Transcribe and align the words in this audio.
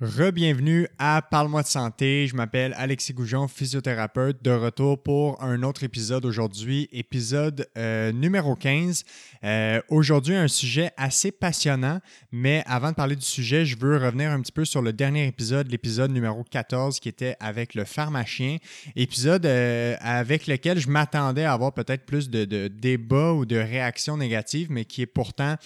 Rebienvenue 0.00 0.86
à 1.00 1.22
Parle-moi 1.22 1.62
de 1.62 1.66
santé. 1.66 2.28
Je 2.28 2.36
m'appelle 2.36 2.72
Alexis 2.78 3.12
Goujon, 3.12 3.48
physiothérapeute, 3.48 4.40
de 4.44 4.52
retour 4.52 5.02
pour 5.02 5.42
un 5.42 5.64
autre 5.64 5.82
épisode 5.82 6.24
aujourd'hui, 6.24 6.88
épisode 6.92 7.66
euh, 7.76 8.12
numéro 8.12 8.54
15. 8.54 9.02
Euh, 9.42 9.80
aujourd'hui, 9.88 10.36
un 10.36 10.46
sujet 10.46 10.92
assez 10.96 11.32
passionnant, 11.32 11.98
mais 12.30 12.62
avant 12.66 12.90
de 12.90 12.94
parler 12.94 13.16
du 13.16 13.24
sujet, 13.24 13.64
je 13.64 13.76
veux 13.76 13.96
revenir 13.96 14.30
un 14.30 14.40
petit 14.40 14.52
peu 14.52 14.64
sur 14.64 14.82
le 14.82 14.92
dernier 14.92 15.26
épisode, 15.26 15.68
l'épisode 15.68 16.12
numéro 16.12 16.44
14, 16.44 17.00
qui 17.00 17.08
était 17.08 17.34
avec 17.40 17.74
le 17.74 17.82
pharmacien, 17.82 18.58
épisode 18.94 19.46
euh, 19.46 19.96
avec 19.98 20.46
lequel 20.46 20.78
je 20.78 20.88
m'attendais 20.88 21.42
à 21.42 21.54
avoir 21.54 21.74
peut-être 21.74 22.06
plus 22.06 22.30
de, 22.30 22.44
de, 22.44 22.68
débats 22.68 23.32
ou 23.32 23.44
de 23.44 23.56
réactions 23.56 24.16
négatives, 24.16 24.68
mais 24.70 24.84
qui 24.84 25.02
est 25.02 25.06
pourtant 25.06 25.56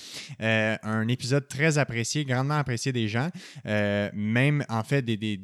un 0.41 1.09
épisode 1.09 1.47
très 1.49 1.77
apprécié, 1.77 2.25
grandement 2.25 2.55
apprécié 2.57 2.93
des 2.93 3.09
gens 3.09 3.29
même 4.23 4.65
en 4.69 4.83
fait 4.83 5.03
des, 5.03 5.37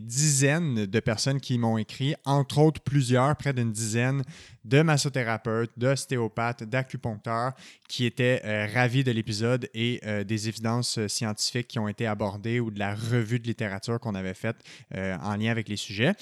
dizaines 0.00 0.86
de 0.86 1.00
personnes 1.00 1.40
qui 1.40 1.58
m'ont 1.58 1.76
écrit, 1.78 2.14
entre 2.24 2.58
autres 2.58 2.80
plusieurs, 2.80 3.36
près 3.36 3.52
d'une 3.52 3.72
dizaine 3.72 4.22
de 4.64 4.82
massothérapeutes, 4.82 5.72
d'ostéopathes, 5.76 6.64
d'acupuncteurs 6.64 7.52
qui 7.88 8.04
étaient 8.04 8.42
euh, 8.44 8.66
ravis 8.72 9.02
de 9.02 9.12
l'épisode 9.12 9.68
et 9.74 10.00
euh, 10.04 10.24
des 10.24 10.48
évidences 10.48 10.98
euh, 10.98 11.08
scientifiques 11.08 11.68
qui 11.68 11.78
ont 11.78 11.88
été 11.88 12.06
abordées 12.06 12.60
ou 12.60 12.70
de 12.70 12.78
la 12.78 12.94
revue 12.94 13.40
de 13.40 13.46
littérature 13.46 13.98
qu'on 13.98 14.14
avait 14.14 14.34
faite 14.34 14.56
en 14.94 15.36
lien 15.36 15.50
avec 15.50 15.68
les 15.68 15.76
sujets. 15.76 16.12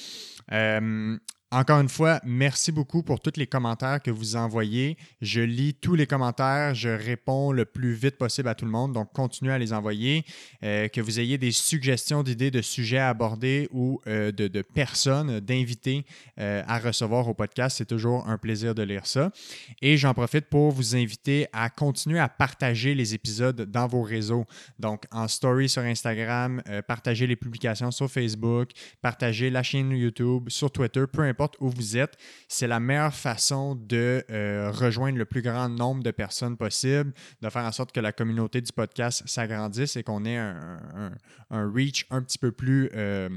Encore 1.56 1.80
une 1.80 1.88
fois, 1.88 2.20
merci 2.23 2.70
beaucoup 2.70 3.02
pour 3.02 3.19
tous 3.19 3.38
les 3.38 3.46
commentaires 3.46 4.02
que 4.02 4.10
vous 4.10 4.37
envoyez. 4.37 4.98
Je 5.23 5.41
lis 5.41 5.73
tous 5.73 5.95
les 5.95 6.06
commentaires, 6.06 6.74
je 6.74 6.91
réponds 6.91 7.51
le 7.51 7.65
plus 7.65 7.95
vite 7.95 8.19
possible 8.19 8.51
à 8.51 8.55
tout 8.55 8.66
le 8.66 8.70
monde, 8.70 8.92
donc 8.92 9.10
continuez 9.15 9.55
à 9.55 9.59
les 9.59 9.73
envoyer. 9.73 10.27
Euh, 10.62 10.88
que 10.88 11.01
vous 11.01 11.19
ayez 11.19 11.38
des 11.38 11.52
suggestions 11.52 12.23
d'idées 12.23 12.51
de 12.51 12.60
sujets 12.60 12.98
à 12.98 13.09
aborder 13.09 13.70
ou 13.73 14.02
euh, 14.06 14.32
de, 14.32 14.60
personnes, 14.60 15.40
d'invités 15.40 16.04
euh, 16.38 16.63
à 16.68 16.79
recevoir 16.79 17.26
au 17.26 17.32
podcast, 17.32 17.79
c'est 17.79 17.87
toujours 17.87 18.29
un 18.29 18.37
plaisir 18.37 18.74
de 18.74 18.82
lire 18.82 19.07
ça. 19.07 19.32
Et 19.80 19.96
j'en 19.96 20.13
profite 20.13 20.51
pour 20.51 20.73
vous 20.73 20.95
inviter 20.95 21.46
à 21.54 21.70
continuer 21.70 22.18
à 22.18 22.29
partager 22.29 22.95
les 22.95 23.15
épisodes 23.15 23.63
dans 23.63 23.87
vos 23.87 24.02
réseaux. 24.02 24.45
Donc 24.79 25.04
en 25.10 25.26
story 25.26 25.70
sur 25.70 25.80
Instagram, 25.80 26.63
partager 26.87 27.26
les 27.26 27.37
publications 27.37 27.91
sur 27.91 28.10
Facebook, 28.10 28.73
partager 29.01 29.48
la 29.48 29.63
chaîne 29.63 29.93
YouTube, 29.93 30.51
sur 30.51 30.70
Twitter, 30.70 31.04
peu 31.10 31.23
importe 31.23 31.46
où 31.61 31.71
vous 31.71 31.97
êtes, 31.97 32.16
c'est 32.49 32.66
la 32.66 32.80
meilleure 32.80 33.15
façon 33.15 33.75
de 33.75 34.25
euh, 34.30 34.71
rejoindre 34.71 35.19
le 35.19 35.25
plus 35.25 35.43
grand 35.43 35.69
nombre 35.69 36.03
de 36.03 36.11
personnes 36.11 36.57
possible, 36.57 37.13
de 37.41 37.51
faire 37.51 37.65
en 37.65 37.73
sorte 37.73 37.93
que 37.93 38.01
la 38.01 38.13
communauté 38.13 38.61
du 38.61 38.73
podcast 38.73 39.23
s'agrandisse 39.27 39.97
et 39.97 40.03
qu'on 40.03 40.25
ait 40.25 40.37
un, 40.37 41.13
reach 41.51 42.07
un 42.11 42.23
petit 42.23 42.38
peu 42.38 42.53
plus 42.53 42.91
euh, 42.95 43.29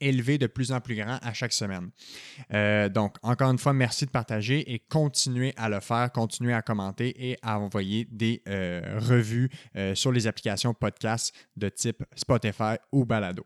élevé, 0.00 0.38
de 0.38 0.46
plus 0.46 0.72
en 0.72 0.80
plus 0.80 0.94
grand 0.94 1.18
à 1.22 1.32
chaque 1.32 1.52
semaine. 1.52 1.90
Euh, 2.52 2.88
donc, 2.88 3.16
encore 3.22 3.50
une 3.50 3.58
fois, 3.58 3.72
merci 3.72 4.06
de 4.06 4.10
partager 4.10 4.72
et 4.72 4.78
continuez 4.78 5.52
à 5.56 5.68
le 5.68 5.80
faire, 5.80 6.12
continuez 6.12 6.54
à 6.54 6.62
commenter 6.62 7.30
et 7.30 7.38
à 7.42 7.58
envoyer 7.58 8.06
des 8.10 8.42
revues 8.46 9.50
sur 9.94 10.12
les 10.12 10.26
applications 10.26 10.74
podcast 10.74 11.34
de 11.56 11.68
type 11.68 12.04
Spotify 12.14 12.76
ou 12.92 13.04
Balado. 13.04 13.44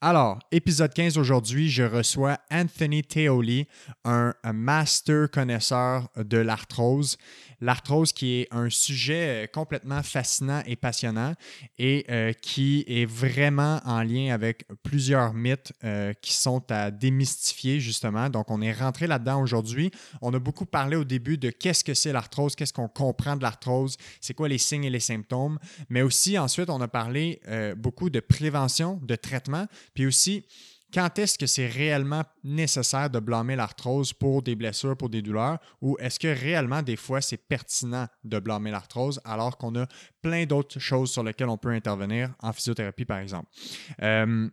Alors, 0.00 0.38
épisode 0.52 0.94
15 0.94 1.18
aujourd'hui, 1.18 1.68
je 1.68 1.82
reçois 1.82 2.38
Anthony 2.52 3.02
Teoli, 3.02 3.66
un, 4.04 4.32
master 4.54 5.28
connaisseur 5.28 6.08
de 6.16 6.38
l'arthrose. 6.38 7.16
L'arthrose 7.60 8.12
qui 8.12 8.34
est 8.34 8.48
un 8.52 8.70
sujet 8.70 9.44
euh, 9.44 9.46
complètement 9.52 10.04
fascinant 10.04 10.62
et 10.66 10.76
passionnant 10.76 11.32
et 11.80 12.06
euh, 12.08 12.32
qui 12.32 12.84
est 12.86 13.06
vraiment 13.06 13.80
en 13.84 14.04
lien 14.04 14.32
avec 14.32 14.64
plusieurs 14.84 15.34
mythes 15.34 15.72
euh, 15.82 16.12
qui 16.22 16.32
sont 16.32 16.62
à 16.70 16.92
démystifier 16.92 17.80
justement. 17.80 18.30
Donc, 18.30 18.52
on 18.52 18.62
est 18.62 18.72
rentré 18.72 19.08
là-dedans 19.08 19.42
aujourd'hui. 19.42 19.90
On 20.22 20.32
a 20.32 20.38
beaucoup 20.38 20.66
parlé 20.66 20.94
au 20.94 21.02
début 21.02 21.38
de 21.38 21.50
qu'est-ce 21.50 21.82
que 21.82 21.94
c'est 21.94 22.12
l'arthrose, 22.12 22.54
qu'est-ce 22.54 22.72
qu'on 22.72 22.86
comprend 22.86 23.34
de 23.34 23.42
l'arthrose, 23.42 23.96
c'est 24.20 24.34
quoi 24.34 24.48
les 24.48 24.58
signes 24.58 24.84
et 24.84 24.90
les 24.90 25.00
symptômes, 25.00 25.58
mais 25.88 26.02
aussi 26.02 26.38
ensuite, 26.38 26.70
on 26.70 26.80
a 26.80 26.88
parlé 26.88 27.40
beaucoup 27.76 28.10
de 28.10 28.20
prévention, 28.20 29.00
de 29.02 29.16
traitement 29.16 29.66
puis 29.98 30.06
aussi, 30.06 30.44
quand 30.94 31.18
est-ce 31.18 31.36
que 31.36 31.48
c'est 31.48 31.66
réellement 31.66 32.22
nécessaire 32.44 33.10
de 33.10 33.18
blâmer 33.18 33.56
l'arthrose 33.56 34.12
pour 34.12 34.42
des 34.42 34.54
blessures, 34.54 34.96
pour 34.96 35.08
des 35.08 35.22
douleurs, 35.22 35.58
ou 35.82 35.96
est-ce 35.98 36.20
que 36.20 36.28
réellement 36.28 36.82
des 36.82 36.94
fois 36.94 37.20
c'est 37.20 37.36
pertinent 37.36 38.06
de 38.22 38.38
blâmer 38.38 38.70
l'arthrose 38.70 39.20
alors 39.24 39.58
qu'on 39.58 39.74
a 39.74 39.88
plein 40.22 40.46
d'autres 40.46 40.78
choses 40.78 41.10
sur 41.10 41.24
lesquelles 41.24 41.48
on 41.48 41.58
peut 41.58 41.72
intervenir 41.72 42.32
en 42.38 42.52
physiothérapie, 42.52 43.06
par 43.06 43.18
exemple? 43.18 43.48
Euh, 44.00 44.48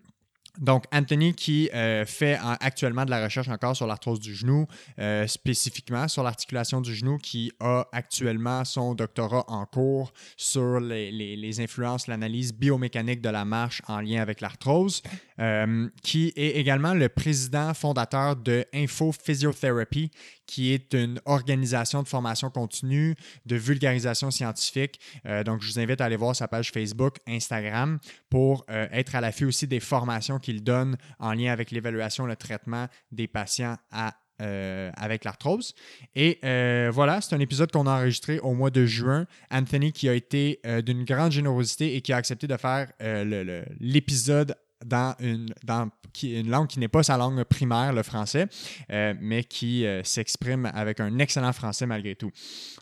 donc, 0.60 0.86
Anthony 0.92 1.34
qui 1.34 1.70
euh, 1.74 2.06
fait 2.06 2.40
actuellement 2.42 3.06
de 3.06 3.10
la 3.10 3.24
recherche 3.24 3.50
encore 3.50 3.76
sur 3.76 3.88
l'arthrose 3.88 4.20
du 4.20 4.34
genou, 4.34 4.68
euh, 5.00 5.28
spécifiquement 5.28 6.08
sur 6.08 6.24
l'articulation 6.24 6.82
du 6.82 6.96
genou, 6.96 7.18
qui 7.18 7.52
a 7.60 7.88
actuellement 7.92 8.64
son 8.64 8.94
doctorat 8.96 9.44
en 9.48 9.66
cours 9.66 10.14
sur 10.38 10.80
les, 10.80 11.60
influences, 11.60 12.08
l'analyse 12.08 12.54
biomécanique 12.54 13.22
de 13.22 13.30
la 13.30 13.46
marche 13.46 13.82
en 13.88 14.00
lien 14.02 14.22
avec 14.22 14.42
l'arthrose, 14.42 15.02
euh, 15.38 15.90
qui 16.02 16.32
est 16.38 16.52
également 16.52 16.94
le 16.94 17.10
président 17.10 17.74
fondateur 17.74 18.38
de 18.38 18.66
Info 18.74 19.12
Physiotherapy, 19.12 20.10
qui 20.46 20.72
est 20.72 20.94
une 20.94 21.20
organisation 21.26 22.04
de 22.04 22.08
formation 22.08 22.50
continue, 22.50 23.16
de 23.46 23.58
vulgarisation 23.58 24.32
scientifique. 24.32 25.00
Euh, 25.26 25.44
donc, 25.44 25.62
je 25.62 25.68
vous 25.68 25.80
invite 25.80 26.00
à 26.00 26.06
aller 26.06 26.16
voir 26.16 26.36
sa 26.36 26.48
page 26.48 26.72
Facebook, 26.72 27.18
Instagram, 27.28 28.00
pour 28.30 28.66
euh, 28.70 28.88
être 28.94 29.16
à 29.16 29.22
l'affût 29.22 29.46
aussi 29.46 29.68
des 29.68 29.82
formations 29.82 30.40
qu'il 30.40 30.64
donne 30.64 30.96
en 31.20 31.34
lien 31.34 31.52
avec 31.52 31.72
l'évaluation, 31.72 32.26
le 32.26 32.38
traitement 32.38 32.88
des 33.12 33.28
patients 33.28 33.76
avec 34.38 35.24
l'arthrose. 35.24 35.74
Et 36.14 36.40
voilà, 36.92 37.22
c'est 37.22 37.36
un 37.36 37.40
épisode 37.40 37.72
qu'on 37.72 37.88
a 37.88 37.92
enregistré 37.92 38.40
au 38.40 38.54
mois 38.54 38.70
de 38.70 38.86
juin. 38.86 39.26
Anthony 39.50 39.94
qui 39.94 40.10
a 40.10 40.14
été 40.14 40.60
d'une 40.86 41.06
grande 41.06 41.32
générosité 41.32 41.96
et 41.96 42.02
qui 42.02 42.12
a 42.12 42.18
accepté 42.18 42.46
de 42.46 42.58
faire 42.58 42.92
l'épisode 43.80 44.56
dans 44.86 45.16
une, 45.20 45.54
dans, 45.64 45.90
une 46.24 46.50
langue 46.50 46.68
qui 46.68 46.80
n'est 46.80 46.88
pas 46.88 47.04
sa 47.04 47.18
langue 47.18 47.44
primaire, 47.44 47.92
le 47.92 48.04
français, 48.04 48.48
euh, 48.92 49.14
mais 49.20 49.44
qui 49.44 49.86
euh, 49.86 50.04
s'exprime 50.04 50.70
avec 50.74 51.00
un 51.00 51.18
excellent 51.20 51.52
français 51.52 51.86
malgré 51.86 52.16
tout. 52.16 52.32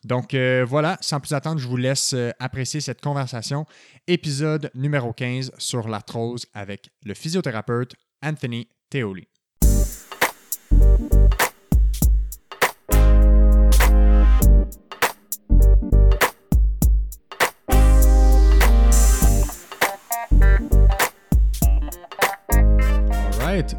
Donc 0.04 0.34
euh, 0.34 0.66
voilà, 0.68 0.98
sans 1.02 1.20
plus 1.20 1.34
attendre, 1.34 1.60
je 1.60 1.68
vous 1.68 1.78
laisse 1.78 2.16
apprécier 2.40 2.82
cette 2.82 3.02
conversation. 3.02 3.66
Épisode 4.08 4.70
numéro 4.76 5.14
15 5.14 5.54
sur 5.58 5.88
l'arthrose 5.88 6.46
avec 6.54 6.90
le 7.06 7.14
physiothérapeute 7.14 7.96
Anthony 8.22 8.68
Theoli. 8.90 9.28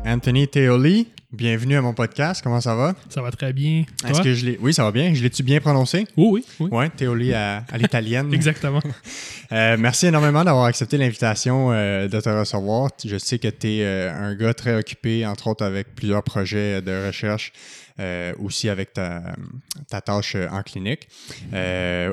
Anthony 0.07 0.47
Teoli, 0.47 1.09
bienvenue 1.33 1.77
à 1.77 1.83
mon 1.83 1.95
podcast. 1.95 2.41
Comment 2.45 2.61
ça 2.61 2.77
va? 2.77 2.95
Ça 3.09 3.21
va 3.23 3.33
très 3.33 3.53
bien. 3.53 3.85
Est-ce 4.09 4.23
que 4.23 4.33
je 4.33 4.47
l'ai. 4.47 4.59
Oui, 4.63 4.73
ça 4.73 4.85
va 4.85 4.93
bien. 4.93 5.13
Je 5.13 5.21
l'ai-tu 5.21 5.43
bien 5.43 5.59
prononcé? 5.59 6.07
Oui, 6.17 6.45
oui. 6.61 6.69
Oui, 6.71 6.91
Teoli 6.91 7.35
à, 7.35 7.65
l'italienne. 7.77 8.33
Exactement. 8.33 8.81
Euh, 9.51 9.77
merci 9.77 10.07
énormément 10.07 10.45
d'avoir 10.45 10.67
accepté 10.67 10.97
l'invitation 10.97 11.73
euh, 11.73 12.07
de 12.07 12.21
te 12.21 12.29
recevoir. 12.29 12.91
Je 13.05 13.19
sais 13.19 13.41
que 13.41 13.49
tu 13.49 13.67
es 13.67 13.83
euh, 13.83 14.15
un 14.15 14.37
gars 14.37 14.55
très 14.55 14.77
occupé, 14.77 15.27
entre 15.27 15.49
autres 15.49 15.65
avec 15.65 15.97
plusieurs 15.97 16.23
projets 16.23 16.81
de 16.81 17.09
recherche. 17.09 17.53
Aussi 18.39 18.69
avec 18.69 18.93
ta, 18.93 19.23
ta, 19.89 20.01
tâche 20.01 20.37
en 20.51 20.63
clinique. 20.63 21.09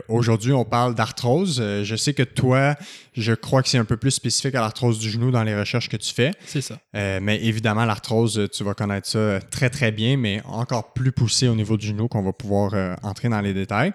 Aujourd'hui, 0.08 0.54
on 0.54 0.66
parle 0.66 0.96
d'arthrose. 0.96 1.62
je 1.84 1.96
sais 1.96 2.14
que 2.14 2.24
toi, 2.24 2.76
je 3.14 3.34
crois 3.34 3.62
que 3.62 3.70
c'est 3.70 3.78
un 3.78 3.86
peu 3.86 3.98
plus 3.98 4.12
spécifique 4.12 4.56
à 4.56 4.62
l'arthrose 4.62 5.00
du 5.00 5.10
genou 5.10 5.32
dans 5.32 5.44
les 5.44 5.58
recherches 5.58 5.90
que 5.90 5.98
tu 5.98 6.14
fais. 6.14 6.32
C'est 6.46 6.62
ça. 6.62 6.78
Euh, 6.96 7.20
mais 7.22 7.44
évidemment, 7.44 7.86
l'arthrose, 7.86 8.48
tu 8.52 8.64
vas 8.64 8.74
connaître 8.74 9.08
ça 9.08 9.40
très, 9.50 9.70
très 9.70 9.92
bien, 9.92 10.18
mais 10.18 10.42
encore 10.46 10.94
plus 10.94 11.12
poussé 11.12 11.48
au 11.48 11.56
niveau 11.56 11.78
du 11.78 11.88
genou 11.88 12.08
qu'on 12.08 12.24
va 12.24 12.34
pouvoir 12.34 12.74
euh, 12.74 12.96
entrer 13.04 13.30
dans 13.30 13.42
les 13.42 13.54
détails. 13.54 13.94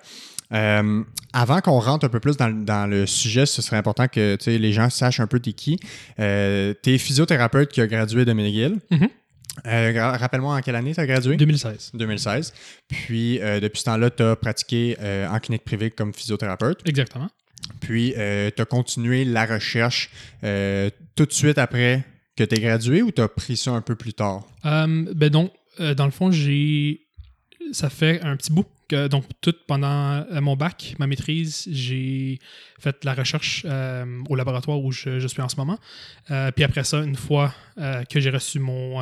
Euh, 0.53 1.03
avant 1.33 1.61
qu'on 1.61 1.81
rentre 1.81 2.07
un 2.07 2.09
peu 2.09 2.21
plus 2.21 2.37
dans, 2.37 2.89
le 2.89 3.07
sujet, 3.07 3.47
ce 3.47 3.63
serait 3.63 3.77
important 3.77 4.07
que 4.07 4.39
les 4.47 4.73
gens 4.73 4.91
sachent 4.91 5.21
un 5.21 5.27
peu 5.27 5.41
t'es 5.41 5.53
qui. 5.53 5.79
Euh, 6.21 6.73
tu 6.83 6.95
es 6.95 6.99
physiothérapeute 6.99 7.71
qui 7.71 7.81
a 7.81 7.87
gradué 7.87 8.25
de 8.25 8.33
McGill. 8.33 8.79
Mm-hmm. 9.65 10.19
Rappelle-moi 10.19 10.57
en 10.57 10.61
quelle 10.61 10.77
année 10.77 10.95
tu 10.95 11.01
as 11.01 11.07
gradué 11.07 11.37
2016. 11.37 11.93
2016. 11.95 12.53
Puis, 12.89 13.39
depuis 13.39 13.81
ce 13.81 13.85
temps-là, 13.85 14.11
tu 14.11 14.23
as 14.23 14.37
pratiqué 14.37 14.97
en 15.31 15.39
clinique 15.41 15.65
privée 15.65 15.91
comme 15.91 16.13
physiothérapeute. 16.13 16.81
Exactement. 16.87 17.29
Puis, 17.81 18.15
euh, 18.17 18.51
tu 18.55 18.63
as 18.63 18.65
continué 18.65 19.25
la 19.25 19.47
recherche 19.47 20.11
euh, 20.45 20.91
tout 21.15 21.27
de 21.27 21.33
suite 21.33 21.59
après 21.59 22.05
que 22.37 22.45
tu 22.45 22.55
es 22.55 22.61
gradué 22.61 23.03
ou 23.03 23.11
tu 23.11 23.23
as 23.23 23.29
pris 23.29 23.57
ça 23.57 23.73
un 23.73 23.81
peu 23.81 23.95
plus 23.95 24.13
tard? 24.13 24.47
Euh, 24.65 25.05
ben 25.15 25.31
donc, 25.31 25.53
dans 25.79 26.05
le 26.05 26.11
fond, 26.11 26.31
j'ai. 26.31 27.03
Ça 27.73 27.91
fait 27.91 28.21
un 28.23 28.37
petit 28.37 28.53
bout 28.53 28.67
Donc, 28.91 29.25
tout 29.41 29.55
pendant 29.67 30.25
euh, 30.31 30.41
mon 30.41 30.55
bac, 30.55 30.95
ma 30.99 31.07
maîtrise, 31.07 31.67
j'ai 31.71 32.39
fait 32.79 33.05
la 33.05 33.15
recherche 33.15 33.65
euh, 33.65 34.23
au 34.29 34.37
laboratoire 34.37 34.81
où 34.81 34.93
je, 34.93 35.27
suis 35.27 35.43
en 35.43 35.49
ce 35.49 35.57
moment. 35.57 35.79
Euh, 36.31 36.53
puis 36.53 36.63
après 36.63 36.85
ça, 36.85 36.99
une 36.99 37.17
fois 37.17 37.53
que 38.09 38.21
j'ai 38.21 38.31
reçu 38.31 38.59
mon, 38.59 39.01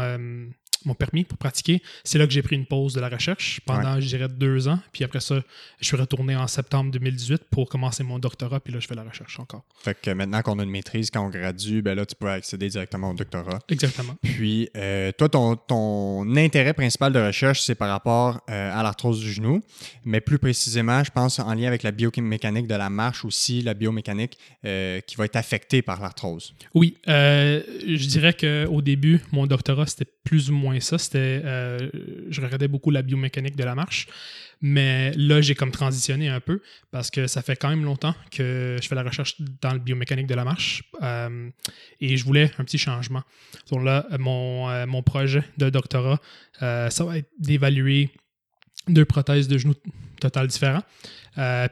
mon 0.86 0.94
permis 0.94 1.24
pour 1.24 1.38
pratiquer, 1.38 1.82
c'est 2.04 2.18
là 2.18 2.26
que 2.26 2.32
j'ai 2.32 2.42
pris 2.42 2.56
une 2.56 2.66
pause 2.66 2.94
de 2.94 3.00
la 3.00 3.08
recherche 3.08 3.60
pendant, 3.66 4.00
je 4.00 4.06
dirais, 4.06 4.28
deux 4.28 4.68
ans. 4.68 4.78
Puis 4.92 5.04
après 5.04 5.20
ça, 5.20 5.42
je 5.80 5.86
suis 5.86 5.96
retourné 5.96 6.36
en 6.36 6.46
septembre 6.46 6.90
2018 6.90 7.44
pour 7.50 7.68
commencer 7.68 8.02
mon 8.04 8.18
doctorat. 8.18 8.60
Puis 8.60 8.72
là, 8.72 8.80
je 8.80 8.86
fais 8.86 8.94
la 8.94 9.02
recherche 9.02 9.38
encore. 9.40 9.64
Fait 9.82 9.98
que 10.00 10.10
maintenant 10.10 10.42
qu'on 10.42 10.58
a 10.58 10.62
une 10.62 10.70
maîtrise, 10.70 11.10
quand 11.10 11.24
on 11.24 11.30
gradue, 11.30 11.82
ben 11.82 11.94
là, 11.94 12.06
tu 12.06 12.14
peux 12.14 12.28
accéder 12.28 12.68
directement 12.68 13.10
au 13.10 13.14
doctorat. 13.14 13.58
Exactement. 13.68 14.16
Puis, 14.22 14.68
euh, 14.76 15.12
toi, 15.12 15.28
ton, 15.28 15.56
ton 15.56 16.36
intérêt 16.36 16.74
principal 16.74 17.12
de 17.12 17.18
recherche, 17.18 17.62
c'est 17.62 17.74
par 17.74 17.88
rapport 17.88 18.40
euh, 18.50 18.78
à 18.78 18.82
l'arthrose 18.82 19.20
du 19.20 19.32
genou, 19.32 19.62
mais 20.04 20.20
plus 20.20 20.38
précisément, 20.38 21.02
je 21.04 21.10
pense 21.10 21.38
en 21.38 21.54
lien 21.54 21.68
avec 21.68 21.82
la 21.82 21.92
biomécanique 21.92 22.66
de 22.66 22.74
la 22.74 22.90
marche 22.90 23.24
aussi, 23.24 23.62
la 23.62 23.74
biomécanique 23.74 24.38
euh, 24.64 25.00
qui 25.00 25.16
va 25.16 25.24
être 25.24 25.36
affectée 25.36 25.82
par 25.82 26.00
l'arthrose. 26.00 26.54
Oui, 26.74 26.96
je 27.06 28.06
dirais 28.06 28.34
qu'au 28.34 28.82
début, 28.82 29.20
mon 29.32 29.46
doctorat, 29.46 29.86
c'était 29.86 30.10
plus 30.24 30.50
ou 30.50 30.54
moins 30.54 30.73
ça. 30.80 30.98
C'était, 30.98 31.42
euh, 31.44 31.90
je 32.28 32.40
regardais 32.40 32.68
beaucoup 32.68 32.90
la 32.90 33.02
biomécanique 33.02 33.56
de 33.56 33.64
la 33.64 33.74
marche. 33.74 34.06
Mais 34.60 35.12
là, 35.16 35.40
j'ai 35.40 35.54
comme 35.54 35.72
transitionné 35.72 36.28
un 36.28 36.40
peu 36.40 36.62
parce 36.90 37.10
que 37.10 37.26
ça 37.26 37.42
fait 37.42 37.56
quand 37.56 37.68
même 37.68 37.84
longtemps 37.84 38.14
que 38.30 38.78
je 38.80 38.88
fais 38.88 38.94
la 38.94 39.02
recherche 39.02 39.36
dans 39.60 39.72
le 39.72 39.78
biomécanique 39.78 40.26
de 40.26 40.34
la 40.34 40.44
marche 40.44 40.84
euh, 41.02 41.50
et 42.00 42.16
je 42.16 42.24
voulais 42.24 42.50
un 42.58 42.64
petit 42.64 42.78
changement. 42.78 43.22
Donc 43.70 43.84
là, 43.84 44.06
mon, 44.18 44.70
euh, 44.70 44.86
mon 44.86 45.02
projet 45.02 45.42
de 45.58 45.68
doctorat, 45.68 46.20
ça 46.60 47.04
va 47.04 47.18
être 47.18 47.28
d'évaluer 47.38 48.10
deux 48.88 49.04
prothèses 49.04 49.48
de 49.48 49.58
genoux 49.58 49.74
total 50.20 50.46
différents. 50.46 50.82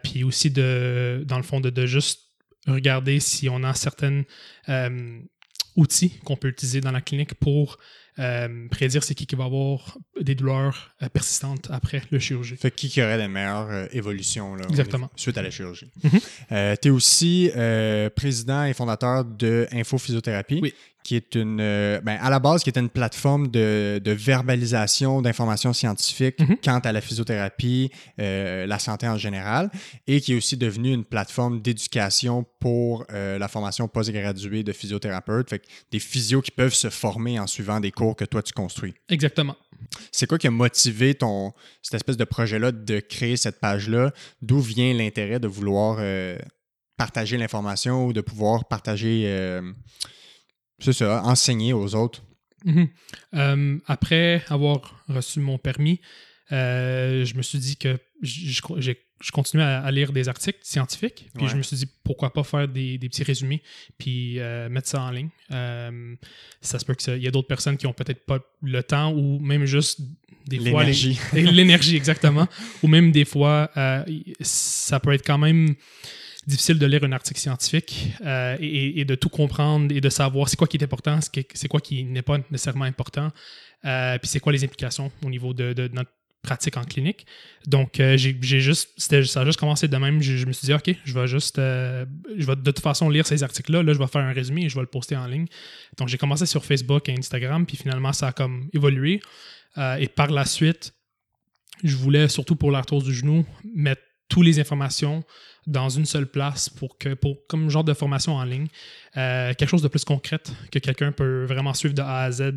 Puis 0.03 0.25
aussi, 0.25 0.51
de, 0.51 1.23
dans 1.27 1.37
le 1.39 1.45
fond, 1.45 1.61
de, 1.61 1.71
de 1.71 1.87
juste 1.87 2.23
regarder 2.67 3.21
si 3.21 3.49
on 3.49 3.63
a 3.65 3.75
certains 3.75 4.23
euh, 4.69 5.21
outils 5.77 6.19
qu'on 6.25 6.37
peut 6.37 6.49
utiliser 6.49 6.81
dans 6.81 6.93
la 6.93 7.01
clinique 7.01 7.35
pour 7.35 7.79
euh, 8.19 8.69
prédire 8.69 9.03
c'est 9.03 9.15
qui 9.15 9.27
qui 9.27 9.37
va 9.37 9.45
avoir 9.45 9.97
des 10.21 10.35
douleurs 10.35 10.95
euh, 11.03 11.09
persistantes 11.09 11.69
après 11.71 12.03
le 12.11 12.19
chirurgie. 12.19 12.57
Fait 12.57 12.71
qui 12.71 12.89
qui 12.89 13.01
aurait 13.03 13.19
les 13.19 13.29
meilleures 13.29 13.71
euh, 13.71 13.87
évolutions 13.93 14.55
là, 14.55 14.65
Exactement. 14.69 15.11
suite 15.17 15.39
à 15.39 15.43
la 15.43 15.51
chirurgie. 15.51 15.91
Mhm. 16.05 16.21
tu 16.81 16.89
es 16.89 16.91
aussi 16.91 17.51
euh, 17.57 18.11
président 18.11 18.65
et 18.65 18.75
fondateur 18.75 19.25
de 19.25 19.67
Info 19.73 19.97
Physiothérapie, 19.99 20.61
Oui. 20.63 20.75
Qui 21.05 21.17
est 21.17 21.35
une, 21.35 21.59
euh, 21.61 22.01
ben, 22.01 22.19
à 22.21 22.31
la 22.31 22.39
base, 22.39 22.63
qui 22.63 22.71
est 22.71 22.79
une 22.79 22.89
plateforme 22.89 23.49
de, 23.49 24.01
de 24.03 24.13
verbalisation 24.13 25.23
d'informations 25.23 25.73
scientifiques 25.73 26.41
Mhm. 26.41 26.57
quant 26.65 26.79
à 26.79 26.93
la 26.93 27.01
physiothérapie, 27.01 27.91
euh, 28.21 28.67
la 28.67 28.79
santé 28.79 29.09
en 29.09 29.17
général, 29.17 29.71
et 30.07 30.21
qui 30.21 30.33
est 30.33 30.37
aussi 30.37 30.57
devenue 30.57 30.93
une 30.93 31.05
plateforme 31.05 31.61
d'éducation 31.61 32.45
pour 32.61 33.05
euh, 33.13 33.39
la 33.39 33.49
formation 33.49 33.89
postgraduée 33.89 34.63
de 34.63 34.73
physiothérapeutes. 34.73 35.51
Fait 35.51 35.59
que 35.59 35.67
des 35.91 35.99
physios 35.99 36.43
qui 36.43 36.51
peuvent 36.51 36.75
se 36.75 36.91
former 36.91 37.39
en 37.39 37.47
suivant 37.47 37.81
des 37.81 37.91
cours 37.91 38.17
que 38.17 38.25
toi 38.25 38.43
tu 38.43 38.53
construis. 38.53 38.95
Exactement. 39.09 39.57
C'est 40.13 40.27
quoi 40.27 40.39
qui 40.39 40.47
a 40.47 40.51
motivé 40.51 41.15
ton, 41.15 41.53
cette 41.83 41.95
espèce 41.95 42.17
de 42.17 42.25
projet-là 42.25 42.73
de 42.73 43.01
créer 43.01 43.37
cette 43.37 43.61
page-là? 43.61 44.13
D'où 44.41 44.61
vient 44.61 44.95
l'intérêt 44.95 45.41
de 45.41 45.49
vouloir 45.49 45.97
euh, 45.99 46.39
partager 46.97 47.37
l'information 47.37 48.07
ou 48.07 48.13
de 48.13 48.21
pouvoir 48.21 48.67
partager, 48.67 49.25
c'est 50.83 50.93
ça, 50.93 51.23
enseigner 51.25 51.73
aux 51.73 51.95
autres? 51.95 52.23
Mhm. 52.65 52.89
Euh, 53.35 53.79
après 53.87 54.43
avoir 54.49 55.05
reçu 55.09 55.41
mon 55.41 55.59
permis, 55.59 56.01
euh, 56.53 57.25
je 57.25 57.35
me 57.35 57.43
suis 57.43 57.59
dit 57.59 57.77
que 57.77 57.99
je, 58.21 58.51
je- 58.51 58.63
j'ai- 58.81 58.99
je 59.21 59.31
continuais 59.31 59.65
à, 59.65 59.89
lire 59.93 60.13
des 60.13 60.29
articles 60.29 60.59
scientifiques. 60.63 61.29
Puis 61.35 61.45
Ouais. 61.45 61.51
je 61.51 61.57
me 61.57 61.63
suis 61.63 61.77
dit 61.77 61.87
pourquoi 62.05 62.33
pas 62.33 62.43
faire 62.43 62.67
des, 62.67 62.99
des 62.99 63.09
petits 63.09 63.23
résumés 63.23 63.63
puis 63.97 64.41
euh, 64.41 64.69
mettre 64.69 64.89
ça 64.89 65.01
en 65.01 65.11
ligne. 65.13 65.29
Euh, 65.53 66.17
ça 66.61 66.79
se 66.81 66.85
peut 66.85 66.95
qu'il 66.95 67.19
y 67.23 67.29
a 67.29 67.31
d'autres 67.31 67.47
personnes 67.47 67.77
qui 67.77 67.87
ont 67.87 67.93
peut-être 67.93 68.27
pas 68.27 68.41
le 68.63 68.83
temps 68.83 69.13
ou 69.13 69.39
même 69.39 69.65
juste 69.65 70.01
des 70.49 70.59
fois 70.59 70.81
L'énergie. 70.83 71.19
L'énergie, 71.33 71.97
exactement. 71.97 72.49
Ou 72.83 72.89
même 72.89 73.13
des 73.13 73.25
fois, 73.25 73.71
euh, 73.77 74.05
ça 74.41 74.99
peut 74.99 75.13
être 75.13 75.25
quand 75.25 75.39
même 75.39 75.77
difficile 76.47 76.79
de 76.79 76.87
lire 76.87 77.05
un 77.05 77.13
article 77.13 77.41
scientifique 77.41 78.09
euh, 78.25 78.57
et, 78.61 79.05
de 79.05 79.15
tout 79.15 79.29
comprendre 79.29 79.95
et 79.95 80.01
de 80.01 80.09
savoir 80.09 80.49
c'est 80.49 80.57
quoi 80.57 80.67
qui 80.67 80.77
est 80.77 80.83
important, 80.83 81.21
c'est 81.21 81.69
quoi 81.69 81.81
qui 81.81 82.05
n'est 82.05 82.23
pas 82.23 82.39
nécessairement 82.51 82.85
important, 82.85 83.31
euh, 83.85 84.19
puis 84.19 84.29
c'est 84.29 84.41
quoi 84.41 84.53
les 84.53 84.65
implications 84.65 85.11
au 85.25 85.31
niveau 85.31 85.55
de, 85.55 85.89
notre 85.93 86.11
pratique 86.43 86.77
en 86.77 86.83
clinique. 86.83 87.25
Donc, 87.69 88.01
euh, 88.01 88.17
j'ai 88.17 88.61
juste, 88.61 88.91
ça 88.97 89.41
a 89.41 89.45
juste 89.45 89.61
commencé 89.61 89.87
de 89.87 89.97
même. 89.97 90.21
Je, 90.21 90.45
me 90.45 90.53
suis 90.53 90.67
dit, 90.67 90.75
OK, 90.75 90.93
je 91.05 91.15
vais 91.15 91.29
juste, 91.29 91.59
je 91.59 92.05
vais 92.45 92.57
de 92.57 92.71
toute 92.73 92.81
façon 92.81 93.09
lire 93.09 93.25
ces 93.25 93.45
articles-là. 93.45 93.85
Là, 93.85 93.93
je 93.93 93.99
vais 93.99 94.09
faire 94.09 94.23
un 94.23 94.33
résumé 94.33 94.65
et 94.65 94.69
je 94.69 94.75
vais 94.75 94.81
le 94.81 94.89
poster 94.89 95.15
en 95.15 95.27
ligne. 95.27 95.47
Donc, 95.99 96.09
j'ai 96.09 96.19
commencé 96.19 96.45
sur 96.47 96.65
Facebook 96.65 97.09
et 97.09 97.15
Instagram, 97.17 97.65
puis 97.65 97.77
finalement, 97.77 98.13
ça 98.13 98.29
a 98.29 98.33
comme 98.33 98.69
évolué. 98.73 99.21
Et 100.01 100.09
par 100.09 100.33
la 100.33 100.45
suite, 100.45 100.93
je 101.85 101.95
voulais, 101.95 102.27
surtout 102.27 102.57
pour 102.57 102.73
l'arthrose 102.73 103.05
du 103.05 103.15
genou, 103.15 103.47
mettre 103.73 104.03
toutes 104.29 104.45
les 104.45 104.59
informations 104.59 105.23
dans 105.67 105.89
une 105.89 106.07
seule 106.07 106.27
place 106.27 106.69
pour 106.69 106.99
que, 106.99 107.15
pour, 107.15 107.47
comme 107.47 107.71
genre 107.71 107.85
de 107.85 107.95
formation 107.95 108.35
en 108.35 108.45
ligne, 108.45 108.67
euh, 109.17 109.55
quelque 109.55 109.69
chose 109.69 109.83
de 109.83 109.89
plus 109.89 110.05
concrète 110.05 110.53
que 110.71 110.79
quelqu'un 110.79 111.13
peut 111.13 111.45
vraiment 111.45 111.75
suivre 111.75 111.95
de 111.95 112.03
A 112.03 112.23
à 112.23 112.31
Z 112.31 112.53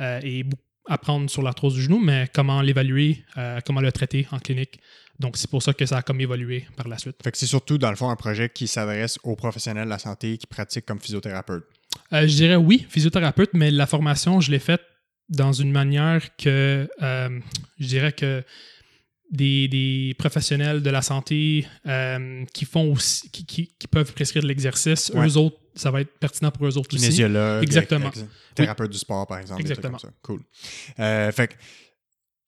euh, 0.00 0.20
et 0.22 0.44
apprendre 0.88 1.28
sur 1.30 1.42
l'arthrose 1.42 1.74
du 1.74 1.82
genou, 1.82 1.98
mais 1.98 2.28
comment 2.32 2.60
l'évaluer, 2.60 3.24
euh, 3.38 3.60
comment 3.64 3.80
le 3.80 3.90
traiter 3.90 4.26
en 4.30 4.38
clinique. 4.38 4.80
Donc, 5.18 5.36
c'est 5.36 5.48
pour 5.48 5.62
ça 5.62 5.72
que 5.72 5.86
ça 5.86 5.98
a 5.98 6.02
comme 6.02 6.20
évolué 6.20 6.66
par 6.76 6.88
la 6.88 6.98
suite. 6.98 7.16
Fait 7.22 7.30
que 7.30 7.38
c'est 7.38 7.46
surtout, 7.46 7.78
dans 7.78 7.90
le 7.90 7.96
fond, 7.96 8.10
un 8.10 8.16
projet 8.16 8.48
qui 8.48 8.66
s'adresse 8.66 9.18
aux 9.22 9.36
professionnels 9.36 9.84
de 9.84 9.90
la 9.90 9.98
santé 9.98 10.36
qui 10.38 10.46
pratiquent 10.46 10.86
comme 10.86 11.00
physiothérapeute. 11.00 11.64
Je 12.10 12.26
dirais 12.26 12.56
oui, 12.56 12.84
physiothérapeute, 12.88 13.50
mais 13.54 13.70
la 13.70 13.86
formation, 13.86 14.40
je 14.40 14.50
l'ai 14.50 14.58
faite 14.58 14.82
dans 15.28 15.52
une 15.52 15.70
manière 15.70 16.36
que 16.36 16.88
je 17.00 17.86
dirais 17.86 18.12
que 18.12 18.44
des, 19.30 19.68
des 19.68 20.14
professionnels 20.18 20.82
de 20.82 20.90
la 20.90 21.02
santé 21.02 21.66
euh, 21.86 22.44
qui 22.52 22.64
font 22.64 22.92
aussi, 22.92 23.28
qui, 23.30 23.44
qui- 23.46 23.74
qui 23.78 23.86
peuvent 23.88 24.12
prescrire 24.12 24.42
de 24.42 24.48
l'exercice, 24.48 25.10
Ouais. 25.14 25.26
eux 25.28 25.36
autres, 25.36 25.56
ça 25.74 25.90
va 25.90 26.00
être 26.02 26.18
pertinent 26.18 26.50
pour 26.50 26.66
eux 26.66 26.76
autres 26.78 26.94
aussi. 26.94 27.22
Exactement. 27.62 28.08
ex- 28.08 28.24
thérapeute 28.54 28.90
du 28.90 28.98
sport, 28.98 29.26
par 29.26 29.38
exemple. 29.38 29.60
Exactement. 29.60 29.98
comme 29.98 30.10
ça. 30.10 30.14
Cool. 30.22 30.42
Euh, 31.00 31.32
fait 31.32 31.48
que 31.48 31.54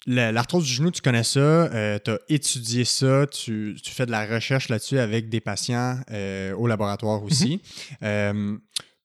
la- 0.06 0.30
l'arthrose 0.30 0.64
du 0.64 0.72
genou, 0.72 0.90
tu 0.92 1.00
connais 1.02 1.24
ça, 1.24 1.98
tu 2.04 2.10
as 2.12 2.18
étudié 2.28 2.84
ça, 2.84 3.26
tu, 3.26 3.76
tu 3.82 3.90
fais 3.90 4.06
de 4.06 4.12
la 4.12 4.24
recherche 4.26 4.68
là-dessus 4.68 4.98
avec 5.00 5.28
des 5.28 5.40
patients 5.40 5.98
euh, 6.12 6.54
au 6.54 6.66
laboratoire 6.68 7.22
aussi. 7.24 7.60
Euh, 8.02 8.56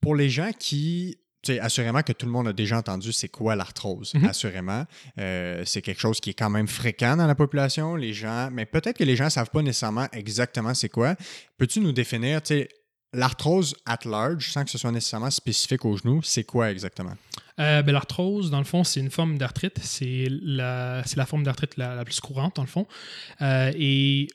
pour 0.02 0.16
les 0.16 0.30
gens 0.30 0.52
qui. 0.58 1.18
Tu 1.44 1.54
sais, 1.54 1.60
assurément 1.60 2.04
que 2.04 2.14
tout 2.14 2.28
le 2.28 2.32
monde 2.32 2.48
a 2.50 2.54
déjà 2.54 2.78
entendu 2.78 3.12
c'est 3.12 3.28
quoi 3.30 3.56
l'arthrose, 3.56 4.14
Mhm. 4.14 4.26
assurément. 4.26 4.86
Euh, 5.18 5.64
c'est 5.66 5.82
quelque 5.82 6.00
chose 6.00 6.20
qui 6.20 6.30
est 6.30 6.36
quand 6.36 6.52
même 6.52 6.68
fréquent 6.68 7.18
dans 7.18 7.26
la 7.26 7.34
population. 7.36 7.96
Les 7.96 8.14
gens, 8.14 8.50
mais 8.52 8.66
peut-être 8.68 8.98
que 8.98 9.04
les 9.04 9.16
gens 9.16 9.26
ne 9.26 9.30
savent 9.32 9.50
pas 9.50 9.62
nécessairement 9.64 10.08
exactement 10.14 10.74
c'est 10.76 10.90
quoi. 10.90 11.16
Peux-tu 11.58 11.80
nous 11.80 11.94
définir, 11.94 12.42
l'arthrose 13.14 13.76
at 13.86 14.00
large, 14.06 14.52
sans 14.52 14.64
que 14.64 14.70
ce 14.70 14.78
soit 14.78 14.92
nécessairement 14.92 15.32
spécifique 15.32 15.84
au 15.84 15.98
genou, 15.98 16.22
c'est 16.24 16.44
quoi 16.44 16.72
exactement? 16.72 17.16
Euh, 17.60 17.82
ben, 17.82 17.92
L'arthrose, 17.92 18.50
dans 18.50 18.60
le 18.60 18.64
fond, 18.64 18.84
c'est 18.84 19.00
une 19.02 19.12
forme 19.12 19.38
d'arthrite. 19.38 19.80
C'est 19.82 20.28
la, 20.30 21.04
la 21.16 21.26
forme 21.26 21.44
d'arthrite 21.44 21.76
la, 21.78 21.96
la 21.96 22.06
plus 22.06 22.20
courante, 22.20 22.56
dans 22.56 22.62
le 22.64 22.68
fond. 22.70 22.88
Euh, 23.42 23.72
et 23.76 24.28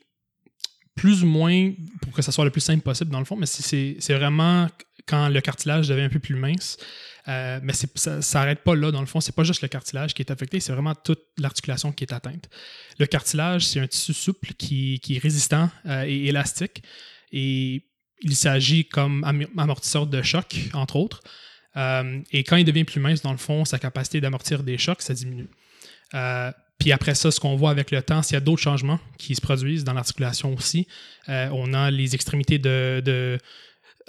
plus 0.95 1.23
ou 1.23 1.27
moins, 1.27 1.73
pour 2.03 2.13
que 2.13 2.23
ça 2.23 2.33
soit 2.33 2.45
le 2.45 2.51
plus 2.51 2.61
simple 2.61 2.83
possible, 2.83 3.11
dans 3.11 3.19
le 3.19 3.25
fond, 3.25 3.37
mais 3.37 3.47
c'est 3.47 3.97
vraiment 4.15 4.67
quand 5.07 5.29
le 5.29 5.41
cartilage 5.41 5.89
devient 5.89 6.03
un 6.03 6.09
peu 6.09 6.19
plus 6.19 6.35
mince. 6.35 6.77
Euh, 7.29 7.59
mais 7.63 7.73
ça 7.73 8.23
s'arrête 8.23 8.63
pas 8.63 8.77
là, 8.77 8.91
dans 8.93 9.01
le 9.01 9.07
fond. 9.07 9.21
C'est 9.21 9.35
pas 9.35 9.45
juste 9.45 9.63
le 9.63 9.69
cartilage 9.69 10.15
qui 10.15 10.23
est 10.23 10.31
affecté, 10.31 10.61
c'est 10.61 10.73
vraiment 10.73 10.95
toute 10.95 11.23
l'articulation 11.39 11.93
qui 11.93 12.05
est 12.05 12.13
atteinte. 12.13 12.49
Le 12.99 13.07
cartilage, 13.07 13.67
c'est 13.67 13.81
un 13.81 13.87
tissu 13.87 14.15
souple 14.15 14.53
qui, 14.55 15.01
est 15.09 15.19
résistant 15.19 15.71
euh, 15.87 16.05
et 16.07 16.27
élastique. 16.27 16.83
Et 17.33 17.85
il 18.23 18.37
s'agit 18.37 18.87
comme 18.87 19.25
am- 19.25 19.47
amortisseur 19.59 20.07
de 20.07 20.23
choc, 20.23 20.57
entre 20.73 20.97
autres. 20.97 21.21
Euh, 21.77 22.21
et 22.31 22.45
quand 22.45 22.57
il 22.57 22.65
devient 22.65 22.85
plus 22.85 23.01
mince, 23.01 23.23
dans 23.23 23.33
le 23.33 23.39
fond, 23.39 23.65
sa 23.65 23.79
capacité 23.79 24.21
d'amortir 24.21 24.63
des 24.63 24.79
chocs, 24.79 25.03
ça 25.03 25.13
diminue. 25.15 25.49
Puis 26.79 26.93
après 26.93 27.15
ça, 27.15 27.31
ce 27.31 27.41
qu'on 27.41 27.57
voit 27.57 27.71
avec 27.71 27.91
le 27.91 28.03
temps, 28.03 28.23
s'il 28.23 28.35
y 28.35 28.37
a 28.37 28.41
d'autres 28.41 28.63
changements 28.63 29.01
qui 29.19 29.35
se 29.35 29.41
produisent 29.41 29.83
dans 29.83 29.95
l'articulation 29.95 30.55
aussi, 30.55 30.87
on 31.27 31.75
a 31.75 31.91
les 31.91 32.15
extrémités 32.15 32.59
de, 32.59 33.39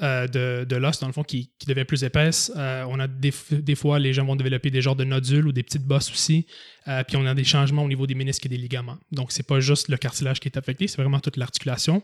euh, 0.01 0.27
de, 0.27 0.66
de 0.66 0.75
l'os, 0.75 1.00
dans 1.00 1.08
le 1.08 1.13
fond, 1.13 1.24
qui, 1.24 1.51
qui 1.58 1.66
devient 1.66 1.86
plus 1.86 2.04
épaisse. 2.04 2.51
Euh, 2.56 2.86
on 2.88 3.00
a 3.00 3.08
des, 3.08 3.34
des 3.51 3.75
fois, 3.75 4.00
les 4.00 4.13
gens 4.13 4.25
vont 4.25 4.36
développer 4.36 4.70
des 4.70 4.82
genres 4.82 4.96
de 4.96 5.04
nodules 5.04 5.48
ou 5.48 5.51
des 5.51 5.63
petites 5.63 5.86
bosses 5.86 6.12
aussi. 6.12 6.46
Euh, 6.88 7.04
puis 7.04 7.18
on 7.18 7.25
a 7.25 7.34
des 7.34 7.44
changements 7.44 7.84
au 7.84 7.88
niveau 7.88 8.06
des 8.06 8.16
ménisques 8.16 8.46
et 8.46 8.50
des 8.50 8.58
ligaments. 8.58 8.98
Donc, 9.12 9.32
c'est 9.32 9.48
pas 9.48 9.60
juste 9.60 9.89
le 9.89 9.98
cartilage 9.98 10.39
qui 10.39 10.48
est 10.48 10.58
affecté, 10.58 10.88
c'est 10.88 11.01
vraiment 11.01 11.20
toute 11.20 11.38
l'articulation. 11.38 12.04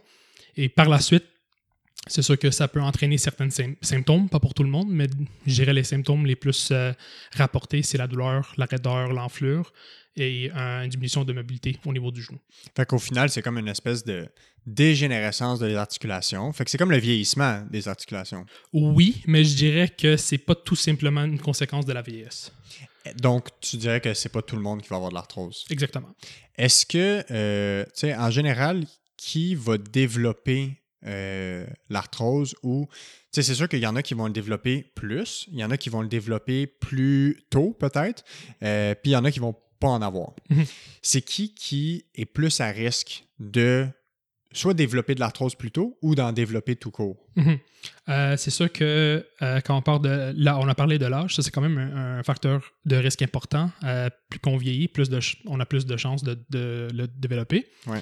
Et 0.58 0.70
par 0.70 0.90
la 0.90 1.00
suite, 1.00 1.26
c'est 2.08 2.22
sûr 2.22 2.38
que 2.38 2.52
ça 2.52 2.68
peut 2.68 2.82
entraîner 2.82 3.18
certains 3.18 3.48
sym- 3.48 3.76
symptômes, 3.82 4.28
pas 4.28 4.40
pour 4.40 4.54
tout 4.54 4.64
le 4.64 4.70
monde, 4.70 4.90
mais 4.90 5.08
je 5.46 5.54
dirais 5.54 5.74
les 5.74 5.86
symptômes 5.86 6.26
les 6.26 6.36
plus 6.36 6.74
rapportés, 7.36 7.82
c'est 7.82 7.98
la 7.98 8.08
douleur, 8.08 8.54
la 8.58 8.66
raideur, 8.66 9.14
l'enflure 9.14 9.72
et 10.16 10.52
une 10.52 10.90
diminution 10.90 11.24
de 11.24 11.34
mobilité 11.34 11.78
au 11.86 11.94
niveau 11.94 12.12
du 12.12 12.22
genou. 12.22 12.40
Fait 12.76 12.86
qu'au 12.86 13.00
final, 13.00 13.30
c'est 13.30 13.42
comme 13.42 13.58
une 13.58 13.68
espèce 13.68 14.04
de 14.04 14.28
dégénérescence 14.66 15.60
des 15.60 15.76
articulations. 15.76 16.52
Fait 16.54 16.64
que 16.66 16.72
c'est 16.72 16.78
comme 16.78 16.92
le 16.92 16.98
vieillissement 16.98 17.66
des 17.70 17.88
articulations. 17.88 18.46
Oui, 18.72 19.22
mais 19.28 19.44
je 19.44 19.56
dirais 19.56 19.90
que 19.90 20.18
c'est 20.18 20.38
pas 20.38 20.56
tout 20.56 20.76
simplement 20.76 21.24
une 21.24 21.40
conséquence 21.40 21.86
de 21.86 21.94
la 21.94 22.02
vieillesse. 22.02 22.52
Donc, 23.18 23.50
tu 23.60 23.78
dirais 23.78 24.00
que 24.00 24.14
c'est 24.14 24.30
pas 24.30 24.42
tout 24.42 24.56
le 24.56 24.62
monde 24.62 24.82
qui 24.82 24.90
va 24.90 24.96
avoir 24.96 25.10
de 25.10 25.16
l'arthrose. 25.16 25.66
Exactement. 25.70 26.16
Est-ce 26.58 26.86
que, 26.86 27.24
euh, 27.32 27.84
tu 27.86 27.92
sais, 27.96 28.16
en 28.16 28.30
général, 28.30 28.86
qui 29.18 29.56
va 29.56 29.78
développer 29.78 30.84
euh, 31.06 31.66
l'arthrose 31.90 32.56
ou, 32.64 32.88
tu 32.90 32.96
sais, 33.32 33.44
c'est 33.44 33.56
sûr 33.56 33.68
qu'il 33.68 33.80
y 33.80 33.88
en 33.88 33.96
a 33.98 34.04
qui 34.04 34.14
vont 34.14 34.28
le 34.28 34.34
développer 34.34 34.84
plus, 34.96 35.48
il 35.52 35.60
y 35.60 35.64
en 35.66 35.72
a 35.72 35.78
qui 35.78 35.90
vont 35.90 36.02
le 36.02 36.08
développer 36.08 36.66
plus 36.66 37.44
tôt 37.50 37.76
peut-être, 37.78 38.24
euh, 38.64 38.96
puis 38.96 39.12
il 39.12 39.14
y 39.14 39.18
en 39.18 39.26
a 39.26 39.32
qui 39.32 39.40
vont 39.40 39.56
pas 39.84 39.90
en 39.90 40.02
avoir. 40.02 40.32
Mhm. 40.50 40.66
C'est 41.02 41.22
qui 41.22 41.54
qui 41.54 42.06
est 42.16 42.26
plus 42.26 42.62
à 42.62 42.68
risque 42.68 43.26
de 43.40 43.88
soit 44.54 44.76
développer 44.76 45.16
de 45.16 45.20
l'arthrose 45.20 45.56
plus 45.56 45.72
tôt 45.72 45.98
ou 46.02 46.16
d'en 46.16 46.32
développer 46.32 46.76
tout 46.76 46.92
court? 46.92 47.18
Mhm. 47.36 47.58
Euh, 48.08 48.38
c'est 48.38 48.52
sûr 48.52 48.72
que 48.72 49.26
euh, 49.42 49.60
quand 49.62 49.76
on 49.76 49.82
parle 49.82 50.02
de 50.02 50.34
là, 50.38 50.58
on 50.60 50.68
a 50.68 50.76
parlé 50.76 51.00
de 51.00 51.06
l'âge, 51.08 51.36
ça 51.36 51.42
c'est 51.42 51.52
quand 51.52 51.62
même 51.62 51.78
un, 51.78 52.20
un 52.20 52.24
facteur 52.24 52.62
de 52.86 52.96
risque 52.96 53.22
important. 53.22 53.72
Euh, 53.84 54.10
plus 54.30 54.40
qu'on 54.40 54.58
vieillit, 54.58 54.88
plus 54.88 55.10
de 55.10 55.20
on 55.48 55.60
a 55.60 55.66
plus 55.66 55.86
de 55.86 55.98
chances 55.98 56.24
de, 56.24 56.38
de 56.50 56.88
le 56.94 57.08
développer. 57.08 57.68
Ouais. 57.88 58.02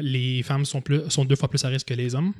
Les 0.00 0.42
femmes 0.42 0.64
sont, 0.64 0.80
plus, 0.80 1.10
sont 1.10 1.24
deux 1.24 1.36
fois 1.36 1.48
plus 1.48 1.64
à 1.64 1.68
risque 1.68 1.88
que 1.88 1.94
les 1.94 2.14
hommes. 2.14 2.32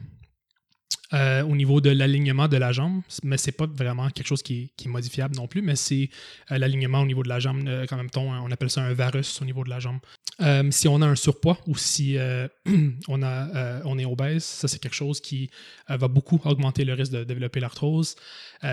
Euh, 1.14 1.42
au 1.44 1.54
niveau 1.54 1.80
de 1.80 1.90
l'alignement 1.90 2.48
de 2.48 2.56
la 2.56 2.72
jambe, 2.72 3.00
mais 3.22 3.36
c'est 3.36 3.52
pas 3.52 3.66
vraiment 3.66 4.10
quelque 4.10 4.26
chose 4.26 4.42
qui 4.42 4.72
est, 4.76 4.88
modifiable 4.88 5.36
non 5.36 5.46
plus, 5.46 5.62
mais 5.62 5.76
c'est 5.76 6.10
euh, 6.50 6.58
l'alignement 6.58 7.00
au 7.00 7.06
niveau 7.06 7.22
de 7.22 7.28
la 7.28 7.38
jambe, 7.38 7.62
euh, 7.68 7.86
quand 7.88 7.96
même 7.96 8.08
on 8.16 8.50
appelle 8.50 8.70
ça 8.70 8.82
un 8.82 8.92
varus 8.92 9.40
au 9.40 9.44
niveau 9.44 9.62
de 9.62 9.70
la 9.70 9.78
jambe. 9.78 9.98
Si 10.72 10.88
on 10.88 11.00
a 11.02 11.06
un 11.06 11.14
surpoids 11.14 11.58
ou 11.68 11.76
si 11.76 12.18
on, 13.08 13.22
a, 13.22 13.80
on 13.84 13.98
est 13.98 14.04
obèse, 14.04 14.44
ça 14.44 14.68
c'est 14.68 14.78
quelque 14.78 14.94
chose 14.94 15.20
qui 15.20 15.48
va 15.88 16.08
beaucoup 16.08 16.40
augmenter 16.44 16.84
le 16.84 16.92
risque 16.92 17.12
de 17.12 17.24
développer 17.24 17.60
l'arthrose. 17.60 18.16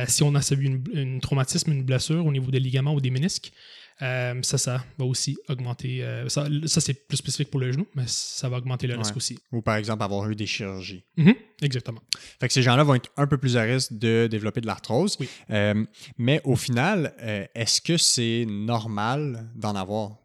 Si 0.07 0.23
on 0.23 0.35
a 0.35 0.41
subi 0.41 0.81
une 0.93 1.21
traumatisme, 1.21 1.71
une 1.71 1.83
blessure 1.83 2.25
au 2.25 2.31
niveau 2.33 2.51
des 2.51 2.59
ligaments 2.59 2.93
ou 2.93 2.99
des 2.99 3.11
ménisques, 3.11 3.53
euh, 4.01 4.41
ça, 4.41 4.57
ça 4.57 4.83
va 4.97 5.05
aussi 5.05 5.37
augmenter. 5.49 6.03
euh, 6.03 6.27
ça, 6.29 6.47
ça, 6.65 6.81
c'est 6.81 7.07
plus 7.07 7.17
spécifique 7.17 7.49
pour 7.51 7.59
le 7.59 7.71
genou, 7.71 7.87
mais 7.95 8.03
ça 8.07 8.49
va 8.49 8.57
augmenter 8.57 8.87
le 8.87 8.97
risque 8.97 9.15
aussi. 9.15 9.39
Ou 9.51 9.61
par 9.61 9.75
exemple 9.75 10.03
avoir 10.03 10.29
eu 10.29 10.35
des 10.35 10.45
chirurgies. 10.45 11.03
Mhm, 11.17 11.35
exactement. 11.61 12.01
Fait 12.39 12.47
que 12.47 12.53
ces 12.53 12.61
gens-là 12.61 12.83
vont 12.83 12.95
être 12.95 13.11
un 13.17 13.27
peu 13.27 13.37
plus 13.37 13.57
à 13.57 13.61
risque 13.61 13.93
de 13.93 14.27
développer 14.29 14.61
de 14.61 14.67
l'arthrose. 14.67 15.15
Oui. 15.19 15.29
Euh, 15.51 15.85
mais 16.17 16.41
au 16.43 16.55
final, 16.55 17.13
est-ce 17.55 17.81
que 17.81 17.97
c'est 17.97 18.45
normal 18.47 19.49
d'en 19.55 19.75
avoir? 19.75 20.17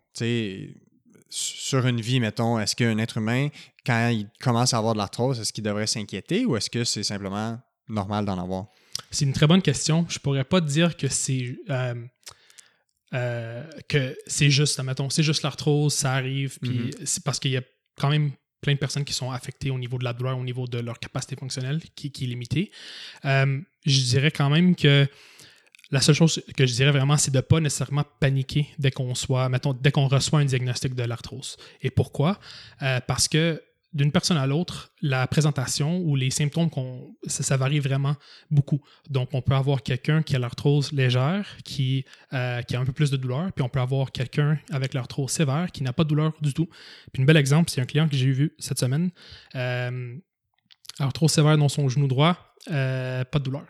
Sur 1.30 1.86
une 1.86 2.00
vie, 2.00 2.20
mettons, 2.20 2.58
est-ce 2.58 2.74
qu'un 2.74 2.96
être 2.98 3.18
humain, 3.18 3.48
quand 3.84 4.08
il 4.08 4.28
commence 4.40 4.72
à 4.72 4.78
avoir 4.78 4.94
de 4.94 4.98
l'arthrose, 4.98 5.38
est-ce 5.38 5.52
qu'il 5.52 5.62
devrait 5.62 5.86
s'inquiéter 5.86 6.46
ou 6.46 6.56
est-ce 6.56 6.70
que 6.70 6.84
c'est 6.84 7.02
simplement 7.02 7.60
normal 7.88 8.24
d'en 8.24 8.38
avoir? 8.42 8.66
C'est 9.10 9.24
une 9.26 9.32
très 9.32 9.46
bonne 9.46 9.62
question. 9.62 10.06
Je 10.08 10.18
pourrais 10.18 10.44
pas 10.44 10.60
te 10.60 10.66
dire 10.66 10.96
que 10.96 11.08
c'est 11.08 11.56
euh, 13.14 13.64
que 13.88 14.16
c'est 14.26 14.50
juste, 14.50 14.80
mettons, 14.82 15.10
c'est 15.10 15.22
juste 15.22 15.42
l'arthrose, 15.42 15.94
ça 15.94 16.12
arrive, 16.12 16.58
puis 16.60 16.90
c'est 17.04 17.24
parce 17.24 17.38
qu'il 17.38 17.52
y 17.52 17.56
a 17.56 17.62
quand 17.98 18.10
même 18.10 18.32
plein 18.60 18.74
de 18.74 18.78
personnes 18.78 19.04
qui 19.04 19.12
sont 19.12 19.30
affectées 19.30 19.70
au 19.70 19.78
niveau 19.78 19.98
de 19.98 20.04
la 20.04 20.12
douleur, 20.12 20.36
au 20.36 20.44
niveau 20.44 20.66
de 20.66 20.78
leur 20.78 20.98
capacité 20.98 21.36
fonctionnelle 21.36 21.80
qui, 21.94 22.10
qui 22.10 22.24
est 22.24 22.28
limitée. 22.28 22.70
Euh, 23.24 23.60
je 23.86 24.00
dirais 24.00 24.30
quand 24.30 24.50
même 24.50 24.74
que 24.74 25.06
la 25.90 26.00
seule 26.00 26.14
chose 26.14 26.42
que 26.56 26.66
je 26.66 26.74
dirais 26.74 26.90
vraiment, 26.90 27.16
c'est 27.16 27.30
de 27.30 27.36
ne 27.36 27.42
pas 27.42 27.60
nécessairement 27.60 28.04
paniquer 28.20 28.68
dès 28.78 28.90
qu'on 28.90 29.14
soit, 29.14 29.48
mettons, 29.48 29.72
dès 29.72 29.90
qu'on 29.90 30.08
reçoit 30.08 30.40
un 30.40 30.44
diagnostic 30.44 30.94
de 30.94 31.02
l'arthrose. 31.04 31.56
Et 31.80 31.90
pourquoi? 31.90 32.38
Euh, 32.82 33.00
parce 33.06 33.28
que 33.28 33.62
d'une 33.98 34.12
personne 34.12 34.36
à 34.36 34.46
l'autre, 34.46 34.92
la 35.02 35.26
présentation 35.26 35.98
ou 35.98 36.16
les 36.16 36.30
symptômes, 36.30 36.70
qu'on, 36.70 37.14
ça, 37.26 37.42
ça 37.42 37.56
varie 37.56 37.80
vraiment 37.80 38.14
beaucoup. 38.50 38.80
Donc, 39.10 39.30
on 39.32 39.42
peut 39.42 39.54
avoir 39.54 39.82
quelqu'un 39.82 40.22
qui 40.22 40.36
a 40.36 40.38
l'arthrose 40.38 40.92
légère, 40.92 41.56
qui, 41.64 42.04
euh, 42.32 42.62
qui 42.62 42.76
a 42.76 42.80
un 42.80 42.84
peu 42.84 42.92
plus 42.92 43.10
de 43.10 43.16
douleur, 43.16 43.52
puis 43.52 43.62
on 43.64 43.68
peut 43.68 43.80
avoir 43.80 44.12
quelqu'un 44.12 44.58
avec 44.70 44.94
l'arthrose 44.94 45.30
sévère 45.30 45.70
qui 45.72 45.82
n'a 45.82 45.92
pas 45.92 46.04
de 46.04 46.08
douleur 46.08 46.32
du 46.40 46.54
tout. 46.54 46.68
Puis, 47.12 47.22
un 47.22 47.26
bel 47.26 47.36
exemple, 47.36 47.70
c'est 47.70 47.80
un 47.80 47.86
client 47.86 48.08
que 48.08 48.16
j'ai 48.16 48.30
vu 48.30 48.54
cette 48.58 48.78
semaine. 48.78 49.10
Euh, 49.56 50.16
arthrose 51.00 51.32
sévère 51.32 51.58
dans 51.58 51.68
son 51.68 51.88
genou 51.88 52.06
droit, 52.06 52.54
euh, 52.70 53.24
pas 53.24 53.40
de 53.40 53.44
douleur. 53.44 53.66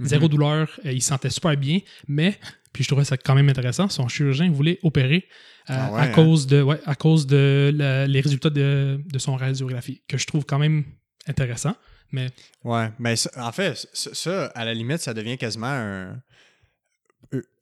Zéro 0.00 0.28
douleur, 0.28 0.68
euh, 0.84 0.92
il 0.92 1.02
se 1.02 1.08
sentait 1.08 1.30
super 1.30 1.56
bien, 1.56 1.80
mais, 2.08 2.38
puis 2.74 2.84
je 2.84 2.88
trouvais 2.88 3.04
ça 3.06 3.16
quand 3.16 3.34
même 3.34 3.48
intéressant, 3.48 3.88
son 3.88 4.06
chirurgien 4.08 4.50
voulait 4.50 4.78
opérer 4.82 5.26
euh, 5.70 5.74
Ah 5.78 5.92
ouais, 5.92 6.00
à, 6.00 6.02
hein? 6.04 6.08
cause 6.12 6.46
de, 6.46 6.60
ouais, 6.60 6.78
à 6.84 6.94
cause 6.94 7.26
de 7.26 7.72
la- 7.74 8.06
les 8.06 8.20
résultats 8.20 8.50
de, 8.50 9.00
de 9.10 9.18
son 9.18 9.36
radiographie, 9.36 10.02
que 10.06 10.18
je 10.18 10.26
trouve 10.26 10.44
quand 10.44 10.58
même 10.58 10.84
intéressant. 11.26 11.74
Mais 12.12 12.26
Ouais, 12.62 12.90
mais 12.98 13.16
ça- 13.16 13.30
en 13.36 13.50
fait, 13.52 13.88
ça, 13.94 14.46
à 14.54 14.64
la 14.66 14.74
limite, 14.74 14.98
ça 14.98 15.14
devient 15.14 15.38
quasiment 15.38 15.66
un. 15.68 16.20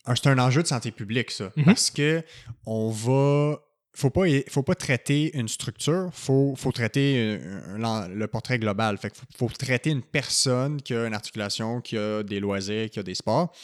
un- 0.07 0.15
c'est 0.17 0.27
un 0.27 0.39
enjeu 0.39 0.63
de 0.63 0.67
santé 0.67 0.91
publique, 0.91 1.31
ça. 1.31 1.53
Mhm. 1.57 1.65
Parce 1.65 1.91
que 1.91 2.23
on 2.67 2.91
va. 2.91 3.59
Faut 3.95 4.09
pas, 4.09 4.23
faut 4.49 4.63
pas 4.63 4.75
traiter 4.75 5.37
une 5.37 5.49
structure, 5.49 6.09
faut, 6.15 6.55
faut 6.57 6.73
traiter 6.73 7.39
un- 7.79 8.09
le 8.09 8.27
portrait 8.27 8.59
global. 8.59 8.97
Fait 8.97 9.11
que 9.11 9.17
faut, 9.19 9.27
faut 9.37 9.49
traiter 9.55 9.91
une 9.91 10.01
personne 10.03 10.81
qui 10.81 10.95
a 10.95 11.07
une 11.07 11.13
articulation, 11.13 11.83
qui 11.83 11.99
a 11.99 12.23
des 12.23 12.41
loisirs, 12.41 12.89
qui 12.89 12.99
a 12.99 13.03
des 13.03 13.15
sports. 13.15 13.55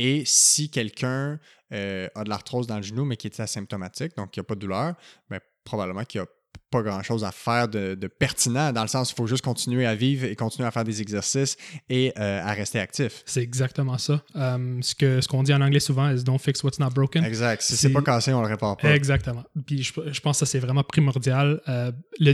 Et 0.00 0.22
si 0.24 0.70
quelqu'un 0.70 1.40
euh, 1.72 2.08
a 2.14 2.22
de 2.22 2.28
l'arthrose 2.28 2.68
dans 2.68 2.76
le 2.76 2.82
genou, 2.82 3.04
mais 3.04 3.16
qui 3.16 3.26
est 3.26 3.40
asymptomatique, 3.40 4.16
donc 4.16 4.30
qui 4.30 4.38
n'a 4.38 4.44
pas 4.44 4.54
de 4.54 4.60
douleur, 4.60 4.94
ben, 5.28 5.40
probablement 5.64 6.04
qu'il 6.04 6.20
n'y 6.20 6.24
a 6.24 6.30
pas 6.70 6.82
grand-chose 6.82 7.24
à 7.24 7.32
faire 7.32 7.68
de, 7.68 7.94
de 7.94 8.06
pertinent, 8.06 8.72
dans 8.72 8.82
le 8.82 8.88
sens 8.88 9.10
où 9.10 9.14
il 9.14 9.16
faut 9.16 9.26
juste 9.26 9.44
continuer 9.44 9.86
à 9.86 9.94
vivre 9.94 10.24
et 10.24 10.36
continuer 10.36 10.66
à 10.66 10.70
faire 10.70 10.84
des 10.84 11.00
exercices 11.00 11.56
et 11.88 12.12
euh, 12.18 12.42
à 12.42 12.52
rester 12.52 12.78
actif. 12.78 13.22
c'est 13.26 13.42
exactement 13.42 13.98
ça. 13.98 14.22
Euh, 14.36 14.78
ce 14.82 14.94
que 14.94 15.20
ce 15.20 15.28
qu'on 15.28 15.42
dit 15.42 15.52
en 15.54 15.60
anglais 15.60 15.80
souvent 15.80 16.10
is 16.10 16.22
don't 16.24 16.38
fix 16.38 16.62
what's 16.62 16.78
not 16.78 16.90
broken. 16.90 17.24
Exact. 17.24 17.62
Si 17.62 17.76
C'est- 17.76 17.90
pas 17.90 18.02
cassé, 18.02 18.32
on 18.32 18.40
le 18.42 18.48
répare 18.48 18.76
pas. 18.76 18.94
Exactement. 18.94 19.44
Puis 19.66 19.82
je, 19.82 19.92
je 20.12 20.20
pense 20.20 20.36
que 20.40 20.46
ça, 20.46 20.50
c'est 20.50 20.58
vraiment 20.58 20.82
primordial. 20.84 21.60
Euh, 21.68 21.90
le, 22.18 22.32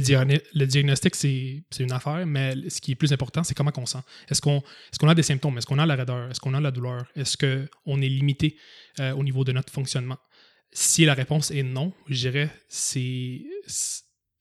le 0.55 0.67
diagnostic, 0.67 1.15
c'est 1.15 1.63
une 1.79 1.93
affaire, 1.93 2.27
mais 2.27 2.55
ce 2.69 2.81
qui 2.81 2.93
est 2.93 2.97
plus 2.97 3.13
important, 3.13 3.43
c'est 3.45 3.55
comment 3.55 3.73
on 3.77 3.87
sent. 3.87 3.99
Est-ce 4.31 4.41
qu'on 4.41 4.59
est 4.59 4.99
qu'on 4.99 5.09
a 5.09 5.15
des 5.15 5.23
symptômes? 5.23 5.59
Est-ce 5.59 5.67
qu'on 5.67 5.79
a 5.79 5.87
la 5.87 5.95
raideur? 5.97 6.31
Est-ce 6.31 6.41
qu'on 6.41 6.55
a 6.55 6.61
la 6.61 6.71
douleur? 6.71 7.05
Est-ce 7.17 7.37
qu'on 7.37 8.01
est 8.03 8.09
limité 8.09 8.57
euh, 9.01 9.13
au 9.13 9.23
niveau 9.23 9.45
de 9.45 9.53
notre 9.53 9.73
fonctionnement? 9.73 10.19
Si 10.73 11.05
la 11.05 11.15
réponse 11.15 11.51
est 11.53 11.63
non, 11.63 11.93
je 12.09 12.29
dirais 12.29 12.51
c'est 12.69 13.43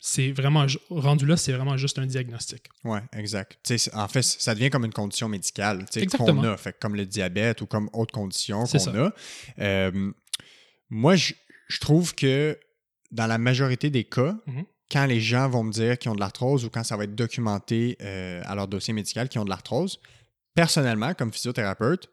c'est 0.06 0.34
vraiment 0.34 0.66
rendu 0.90 1.26
là, 1.26 1.38
c'est 1.38 1.54
vraiment 1.54 1.78
juste 1.78 1.98
un 1.98 2.06
diagnostic. 2.06 2.68
Oui, 2.84 3.00
exact. 3.14 3.58
En 3.94 4.10
fait, 4.10 4.22
ça 4.22 4.54
devient 4.54 4.70
comme 4.70 4.84
une 4.84 4.92
condition 4.92 5.30
médicale 5.30 5.86
qu'on 6.18 6.44
a, 6.44 6.58
fait, 6.58 6.78
comme 6.78 6.98
le 6.98 7.06
diabète 7.06 7.62
ou 7.62 7.68
comme 7.68 7.90
autre 7.94 8.12
condition 8.14 8.66
qu'on 8.66 9.06
a. 9.06 9.14
Euh, 9.60 10.12
moi, 10.90 11.16
je, 11.16 11.34
je 11.70 11.80
trouve 11.80 12.14
que 12.16 12.60
dans 13.12 13.28
la 13.28 13.38
majorité 13.38 13.90
des 13.90 14.04
cas, 14.04 14.36
Mhm. 14.46 14.66
quand 14.92 15.06
les 15.06 15.22
gens 15.22 15.48
vont 15.48 15.64
me 15.64 15.72
dire 15.72 15.98
qu'ils 15.98 16.12
ont 16.12 16.16
de 16.16 16.20
l'arthrose 16.20 16.66
ou 16.66 16.70
quand 16.70 16.84
ça 16.84 16.98
va 16.98 17.06
être 17.06 17.16
documenté 17.16 17.96
euh, 18.02 18.42
à 18.44 18.56
leur 18.56 18.68
dossier 18.68 18.94
médical 18.94 19.30
qu'ils 19.30 19.40
ont 19.40 19.46
de 19.46 19.50
l'arthrose, 19.50 20.02
personnellement, 20.54 21.14
comme 21.14 21.32
physiothérapeute, 21.32 22.10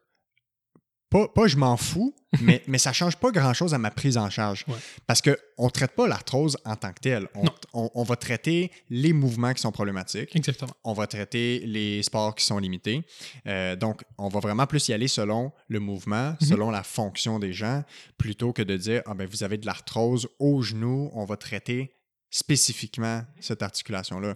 pas, 1.10 1.26
pas 1.28 1.46
je 1.48 1.56
m'en 1.56 1.76
fous, 1.76 2.14
mais, 2.40 2.62
mais 2.68 2.78
ça 2.78 2.92
change 2.92 3.16
pas 3.16 3.30
grand-chose 3.32 3.74
à 3.74 3.78
ma 3.78 3.90
prise 3.90 4.16
en 4.16 4.30
charge. 4.30 4.64
Ouais. 4.68 4.76
Parce 5.06 5.20
qu'on 5.20 5.64
ne 5.64 5.70
traite 5.70 5.92
pas 5.92 6.06
l'arthrose 6.06 6.56
en 6.64 6.76
tant 6.76 6.92
que 6.92 7.00
telle. 7.00 7.28
On- 7.34 7.90
on 7.94 8.02
va 8.04 8.16
traiter 8.16 8.70
les 8.88 9.12
mouvements 9.12 9.52
qui 9.52 9.60
sont 9.60 9.72
problématiques 9.72 10.34
Exactement. 10.36 10.72
on 10.84 10.92
va 10.92 11.06
traiter 11.06 11.60
les 11.66 12.02
sports 12.02 12.34
qui 12.34 12.44
sont 12.44 12.58
limités. 12.58 13.02
Euh, 13.46 13.74
donc, 13.76 14.02
on 14.18 14.28
va 14.28 14.40
vraiment 14.40 14.66
plus 14.66 14.88
y 14.88 14.92
aller 14.92 15.08
selon 15.08 15.52
le 15.68 15.80
mouvement, 15.80 16.36
Mhm. 16.40 16.48
selon 16.48 16.70
la 16.70 16.82
fonction 16.82 17.38
des 17.38 17.52
gens, 17.52 17.82
plutôt 18.18 18.52
que 18.52 18.62
de 18.62 18.76
dire 18.76 19.02
ah 19.06 19.14
ben 19.14 19.26
vous 19.28 19.42
avez 19.42 19.58
de 19.58 19.66
l'arthrose 19.66 20.28
au 20.38 20.62
genou, 20.62 21.10
on 21.14 21.24
va 21.24 21.36
traiter 21.36 21.94
spécifiquement 22.30 23.22
cette 23.40 23.62
articulation-là. 23.62 24.34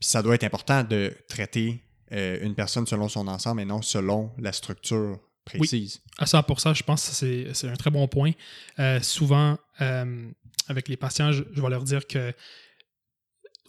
Puis 0.00 0.08
ça 0.08 0.22
doit 0.22 0.34
être 0.34 0.44
important 0.44 0.82
de 0.84 1.12
traiter 1.28 1.82
euh, 2.12 2.38
une 2.40 2.54
personne 2.54 2.86
selon 2.86 3.08
son 3.08 3.28
ensemble 3.28 3.60
et 3.60 3.64
non 3.64 3.82
selon 3.82 4.30
la 4.38 4.52
structure 4.52 5.18
précise. 5.48 6.00
À 6.18 6.24
100%, 6.24 6.74
je 6.74 6.82
pense 6.82 7.08
que 7.08 7.14
c'est 7.14 7.54
c'est 7.54 7.68
un 7.68 7.76
très 7.76 7.90
bon 7.90 8.06
point. 8.08 8.32
Euh, 8.78 9.00
souvent, 9.00 9.58
euh, 9.80 10.30
avec 10.68 10.88
les 10.88 10.96
patients, 10.96 11.32
je, 11.32 11.42
je 11.52 11.60
vais 11.60 11.68
leur 11.68 11.84
dire 11.84 12.06
que 12.06 12.32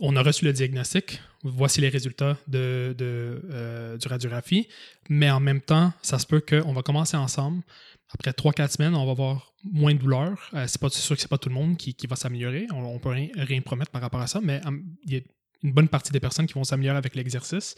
on 0.01 0.15
a 0.15 0.23
reçu 0.23 0.45
le 0.45 0.53
diagnostic, 0.53 1.19
voici 1.43 1.81
les 1.81 1.89
résultats 1.89 2.37
de, 2.47 2.95
de, 2.97 3.41
euh, 3.51 3.97
du 3.97 4.07
radiographie, 4.07 4.69
mais 5.09 5.29
en 5.29 5.41
même 5.41 5.59
temps, 5.59 5.91
ça 6.01 6.19
se 6.19 6.25
peut 6.25 6.39
qu'on 6.39 6.71
va 6.71 6.83
commencer 6.83 7.17
ensemble. 7.17 7.63
Après 8.13 8.31
3-4 8.31 8.71
semaines, 8.77 8.95
on 8.95 9.05
va 9.05 9.11
avoir 9.11 9.53
moins 9.63 9.93
de 9.93 9.99
douleur. 9.99 10.49
C'est 10.67 10.79
pas 10.79 10.89
sûr 10.89 11.15
que 11.15 11.21
c'est 11.21 11.27
pas 11.27 11.37
tout 11.37 11.49
le 11.49 11.55
monde 11.55 11.75
qui, 11.77 11.93
qui 11.93 12.07
va 12.07 12.15
s'améliorer. 12.15 12.65
On, 12.71 12.81
on 12.81 12.99
peut 12.99 13.09
rien, 13.09 13.27
rien 13.35 13.61
promettre 13.61 13.91
par 13.91 14.01
rapport 14.01 14.21
à 14.21 14.27
ça, 14.27 14.39
mais 14.41 14.65
hum, 14.65 14.83
il 15.05 15.13
y 15.13 15.17
a 15.17 15.21
une 15.63 15.71
bonne 15.73 15.87
partie 15.89 16.11
des 16.11 16.19
personnes 16.19 16.47
qui 16.47 16.53
vont 16.53 16.63
s'améliorer 16.63 16.97
avec 16.97 17.15
l'exercice. 17.15 17.75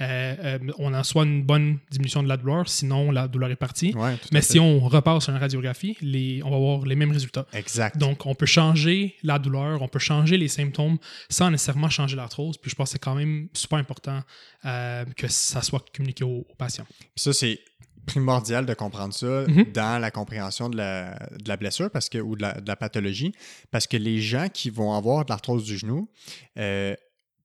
Euh, 0.00 0.34
euh, 0.38 0.58
on 0.78 0.92
a 0.94 1.02
soit 1.04 1.24
une 1.24 1.42
bonne 1.42 1.78
diminution 1.90 2.22
de 2.22 2.28
la 2.28 2.36
douleur, 2.36 2.68
sinon 2.68 3.10
la 3.10 3.28
douleur 3.28 3.50
est 3.50 3.56
partie. 3.56 3.94
Ouais, 3.94 4.16
Mais 4.32 4.40
si 4.42 4.58
on 4.60 4.80
repart 4.80 5.22
sur 5.22 5.32
une 5.32 5.38
radiographie, 5.40 5.96
les, 6.00 6.42
on 6.44 6.50
va 6.50 6.56
avoir 6.56 6.84
les 6.86 6.94
mêmes 6.96 7.12
résultats. 7.12 7.46
Exact. 7.52 7.98
Donc, 7.98 8.26
on 8.26 8.34
peut 8.34 8.46
changer 8.46 9.16
la 9.22 9.38
douleur, 9.38 9.82
on 9.82 9.88
peut 9.88 9.98
changer 9.98 10.36
les 10.36 10.48
symptômes 10.48 10.98
sans 11.28 11.50
nécessairement 11.50 11.90
changer 11.90 12.16
l'arthrose. 12.16 12.56
Puis 12.56 12.70
je 12.70 12.76
pense 12.76 12.88
que 12.88 12.92
c'est 12.92 12.98
quand 13.02 13.14
même 13.14 13.48
super 13.52 13.78
important 13.78 14.20
euh, 14.64 15.04
que 15.16 15.28
ça 15.28 15.62
soit 15.62 15.84
communiqué 15.94 16.24
aux, 16.24 16.46
aux 16.48 16.54
patients. 16.56 16.86
Puis 16.98 17.08
ça, 17.16 17.32
c'est 17.32 17.58
primordial 18.06 18.66
de 18.66 18.74
comprendre 18.74 19.14
ça 19.14 19.26
Mhm. 19.48 19.72
dans 19.72 19.98
la 20.00 20.10
compréhension 20.10 20.68
de 20.68 20.76
la, 20.76 21.14
de 21.40 21.48
la 21.48 21.56
blessure 21.56 21.90
parce 21.90 22.08
que, 22.08 22.18
ou 22.18 22.36
de 22.36 22.42
la, 22.42 22.60
de 22.60 22.68
la 22.68 22.76
pathologie, 22.76 23.32
parce 23.70 23.86
que 23.86 23.96
les 23.96 24.20
gens 24.20 24.48
qui 24.52 24.68
vont 24.70 24.92
avoir 24.92 25.24
de 25.24 25.30
l'arthrose 25.30 25.64
du 25.64 25.78
genou, 25.78 26.08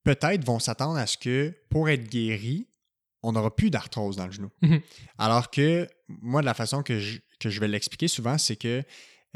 peut-être 0.03 0.45
vont 0.45 0.59
s'attendre 0.59 0.97
à 0.97 1.07
ce 1.07 1.17
que 1.17 1.53
pour 1.69 1.89
être 1.89 2.09
guéri, 2.09 2.67
on 3.21 3.33
n'aura 3.33 3.55
plus 3.55 3.69
d'arthrose 3.69 4.15
dans 4.15 4.25
le 4.25 4.31
genou. 4.31 4.49
Mhm. 4.61 4.81
Alors 5.17 5.51
que 5.51 5.87
moi, 6.07 6.41
de 6.41 6.45
la 6.45 6.53
façon 6.53 6.83
que 6.83 6.99
je, 6.99 7.19
que 7.39 7.49
je 7.49 7.59
vais 7.59 7.67
l'expliquer 7.67 8.07
souvent, 8.07 8.37
c'est 8.37 8.55
que 8.55 8.83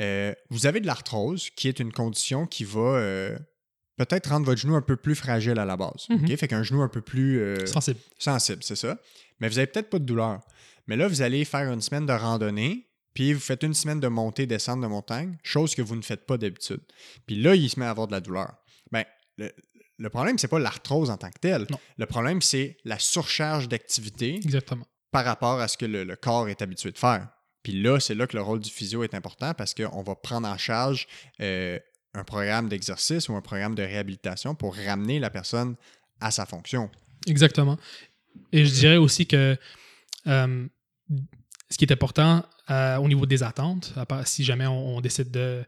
euh, 0.02 0.34
vous 0.50 0.66
avez 0.66 0.80
de 0.80 0.88
l'arthrose, 0.88 1.50
qui 1.52 1.68
est 1.68 1.80
une 1.80 1.92
condition 1.92 2.48
qui 2.48 2.64
va 2.64 2.80
euh, 2.80 3.38
peut-être 3.98 4.30
rendre 4.30 4.46
votre 4.46 4.60
genou 4.60 4.76
un 4.76 4.82
peu 4.82 4.96
plus 4.96 5.16
fragile 5.16 5.60
à 5.60 5.66
la 5.66 5.78
base. 5.78 6.08
Mhm. 6.10 6.36
Fait 6.38 6.48
qu'un 6.48 6.64
genou 6.64 6.82
un 6.82 6.88
peu 6.88 7.02
plus 7.02 7.40
euh, 7.40 7.66
Sensible. 7.66 8.00
sensible, 8.18 8.64
c'est 8.64 8.76
ça. 8.76 8.98
Mais 9.40 9.50
vous 9.50 9.56
n'avez 9.56 9.68
peut-être 9.68 9.90
pas 9.90 10.00
de 10.00 10.06
douleur. 10.06 10.40
Mais 10.88 10.96
là, 10.96 11.08
vous 11.08 11.22
allez 11.22 11.46
faire 11.46 11.72
une 11.72 11.82
semaine 11.82 12.06
de 12.06 12.14
randonnée, 12.14 12.90
puis 13.14 13.34
vous 13.34 13.40
faites 13.40 13.64
une 13.64 13.74
semaine 13.74 14.00
de 14.00 14.08
montée, 14.08 14.48
descente 14.48 14.82
de 14.82 14.88
montagne, 14.88 15.38
chose 15.44 15.76
que 15.76 15.82
vous 15.82 15.96
ne 15.96 16.02
faites 16.02 16.26
pas 16.26 16.38
d'habitude. 16.38 16.82
Puis 17.28 17.42
là, 17.42 17.56
il 17.56 17.70
se 17.70 17.80
met 17.80 17.86
à 17.86 17.90
avoir 17.92 18.08
de 18.08 18.14
la 18.14 18.22
douleur. 18.22 18.56
Le, 19.38 19.52
le 20.04 20.10
problème, 20.10 20.38
c'est 20.38 20.50
pas 20.50 20.60
l'arthrose 20.60 21.10
en 21.10 21.18
tant 21.18 21.30
que 21.32 21.40
telle. 21.40 21.66
Non. 21.70 21.80
Le 21.98 22.06
problème, 22.06 22.42
c'est 22.42 22.78
la 22.84 23.00
surcharge 23.00 23.70
d'activité 23.70 24.36
Exactement. 24.36 24.86
par 25.12 25.24
rapport 25.26 25.60
à 25.62 25.68
ce 25.68 25.78
que 25.78 25.86
le, 25.86 26.04
le 26.04 26.16
corps 26.16 26.50
est 26.50 26.62
habitué 26.62 26.92
de 26.92 26.98
faire. 26.98 27.30
Puis 27.64 27.82
là, 27.82 28.00
c'est 28.00 28.14
là 28.14 28.28
que 28.28 28.36
le 28.36 28.42
rôle 28.44 28.60
du 28.60 28.70
physio 28.70 29.04
est 29.04 29.14
important 29.14 29.54
parce 29.54 29.74
qu'on 29.74 30.04
va 30.04 30.16
prendre 30.16 30.48
en 30.48 30.58
charge 30.58 31.08
euh, 31.40 31.80
un 32.14 32.24
programme 32.26 32.68
d'exercice 32.68 33.30
ou 33.30 33.36
un 33.36 33.42
programme 33.42 33.76
de 33.76 33.84
réhabilitation 33.84 34.54
pour 34.56 34.76
ramener 34.76 35.20
la 35.20 35.30
personne 35.30 35.76
à 36.20 36.30
sa 36.32 36.46
fonction. 36.46 36.92
Exactement. 37.26 37.78
Et 38.52 38.66
je 38.66 38.72
dirais 38.74 38.98
aussi 38.98 39.26
que 39.26 39.58
euh, 40.28 40.68
ce 41.70 41.78
qui 41.78 41.86
est 41.86 41.94
important 41.94 42.46
euh, 42.70 42.98
au 42.98 43.08
niveau 43.08 43.26
des 43.26 43.42
attentes, 43.44 43.94
à 43.96 44.06
part- 44.06 44.28
si 44.28 44.44
jamais 44.44 44.68
on, 44.68 44.98
on 44.98 45.02
décide 45.02 45.32
de, 45.32 45.64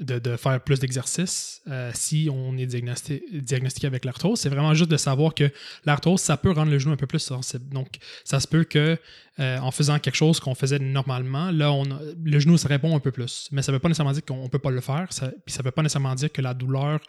de, 0.00 0.36
faire 0.36 0.60
plus 0.60 0.80
d'exercices, 0.80 1.60
euh, 1.68 1.90
si 1.94 2.28
on 2.32 2.56
est 2.56 2.66
diagnosti- 2.66 3.22
diagnostiqué 3.32 3.86
avec 3.86 4.04
l'arthrose, 4.04 4.40
c'est 4.40 4.48
vraiment 4.48 4.74
juste 4.74 4.90
de 4.90 4.96
savoir 4.96 5.34
que 5.34 5.50
l'arthrose, 5.84 6.20
ça 6.20 6.36
peut 6.36 6.50
rendre 6.50 6.70
le 6.70 6.78
genou 6.78 6.92
un 6.92 6.96
peu 6.96 7.06
plus 7.06 7.18
sensible. 7.18 7.68
Donc, 7.72 7.98
ça 8.24 8.40
se 8.40 8.48
peut 8.48 8.64
que 8.64 8.98
euh, 9.40 9.58
en 9.58 9.70
faisant 9.70 9.98
quelque 9.98 10.14
chose 10.16 10.38
qu'on 10.40 10.54
faisait 10.54 10.78
normalement, 10.78 11.50
là, 11.50 11.72
on 11.72 11.84
a- 11.90 12.00
le 12.22 12.38
genou 12.38 12.58
se 12.58 12.68
répond 12.68 12.94
un 12.94 13.00
peu 13.00 13.10
plus. 13.10 13.48
Mais 13.52 13.62
ça 13.62 13.72
ne 13.72 13.76
veut 13.76 13.80
pas 13.80 13.88
nécessairement 13.88 14.12
dire 14.12 14.24
qu'on 14.24 14.42
ne 14.44 14.48
peut 14.48 14.58
pas 14.58 14.70
le 14.70 14.80
faire. 14.80 15.06
Ça, 15.10 15.30
puis 15.46 15.52
ça 15.54 15.60
ne 15.62 15.64
veut 15.64 15.70
pas 15.70 15.82
nécessairement 15.82 16.14
dire 16.14 16.30
que 16.30 16.42
la 16.42 16.54
douleur 16.54 17.00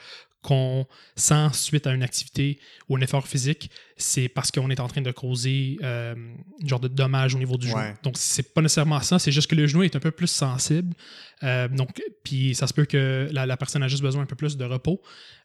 qu'on 0.41 0.87
sent 1.15 1.49
suite 1.53 1.85
à 1.85 1.93
une 1.93 2.01
activité 2.01 2.57
ou 2.89 2.95
un 2.97 3.01
effort 3.01 3.27
physique, 3.27 3.69
c'est 3.95 4.27
parce 4.27 4.49
qu'on 4.49 4.71
est 4.71 4.79
en 4.79 4.87
train 4.87 5.01
de 5.01 5.11
causer 5.11 5.77
euh, 5.83 6.15
un 6.63 6.67
genre 6.67 6.79
de 6.79 6.87
dommage 6.87 7.35
au 7.35 7.37
niveau 7.37 7.57
du 7.57 7.67
Ouais. 7.67 7.73
genou. 7.83 7.93
Donc, 8.01 8.15
c'est 8.17 8.51
pas 8.53 8.61
nécessairement 8.61 9.01
ça, 9.01 9.19
c'est 9.19 9.31
juste 9.31 9.47
que 9.47 9.53
le 9.55 9.67
genou 9.67 9.83
est 9.83 9.95
un 9.95 9.99
peu 9.99 10.09
plus 10.09 10.25
sensible. 10.25 10.95
Euh, 11.43 11.67
donc, 11.67 12.01
puis 12.23 12.55
ça 12.55 12.65
se 12.65 12.73
peut 12.73 12.85
que 12.85 13.29
la, 13.31 13.45
la 13.45 13.55
personne 13.57 13.83
a 13.83 13.87
juste 13.87 14.01
besoin 14.01 14.23
un 14.23 14.25
peu 14.25 14.35
plus 14.35 14.57
de 14.57 14.65
repos 14.65 15.01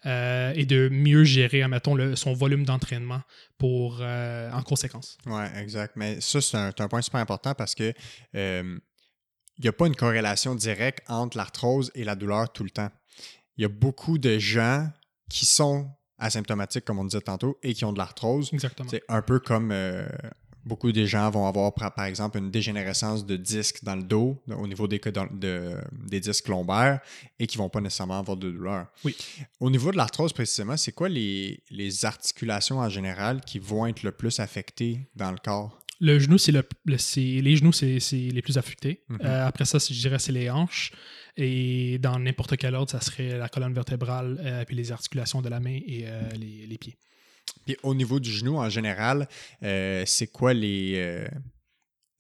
euh, 0.07 0.52
et 0.57 0.64
de 0.64 0.88
mieux 0.90 1.25
gérer, 1.25 1.62
admettons, 1.62 1.95
le, 1.95 2.16
son 2.16 2.33
volume 2.33 2.64
d'entraînement 2.64 3.21
pour 3.59 3.99
euh, 4.00 4.50
en 4.50 4.62
conséquence. 4.62 5.19
Oui, 5.26 5.43
exact. 5.59 5.93
Mais 5.97 6.21
ça, 6.23 6.40
c'est 6.40 6.57
un, 6.57 6.73
c'est 6.76 6.83
un 6.83 6.88
point 6.88 7.02
super 7.02 7.21
important 7.21 7.54
parce 7.54 7.75
que 7.75 7.92
euh, 8.35 8.78
il 9.59 9.62
n'y 9.62 9.68
a 9.68 9.73
pas 9.73 9.87
une 9.87 9.97
corrélation 9.97 10.54
directe 10.54 11.02
entre 11.09 11.37
l'arthrose 11.37 11.90
et 11.95 12.04
la 12.04 12.14
douleur 12.14 12.52
tout 12.52 12.64
le 12.64 12.71
temps. 12.71 12.90
Il 13.56 13.62
y 13.62 13.64
a 13.64 13.68
beaucoup 13.68 14.18
de 14.18 14.38
gens 14.38 14.88
qui 15.30 15.47
sont 15.47 15.88
asymptomatiques, 16.18 16.85
comme 16.85 16.99
on 16.99 17.04
disait 17.04 17.21
tantôt, 17.23 17.59
et 17.62 17.73
qui 17.75 17.85
ont 17.85 17.92
de 17.92 17.99
l'arthrose. 17.99 18.50
Exactement. 18.52 18.88
C'est 18.90 19.02
un 19.09 19.23
peu 19.23 19.38
comme 19.38 19.71
euh, 19.73 20.06
beaucoup 20.64 20.92
des 20.92 21.06
gens 21.06 21.30
vont 21.30 21.47
avoir, 21.47 21.73
par 21.73 22.04
exemple, 22.04 22.38
une 22.38 22.50
dégénérescence 22.50 23.25
de 23.25 23.37
disques 23.37 23.83
dans 23.83 23.97
le 23.97 24.02
dos, 24.02 24.42
au 24.49 24.66
niveau 24.66 24.88
des, 24.88 24.98
de- 24.98 25.81
des 25.92 26.20
disques 26.20 26.48
lombaires, 26.48 27.00
et 27.38 27.46
qui 27.46 27.57
vont 27.57 27.68
pas 27.68 27.81
nécessairement 27.81 28.18
avoir 28.18 28.37
de 28.37 28.50
douleur. 28.50 28.88
Oui. 29.05 29.16
Au 29.61 29.70
niveau 29.70 29.90
de 29.90 29.96
l'arthrose 29.96 30.33
précisément, 30.33 30.77
c'est 30.77 30.92
quoi 30.92 31.09
les, 31.09 31.62
les 31.70 32.05
articulations 32.05 32.79
en 32.79 32.88
général 32.88 33.40
qui 33.42 33.59
vont 33.59 33.87
être 33.87 34.03
le 34.03 34.12
plus 34.12 34.38
affectées 34.40 35.09
dans 35.14 35.31
le 35.31 35.38
corps? 35.38 35.79
Le 36.00 36.18
genou, 36.18 36.37
c'est 36.38 36.52
le, 36.52 36.62
les 36.87 37.56
genoux, 37.56 37.72
c'est 37.72 37.98
les 38.12 38.42
plus 38.42 38.59
affectés. 38.59 39.02
Mhm. 39.09 39.18
Euh, 39.24 39.46
après 39.46 39.64
ça, 39.64 39.78
je 39.78 39.92
dirais 39.94 40.18
c'est 40.18 40.32
les 40.32 40.50
hanches. 40.50 40.92
Et 41.37 41.98
dans 41.98 42.18
n'importe 42.18 42.56
quel 42.56 42.74
ordre, 42.74 42.90
ça 42.90 43.00
serait 43.00 43.37
la 43.38 43.48
colonne 43.48 43.74
vertébrale, 43.74 44.38
euh, 44.44 44.64
puis 44.64 44.76
les 44.76 44.92
articulations 44.92 45.42
de 45.42 45.48
la 45.48 45.61
main 45.61 45.78
et 45.87 46.04
euh, 46.06 46.20
les, 46.38 46.66
les 46.66 46.78
pieds. 46.78 46.96
Puis 47.64 47.76
au 47.82 47.94
niveau 47.94 48.20
du 48.20 48.30
genou 48.30 48.56
en 48.59 48.68
général, 48.68 49.28
c'est 49.62 50.26
quoi 50.32 50.52
les 50.54 51.24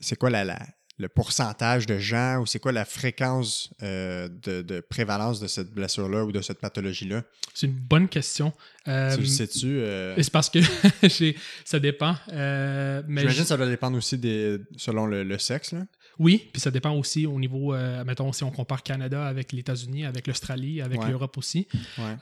c'est 0.00 0.16
quoi 0.16 0.28
la, 0.30 0.44
la- 0.44 0.66
le 0.98 1.08
pourcentage 1.10 1.86
de 1.86 1.98
gens 1.98 2.38
ou 2.40 2.46
c'est 2.46 2.58
quoi 2.58 2.72
la 2.72 2.84
fréquence 2.86 3.70
euh, 3.82 4.28
de, 4.28 4.62
de 4.62 4.80
prévalence 4.80 5.40
de 5.40 5.46
cette 5.46 5.70
blessure-là 5.72 6.24
ou 6.24 6.32
de 6.32 6.40
cette 6.40 6.58
pathologie-là? 6.58 7.22
C'est 7.52 7.66
une 7.66 7.74
bonne 7.78 8.08
question. 8.08 8.52
Euh, 8.88 9.14
tu 9.14 9.20
le 9.20 9.26
sais-tu? 9.26 9.66
euh, 9.80 10.14
c'est 10.22 10.32
parce 10.32 10.48
que 10.48 10.60
ça 11.64 11.78
dépend. 11.80 12.16
J'imagine 12.28 13.42
que 13.42 13.48
ça 13.48 13.56
doit 13.56 13.66
dépendre 13.68 13.98
aussi 13.98 14.16
des, 14.16 14.58
selon 14.76 15.06
le, 15.06 15.22
le 15.22 15.38
sexe. 15.38 15.72
Là. 15.72 15.80
Oui, 16.18 16.48
puis 16.52 16.60
ça 16.62 16.70
dépend 16.70 16.92
aussi 16.96 17.26
au 17.26 17.38
niveau, 17.38 17.74
mettons, 18.06 18.32
si 18.32 18.42
on 18.44 18.50
compare 18.50 18.82
Canada 18.82 19.26
avec 19.26 19.52
les 19.52 19.60
États-Unis, 19.60 20.06
avec 20.06 20.26
l'Australie, 20.26 20.80
avec 20.80 21.00
Ouais. 21.02 21.10
l'Europe 21.10 21.36
aussi. 21.36 21.68
Ouais. 21.98 22.16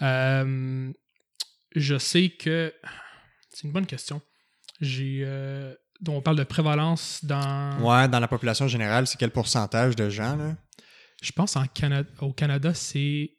Je 1.76 1.98
sais 1.98 2.30
que. 2.30 2.72
C'est 3.50 3.66
une 3.68 3.72
bonne 3.72 3.86
question. 3.86 4.20
J'ai. 4.80 5.24
Euh, 5.94 5.98
dont 6.00 6.16
on 6.16 6.22
parle 6.22 6.36
de 6.36 6.44
prévalence 6.44 7.24
dans. 7.24 7.78
ouais, 7.80 8.08
dans 8.08 8.20
la 8.20 8.28
population 8.28 8.68
générale, 8.68 9.06
c'est 9.06 9.18
quel 9.18 9.30
pourcentage 9.30 9.96
de 9.96 10.08
gens? 10.10 10.36
Là? 10.36 10.56
Je 11.22 11.32
pense 11.32 11.56
en 11.56 11.66
Canada, 11.66 12.08
au 12.20 12.32
Canada, 12.32 12.74
c'est 12.74 13.30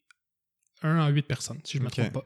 1 0.82 1.00
à 1.00 1.10
8 1.10 1.22
personnes, 1.24 1.60
si 1.64 1.74
je 1.78 1.80
ne 1.80 1.86
me 1.86 1.90
trompe 1.92 2.12
pas. 2.14 2.26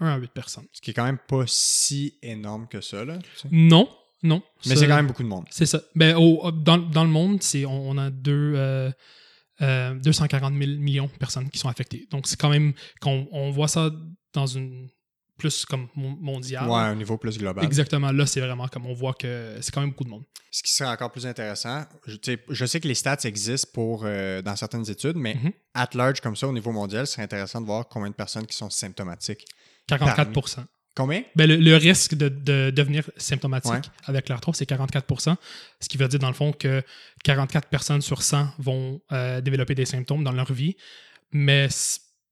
1 0.00 0.06
à 0.08 0.16
8 0.16 0.30
personnes. 0.32 0.66
Ce 0.72 0.80
qui 0.80 0.90
est 0.90 0.94
quand 0.94 1.04
même 1.04 1.18
pas 1.28 1.44
si 1.46 2.18
énorme 2.22 2.66
que 2.68 2.80
ça. 2.80 3.04
Là, 3.04 3.18
tu 3.18 3.30
sais. 3.36 3.48
Non, 3.50 3.88
non. 4.22 4.42
Mais 4.66 4.76
c'est 4.76 4.86
quand 4.88 4.96
même 4.96 5.06
beaucoup 5.06 5.22
de 5.22 5.28
monde. 5.28 5.46
C'est 5.50 5.66
ça. 5.66 5.80
Ben, 5.94 6.16
au- 6.16 6.50
dans, 6.52 6.78
dans 6.78 7.04
le 7.04 7.10
monde, 7.10 7.42
c'est, 7.42 7.64
on, 7.66 7.90
on 7.90 7.98
a 7.98 8.10
deux, 8.10 8.54
euh, 8.56 8.90
euh, 9.60 9.94
240 9.94 10.54
000 10.56 10.78
millions 10.80 11.06
de 11.06 11.18
personnes 11.18 11.50
qui 11.50 11.58
sont 11.58 11.68
affectées. 11.68 12.06
Donc, 12.10 12.26
c'est 12.26 12.40
quand 12.40 12.48
même 12.48 12.72
qu'on 13.00 13.28
on 13.32 13.50
voit 13.50 13.68
ça 13.68 13.90
dans 14.32 14.46
une 14.46 14.88
plus 15.42 15.66
comme 15.66 15.88
mon- 15.94 16.16
mondiale. 16.20 16.68
Ouais, 16.68 16.76
un 16.80 16.94
niveau 16.94 17.18
plus 17.18 17.36
global. 17.38 17.64
Exactement. 17.64 18.12
Là, 18.12 18.24
c'est 18.26 18.40
vraiment 18.40 18.68
comme 18.68 18.86
on 18.86 18.94
voit 18.94 19.14
que 19.14 19.56
c'est 19.60 19.72
quand 19.74 19.80
même 19.80 19.90
beaucoup 19.90 20.04
de 20.04 20.10
monde. 20.10 20.24
Ce 20.50 20.62
qui 20.62 20.72
serait 20.72 20.90
encore 20.90 21.10
plus 21.10 21.26
intéressant, 21.26 21.84
je, 22.06 22.16
sais, 22.22 22.38
je 22.48 22.64
sais 22.66 22.80
que 22.80 22.88
les 22.88 22.94
stats 22.94 23.18
existent 23.24 23.68
pour 23.74 24.02
euh, 24.04 24.40
dans 24.42 24.56
certaines 24.56 24.88
études, 24.90 25.16
mais 25.16 25.34
Mhm. 25.34 25.52
at 25.74 25.88
large 25.94 26.20
comme 26.20 26.36
ça 26.36 26.46
au 26.48 26.52
niveau 26.52 26.72
mondial, 26.72 27.06
ce 27.06 27.12
serait 27.14 27.22
intéressant 27.24 27.60
de 27.60 27.66
voir 27.66 27.88
combien 27.88 28.10
de 28.10 28.14
personnes 28.14 28.46
qui 28.46 28.56
sont 28.56 28.70
symptomatiques. 28.70 29.44
44% 29.88 30.64
Combien? 30.94 31.22
ben, 31.36 31.48
le, 31.48 31.56
le 31.56 31.76
risque 31.76 32.14
de, 32.14 32.28
de 32.28 32.70
devenir 32.70 33.10
symptomatique 33.16 33.72
Ouais. 33.72 33.80
avec 34.04 34.28
l'arthrose, 34.28 34.56
c'est 34.56 34.68
44% 34.68 35.36
ce 35.80 35.88
qui 35.88 35.96
veut 35.96 36.06
dire 36.08 36.18
dans 36.20 36.28
le 36.28 36.34
fond 36.34 36.52
que 36.52 36.82
44 37.24 37.68
personnes 37.68 38.02
sur 38.02 38.22
100 38.22 38.48
vont 38.58 39.00
euh, 39.10 39.40
développer 39.40 39.74
des 39.74 39.86
symptômes 39.86 40.22
dans 40.22 40.32
leur 40.32 40.52
vie, 40.52 40.76
mais 41.32 41.68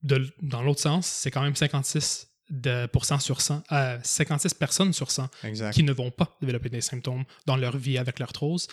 de- 0.03 0.31
dans 0.43 0.63
l'autre 0.63 0.81
sens, 0.81 1.07
c'est 1.07 1.31
quand 1.31 1.43
même 1.43 1.57
56 1.57 2.27
de 2.51 2.87
pourcent 2.87 3.19
sur 3.19 3.41
100, 3.41 3.63
euh, 3.73 3.99
56 4.03 4.55
personnes 4.55 4.93
sur 4.93 5.11
100 5.11 5.29
Exact. 5.45 5.73
qui 5.73 5.83
ne 5.83 5.93
vont 5.93 6.11
pas 6.11 6.37
développer 6.41 6.69
des 6.69 6.81
symptômes 6.81 7.25
dans 7.47 7.57
leur 7.57 7.77
vie 7.77 7.97
avec 7.99 8.19
l'arthrose, 8.19 8.67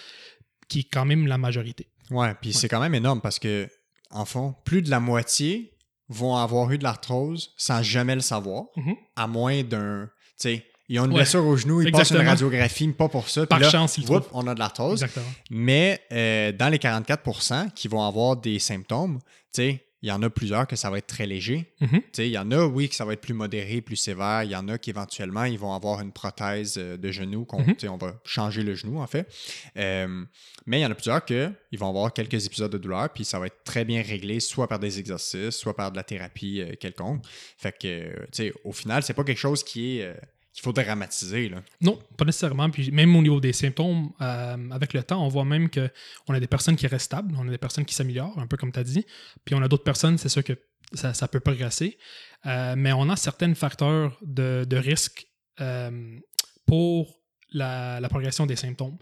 qui 0.67 0.79
est 0.79 0.87
quand 0.91 1.05
même 1.05 1.27
la 1.27 1.37
majorité. 1.37 1.87
Ouais, 2.09 2.33
puis 2.41 2.53
c'est 2.53 2.67
quand 2.69 2.79
même 2.79 2.95
énorme 2.95 3.21
parce 3.21 3.39
que, 3.39 3.67
en 4.11 4.25
fond, 4.25 4.55
plus 4.65 4.81
de 4.81 4.89
la 4.89 4.99
moitié 4.99 5.73
vont 6.09 6.35
avoir 6.37 6.71
eu 6.71 6.77
de 6.77 6.83
l'arthrose 6.83 7.53
sans 7.57 7.81
jamais 7.83 8.15
le 8.15 8.21
savoir, 8.21 8.65
Mhm. 8.77 8.95
à 9.15 9.27
moins 9.27 9.61
d'un. 9.63 10.05
Tu 10.05 10.33
sais, 10.37 10.65
ils 10.89 10.99
ont 10.99 11.05
une 11.05 11.11
Ouais. 11.11 11.17
blessure 11.17 11.45
au 11.45 11.57
genou, 11.57 11.81
ils 11.81 11.91
passent 11.91 12.11
une 12.11 12.25
radiographie, 12.25 12.87
pas 12.89 13.09
pour 13.09 13.27
ça. 13.29 13.45
Par 13.45 13.59
là, 13.59 13.69
chance, 13.69 13.97
ils 13.97 14.05
whoop, 14.09 14.23
trouvent. 14.23 14.39
on 14.41 14.47
a 14.47 14.53
de 14.53 14.59
l'arthrose. 14.59 15.03
Exactement. 15.03 15.25
Mais 15.49 16.01
euh, 16.13 16.51
dans 16.53 16.69
les 16.69 16.79
44% 16.79 17.69
qui 17.75 17.87
vont 17.89 18.01
avoir 18.03 18.37
des 18.37 18.57
symptômes, 18.59 19.19
tu 19.53 19.61
sais, 19.61 19.83
il 20.03 20.09
y 20.09 20.11
en 20.11 20.21
a 20.21 20.29
plusieurs 20.29 20.67
que 20.67 20.75
ça 20.75 20.89
va 20.91 20.99
être 20.99 21.07
très 21.07 21.25
léger. 21.25 21.73
Mhm. 21.81 22.01
Il 22.19 22.27
y 22.27 22.37
en 22.37 22.51
a, 22.51 22.65
oui, 22.65 22.87
que 22.87 22.95
ça 22.95 23.03
va 23.03 23.13
être 23.13 23.21
plus 23.21 23.33
modéré, 23.33 23.81
plus 23.81 23.95
sévère. 23.95 24.43
Il 24.43 24.51
y 24.51 24.55
en 24.55 24.67
a 24.67 24.77
qui, 24.77 24.91
éventuellement, 24.91 25.43
ils 25.45 25.57
vont 25.57 25.73
avoir 25.73 26.01
une 26.01 26.11
prothèse 26.11 26.75
euh, 26.77 26.97
de 26.97 27.11
genou, 27.11 27.45
qu'on, 27.45 27.61
Mhm. 27.61 27.75
on 27.89 27.97
va 27.97 28.19
changer 28.23 28.61
le 28.61 28.75
genou, 28.75 28.99
en 28.99 29.07
fait. 29.07 29.27
Euh, 29.75 30.23
mais 30.67 30.79
il 30.79 30.83
y 30.83 30.85
en 30.85 30.91
a 30.91 30.95
plusieurs 30.95 31.25
que 31.25 31.51
ils 31.71 31.79
vont 31.79 31.89
avoir 31.89 32.13
quelques 32.13 32.45
épisodes 32.45 32.71
de 32.71 32.77
douleur, 32.77 33.09
puis 33.11 33.25
ça 33.25 33.39
va 33.39 33.47
être 33.47 33.63
très 33.63 33.85
bien 33.85 34.01
réglé, 34.03 34.39
soit 34.39 34.67
par 34.67 34.79
des 34.79 34.99
exercices, 34.99 35.55
soit 35.55 35.75
par 35.75 35.91
de 35.91 35.97
la 35.97 36.03
thérapie 36.03 36.61
euh, 36.61 36.75
quelconque. 36.79 37.23
Fait 37.57 37.71
que, 37.75 38.09
tu 38.25 38.27
sais, 38.33 38.53
au 38.63 38.71
final, 38.73 39.01
c'est 39.03 39.13
pas 39.15 39.23
quelque 39.23 39.37
chose 39.39 39.63
qui 39.63 39.99
est... 39.99 40.15
qu'il 40.57 40.63
faut 40.63 40.73
dramatiser, 40.73 41.49
là. 41.49 41.61
Non, 41.81 41.99
pas 42.17 42.25
nécessairement. 42.25 42.67
Puis 42.71 42.89
même 42.89 43.15
au 43.15 43.21
niveau 43.21 43.39
des 43.39 43.53
symptômes, 43.53 44.11
euh, 44.21 44.71
avec 44.71 44.93
le 44.93 45.03
temps, 45.03 45.23
on 45.23 45.27
voit 45.27 45.45
même 45.45 45.69
que 45.69 45.87
on 46.27 46.33
a 46.33 46.39
des 46.39 46.47
personnes 46.47 46.75
qui 46.75 46.87
restent 46.87 47.05
stables, 47.05 47.35
on 47.37 47.47
a 47.47 47.51
des 47.51 47.59
personnes 47.59 47.85
qui 47.85 47.93
s'améliorent, 47.93 48.39
un 48.39 48.47
peu 48.47 48.57
comme 48.57 48.71
tu 48.71 48.79
as 48.79 48.83
dit. 48.83 49.05
Puis 49.45 49.53
on 49.53 49.61
a 49.61 49.67
d'autres 49.67 49.83
personnes, 49.83 50.17
c'est 50.17 50.29
sûr 50.29 50.43
que 50.43 50.53
ça, 50.93 51.13
ça 51.13 51.27
peut 51.27 51.39
progresser. 51.39 51.99
Euh, 52.47 52.73
mais 52.75 52.91
on 52.91 53.07
a 53.09 53.15
certains 53.15 53.53
facteurs 53.53 54.17
de, 54.23 54.65
de 54.67 54.77
risque 54.77 55.27
euh, 55.61 56.17
pour 56.65 57.19
la, 57.51 57.99
la 57.99 58.09
progression 58.09 58.47
des 58.47 58.55
symptômes. 58.55 58.97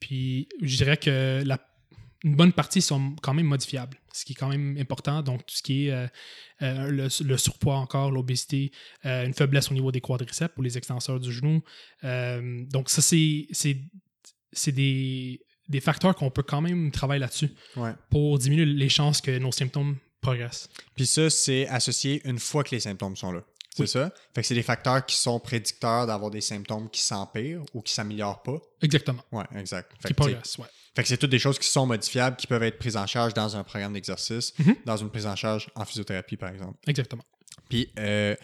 Puis 0.00 0.46
je 0.60 0.76
dirais 0.76 0.98
que 0.98 1.42
la, 1.42 1.58
une 2.22 2.36
bonne 2.36 2.52
partie 2.52 2.82
sont 2.82 3.16
quand 3.22 3.32
même 3.32 3.46
modifiables, 3.46 3.96
ce 4.18 4.24
qui 4.24 4.32
est 4.32 4.36
quand 4.36 4.48
même 4.48 4.76
important. 4.78 5.22
Donc, 5.22 5.46
tout 5.46 5.54
ce 5.56 5.62
qui 5.62 5.86
est 5.86 5.92
euh, 5.92 6.06
euh, 6.62 6.90
le, 6.90 7.08
le 7.24 7.36
surpoids 7.38 7.76
encore, 7.76 8.10
l'obésité, 8.10 8.70
euh, 9.06 9.24
une 9.26 9.34
faiblesse 9.34 9.70
au 9.70 9.74
niveau 9.74 9.90
des 9.92 10.00
quadriceps 10.00 10.54
ou 10.56 10.62
les 10.62 10.76
extenseurs 10.76 11.20
du 11.20 11.32
genou. 11.32 11.62
Donc, 12.02 12.90
ça, 12.90 13.02
c'est 13.02 14.72
des, 14.72 15.40
des 15.68 15.80
facteurs 15.80 16.14
qu'on 16.14 16.30
peut 16.30 16.42
quand 16.42 16.60
même 16.60 16.90
travailler 16.90 17.20
là-dessus 17.20 17.50
Ouais. 17.76 17.92
pour 18.10 18.38
diminuer 18.38 18.64
les 18.64 18.88
chances 18.88 19.20
que 19.20 19.38
nos 19.38 19.52
symptômes 19.52 19.96
progressent. 20.20 20.68
Puis 20.96 21.06
ça, 21.06 21.30
c'est 21.30 21.68
associé 21.68 22.20
une 22.24 22.38
fois 22.38 22.64
que 22.64 22.70
les 22.74 22.80
symptômes 22.80 23.16
sont 23.16 23.32
là. 23.32 23.44
C'est 23.76 23.82
Oui. 23.82 23.88
ça? 23.88 24.12
Fait 24.34 24.40
que 24.40 24.46
c'est 24.48 24.54
des 24.56 24.62
facteurs 24.64 25.06
qui 25.06 25.14
sont 25.14 25.38
prédicteurs 25.38 26.06
d'avoir 26.06 26.30
des 26.32 26.40
symptômes 26.40 26.90
qui 26.90 27.00
s'empirent 27.00 27.62
ou 27.74 27.82
qui 27.82 27.92
s'améliorent 27.92 28.42
pas. 28.42 28.58
Exactement. 28.82 29.22
Ouais, 29.30 29.44
exact. 29.54 29.92
Fait 30.02 30.08
Qui 30.08 30.14
progressent, 30.14 30.58
ouais. 30.58 30.66
Fait 30.96 31.02
que 31.02 31.08
c'est 31.08 31.16
toutes 31.18 31.30
des 31.30 31.38
choses 31.38 31.58
qui 31.58 31.68
sont 31.68 31.86
modifiables, 31.86 32.36
qui 32.36 32.46
peuvent 32.46 32.62
être 32.62 32.78
prises 32.78 32.96
en 32.96 33.06
charge 33.06 33.34
dans 33.34 33.56
un 33.56 33.64
programme 33.64 33.92
d'exercice, 33.92 34.52
Mhm. 34.58 34.76
dans 34.84 34.96
une 34.96 35.10
prise 35.10 35.26
en 35.26 35.36
charge 35.36 35.68
en 35.74 35.84
physiothérapie, 35.84 36.36
par 36.36 36.50
exemple. 36.50 36.78
Exactement. 36.86 37.24
Puis, 37.68 37.92
euh, 37.98 38.34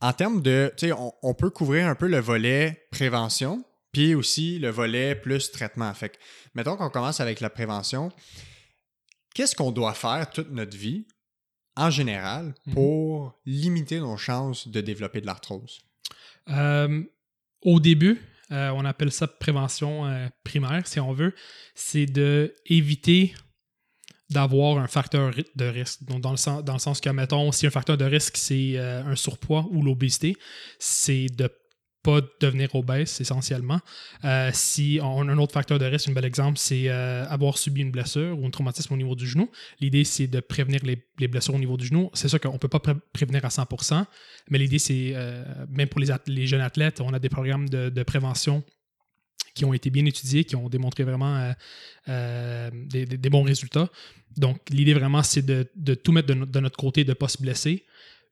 en 0.00 0.12
termes 0.12 0.42
de, 0.42 0.72
tu 0.76 0.86
sais, 0.88 0.92
on, 0.92 1.12
on 1.22 1.34
peut 1.34 1.50
couvrir 1.50 1.86
un 1.86 1.94
peu 1.94 2.06
le 2.08 2.18
volet 2.20 2.86
prévention, 2.90 3.64
puis 3.92 4.14
aussi 4.14 4.58
le 4.58 4.70
volet 4.70 5.14
plus 5.14 5.50
traitement. 5.50 5.92
Fait 5.94 6.10
que, 6.10 6.16
mettons 6.54 6.76
qu'on 6.76 6.90
commence 6.90 7.20
avec 7.20 7.40
la 7.40 7.50
prévention. 7.50 8.10
Qu'est-ce 9.34 9.54
qu'on 9.54 9.70
doit 9.72 9.94
faire 9.94 10.30
toute 10.30 10.50
notre 10.50 10.76
vie, 10.76 11.06
en 11.76 11.90
général, 11.90 12.54
Mhm. 12.66 12.74
pour 12.74 13.40
limiter 13.46 14.00
nos 14.00 14.16
chances 14.16 14.68
de 14.68 14.80
développer 14.80 15.20
de 15.20 15.26
l'arthrose? 15.26 15.80
Euh, 16.48 17.02
au 17.62 17.78
début, 17.80 18.20
euh, 18.52 18.70
on 18.70 18.84
appelle 18.84 19.12
ça 19.12 19.26
prévention 19.26 20.06
euh, 20.06 20.28
primaire, 20.44 20.86
si 20.86 21.00
on 21.00 21.12
veut. 21.12 21.34
C'est 21.74 22.06
de 22.06 22.54
éviter 22.66 23.34
d'avoir 24.30 24.78
un 24.78 24.86
facteur 24.86 25.32
de 25.56 25.64
risque. 25.64 26.04
Donc, 26.04 26.20
dans 26.20 26.30
le 26.30 26.36
sens, 26.36 26.64
dans 26.64 26.74
le 26.74 26.78
sens 26.78 27.00
que, 27.00 27.10
mettons, 27.10 27.50
si 27.52 27.66
un 27.66 27.70
facteur 27.70 27.96
de 27.96 28.04
risque, 28.04 28.36
c'est 28.36 28.74
euh, 28.76 29.04
un 29.04 29.16
surpoids 29.16 29.66
ou 29.70 29.82
l'obésité, 29.82 30.36
c'est 30.78 31.26
de 31.26 31.50
pas 32.02 32.20
devenir 32.40 32.74
obèse 32.74 33.20
essentiellement. 33.20 33.80
Euh, 34.24 34.50
si 34.54 34.98
on 35.02 35.28
a 35.28 35.32
un 35.32 35.38
autre 35.38 35.52
facteur 35.52 35.78
de 35.78 35.84
risque, 35.84 36.08
un 36.08 36.12
bel 36.12 36.24
exemple, 36.24 36.58
c'est 36.58 36.88
euh, 36.88 37.26
avoir 37.28 37.58
subi 37.58 37.82
une 37.82 37.90
blessure 37.90 38.38
ou 38.38 38.46
un 38.46 38.50
traumatisme 38.50 38.94
au 38.94 38.96
niveau 38.96 39.14
du 39.14 39.26
genou. 39.26 39.50
L'idée, 39.80 40.04
c'est 40.04 40.26
de 40.26 40.40
prévenir 40.40 40.80
les, 40.82 41.04
les 41.18 41.28
blessures 41.28 41.54
au 41.54 41.58
niveau 41.58 41.76
du 41.76 41.86
genou. 41.86 42.10
C'est 42.14 42.28
sûr 42.28 42.40
qu'on 42.40 42.54
ne 42.54 42.58
peut 42.58 42.68
pas 42.68 42.80
pré- 42.80 42.94
prévenir 43.12 43.44
à 43.44 43.48
100%, 43.48 44.04
mais 44.48 44.58
l'idée, 44.58 44.78
c'est, 44.78 45.12
euh, 45.14 45.44
même 45.68 45.88
pour 45.88 46.00
les, 46.00 46.46
jeunes 46.46 46.62
athlètes, 46.62 47.00
on 47.00 47.12
a 47.12 47.18
des 47.18 47.28
programmes 47.28 47.68
de, 47.68 48.02
prévention 48.02 48.64
qui 49.54 49.64
ont 49.64 49.74
été 49.74 49.90
bien 49.90 50.06
étudiés, 50.06 50.44
qui 50.44 50.56
ont 50.56 50.68
démontré 50.68 51.04
vraiment 51.04 51.52
des, 52.06 53.30
bons 53.30 53.42
résultats. 53.42 53.90
Donc, 54.36 54.58
l'idée 54.70 54.94
vraiment, 54.94 55.22
c'est 55.22 55.44
de, 55.44 55.94
tout 55.94 56.12
mettre 56.12 56.28
de, 56.28 56.44
de 56.46 56.60
notre 56.60 56.78
côté, 56.78 57.04
de 57.04 57.10
ne 57.10 57.14
pas 57.14 57.28
se 57.28 57.40
blesser. 57.40 57.84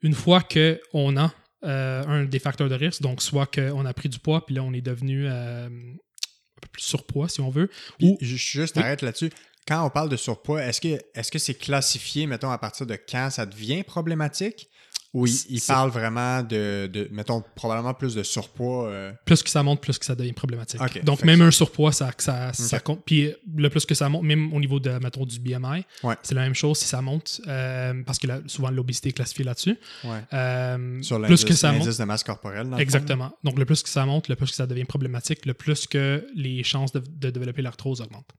Une 0.02 0.14
fois 0.14 0.42
qu'on 0.42 1.16
a 1.16 1.35
euh, 1.64 2.05
un 2.07 2.25
des 2.25 2.38
facteurs 2.38 2.68
de 2.68 2.75
risque, 2.75 3.03
donc 3.03 3.23
soit 3.23 3.47
qu'on 3.47 3.85
a 3.87 3.92
pris 3.94 4.09
du 4.09 4.18
poids, 4.18 4.44
puis 4.47 4.55
là, 4.55 4.62
on 4.62 4.73
est 4.73 4.81
devenu 4.81 5.27
euh, 5.27 5.66
un 5.66 6.61
peu 6.61 6.68
plus 6.73 6.83
surpoids, 6.83 7.29
si 7.29 7.40
on 7.40 7.51
veut, 7.51 7.68
Puis, 7.99 8.07
ou 8.09 8.18
ju- 8.21 8.37
juste 8.37 8.77
Oui. 8.77 8.83
arrête 8.83 9.03
là-dessus. 9.03 9.31
Quand 9.66 9.85
on 9.87 9.90
parle 9.90 10.09
de 10.09 10.16
surpoids, 10.16 10.64
est-ce 10.64 10.81
que 10.81 10.99
est-ce 11.14 11.31
que 11.31 11.38
c'est 11.38 11.55
classifié, 11.55 12.27
mettons, 12.27 12.51
à 12.51 12.59
partir 12.59 12.87
de 12.87 12.94
quand 12.97 13.29
ça 13.31 13.44
devient 13.44 13.83
problématique? 13.83 14.68
Ou 15.14 15.27
il, 15.27 15.61
parle 15.66 15.90
vraiment 15.90 16.42
de, 16.42 16.87
de, 16.92 17.09
mettons, 17.11 17.42
probablement 17.55 17.94
plus 17.94 18.14
de 18.14 18.23
surpoids? 18.23 18.88
euh, 18.88 19.11
plus 19.25 19.42
que 19.42 19.49
ça 19.49 19.62
monte, 19.62 19.81
plus 19.81 19.99
que 19.99 20.05
ça 20.05 20.14
devient 20.14 20.35
problématique. 20.35 20.81
Donc, 21.03 21.25
même 21.25 21.40
un 21.40 21.51
surpoids, 21.51 21.92
ça, 21.92 22.11
ça, 22.18 22.53
ça 22.53 22.79
compte. 22.79 23.03
Puis, 23.07 23.33
le 23.57 23.71
plus 23.71 23.87
que 23.87 23.94
ça 23.94 24.11
monte, 24.11 24.25
même 24.25 24.53
au 24.53 24.61
niveau 24.61 24.79
de, 24.81 24.90
mettons, 25.03 25.25
du 25.25 25.40
BMI, 25.40 25.85
Ouais. 26.03 26.14
c'est 26.23 26.35
la 26.35 26.42
même 26.42 26.55
chose 26.55 26.79
si 26.79 26.85
ça 26.85 27.01
monte, 27.01 27.40
euh, 27.49 28.03
parce 28.05 28.18
que 28.18 28.27
là, 28.27 28.40
souvent 28.47 28.71
l'obésité 28.71 29.09
est 29.09 29.12
classifiée 29.12 29.44
là-dessus. 29.47 29.79
ouais. 30.05 30.21
Euh, 30.35 31.01
Sur 31.03 31.21
plus 31.23 31.42
que 31.42 31.49
l'indice 31.49 31.57
ça 31.61 31.73
monte. 31.73 31.81
l'indice 31.85 31.99
de 31.99 32.05
masse 32.05 32.23
corporelle, 32.25 32.68
dans 32.68 32.77
le 32.77 32.83
Exactement. 32.83 33.33
Donc, 33.44 33.59
le 33.59 33.64
plus 33.64 33.83
que 33.83 33.88
ça 33.88 34.05
monte, 34.05 34.29
le 34.29 34.37
plus 34.37 34.51
que 34.51 34.57
ça 34.57 34.66
devient 34.66 34.85
problématique, 34.85 35.47
le 35.47 35.55
plus 35.55 35.87
que 35.87 36.27
les 36.37 36.62
chances 36.64 36.92
de, 36.92 37.01
de 37.01 37.31
développer 37.31 37.62
l'arthrose 37.62 38.03
augmentent. 38.03 38.31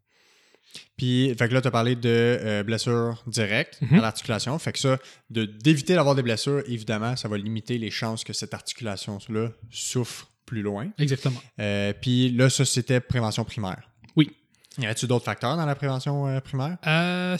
Puis, 0.98 1.34
fait 1.38 1.48
que 1.50 1.54
là, 1.54 1.62
tu 1.62 1.68
as 1.68 1.72
parlé 1.72 1.96
de 1.96 2.10
euh, 2.10 2.64
blessures 2.64 3.24
directes 3.28 3.80
Mhm. 3.82 4.00
à 4.00 4.02
l'articulation. 4.02 4.58
Fait 4.60 4.72
que 4.74 4.80
ça, 4.80 4.98
de- 5.30 5.46
d'éviter 5.46 5.96
d'avoir 5.96 6.16
des 6.16 6.22
blessures, 6.24 6.62
évidemment, 6.68 7.16
ça 7.16 7.28
va 7.28 7.38
limiter 7.38 7.78
les 7.78 7.90
chances 7.92 8.24
que 8.24 8.34
cette 8.34 8.54
articulation-là 8.54 9.50
souffre 9.72 10.30
plus 10.46 10.62
loin. 10.62 10.90
Exactement. 10.98 11.42
Euh, 11.60 11.94
puis 12.02 12.32
là, 12.32 12.50
ça, 12.50 12.66
c'était 12.66 13.00
prévention 13.00 13.46
primaire. 13.46 13.90
Oui. 14.16 14.32
Y 14.78 14.86
a-t-il 14.86 15.08
d'autres 15.08 15.26
facteurs 15.26 15.56
dans 15.58 15.66
la 15.66 15.76
prévention 15.76 16.28
euh, 16.28 16.40
primaire? 16.42 16.78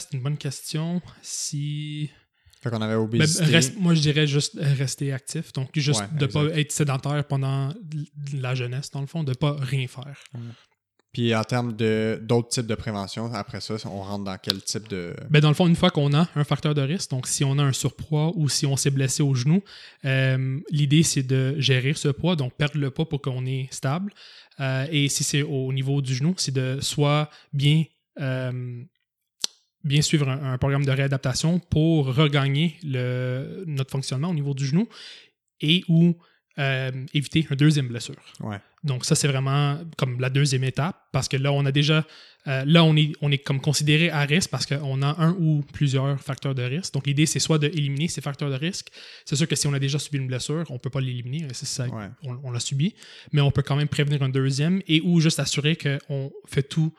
C'est 0.00 0.12
une 0.16 0.22
bonne 0.22 0.38
question. 0.38 1.00
Si. 1.22 2.10
Fait 2.62 2.68
qu'on 2.70 2.82
avait 2.82 2.94
Ben, 2.94 3.00
obésité. 3.00 3.44
reste- 3.44 3.76
moi, 3.78 3.94
je 3.94 4.00
dirais 4.00 4.26
juste 4.26 4.58
rester 4.60 5.12
actif. 5.12 5.52
Donc, 5.54 5.70
juste 5.76 6.00
Ouais, 6.00 6.06
de 6.18 6.26
ne 6.26 6.30
pas 6.30 6.44
être 6.58 6.72
sédentaire 6.72 7.24
pendant 7.26 7.72
la 8.34 8.54
jeunesse, 8.54 8.90
dans 8.90 9.00
le 9.00 9.06
fond, 9.06 9.24
de 9.24 9.30
ne 9.30 9.34
pas 9.34 9.56
rien 9.58 9.86
faire. 9.88 10.22
Puis 11.12 11.34
en 11.34 11.42
termes 11.42 11.72
d'autres 11.72 12.48
types 12.50 12.66
de 12.66 12.74
prévention, 12.76 13.32
après 13.34 13.60
ça, 13.60 13.74
on 13.86 14.02
rentre 14.02 14.24
dans 14.24 14.38
quel 14.38 14.62
type 14.62 14.88
de. 14.88 15.14
Ben, 15.28 15.40
dans 15.40 15.48
le 15.48 15.54
fond, 15.54 15.66
une 15.66 15.74
fois 15.74 15.90
qu'on 15.90 16.14
a 16.14 16.28
un 16.36 16.44
facteur 16.44 16.72
de 16.72 16.82
risque, 16.82 17.10
donc 17.10 17.26
si 17.26 17.42
on 17.42 17.58
a 17.58 17.64
un 17.64 17.72
surpoids 17.72 18.32
ou 18.36 18.48
si 18.48 18.64
on 18.64 18.76
s'est 18.76 18.90
blessé 18.90 19.22
au 19.22 19.34
genou, 19.34 19.60
euh, 20.04 20.60
l'idée 20.70 21.02
c'est 21.02 21.24
de 21.24 21.56
gérer 21.58 21.94
ce 21.94 22.08
poids, 22.08 22.36
donc 22.36 22.54
perdre 22.54 22.78
le 22.78 22.90
poids 22.90 23.08
pour 23.08 23.20
qu'on 23.20 23.44
est 23.44 23.66
stable. 23.72 24.12
Euh, 24.60 24.86
et 24.92 25.08
si 25.08 25.24
c'est 25.24 25.42
au 25.42 25.72
niveau 25.72 26.00
du 26.00 26.14
genou, 26.14 26.34
c'est 26.36 26.54
de 26.54 26.78
soit 26.80 27.28
bien, 27.52 27.84
euh, 28.20 28.84
bien 29.82 30.02
suivre 30.02 30.28
un, 30.28 30.52
un 30.52 30.58
programme 30.58 30.84
de 30.84 30.92
réadaptation 30.92 31.58
pour 31.58 32.14
regagner 32.14 32.76
le, 32.84 33.64
notre 33.66 33.90
fonctionnement 33.90 34.28
au 34.28 34.34
niveau 34.34 34.54
du 34.54 34.64
genou 34.64 34.88
et 35.60 35.82
ou 35.88 36.14
éviter 37.14 37.46
une 37.50 37.56
deuxième 37.56 37.88
blessure. 37.88 38.22
Ouais. 38.40 38.58
Donc 38.82 39.04
ça, 39.04 39.14
c'est 39.14 39.28
vraiment 39.28 39.78
comme 39.98 40.20
la 40.20 40.30
deuxième 40.30 40.64
étape 40.64 40.96
parce 41.12 41.28
que 41.28 41.36
là, 41.36 41.52
on 41.52 41.66
a 41.66 41.72
déjà, 41.72 42.06
euh, 42.46 42.64
là, 42.66 42.82
on 42.82 42.96
est, 42.96 43.12
on 43.20 43.30
est 43.30 43.36
comme 43.38 43.60
considéré 43.60 44.08
à 44.08 44.20
risque 44.20 44.48
parce 44.50 44.64
qu'on 44.64 45.02
a 45.02 45.20
un 45.22 45.32
ou 45.38 45.62
plusieurs 45.74 46.18
facteurs 46.18 46.54
de 46.54 46.62
risque. 46.62 46.94
Donc 46.94 47.06
l'idée, 47.06 47.26
c'est 47.26 47.40
soit 47.40 47.58
d'éliminer 47.58 48.08
ces 48.08 48.22
facteurs 48.22 48.48
de 48.48 48.54
risque. 48.54 48.88
C'est 49.26 49.36
sûr 49.36 49.46
que 49.46 49.54
si 49.54 49.66
on 49.66 49.74
a 49.74 49.78
déjà 49.78 49.98
subi 49.98 50.16
une 50.16 50.26
blessure, 50.28 50.64
on 50.70 50.74
ne 50.74 50.78
peut 50.78 50.88
pas 50.88 51.00
l'éliminer, 51.02 51.46
c'est 51.52 51.66
ça, 51.66 51.86
Ouais. 51.88 52.08
on, 52.22 52.38
on 52.42 52.50
l'a 52.50 52.60
subi, 52.60 52.94
mais 53.32 53.42
on 53.42 53.50
peut 53.50 53.62
quand 53.62 53.76
même 53.76 53.88
prévenir 53.88 54.22
un 54.22 54.30
deuxième 54.30 54.80
et 54.88 55.02
ou 55.02 55.20
juste 55.20 55.40
assurer 55.40 55.76
qu'on 55.76 56.32
fait 56.46 56.62
tout 56.62 56.94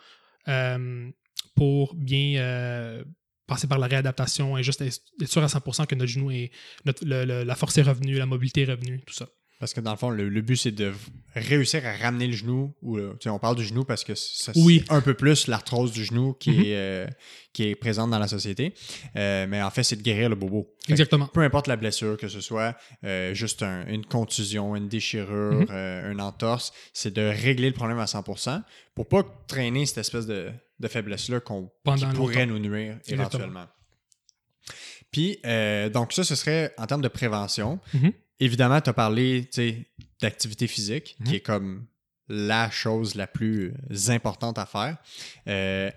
euh, 0.48 1.10
pour 1.56 1.96
bien 1.96 2.40
euh, 2.40 3.04
passer 3.48 3.68
par 3.68 3.80
la 3.80 3.88
réadaptation 3.88 4.58
et 4.58 4.64
juste 4.64 4.82
être 4.82 5.00
être 5.22 5.30
sûr 5.32 5.44
à 5.44 5.48
100% 5.48 5.88
que 5.88 5.96
notre 5.96 6.12
genou 6.12 6.30
est, 6.32 6.52
notre- 6.86 7.04
le- 7.06 7.26
le- 7.26 7.44
la 7.44 7.56
force 7.56 7.78
est 7.80 7.82
revenue, 7.82 8.16
la 8.18 8.26
mobilité 8.28 8.62
est 8.62 8.66
revenue, 8.72 9.02
tout 9.06 9.14
ça. 9.16 9.28
Parce 9.62 9.74
que 9.76 9.80
dans 9.80 9.92
le 9.92 9.98
fond, 9.98 10.10
le, 10.10 10.28
le 10.28 10.42
but, 10.42 10.56
c'est 10.58 10.72
de 10.72 10.92
réussir 11.36 11.86
à 11.86 11.94
ramener 11.96 12.26
le 12.26 12.34
genou. 12.34 12.74
Ou, 12.82 12.98
euh, 12.98 13.14
on 13.28 13.38
parle 13.38 13.56
du 13.56 13.64
genou 13.64 13.86
parce 13.86 14.04
que 14.04 14.14
Oui. 14.56 14.84
c'est 14.88 14.92
un 14.92 15.02
peu 15.02 15.14
plus 15.14 15.46
l'arthrose 15.46 15.92
du 15.92 16.04
genou 16.04 16.34
qui, 16.34 16.50
Mhm. 16.50 16.60
est, 16.66 16.76
euh, 16.76 17.08
qui 17.54 17.64
est 17.70 17.76
présente 17.76 18.10
dans 18.10 18.18
la 18.18 18.28
société. 18.28 18.74
Euh, 19.16 19.46
mais 19.48 19.62
en 19.62 19.70
fait, 19.70 19.84
c'est 19.84 19.96
de 19.98 20.02
guérir 20.02 20.30
le 20.30 20.36
bobo. 20.36 20.74
Fait 20.86 20.94
Exactement. 20.94 21.28
peu 21.28 21.42
importe 21.42 21.68
la 21.68 21.76
blessure, 21.78 22.18
que 22.18 22.28
ce 22.28 22.42
soit 22.42 22.76
euh, 23.04 23.36
juste 23.36 23.62
un- 23.62 23.86
une 23.86 24.04
contusion, 24.04 24.76
une 24.76 24.88
déchirure, 24.90 25.54
Mhm. 25.54 25.68
euh, 25.70 26.12
une 26.12 26.22
entorse, 26.22 26.74
c'est 26.92 27.14
de 27.14 27.22
régler 27.22 27.68
le 27.70 27.76
problème 27.76 28.00
à 28.00 28.08
100% 28.08 28.64
pour 28.96 29.08
pas 29.08 29.24
traîner 29.48 29.86
cette 29.86 30.00
espèce 30.00 30.26
de, 30.26 30.50
de 30.80 30.88
faiblesse-là 30.88 31.40
qu'on, 31.40 31.70
qui 31.96 32.06
pourrait 32.16 32.48
nous 32.48 32.58
nuire 32.58 32.96
Exactement. 33.08 33.22
éventuellement. 33.22 33.68
Puis, 35.12 35.38
donc 35.94 36.14
ça, 36.14 36.24
ce 36.24 36.34
serait 36.36 36.74
en 36.80 36.88
termes 36.88 37.02
de 37.02 37.08
prévention. 37.10 37.80
Mhm. 37.94 38.12
Évidemment, 38.42 38.82
tu 38.82 38.90
as 38.90 38.94
parlé 38.94 39.50
d'activité 40.22 40.68
physique, 40.68 41.16
Mhm. 41.20 41.28
qui 41.28 41.36
est 41.36 41.40
comme 41.42 41.86
la 42.28 42.70
chose 42.70 43.16
la 43.16 43.28
plus 43.28 43.74
importante 44.10 44.58
à 44.58 44.66
faire. 44.66 44.98
Euh, 45.48 45.90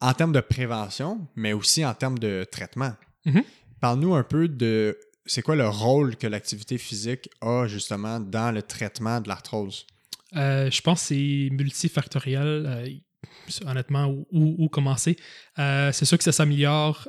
en 0.00 0.14
termes 0.14 0.32
de 0.32 0.40
prévention, 0.40 1.28
mais 1.36 1.52
aussi 1.52 1.84
en 1.84 1.92
termes 1.94 2.18
de 2.18 2.46
traitement. 2.50 2.94
Mhm. 3.26 3.42
Parle-nous 3.80 4.14
un 4.14 4.22
peu 4.22 4.48
de 4.48 4.98
c'est 5.26 5.42
quoi 5.42 5.54
le 5.56 5.68
rôle 5.68 6.16
que 6.16 6.26
l'activité 6.26 6.78
physique 6.78 7.28
a 7.42 7.66
justement 7.66 8.18
dans 8.20 8.50
le 8.52 8.62
traitement 8.62 9.20
de 9.20 9.28
l'arthrose? 9.28 9.86
Euh, 10.36 10.70
je 10.70 10.80
pense 10.80 11.00
que 11.02 11.06
c'est 11.08 11.48
multifactoriel. 11.52 12.46
euh, 12.66 12.88
honnêtement, 13.66 14.06
où, 14.32 14.68
commencer. 14.70 15.16
Euh, 15.58 15.92
c'est 15.92 16.04
sûr 16.04 16.16
que 16.18 16.24
ça 16.24 16.32
s'améliore 16.32 17.06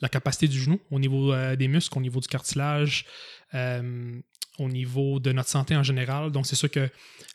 la 0.00 0.08
capacité 0.08 0.48
du 0.48 0.58
genou 0.58 0.80
au 0.90 0.98
niveau 0.98 1.34
des 1.56 1.68
muscles, 1.68 1.98
au 1.98 2.00
niveau 2.00 2.20
du 2.20 2.28
cartilage, 2.28 3.04
au 4.58 4.68
niveau 4.68 5.18
de 5.20 5.32
notre 5.32 5.48
santé 5.48 5.76
en 5.76 5.82
général. 5.82 6.30
Donc, 6.30 6.46
c'est 6.46 6.56
sûr 6.56 6.70
que 6.70 6.88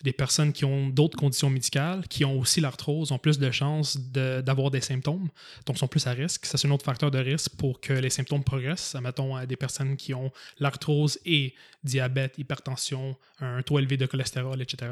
des 0.03 0.13
personnes 0.13 0.53
qui 0.53 0.63
ont 0.65 0.88
d'autres 0.89 1.17
conditions 1.17 1.49
médicales, 1.49 2.07
qui 2.07 2.23
ont 2.25 2.39
aussi 2.39 2.62
l'arthrose, 2.62 3.12
ont 3.12 3.17
plus 3.17 3.38
de 3.38 3.51
chances 3.51 3.97
de- 4.12 4.41
d'avoir 4.41 4.71
des 4.71 4.81
symptômes, 4.81 5.27
donc 5.65 5.77
sont 5.77 5.88
plus 5.88 6.07
à 6.07 6.12
risque. 6.12 6.45
Ça, 6.45 6.57
c'est 6.57 6.67
un 6.67 6.71
autre 6.71 6.85
facteur 6.85 7.12
de 7.12 7.19
risque 7.19 7.55
pour 7.57 7.81
que 7.81 7.93
les 7.93 8.09
symptômes 8.09 8.43
progressent. 8.43 8.95
Mettons, 9.01 9.35
à 9.35 9.45
des 9.45 9.55
personnes 9.57 9.97
qui 9.97 10.13
ont 10.13 10.31
l'arthrose 10.59 11.19
et 11.25 11.53
diabète, 11.83 12.38
hypertension, 12.38 13.15
un 13.39 13.62
taux 13.62 13.79
élevé 13.79 13.97
de 13.97 14.05
cholestérol, 14.05 14.62
etc. 14.62 14.91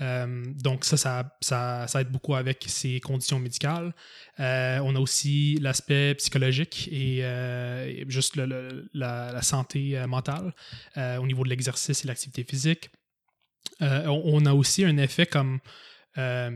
Euh, 0.00 0.44
donc 0.62 0.84
ça, 0.84 0.96
ça, 0.96 1.36
ça, 1.40 1.86
ça 1.88 2.00
aide 2.00 2.10
beaucoup 2.10 2.34
avec 2.34 2.64
ces 2.66 3.00
conditions 3.00 3.38
médicales. 3.38 3.94
Euh, 4.38 4.78
on 4.82 4.94
a 4.96 5.00
aussi 5.00 5.58
l'aspect 5.60 6.14
psychologique 6.16 6.88
et 6.92 7.20
euh, 7.22 7.86
et 7.86 8.04
juste 8.08 8.36
le- 8.36 8.46
le- 8.46 8.90
la, 8.94 9.32
la 9.32 9.42
santé 9.42 10.02
mentale 10.06 10.54
au 10.96 11.26
niveau 11.26 11.44
de 11.44 11.48
l'exercice 11.48 12.04
et 12.04 12.08
l'activité 12.08 12.44
physique. 12.44 12.90
Euh, 13.82 14.06
on, 14.06 14.44
a 14.46 14.52
aussi 14.52 14.84
un 14.84 14.96
effet 14.98 15.26
comme 15.26 15.58
euh, 16.18 16.50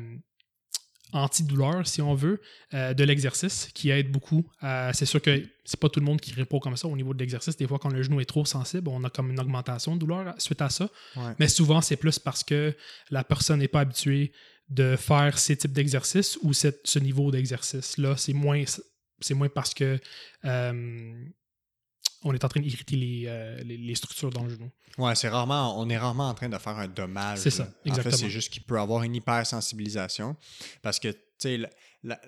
antidouleur, 1.12 1.86
si 1.86 2.02
on 2.02 2.14
veut, 2.14 2.40
euh, 2.74 2.92
de 2.92 3.04
l'exercice 3.04 3.68
qui 3.72 3.90
aide 3.90 4.10
beaucoup. 4.10 4.44
à- 4.60 4.92
c'est 4.92 5.06
sûr 5.06 5.22
que 5.22 5.42
c'est 5.64 5.78
pas 5.78 5.88
tout 5.88 6.00
le 6.00 6.06
monde 6.06 6.20
qui 6.20 6.32
répond 6.34 6.58
comme 6.58 6.76
ça 6.76 6.88
au 6.88 6.96
niveau 6.96 7.14
de 7.14 7.18
l'exercice. 7.20 7.56
Des 7.56 7.66
fois, 7.68 7.78
quand 7.78 7.90
le 7.90 8.02
genou 8.02 8.20
est 8.20 8.24
trop 8.24 8.44
sensible, 8.44 8.88
on 8.88 9.04
a 9.04 9.10
comme 9.10 9.30
une 9.30 9.38
augmentation 9.40 9.94
de 9.94 10.00
douleur 10.00 10.34
suite 10.38 10.60
à 10.60 10.68
ça. 10.70 10.88
Ouais. 11.16 11.32
Mais 11.38 11.48
souvent, 11.48 11.80
c'est 11.80 11.96
plus 11.96 12.18
parce 12.18 12.42
que 12.42 12.76
la 13.10 13.22
personne 13.24 13.60
n'est 13.60 13.68
pas 13.68 13.80
habituée 13.80 14.32
de 14.68 14.96
faire 14.96 15.38
ces 15.38 15.56
types 15.56 15.72
d'exercices 15.72 16.38
ou 16.42 16.52
cette- 16.52 16.86
ce 16.86 16.98
niveau 16.98 17.30
d'exercice-là. 17.30 18.16
C'est 18.16 18.32
moins, 18.32 18.64
c'est 19.20 19.34
moins 19.34 19.48
parce 19.48 19.72
que 19.72 20.00
euh, 20.44 21.24
on 22.24 22.32
est 22.34 22.44
en 22.44 22.48
train 22.48 22.60
d'irriter 22.60 22.96
les, 22.96 23.24
euh, 23.26 23.56
les, 23.62 23.76
les 23.76 23.94
structures 23.94 24.30
dans 24.30 24.42
le 24.44 24.50
genou. 24.50 24.70
Ouais, 24.98 25.14
c'est 25.14 25.28
rarement, 25.28 25.78
on 25.80 25.88
est 25.88 25.98
rarement 25.98 26.28
en 26.28 26.34
train 26.34 26.48
de 26.48 26.58
faire 26.58 26.76
un 26.78 26.88
dommage. 26.88 27.38
C'est 27.38 27.50
ça, 27.50 27.64
là. 27.64 27.70
En 27.70 27.88
exactement. 27.90 28.10
fait, 28.12 28.16
c'est 28.24 28.30
juste 28.30 28.50
qu'il 28.52 28.62
peut 28.62 28.78
avoir 28.78 29.02
une 29.02 29.14
hypersensibilisation. 29.14 30.37
Parce 30.82 30.98
que, 30.98 31.08
tu 31.08 31.18
sais, 31.38 31.56
la, 31.58 31.70
la- 32.02 32.20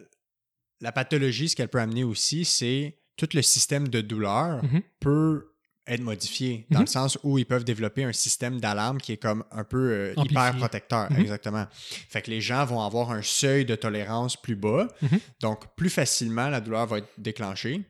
la 0.81 0.93
pathologie, 0.93 1.49
ce 1.49 1.57
qu'elle 1.57 1.69
peut 1.69 1.81
amener 1.81 2.05
aussi, 2.05 2.45
c'est 2.45 2.99
tout 3.17 3.29
le 3.35 3.41
système 3.43 3.89
de 3.89 4.01
douleur 4.03 4.63
Mhm. 4.65 4.83
peut 5.01 5.55
être 5.87 6.01
modifié, 6.01 6.67
dans 6.71 6.79
Mhm. 6.81 6.85
le 6.85 6.91
sens 6.91 7.19
où 7.23 7.39
ils 7.39 7.47
peuvent 7.47 7.65
développer 7.65 8.05
un 8.05 8.13
système 8.13 8.61
d'alarme 8.61 8.99
qui 9.01 9.13
est 9.13 9.17
comme 9.17 9.45
un 9.53 9.65
peu 9.65 9.91
euh, 9.93 10.15
hyper 10.17 10.57
protecteur. 10.57 11.11
Mhm. 11.13 11.21
Exactement. 11.21 11.67
Fait 12.09 12.23
que 12.23 12.31
les 12.31 12.41
gens 12.41 12.65
vont 12.65 12.81
avoir 12.83 13.11
un 13.13 13.23
seuil 13.23 13.65
de 13.65 13.75
tolérance 13.77 14.37
plus 14.37 14.57
bas, 14.57 14.89
Mhm. 15.03 15.21
donc 15.41 15.75
plus 15.77 15.91
facilement 15.91 16.49
la 16.49 16.61
douleur 16.61 16.87
va 16.87 16.99
être 16.99 17.09
déclenchée. 17.19 17.83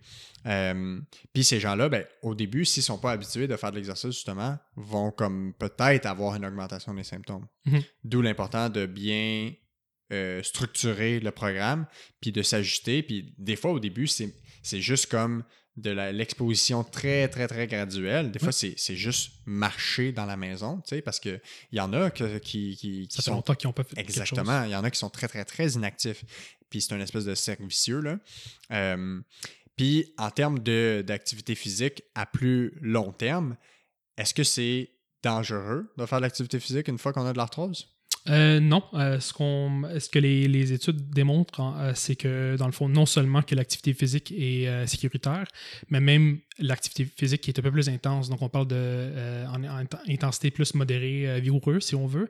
Euh, 0.47 1.01
Puis 1.33 1.43
ces 1.43 1.59
gens-là, 1.59 1.89
ben, 1.89 2.05
au 2.23 2.35
début, 2.37 2.65
s'ils 2.65 2.83
sont 2.85 2.99
pas 2.99 3.11
habitués 3.13 3.49
de 3.49 3.57
faire 3.57 3.73
de 3.73 3.77
l'exercice, 3.77 4.13
justement, 4.13 4.57
vont 4.77 5.11
comme 5.11 5.53
peut-être 5.59 6.07
avoir 6.07 6.37
une 6.37 6.47
augmentation 6.47 6.95
des 6.95 7.03
symptômes. 7.03 7.47
D'où 8.05 8.23
l'important 8.23 8.69
de 8.69 8.87
bien 8.87 9.53
euh, 10.13 10.41
structurer 10.45 11.19
le 11.19 11.33
programme, 11.33 11.85
puis 12.21 12.31
de 12.31 12.41
s'ajuster. 12.43 13.03
Puis 13.03 13.35
des 13.39 13.57
fois, 13.57 13.73
au 13.73 13.81
début, 13.81 14.07
c'est 14.07 14.33
juste 14.81 15.07
comme 15.11 15.43
de 15.77 15.91
l'exposition 15.91 16.85
très, 16.85 17.29
très, 17.29 17.47
très 17.49 17.67
graduelle. 17.67 18.31
Des 18.33 18.39
fois, 18.39 18.53
c'est 18.53 18.77
juste 18.97 19.33
marcher 19.45 20.11
dans 20.13 20.25
la 20.25 20.37
maison, 20.37 20.79
tu 20.79 20.97
sais, 20.97 21.03
parce 21.03 21.21
qu'il 21.21 21.41
y 21.73 21.81
en 21.81 21.93
a 21.93 22.11
que- 22.11 22.39
qui, 22.39 22.77
qui, 22.77 23.07
qui 23.09 23.09
Ça 23.11 23.17
fait 23.17 23.23
sont 23.31 23.35
longtemps 23.35 23.55
qu'ils 23.55 23.69
n'ont 23.69 23.73
pas 23.75 23.85
fait. 23.85 23.99
Exactement. 24.01 24.65
Il 24.65 24.71
y 24.71 24.77
en 24.77 24.85
a 24.85 24.91
qui 24.91 24.99
sont 24.99 25.11
très, 25.11 25.29
très, 25.29 25.45
très 25.45 25.69
inactifs. 25.73 26.25
Puis 26.71 26.81
c'est 26.81 26.95
une 26.95 27.03
espèce 27.03 27.25
de 27.25 27.35
cercle 27.35 27.65
vicieux. 27.67 28.01
Là. 28.01 28.19
Euh, 28.73 29.21
puis 29.77 30.15
en 30.17 30.31
termes 30.31 30.59
d'activité 30.61 31.55
physique 31.55 32.03
à 32.15 32.25
plus 32.27 32.73
long 32.81 33.13
terme, 33.13 33.57
est-ce 34.17 34.33
que 34.33 34.45
c'est 34.45 34.91
dangereux 35.23 35.93
de 35.99 36.07
faire 36.07 36.19
de 36.19 36.23
l'activité 36.23 36.59
physique 36.59 36.89
une 36.89 36.99
fois 36.99 37.13
qu'on 37.13 37.27
a 37.27 37.33
de 37.33 37.39
l'arthrose? 37.39 37.96
Euh, 38.29 38.61
non. 38.61 38.83
Euh, 38.95 39.21
ce, 39.21 39.33
qu'on, 39.33 39.85
ce 39.99 40.09
que 40.09 40.19
les, 40.19 40.49
les 40.49 40.73
études 40.73 41.11
démontrent, 41.11 41.61
hein, 41.61 41.77
euh, 41.79 41.93
c'est 41.95 42.17
que, 42.17 42.57
dans 42.59 42.67
le 42.67 42.73
fond, 42.73 42.89
non 42.89 43.07
seulement 43.07 43.43
que 43.43 43.55
l'activité 43.55 43.95
physique 43.95 44.33
est 44.33 44.67
euh, 44.69 44.87
sécuritaire, 44.87 45.45
mais 45.91 46.01
même 46.01 46.39
l'activité 46.59 47.05
physique 47.05 47.41
qui 47.43 47.51
est 47.51 47.59
un 47.59 47.63
peu 47.63 47.71
plus 47.71 47.89
intense. 47.89 48.29
Donc, 48.29 48.43
on 48.43 48.49
parle 48.49 48.67
de 48.69 49.45
en, 49.49 49.63
en 49.65 49.85
intensité 50.09 50.51
plus 50.51 50.75
modérée, 50.75 51.41
vigoureuse, 51.41 51.85
si 51.85 51.95
on 51.95 52.07
veut. 52.07 52.29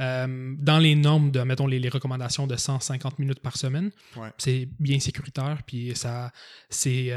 Euh, 0.00 0.54
dans 0.58 0.78
les 0.78 0.94
normes 0.94 1.30
de, 1.30 1.40
mettons, 1.40 1.66
les, 1.66 1.78
les 1.78 1.88
recommandations 1.88 2.46
de 2.46 2.56
150 2.56 3.18
minutes 3.18 3.40
par 3.40 3.56
semaine, 3.56 3.90
Ouais. 4.16 4.30
c'est 4.38 4.68
bien 4.80 4.98
sécuritaire, 5.00 5.58
puis 5.66 5.92
ça, 5.94 6.32
c'est, 6.68 7.12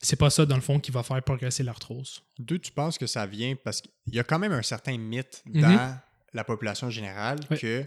c'est 0.00 0.16
pas 0.16 0.30
ça, 0.30 0.46
dans 0.46 0.54
le 0.56 0.62
fond, 0.62 0.78
qui 0.80 0.90
va 0.90 1.02
faire 1.02 1.22
progresser 1.22 1.62
l'arthrose. 1.62 2.22
D'où 2.38 2.56
tu 2.58 2.72
penses 2.72 2.96
que 2.96 3.06
ça 3.06 3.26
vient? 3.26 3.54
Parce 3.62 3.80
qu'il 3.82 4.14
y 4.14 4.18
a 4.18 4.24
quand 4.24 4.38
même 4.38 4.52
un 4.52 4.62
certain 4.62 4.96
mythe 4.96 5.42
Mhm. 5.46 5.60
dans 5.62 5.98
la 6.32 6.44
population 6.44 6.90
générale 6.90 7.40
que 7.60 7.84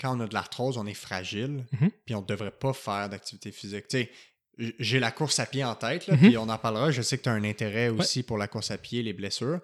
quand 0.00 0.16
on 0.16 0.20
a 0.20 0.26
de 0.26 0.34
l'arthrose, 0.34 0.76
on 0.78 0.86
est 0.86 0.94
fragile, 0.94 1.64
Mhm. 1.80 1.90
puis 2.04 2.14
on 2.14 2.22
ne 2.22 2.26
devrait 2.26 2.50
pas 2.50 2.72
faire 2.72 3.08
d'activité 3.08 3.52
physique. 3.52 3.86
Tu 3.88 3.98
sais, 3.98 4.10
j'ai 4.78 5.00
la 5.00 5.10
course 5.10 5.38
à 5.40 5.46
pied 5.46 5.64
en 5.64 5.74
tête, 5.74 6.06
là, 6.06 6.14
Mhm. 6.14 6.20
puis 6.20 6.38
on 6.38 6.48
en 6.48 6.58
parlera. 6.58 6.90
Je 6.90 7.02
sais 7.02 7.18
que 7.18 7.22
tu 7.24 7.28
as 7.28 7.32
un 7.32 7.44
intérêt 7.44 7.88
aussi 7.88 8.22
pour 8.22 8.38
la 8.38 8.46
course 8.48 8.70
à 8.70 8.78
pied, 8.78 9.02
les 9.02 9.12
blessures. 9.12 9.60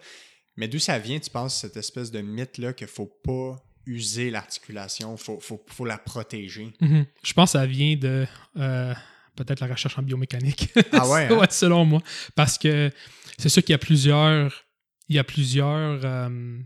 Mais 0.56 0.68
d'où 0.68 0.78
ça 0.78 0.98
vient, 0.98 1.18
tu 1.18 1.30
penses, 1.30 1.60
cette 1.60 1.76
espèce 1.76 2.10
de 2.10 2.20
mythe-là 2.20 2.72
qu'il 2.72 2.86
ne 2.86 2.90
faut 2.90 3.06
pas 3.06 3.56
user 3.86 4.30
l'articulation, 4.30 5.14
il 5.14 5.22
faut, 5.22 5.40
faut, 5.40 5.64
faut 5.68 5.84
la 5.84 5.96
protéger? 5.98 6.72
Mhm. 6.80 7.06
Je 7.24 7.32
pense 7.32 7.52
que 7.52 7.58
ça 7.58 7.66
vient 7.66 7.96
de 7.96 8.26
euh, 8.56 8.94
peut-être 9.36 9.60
la 9.60 9.68
recherche 9.68 9.96
en 9.98 10.02
biomécanique. 10.02 10.68
Ah 10.92 11.08
ouais, 11.08 11.28
hein? 11.32 11.46
selon 11.50 11.84
moi. 11.84 12.02
Parce 12.34 12.58
que 12.58 12.90
c'est 13.38 13.48
sûr 13.48 13.62
qu'il 13.62 13.72
y 13.72 13.74
a 13.74 13.78
plusieurs, 13.78 14.64
il 15.08 15.16
y 15.16 15.18
a 15.18 15.24
plusieurs 15.24 16.00
euh, 16.04 16.58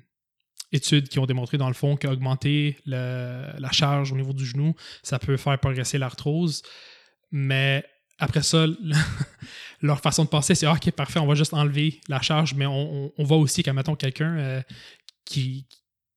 études 0.74 1.08
qui 1.08 1.18
ont 1.18 1.26
démontré, 1.26 1.56
dans 1.56 1.68
le 1.68 1.74
fond, 1.74 1.96
qu'augmenter 1.96 2.76
la 2.87 3.72
charge 3.72 4.12
au 4.12 4.16
niveau 4.16 4.32
du 4.32 4.44
genou, 4.44 4.74
ça 5.02 5.18
peut 5.18 5.37
faire 5.37 5.58
progresser 5.58 5.98
l'arthrose. 5.98 6.62
Mais 7.30 7.84
après 8.18 8.42
ça, 8.42 8.66
leur 9.82 10.00
façon 10.00 10.24
de 10.24 10.28
penser, 10.28 10.54
c'est 10.54 10.66
Ah, 10.66 10.72
OK, 10.72 10.90
parfait, 10.92 11.18
on 11.18 11.26
va 11.26 11.34
juste 11.34 11.54
enlever 11.54 12.00
la 12.08 12.20
charge, 12.20 12.54
mais 12.54 12.66
on 12.66 13.12
voit 13.18 13.38
aussi 13.38 13.62
qu'à, 13.62 13.72
mettons, 13.72 13.96
quelqu'un 13.96 14.37
euh, 14.38 14.62
qui 15.24 15.66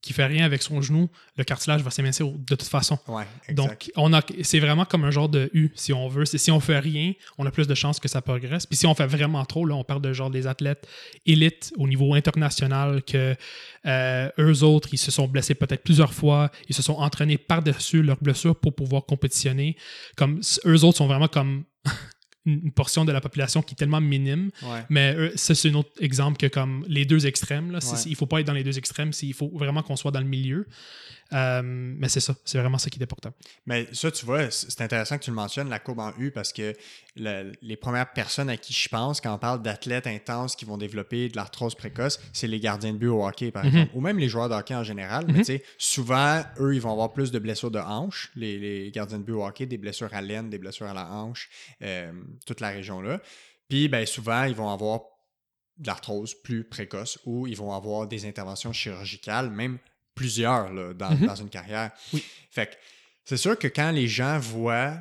qui 0.01 0.13
fait 0.13 0.25
rien 0.25 0.45
avec 0.45 0.61
son 0.61 0.81
genou, 0.81 1.09
le 1.37 1.43
cartilage 1.43 1.81
va 1.81 1.89
s'émincer 1.89 2.23
de 2.23 2.55
toute 2.55 2.63
façon. 2.63 2.99
Ouais. 3.07 3.25
Donc, 3.53 3.91
on 3.95 4.13
a, 4.13 4.21
c'est 4.43 4.59
vraiment 4.59 4.85
comme 4.85 5.03
un 5.03 5.11
genre 5.11 5.27
de 5.27 5.49
U, 5.53 5.71
si 5.75 5.91
on 5.91 6.07
veut. 6.07 6.25
C'est 6.25 6.37
si 6.37 6.51
on 6.51 6.59
fait 6.59 6.79
rien, 6.79 7.13
on 7.37 7.45
a 7.45 7.51
plus 7.51 7.67
de 7.67 7.75
chances 7.75 7.99
que 7.99 8.07
ça 8.07 8.21
progresse. 8.21 8.65
Puis 8.65 8.77
si 8.77 8.85
on 8.85 8.93
fait 8.93 9.07
vraiment 9.07 9.43
trop, 9.45 9.65
là, 9.65 9.75
on 9.75 9.83
parle 9.83 10.01
de 10.01 10.13
genre 10.13 10.29
des 10.29 10.47
athlètes 10.47 10.87
élites 11.25 11.73
au 11.77 11.87
niveau 11.87 12.13
international 12.13 13.01
que 13.03 13.35
euh, 13.85 14.29
eux 14.39 14.63
autres, 14.63 14.89
ils 14.91 14.97
se 14.97 15.11
sont 15.11 15.27
blessés 15.27 15.55
peut-être 15.55 15.83
plusieurs 15.83 16.13
fois, 16.13 16.51
ils 16.69 16.75
se 16.75 16.81
sont 16.81 16.95
entraînés 16.95 17.37
par-dessus 17.37 18.03
leurs 18.03 18.21
blessures 18.21 18.55
pour 18.55 18.75
pouvoir 18.75 19.05
compétitionner. 19.05 19.75
Comme 20.15 20.41
eux 20.65 20.83
autres 20.83 20.97
sont 20.97 21.07
vraiment 21.07 21.27
comme 21.27 21.63
une 22.47 22.71
portion 22.71 23.05
de 23.05 23.11
la 23.11 23.21
population 23.21 23.61
qui 23.61 23.73
est 23.73 23.77
tellement 23.77 24.01
minime 24.01 24.49
ouais. 24.63 24.85
mais 24.89 25.13
euh, 25.15 25.31
ça, 25.35 25.53
c'est 25.53 25.69
un 25.69 25.75
autre 25.75 25.91
exemple 25.99 26.37
que 26.37 26.47
comme 26.47 26.85
les 26.87 27.05
deux 27.05 27.27
extrêmes. 27.27 27.71
Là, 27.71 27.79
Ouais. 27.87 27.99
Il 28.05 28.15
faut 28.15 28.25
pas 28.25 28.39
être 28.39 28.47
dans 28.47 28.53
les 28.53 28.63
deux 28.63 28.77
extrêmes, 28.77 29.11
il 29.21 29.33
faut 29.33 29.49
vraiment 29.53 29.81
qu'on 29.81 29.95
soit 29.95 30.11
dans 30.11 30.19
le 30.19 30.25
milieu. 30.25 30.67
Euh, 31.33 31.61
mais 31.63 32.07
c'est 32.09 32.19
ça, 32.19 32.33
c'est 32.45 32.57
vraiment 32.57 32.77
ça 32.77 32.89
qui 32.89 32.99
est 32.99 33.03
important. 33.03 33.33
Mais 33.65 33.87
ça, 33.93 34.09
tu 34.11 34.25
vois, 34.25 34.49
c'est 34.49 34.81
intéressant 34.81 35.17
que 35.17 35.23
tu 35.23 35.29
le 35.29 35.35
mentionnes, 35.35 35.69
la 35.69 35.79
courbe 35.79 35.99
en 35.99 36.13
U, 36.17 36.31
parce 36.31 36.53
que 36.53 36.73
le- 37.15 37.51
les 37.61 37.75
premières 37.75 38.13
personnes 38.13 38.49
à 38.49 38.57
qui 38.57 38.73
je 38.73 38.87
pense 38.89 39.19
quand 39.19 39.33
on 39.33 39.37
parle 39.37 39.61
d'athlètes 39.61 40.07
intenses 40.07 40.55
qui 40.55 40.65
vont 40.65 40.77
développer 40.77 41.27
de 41.29 41.35
l'arthrose 41.35 41.75
précoce, 41.75 42.19
c'est 42.33 42.47
les 42.47 42.59
gardiens 42.59 42.93
de 42.93 42.97
but 42.97 43.07
au 43.07 43.25
hockey, 43.27 43.51
par 43.51 43.63
Mhm. 43.63 43.69
exemple, 43.69 43.91
ou 43.95 44.01
même 44.01 44.17
les 44.19 44.29
joueurs 44.29 44.47
de 44.49 44.53
hockey 44.53 44.73
en 44.75 44.83
général. 44.83 45.25
Mais 45.27 45.33
Mhm. 45.33 45.39
tu 45.39 45.45
sais, 45.45 45.63
souvent, 45.77 46.41
eux, 46.59 46.73
ils 46.75 46.81
vont 46.81 46.91
avoir 46.91 47.11
plus 47.11 47.31
de 47.31 47.39
blessures 47.39 47.71
de 47.71 47.79
hanche, 47.79 48.31
les, 48.35 48.57
les 48.57 48.91
gardiens 48.91 49.19
de 49.19 49.23
but 49.23 49.33
au 49.33 49.45
hockey, 49.45 49.65
des 49.65 49.77
blessures 49.77 50.13
à 50.13 50.21
l'aine, 50.21 50.49
des 50.49 50.57
blessures 50.59 50.87
à 50.87 50.93
la 50.93 51.11
hanche, 51.11 51.49
euh, 51.81 52.11
toute 52.45 52.61
la 52.61 52.69
région-là. 52.69 53.19
Puis, 53.67 53.89
ben, 53.89 54.05
souvent, 54.05 54.43
ils 54.45 54.55
vont 54.55 54.69
avoir 54.69 55.01
de 55.77 55.87
l'arthrose 55.87 56.33
plus 56.41 56.63
précoce 56.63 57.19
ou 57.25 57.47
ils 57.47 57.57
vont 57.57 57.73
avoir 57.73 58.07
des 58.07 58.25
interventions 58.25 58.71
chirurgicales, 58.73 59.49
même 59.51 59.77
plusieurs 60.17 60.73
là, 60.73 60.93
dans, 60.93 61.11
Mhm. 61.11 61.25
dans 61.27 61.35
une 61.35 61.49
carrière. 61.49 61.91
Oui. 62.13 62.23
Fait 62.51 62.67
que 62.67 62.75
c'est 63.23 63.37
sûr 63.37 63.57
que 63.57 63.67
quand 63.67 63.91
les 63.91 64.07
gens 64.07 64.39
voient, 64.39 64.97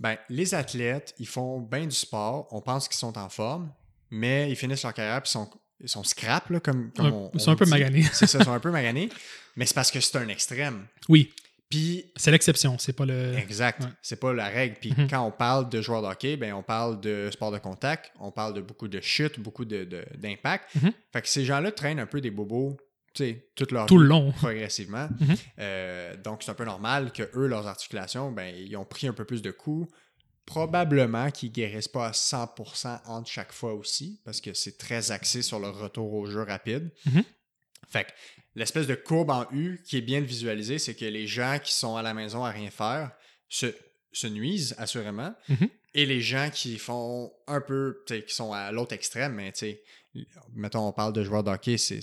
ben, 0.00 0.16
les 0.28 0.54
athlètes, 0.54 1.14
ils 1.18 1.28
font 1.28 1.60
bien 1.60 1.86
du 1.86 1.94
sport, 1.96 2.48
on 2.50 2.60
pense 2.60 2.88
qu'ils 2.88 2.98
sont 2.98 3.16
en 3.16 3.28
forme, 3.28 3.72
mais 4.10 4.50
ils 4.50 4.56
finissent 4.56 4.82
leur 4.82 4.92
carrière 4.94 5.22
puis 5.22 5.28
ils 5.30 5.32
sont, 5.32 5.50
ils 5.80 5.88
sont 5.88 6.04
scrap, 6.04 6.50
là, 6.50 6.60
comme, 6.60 6.92
comme 6.92 7.06
Un- 7.06 7.10
on, 7.12 7.30
ils 7.34 7.40
sont 7.40 7.50
on 7.50 7.54
un 7.54 7.56
peu 7.56 7.66
maganés. 7.66 8.02
C'est 8.12 8.26
ça, 8.26 8.38
ils 8.38 8.44
sont 8.44 8.52
un 8.52 8.60
peu 8.68 8.70
maganés, 8.70 9.08
mais 9.56 9.64
c'est 9.66 9.74
parce 9.74 9.90
que 9.90 10.00
c'est 10.00 10.16
un 10.18 10.28
extrême. 10.28 10.86
Oui. 11.08 11.32
Puis 11.70 12.12
C'est 12.16 12.30
l'exception, 12.30 12.76
c'est 12.78 12.92
pas 12.92 13.06
le. 13.06 13.34
Exact. 13.38 13.80
Ouais. 13.82 13.88
C'est 14.02 14.20
pas 14.20 14.34
la 14.34 14.48
règle. 14.48 14.76
Puis 14.78 14.92
Mhm. 14.94 15.08
quand 15.08 15.22
on 15.26 15.30
parle 15.30 15.70
de 15.70 15.80
joueurs 15.80 16.02
de 16.02 16.06
hockey, 16.08 16.36
ben 16.36 16.52
on 16.52 16.62
parle 16.62 17.00
de 17.00 17.30
sport 17.32 17.50
de 17.50 17.56
contact, 17.58 18.12
on 18.20 18.30
parle 18.30 18.52
de 18.52 18.60
beaucoup 18.60 18.88
de 18.88 19.00
chutes, 19.00 19.40
beaucoup 19.40 19.64
de- 19.64 19.84
de- 19.84 20.04
d'impact. 20.18 20.74
Mhm. 20.74 20.92
Fait 21.14 21.22
que 21.22 21.28
ces 21.28 21.46
gens-là 21.46 21.72
traînent 21.72 21.98
un 22.00 22.04
peu 22.06 22.20
des 22.20 22.30
bobos, 22.30 22.76
toute 23.12 23.72
leur 23.72 23.86
Tout 23.86 23.98
le 23.98 24.06
long. 24.06 24.32
progressivement. 24.32 25.08
Mhm. 25.20 25.36
Euh, 25.58 26.16
donc 26.16 26.42
c'est 26.42 26.50
un 26.50 26.54
peu 26.54 26.64
normal 26.64 27.12
que 27.12 27.22
eux, 27.34 27.46
leurs 27.46 27.66
articulations, 27.66 28.30
ben 28.32 28.54
ils 28.54 28.76
ont 28.76 28.84
pris 28.84 29.06
un 29.06 29.12
peu 29.12 29.24
plus 29.24 29.42
de 29.42 29.50
coups. 29.50 29.92
Probablement 30.44 31.30
qu'ils 31.30 31.52
guérissent 31.52 31.86
pas 31.88 32.08
à 32.08 32.10
100% 32.10 33.00
entre 33.06 33.30
chaque 33.30 33.52
fois 33.52 33.74
aussi, 33.74 34.20
parce 34.24 34.40
que 34.40 34.52
c'est 34.54 34.76
très 34.76 35.12
axé 35.12 35.40
sur 35.40 35.60
le 35.60 35.68
retour 35.68 36.12
au 36.14 36.26
jeu 36.26 36.42
rapide. 36.42 36.90
Mhm. 37.06 37.22
Fait 37.88 38.04
que 38.04 38.10
l'espèce 38.56 38.86
de 38.88 38.96
courbe 38.96 39.30
en 39.30 39.46
U 39.52 39.80
qui 39.84 39.98
est 39.98 40.02
bien 40.02 40.20
de 40.20 40.26
visualiser, 40.26 40.78
c'est 40.80 40.94
que 40.94 41.04
les 41.04 41.26
gens 41.28 41.58
qui 41.62 41.72
sont 41.72 41.96
à 41.96 42.02
la 42.02 42.12
maison 42.12 42.44
à 42.44 42.50
rien 42.50 42.70
faire 42.70 43.12
se, 43.48 43.66
se 44.12 44.26
nuisent, 44.26 44.74
assurément. 44.78 45.32
Mhm. 45.48 45.68
Et 45.94 46.06
les 46.06 46.20
gens 46.22 46.50
qui 46.52 46.78
font 46.78 47.32
un 47.46 47.60
peu, 47.60 48.02
tu 48.06 48.20
qui 48.24 48.34
sont 48.34 48.52
à 48.52 48.72
l'autre 48.72 48.94
extrême, 48.94 49.34
mais 49.34 49.52
tu 49.52 49.58
sais, 49.60 49.82
mettons, 50.54 50.86
on 50.88 50.92
parle 50.92 51.12
de 51.12 51.22
joueurs 51.24 51.42
de 51.44 51.50
hockey, 51.50 51.78
c'est- 51.78 52.00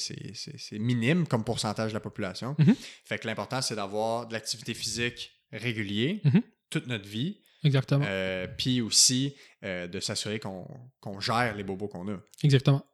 minime 0.80 1.28
comme 1.28 1.44
pourcentage 1.44 1.92
de 1.92 1.94
la 1.94 2.00
population. 2.00 2.56
Mhm. 2.58 2.76
Fait 3.06 3.20
que 3.20 3.28
l'important, 3.28 3.62
c'est 3.62 3.76
d'avoir 3.76 4.28
de 4.28 4.34
l'activité 4.34 4.74
physique 4.74 5.32
régulier 5.52 6.22
Mhm. 6.24 6.42
toute 6.70 6.88
notre 6.88 7.08
vie, 7.08 7.42
Exactement. 7.64 8.06
euh, 8.08 8.48
puis 8.58 8.82
aussi 8.82 9.36
euh, 9.64 9.88
de 9.88 10.00
s'assurer 10.00 10.40
qu'on 10.40 11.20
gère 11.20 11.56
les 11.56 11.64
bobos 11.64 11.88
qu'on 11.90 12.08
a. 12.08 12.18
Exactement. 12.44 12.86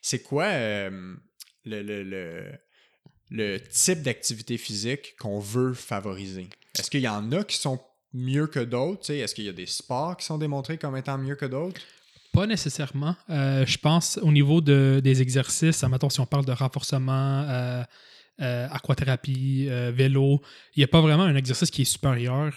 C'est 0.00 0.22
quoi 0.22 0.44
euh, 0.46 1.14
le, 1.64 1.82
le- 1.82 2.02
le- 2.02 2.52
le 3.30 3.58
type 3.60 4.00
d'activité 4.02 4.56
physique 4.56 5.14
qu'on 5.18 5.38
veut 5.38 5.74
favoriser? 5.74 6.48
Est-ce 6.78 6.90
qu'il 6.90 7.00
y 7.02 7.08
en 7.08 7.30
a 7.32 7.44
qui 7.44 7.58
sont 7.58 7.78
mieux 8.14 8.46
que 8.46 8.60
d'autres? 8.60 9.10
Est-ce 9.12 9.34
qu'il 9.34 9.44
y 9.44 9.48
a 9.50 9.52
des 9.52 9.66
sports 9.66 10.16
qui 10.16 10.24
sont 10.24 10.38
démontrés 10.38 10.78
comme 10.78 10.96
étant 10.96 11.18
mieux 11.18 11.34
que 11.36 11.44
d'autres? 11.44 11.80
Pas 12.40 12.46
nécessairement. 12.46 13.16
Euh, 13.30 13.66
je 13.66 13.78
pense 13.78 14.18
au 14.22 14.32
niveau 14.32 14.60
de, 14.60 15.00
des 15.02 15.22
exercices, 15.22 15.82
admettons, 15.84 16.10
si 16.10 16.20
on 16.20 16.26
parle 16.26 16.44
de 16.44 16.52
renforcement, 16.52 17.42
euh, 17.48 17.82
euh, 18.40 18.68
aquathérapie, 18.70 19.66
euh, 19.68 19.90
vélo, 19.94 20.40
il 20.74 20.80
n'y 20.80 20.84
a 20.84 20.88
pas 20.88 21.00
vraiment 21.00 21.24
un 21.24 21.36
exercice 21.36 21.70
qui 21.70 21.82
est 21.82 21.84
supérieur. 21.96 22.52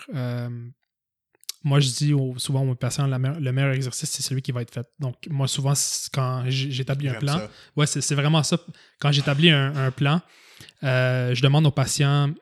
Moi, 1.64 1.80
je 1.80 1.90
dis 1.90 2.14
au- 2.14 2.38
souvent 2.40 2.64
aux 2.68 2.74
patients, 2.76 3.06
la 3.06 3.20
me- 3.20 3.40
le 3.40 3.52
meilleur 3.52 3.74
exercice, 3.74 4.10
c'est 4.10 4.24
celui 4.24 4.42
qui 4.42 4.52
va 4.52 4.64
être 4.64 4.74
fait. 4.74 4.88
Donc, 5.00 5.16
moi, 5.30 5.48
souvent, 5.48 5.74
quand 6.12 6.44
j'établis 6.48 7.10
un 7.10 7.14
plan, 7.16 7.38
ça. 7.38 7.50
Ouais, 7.76 7.86
c'est 7.86 8.16
vraiment 8.16 8.42
ça. 8.42 8.58
Quand 9.00 9.12
j'établis 9.12 9.52
un, 9.52 9.76
un 9.76 9.92
plan, 9.92 10.22
je 10.82 11.42
demande 11.42 11.66
aux 11.68 11.72
patients 11.72 12.34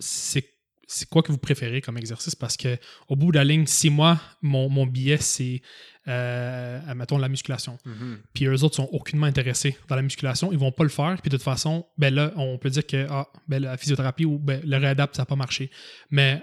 c'est 0.00 0.50
c'est 0.86 1.08
quoi 1.08 1.22
que 1.22 1.32
vous 1.32 1.38
préférez 1.38 1.80
comme 1.80 1.96
exercice? 1.96 2.34
Parce 2.34 2.56
que 2.56 2.76
au 3.08 3.16
bout 3.16 3.32
de 3.32 3.38
la 3.38 3.44
ligne, 3.44 3.66
si 3.66 3.88
moi, 3.90 4.20
mon, 4.42 4.68
mon 4.68 4.86
billet, 4.86 5.16
c'est, 5.16 5.62
euh, 6.08 6.94
mettons, 6.94 7.18
la 7.18 7.28
musculation, 7.28 7.78
Mhm. 7.84 8.18
puis 8.32 8.46
eux 8.46 8.62
autres 8.64 8.74
sont 8.76 8.88
aucunement 8.92 9.26
intéressés 9.26 9.76
dans 9.88 9.96
la 9.96 10.02
musculation, 10.02 10.52
ils 10.52 10.58
vont 10.58 10.72
pas 10.72 10.84
le 10.84 10.90
faire, 10.90 11.16
puis 11.22 11.30
de 11.30 11.36
toute 11.36 11.44
façon, 11.44 11.86
ben 11.98 12.14
là, 12.14 12.32
on 12.36 12.58
peut 12.58 12.70
dire 12.70 12.86
que 12.86 13.06
ah, 13.10 13.26
ben, 13.48 13.62
la 13.62 13.76
physiothérapie 13.76 14.24
ou 14.24 14.38
ben, 14.38 14.60
le 14.64 14.76
réadapt, 14.76 15.16
ça 15.16 15.22
n'a 15.22 15.26
pas 15.26 15.36
marché. 15.36 15.70
Mais 16.10 16.42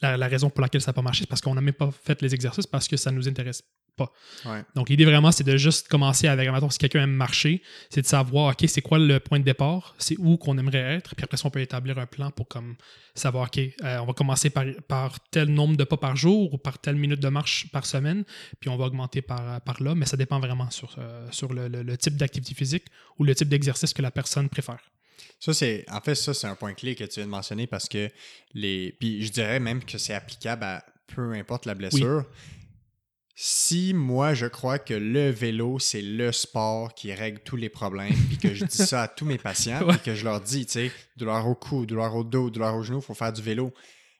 la, 0.00 0.16
la 0.16 0.28
raison 0.28 0.48
pour 0.50 0.60
laquelle 0.62 0.80
ça 0.80 0.90
n'a 0.90 0.94
pas 0.94 1.02
marché, 1.02 1.20
c'est 1.24 1.28
parce 1.28 1.40
qu'on 1.40 1.54
n'a 1.54 1.60
même 1.60 1.74
pas 1.74 1.90
fait 1.90 2.20
les 2.22 2.34
exercices 2.34 2.66
parce 2.66 2.88
que 2.88 2.96
ça 2.96 3.10
nous 3.10 3.28
intéresse 3.28 3.62
pas. 3.98 4.10
Ouais. 4.46 4.62
Donc, 4.74 4.88
l'idée 4.88 5.04
vraiment, 5.04 5.30
c'est 5.32 5.44
de 5.44 5.56
juste 5.58 5.88
commencer 5.88 6.26
avec, 6.28 6.50
mettons, 6.50 6.70
si 6.70 6.78
quelqu'un 6.78 7.02
aime 7.02 7.10
marcher, 7.12 7.60
c'est 7.90 8.00
de 8.00 8.06
savoir, 8.06 8.52
OK, 8.52 8.64
c'est 8.66 8.80
quoi 8.80 8.98
le 8.98 9.20
point 9.20 9.38
de 9.40 9.44
départ, 9.44 9.94
c'est 9.98 10.16
où 10.18 10.38
qu'on 10.38 10.56
aimerait 10.56 10.78
être, 10.96 11.14
puis 11.14 11.24
après 11.24 11.36
ça, 11.36 11.46
on 11.46 11.50
peut 11.50 11.60
établir 11.60 11.98
un 11.98 12.06
plan 12.06 12.30
pour 12.30 12.48
comme 12.48 12.76
savoir, 13.14 13.48
OK, 13.48 13.58
euh, 13.58 13.98
on 13.98 14.06
va 14.06 14.12
commencer 14.14 14.48
par, 14.50 14.64
par 14.86 15.20
tel 15.30 15.48
nombre 15.48 15.76
de 15.76 15.84
pas 15.84 15.96
par 15.98 16.16
jour 16.16 16.54
ou 16.54 16.58
par 16.58 16.78
telle 16.78 16.96
minute 16.96 17.20
de 17.20 17.28
marche 17.28 17.66
par 17.72 17.84
semaine, 17.84 18.24
puis 18.60 18.70
on 18.70 18.76
va 18.76 18.86
augmenter 18.86 19.20
par, 19.20 19.60
par 19.60 19.82
là, 19.82 19.94
mais 19.94 20.06
ça 20.06 20.16
dépend 20.16 20.40
vraiment 20.40 20.70
sur, 20.70 20.94
euh, 20.98 21.26
sur 21.30 21.52
le, 21.52 21.68
le- 21.68 21.82
le 21.82 21.96
type 21.98 22.16
d'activité 22.16 22.54
physique 22.54 22.84
ou 23.18 23.24
le 23.24 23.34
type 23.34 23.48
d'exercice 23.48 23.92
que 23.92 24.02
la 24.02 24.10
personne 24.12 24.48
préfère. 24.48 24.78
Ça, 25.40 25.52
c'est. 25.54 25.84
En 25.90 26.00
fait, 26.00 26.14
ça, 26.16 26.34
c'est 26.34 26.46
un 26.48 26.54
point 26.56 26.74
clé 26.74 26.94
que 26.96 27.04
tu 27.04 27.16
viens 27.20 27.26
de 27.26 27.30
mentionner 27.30 27.66
parce 27.68 27.88
que 27.88 28.10
les. 28.54 28.96
Puis 28.98 29.24
je 29.24 29.30
dirais 29.32 29.60
même 29.60 29.84
que 29.84 29.96
c'est 29.98 30.14
applicable 30.14 30.64
à 30.64 30.84
peu 31.14 31.32
importe 31.32 31.64
la 31.66 31.74
blessure. 31.74 32.24
Si 33.40 33.94
moi, 33.94 34.34
je 34.34 34.46
crois 34.46 34.80
que 34.80 34.94
le 34.94 35.30
vélo, 35.30 35.78
c'est 35.78 36.02
le 36.02 36.32
sport 36.32 36.92
qui 36.92 37.14
règle 37.14 37.38
tous 37.44 37.54
les 37.54 37.68
problèmes, 37.68 38.12
puis 38.26 38.36
que 38.36 38.52
je 38.52 38.64
dis 38.64 38.76
ça 38.78 39.02
à 39.04 39.06
tous 39.08 39.24
mes 39.24 39.38
patients, 39.38 39.78
puis 39.88 40.00
que 40.00 40.14
je 40.16 40.24
leur 40.24 40.40
dis, 40.40 40.66
tu 40.66 40.72
sais, 40.72 40.92
douleur 41.16 41.46
au 41.46 41.54
cou, 41.54 41.86
douleur 41.86 42.16
au 42.16 42.24
dos, 42.24 42.50
douleur 42.50 42.74
au 42.74 42.82
genou, 42.82 42.98
il 42.98 43.04
faut 43.04 43.14
faire 43.14 43.32
du 43.32 43.40
vélo, 43.40 43.72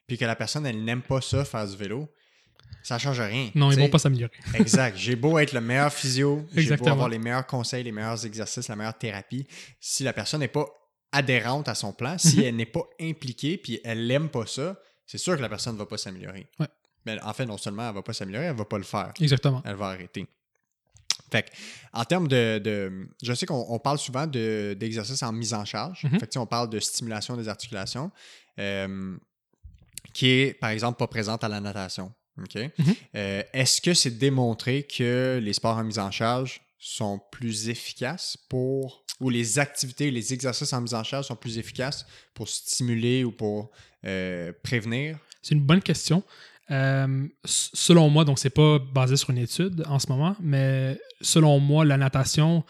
puis 0.07 0.17
que 0.17 0.23
la 0.23 0.37
personne, 0.37 0.65
elle 0.65 0.81
n'aime 0.85 1.01
pas 1.01 1.19
ça, 1.19 1.43
faire 1.43 1.67
du 1.67 1.75
vélo, 1.75 2.07
ça 2.81 2.97
change 2.97 3.19
rien. 3.19 3.49
Non, 3.55 3.71
tu 3.71 3.75
ils 3.75 3.79
vont 3.81 3.89
pas 3.89 3.99
s'améliorer. 3.99 4.31
Exact. 4.53 4.95
J'ai 4.97 5.17
beau 5.17 5.37
être 5.37 5.51
le 5.51 5.59
meilleur 5.59 5.91
physio, 5.91 6.45
j'ai 6.55 6.77
beau 6.77 6.87
avoir 6.87 7.09
les 7.09 7.19
meilleurs 7.19 7.45
conseils, 7.45 7.83
les 7.83 7.91
meilleurs 7.91 8.25
exercices, 8.25 8.69
la 8.69 8.77
meilleure 8.77 8.97
thérapie. 8.97 9.45
Si 9.81 10.05
la 10.05 10.13
personne 10.13 10.39
n'est 10.39 10.47
pas 10.47 10.65
adhérente 11.11 11.67
à 11.67 11.75
son 11.75 11.91
plan, 11.91 12.17
si 12.17 12.37
Mhm. 12.37 12.43
elle 12.45 12.55
n'est 12.55 12.65
pas 12.65 12.87
impliquée 13.01 13.57
puis 13.57 13.81
elle 13.83 14.07
n'aime 14.07 14.29
pas 14.29 14.45
ça, 14.45 14.79
c'est 15.05 15.17
sûr 15.17 15.35
que 15.35 15.41
la 15.41 15.49
personne 15.49 15.73
ne 15.73 15.79
va 15.79 15.87
pas 15.87 15.97
s'améliorer. 15.97 16.47
Ouais. 16.57 16.67
Mais 17.15 17.21
en 17.23 17.33
fait, 17.33 17.45
non 17.45 17.57
seulement 17.57 17.83
elle 17.83 17.89
ne 17.89 17.93
va 17.95 18.01
pas 18.03 18.13
s'améliorer, 18.13 18.45
elle 18.47 18.53
ne 18.53 18.57
va 18.57 18.65
pas 18.65 18.77
le 18.77 18.83
faire. 18.83 19.11
Exactement. 19.19 19.61
Elle 19.65 19.75
va 19.75 19.87
arrêter. 19.87 20.25
Fait 21.31 21.43
que, 21.43 21.49
en 21.93 22.03
termes 22.05 22.27
de, 22.27 22.59
de- 22.63 23.07
Je 23.21 23.33
sais 23.33 23.45
qu'on 23.45 23.65
on 23.69 23.77
parle 23.79 23.99
souvent 23.99 24.25
de- 24.25 24.75
d'exercices 24.79 25.21
en 25.21 25.31
mise 25.31 25.53
en 25.53 25.63
charge. 25.65 26.03
Mhm. 26.03 26.19
Fait 26.19 26.27
que, 26.27 26.39
on 26.39 26.45
parle 26.47 26.69
de 26.69 26.79
stimulation 26.79 27.37
des 27.37 27.47
articulations, 27.47 28.11
euh, 28.59 29.15
qui 30.13 30.27
est, 30.29 30.53
par 30.59 30.71
exemple, 30.71 30.97
pas 30.97 31.07
présente 31.07 31.43
à 31.43 31.47
la 31.47 31.59
natation. 31.59 32.11
OK? 32.41 32.55
Mhm. 32.55 32.95
Euh, 33.15 33.43
Est-ce 33.53 33.79
que 33.81 33.93
c'est 33.93 34.17
démontré 34.17 34.83
que 34.83 35.39
les 35.41 35.53
sports 35.53 35.77
en 35.77 35.83
mise 35.83 35.99
en 35.99 36.09
charge 36.11 36.61
sont 36.79 37.19
plus 37.31 37.69
efficaces 37.69 38.37
pour. 38.49 39.03
ou 39.19 39.29
les 39.29 39.59
activités, 39.59 40.09
les 40.11 40.33
exercices 40.33 40.71
en 40.71 40.79
mise 40.81 40.93
en 40.93 41.03
charge 41.03 41.25
sont 41.27 41.35
plus 41.35 41.57
efficaces 41.57 42.05
pour 42.33 42.47
stimuler 42.47 43.25
ou 43.25 43.31
pour 43.33 43.69
euh, 44.05 44.53
prévenir? 44.63 45.19
C'est 45.41 45.55
une 45.55 45.61
bonne 45.65 45.81
question. 45.81 46.23
Euh, 46.71 47.27
selon 47.45 48.09
moi, 48.09 48.25
donc 48.25 48.39
c'est 48.39 48.49
pas 48.51 48.79
basé 48.79 49.15
sur 49.17 49.29
une 49.31 49.39
étude 49.39 49.83
en 49.87 49.99
ce 49.99 50.07
moment, 50.07 50.35
mais 50.39 50.99
selon 51.21 51.59
moi, 51.59 51.83
la 51.85 51.97
natation, 51.97 52.63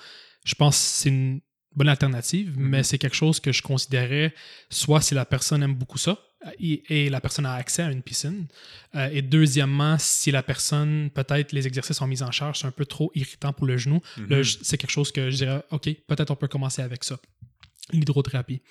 je 0.46 0.56
pense 0.56 0.76
que 0.78 0.82
c'est 0.84 1.10
une 1.10 1.42
bonne 1.76 1.90
alternative, 1.90 2.58
Mhm. 2.58 2.66
mais 2.70 2.84
c'est 2.84 2.98
quelque 2.98 3.16
chose 3.16 3.40
que 3.40 3.52
je 3.52 3.62
considérais 3.62 4.34
soit 4.70 5.02
si 5.02 5.14
la 5.16 5.26
personne 5.26 5.62
aime 5.64 5.76
beaucoup 5.76 5.98
ça 5.98 6.18
et, 6.60 7.06
et 7.06 7.10
la 7.10 7.20
personne 7.20 7.46
a 7.46 7.54
accès 7.54 7.84
à 7.84 7.92
une 7.92 8.02
piscine, 8.02 8.48
euh, 8.96 9.10
et 9.12 9.22
deuxièmement, 9.22 9.98
si 10.00 10.32
la 10.32 10.42
personne, 10.42 11.10
peut-être 11.14 11.52
les 11.52 11.68
exercices 11.68 12.02
en 12.02 12.08
mise 12.08 12.24
en 12.24 12.32
charge, 12.32 12.60
c'est 12.60 12.68
un 12.68 12.72
peu 12.72 12.86
trop 12.86 13.12
irritant 13.14 13.52
pour 13.52 13.68
le 13.68 13.76
genou, 13.78 14.00
Mhm. 14.18 14.44
c'est 14.64 14.78
quelque 14.78 14.90
chose 14.92 15.12
que 15.12 15.30
je 15.30 15.36
dirais, 15.36 15.62
OK, 15.72 15.90
peut-être 16.08 16.32
on 16.32 16.36
peut 16.38 16.48
commencer 16.48 16.82
avec 16.82 17.04
ça, 17.04 17.18
l'hydrothérapie. 17.92 18.62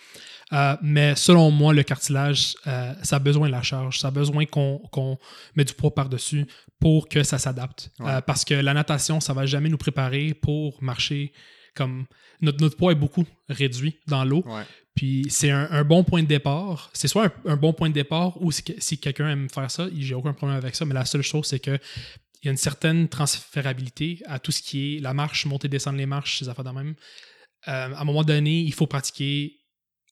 Euh, 0.53 0.77
mais 0.83 1.15
selon 1.15 1.51
moi, 1.51 1.75
le 1.75 1.83
cartilage, 1.83 2.55
euh, 2.67 2.95
ça 3.03 3.17
a 3.17 3.19
besoin 3.19 3.49
de 3.49 3.53
la 3.53 3.63
charge, 3.63 3.99
ça 3.99 4.09
a 4.09 4.11
besoin 4.11 4.47
qu'on 4.47 4.79
qu'on 4.91 5.19
mette 5.57 5.69
du 5.69 5.75
poids 5.75 5.95
par-dessus 5.95 6.47
pour 6.81 7.09
que 7.09 7.23
ça 7.23 7.39
s'adapte. 7.39 7.91
Ouais. 8.01 8.11
Euh, 8.11 8.21
parce 8.21 8.45
que 8.45 8.55
la 8.55 8.75
natation, 8.75 9.21
ça 9.21 9.33
va 9.33 9.47
jamais 9.47 9.69
nous 9.69 9.79
préparer 9.79 10.35
pour 10.35 10.83
marcher 10.83 11.33
comme... 11.75 12.07
Notre, 12.41 12.61
notre 12.61 12.77
poids 12.77 12.93
est 12.93 12.95
beaucoup 12.95 13.27
réduit 13.49 13.99
dans 14.07 14.25
l'eau. 14.25 14.45
Ouais. 14.47 14.63
Puis 14.95 15.27
c'est 15.29 15.51
un, 15.51 15.69
un 15.71 15.85
bon 15.85 16.05
point 16.05 16.23
de 16.23 16.29
départ. 16.29 16.91
C'est 16.93 17.09
soit 17.09 17.27
un, 17.27 17.53
un 17.53 17.57
bon 17.57 17.73
point 17.73 17.89
de 17.89 17.95
départ 17.95 18.41
ou 18.41 18.53
si, 18.53 18.63
si 18.79 18.99
quelqu'un 18.99 19.29
aime 19.29 19.49
faire 19.49 19.71
ça, 19.71 19.89
j'ai 19.97 20.15
aucun 20.15 20.33
problème 20.33 20.57
avec 20.57 20.75
ça. 20.75 20.85
Mais 20.85 20.95
la 20.95 21.05
seule 21.05 21.23
chose, 21.23 21.47
c'est 21.47 21.61
que 21.61 21.79
il 22.43 22.47
y 22.47 22.49
a 22.49 22.53
une 22.53 22.57
certaine 22.57 23.09
transférabilité 23.09 24.21
à 24.27 24.39
tout 24.39 24.53
ce 24.53 24.63
qui 24.63 24.97
est 24.97 25.01
la 25.01 25.13
marche, 25.13 25.45
monter, 25.47 25.67
descendre 25.67 25.99
les 25.99 26.07
marches, 26.07 26.39
ces 26.39 26.49
affaires 26.49 26.65
de 26.65 26.71
même. 26.71 26.95
Euh, 27.67 27.93
à 27.95 28.01
un 28.01 28.05
moment 28.05 28.23
donné, 28.23 28.61
il 28.61 28.73
faut 28.73 28.87
pratiquer 28.87 29.57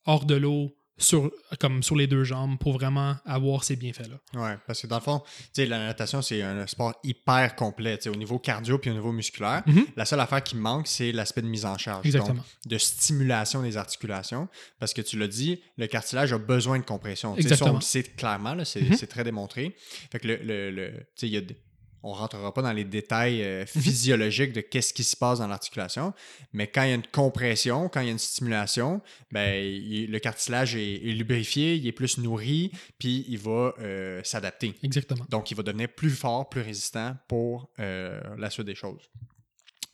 hors 0.04 0.24
de 0.24 0.34
l'eau, 0.34 0.72
sur, 0.98 1.30
comme 1.60 1.82
sur 1.82 1.94
les 1.94 2.06
deux 2.06 2.24
jambes, 2.24 2.58
pour 2.58 2.72
vraiment 2.72 3.16
avoir 3.26 3.64
ces 3.64 3.76
bienfaits-là. 3.76 4.16
Ouais, 4.40 4.56
parce 4.66 4.80
que 4.80 4.86
dans 4.86 4.96
le 4.96 5.02
fond, 5.02 5.22
la 5.58 5.78
natation, 5.78 6.22
c'est 6.22 6.40
un 6.40 6.66
sport 6.66 6.94
hyper 7.04 7.54
complet, 7.54 7.98
au 8.08 8.14
niveau 8.16 8.38
cardio 8.38 8.78
puis 8.78 8.90
au 8.90 8.94
niveau 8.94 9.12
musculaire. 9.12 9.62
Mhm. 9.66 9.84
La 9.94 10.06
seule 10.06 10.20
affaire 10.20 10.42
qui 10.42 10.56
manque, 10.56 10.86
c'est 10.88 11.12
l'aspect 11.12 11.42
de 11.42 11.48
mise 11.48 11.66
en 11.66 11.76
charge. 11.76 12.06
Exactement. 12.06 12.36
Donc, 12.36 12.44
de 12.64 12.78
stimulation 12.78 13.60
des 13.62 13.76
articulations. 13.76 14.48
Parce 14.78 14.94
que 14.94 15.02
tu 15.02 15.18
l'as 15.18 15.28
dit, 15.28 15.60
le 15.76 15.86
cartilage 15.86 16.32
a 16.32 16.38
besoin 16.38 16.78
de 16.78 16.84
compression. 16.84 17.34
Ça, 17.34 17.40
Exactement. 17.40 17.72
on 17.72 17.74
le 17.74 17.80
sait 17.82 18.02
clairement, 18.02 18.56
c'est 18.64 18.80
Mhm. 18.80 18.96
c'est 18.96 19.06
très 19.06 19.22
démontré. 19.22 19.76
Fait 20.10 20.18
que 20.18 20.28
le, 20.28 20.36
le, 20.36 20.70
le- 20.70 20.92
tu 20.92 21.04
sais, 21.16 21.26
il 21.26 21.32
y 21.34 21.36
a 21.36 21.42
des- 21.42 21.58
on 22.08 22.12
rentrera 22.12 22.54
pas 22.54 22.62
dans 22.62 22.72
les 22.72 22.84
détails 22.84 23.42
euh, 23.42 23.64
Mhm. 23.74 23.82
physiologiques 23.82 24.52
de 24.52 24.60
qu'est-ce 24.60 24.94
qui 24.94 25.02
se 25.04 25.16
passe 25.16 25.40
dans 25.40 25.48
l'articulation, 25.48 26.14
mais 26.52 26.68
quand 26.68 26.84
il 26.84 26.88
y 26.90 26.92
a 26.92 26.94
une 26.94 27.06
compression, 27.06 27.88
quand 27.88 28.00
il 28.00 28.06
y 28.06 28.08
a 28.08 28.12
une 28.12 28.18
stimulation, 28.18 29.00
ben, 29.32 29.54
il- 29.64 30.10
le 30.10 30.18
cartilage 30.20 30.76
est, 30.76 30.94
est 31.08 31.12
lubrifié, 31.14 31.74
il 31.74 31.86
est 31.86 31.92
plus 31.92 32.18
nourri, 32.18 32.70
puis 32.98 33.24
il 33.28 33.38
va 33.38 33.74
euh, 33.80 34.20
s'adapter. 34.22 34.74
Exactement. 34.84 35.26
Donc, 35.28 35.50
il 35.50 35.56
va 35.56 35.62
devenir 35.64 35.88
plus 35.88 36.10
fort, 36.10 36.48
plus 36.48 36.60
résistant 36.60 37.16
pour 37.28 37.70
euh, 37.80 38.20
la 38.38 38.50
suite 38.50 38.66
des 38.66 38.74
choses. 38.76 39.02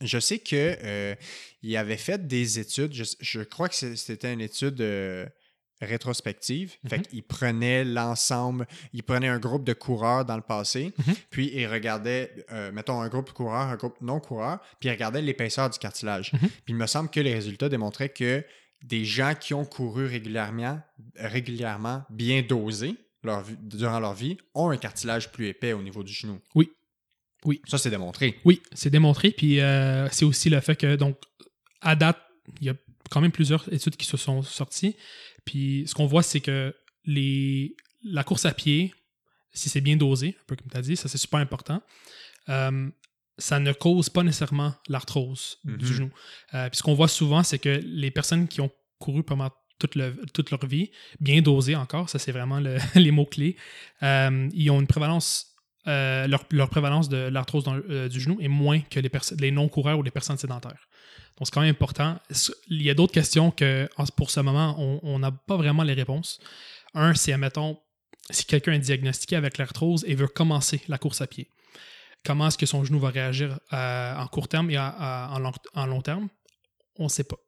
Je 0.01 0.18
sais 0.18 0.40
que 0.40 0.77
euh, 0.83 1.15
il 1.63 1.77
avait 1.77 1.96
fait 1.96 2.27
des 2.27 2.58
études, 2.58 2.92
je, 2.92 3.04
je 3.21 3.40
crois 3.40 3.69
que 3.69 3.75
c'était 3.75 4.33
une 4.33 4.40
étude 4.40 4.81
rétrospective. 5.85 6.75
Mhm. 6.85 6.91
Fait 6.91 7.01
qu'il 7.09 7.23
prenait 7.23 7.85
l'ensemble, 7.85 8.67
il 8.93 9.03
prenait 9.03 9.29
un 9.29 9.39
groupe 9.39 9.65
de 9.65 9.73
coureurs 9.73 10.25
dans 10.25 10.37
le 10.37 10.43
passé, 10.43 10.93
Mhm. 11.07 11.15
puis 11.31 11.51
il 11.55 11.67
regardait, 11.67 12.47
euh, 12.53 12.73
mettons, 12.73 13.01
un 13.01 13.09
groupe 13.09 13.27
de 13.29 13.33
coureurs, 13.33 13.69
un 13.69 13.77
groupe 13.77 13.97
non-coureurs, 14.01 14.59
puis 14.81 14.89
il 14.89 14.93
regardait 14.93 15.23
l'épaisseur 15.23 15.69
du 15.71 15.79
cartilage. 15.79 16.33
Mhm. 16.33 16.39
Puis 16.41 16.51
il 16.69 16.77
me 16.77 16.87
semble 16.87 17.11
que 17.11 17.21
les 17.21 17.35
résultats 17.35 17.69
démontraient 17.69 18.09
que 18.11 18.45
des 18.83 19.05
gens 19.05 19.35
qui 19.39 19.55
ont 19.55 19.65
couru 19.65 20.07
régulièrement, 20.07 20.81
régulièrement 21.17 22.03
bien 22.11 22.43
dosés 22.43 22.97
leur 23.23 23.45
durant 23.61 24.01
leur 24.01 24.15
vie 24.15 24.37
ont 24.55 24.71
un 24.71 24.77
cartilage 24.77 25.31
plus 25.31 25.47
épais 25.47 25.73
au 25.73 25.83
niveau 25.83 26.03
du 26.03 26.13
genou. 26.13 26.41
Oui. 26.57 26.71
Oui. 27.45 27.61
Ça, 27.67 27.79
c'est 27.79 27.91
démontré. 27.91 28.39
Oui, 28.45 28.61
c'est 28.73 28.91
démontré. 28.91 29.31
Puis 29.31 29.61
euh, 29.61 30.09
c'est 30.11 30.25
aussi 30.25 30.49
le 30.51 30.61
fait 30.61 30.77
que, 30.77 30.97
donc, 30.97 31.17
à 31.81 31.95
date, 31.97 32.19
il 32.61 32.67
y 32.67 32.71
a 32.71 32.75
quand 33.11 33.21
même 33.21 33.33
plusieurs 33.33 33.73
études 33.73 33.97
qui 33.97 34.07
se 34.07 34.17
sont 34.17 34.43
sorties. 34.43 34.97
Puis 35.45 35.85
ce 35.87 35.95
qu'on 35.95 36.07
voit, 36.07 36.23
c'est 36.23 36.40
que 36.40 36.75
les, 37.05 37.75
la 38.05 38.25
course 38.25 38.45
à 38.47 38.53
pied, 38.53 38.95
si 39.53 39.69
c'est 39.69 39.81
bien 39.81 39.97
dosé, 39.97 40.37
un 40.40 40.45
peu 40.47 40.57
comme 40.57 40.69
tu 40.71 40.77
as 40.77 40.83
dit, 40.83 40.97
ça 40.97 41.09
c'est 41.09 41.19
super 41.19 41.40
important, 41.40 41.83
euh, 42.49 42.88
ça 43.38 43.59
ne 43.59 43.73
cause 43.73 44.09
pas 44.09 44.23
nécessairement 44.23 44.75
l'arthrose 44.88 45.59
Mhm. 45.65 45.77
du 45.77 45.87
genou. 45.87 46.11
Euh, 46.55 46.69
puis 46.69 46.79
ce 46.79 46.83
qu'on 46.83 46.95
voit 46.95 47.09
souvent, 47.09 47.43
c'est 47.43 47.59
que 47.59 47.81
les 47.85 48.11
personnes 48.11 48.47
qui 48.49 48.61
ont 48.61 48.71
couru 48.99 49.23
pendant 49.25 49.51
toute, 49.79 49.95
le- 49.97 50.15
toute 50.33 50.51
leur 50.53 50.65
vie, 50.67 50.90
bien 51.21 51.43
dosées 51.43 51.75
encore, 51.75 52.09
ça 52.09 52.19
c'est 52.19 52.31
vraiment 52.33 52.61
le- 52.61 52.77
les 52.95 53.11
mots-clés, 53.11 53.57
euh, 54.03 54.49
ils 54.53 54.71
ont 54.71 54.81
une 54.81 54.87
prévalence 54.87 55.49
euh, 55.88 56.29
leur, 56.29 56.45
leur 56.53 56.71
prévalence 56.71 57.09
de 57.09 57.17
l'arthrose 57.17 57.65
euh, 57.67 58.09
du 58.09 58.21
genou 58.21 58.38
est 58.40 58.47
moins 58.47 58.79
que 58.83 59.01
les, 59.01 59.11
les 59.40 59.51
non-coureurs 59.51 59.99
ou 59.99 60.05
les 60.05 60.13
personnes 60.13 60.38
sédentaires. 60.38 60.87
C'est 61.45 61.53
quand 61.53 61.61
même 61.61 61.71
important. 61.71 62.19
Il 62.69 62.83
y 62.83 62.90
a 62.90 62.95
d'autres 62.95 63.13
questions 63.13 63.51
que, 63.51 63.88
pour 64.17 64.31
ce 64.31 64.40
moment, 64.40 64.77
on- 64.79 65.19
n'a 65.19 65.31
pas 65.31 65.57
vraiment 65.57 65.83
les 65.83 65.95
réponses. 65.95 66.40
Un, 66.95 67.15
c'est, 67.15 67.33
admettons, 67.33 67.79
si 68.31 68.45
quelqu'un 68.45 68.73
est 68.73 68.79
diagnostiqué 68.79 69.37
avec 69.37 69.59
l'arthrose 69.59 70.05
et 70.07 70.15
veut 70.15 70.29
commencer 70.29 70.81
la 70.88 70.99
course 70.99 71.21
à 71.21 71.27
pied, 71.27 71.49
comment 72.25 72.49
est-ce 72.49 72.59
que 72.59 72.67
son 72.67 72.85
genou 72.85 72.99
va 72.99 73.11
réagir 73.11 73.59
euh, 73.73 74.15
en 74.17 74.27
court 74.29 74.49
terme 74.49 74.71
et 74.71 74.79
en, 74.79 75.38
long, 75.87 76.03
terme? 76.03 76.29
On 76.97 77.05
ne 77.05 77.09
sait 77.09 77.25
pas. 77.25 77.38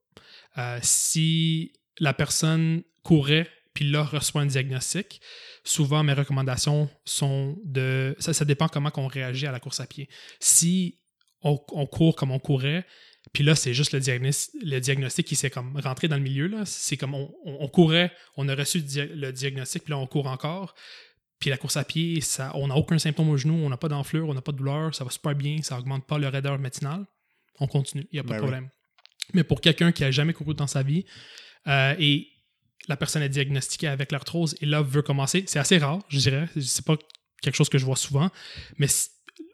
Euh, 0.58 0.78
si 0.82 1.72
la 1.98 2.14
personne 2.14 2.82
courait 3.02 3.48
puis 3.74 3.90
là 3.90 4.04
reçoit 4.04 4.42
un 4.42 4.46
diagnostic, 4.46 5.20
souvent 5.64 6.04
mes 6.04 6.12
recommandations 6.12 6.88
sont 7.04 7.58
de. 7.64 8.14
Ça, 8.20 8.32
ça 8.32 8.44
dépend 8.44 8.68
comment 8.68 8.90
on 8.96 9.08
réagit 9.08 9.46
à 9.46 9.52
la 9.52 9.58
course 9.60 9.80
à 9.80 9.86
pied. 9.86 10.08
Si 10.38 11.00
on 11.42 11.86
court 11.86 12.16
comme 12.16 12.30
on 12.30 12.38
courait, 12.38 12.86
puis 13.32 13.42
là, 13.42 13.54
c'est 13.56 13.74
juste 13.74 13.92
le, 13.92 14.00
diagnos- 14.00 14.50
le 14.62 14.78
diagnostic 14.80 15.26
qui 15.26 15.34
s'est 15.36 15.50
comme 15.50 15.76
rentré 15.80 16.08
dans 16.08 16.16
le 16.16 16.22
milieu. 16.22 16.46
là. 16.46 16.64
C'est 16.66 16.96
comme 16.96 17.14
on, 17.14 17.32
on- 17.44 17.56
on 17.60 17.68
courait, 17.68 18.12
on 18.36 18.48
a 18.48 18.54
reçu 18.54 18.78
le 18.78 18.84
dia- 18.84 19.06
le 19.06 19.32
diagnostic, 19.32 19.84
puis 19.84 19.90
là, 19.92 19.98
on 19.98 20.06
court 20.06 20.26
encore. 20.26 20.74
Puis 21.40 21.50
la 21.50 21.56
course 21.56 21.76
à 21.76 21.84
pied, 21.84 22.20
ça, 22.20 22.52
on 22.54 22.68
n'a 22.68 22.76
aucun 22.76 22.98
symptôme 22.98 23.28
au 23.30 23.36
genou, 23.36 23.54
on 23.54 23.68
n'a 23.68 23.76
pas 23.76 23.88
d'enflure, 23.88 24.28
on 24.28 24.34
n'a 24.34 24.40
pas 24.40 24.52
de 24.52 24.56
douleur, 24.58 24.94
ça 24.94 25.04
va 25.04 25.10
super 25.10 25.34
bien, 25.34 25.60
ça 25.62 25.78
augmente 25.78 26.06
pas 26.06 26.18
le 26.18 26.28
raideur 26.28 26.58
matinale. 26.58 27.04
On 27.60 27.66
continue, 27.66 28.06
il 28.12 28.16
n'y 28.16 28.20
a 28.20 28.22
pas 28.22 28.28
Ben 28.30 28.36
de 28.36 28.40
oui. 28.42 28.48
problème. 28.48 28.68
Mais 29.32 29.44
pour 29.44 29.60
quelqu'un 29.60 29.90
qui 29.92 30.04
a 30.04 30.10
jamais 30.10 30.32
couru 30.32 30.54
dans 30.54 30.66
sa 30.66 30.82
vie 30.82 31.04
euh, 31.66 31.94
et 31.98 32.28
la 32.88 32.96
personne 32.96 33.22
est 33.22 33.28
diagnostiquée 33.28 33.88
avec 33.88 34.12
l'arthrose 34.12 34.54
et 34.60 34.66
là 34.66 34.82
veut 34.82 35.02
commencer, 35.02 35.44
c'est 35.46 35.58
assez 35.58 35.78
rare, 35.78 36.00
je 36.08 36.18
dirais. 36.18 36.48
C'est 36.60 36.84
pas 36.84 36.96
quelque 37.42 37.56
chose 37.56 37.68
que 37.68 37.78
je 37.78 37.84
vois 37.84 37.96
souvent, 37.96 38.30
mais 38.78 38.86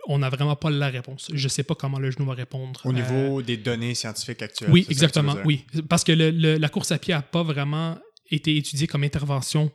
on 0.09 0.19
n'a 0.19 0.29
vraiment 0.31 0.57
pas 0.57 0.71
la 0.71 0.89
réponse. 0.89 1.31
Je 1.33 1.49
sais 1.49 1.63
pas 1.63 1.75
comment 1.75 1.99
le 1.99 2.11
genou 2.11 2.27
va 2.27 2.35
répondre. 2.35 2.81
Au 2.85 2.91
Euh, 2.91 2.93
niveau 2.93 3.43
des 3.43 3.57
données 3.57 3.95
scientifiques 3.95 4.43
actuelles. 4.43 4.71
oui, 4.71 4.85
que 4.85 4.91
exactement. 4.91 5.37
Oui, 5.45 5.65
parce 5.89 6.05
que 6.05 6.13
le- 6.13 6.31
le- 6.31 6.57
la 6.57 6.69
course 6.69 6.93
à 6.93 6.99
pied 6.99 7.15
n'a 7.15 7.23
pas 7.23 7.43
vraiment 7.43 7.99
été 8.31 8.57
étudiée 8.57 8.87
comme 8.87 9.05
intervention 9.05 9.73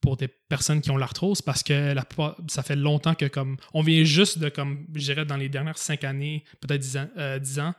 pour 0.00 0.16
des 0.16 0.28
personnes 0.28 0.80
qui 0.80 0.90
ont 0.90 0.96
l'arthrose 0.96 1.42
parce 1.42 1.62
que 1.62 1.92
la 1.92 2.06
ça 2.48 2.62
fait 2.62 2.76
longtemps 2.76 3.14
que 3.14 3.24
comme 3.26 3.56
on 3.74 3.82
vient 3.82 4.04
juste 4.04 4.38
de 4.38 4.48
comme 4.48 4.86
je 4.94 5.00
dirais 5.00 5.24
dans 5.24 5.36
les 5.36 5.48
dernières 5.48 5.76
cinq 5.78 6.04
années, 6.04 6.44
peut-être 6.60 6.80
dix 6.80 6.96
ans, 6.96 7.08
euh, 7.18 7.40
ans 7.58 7.74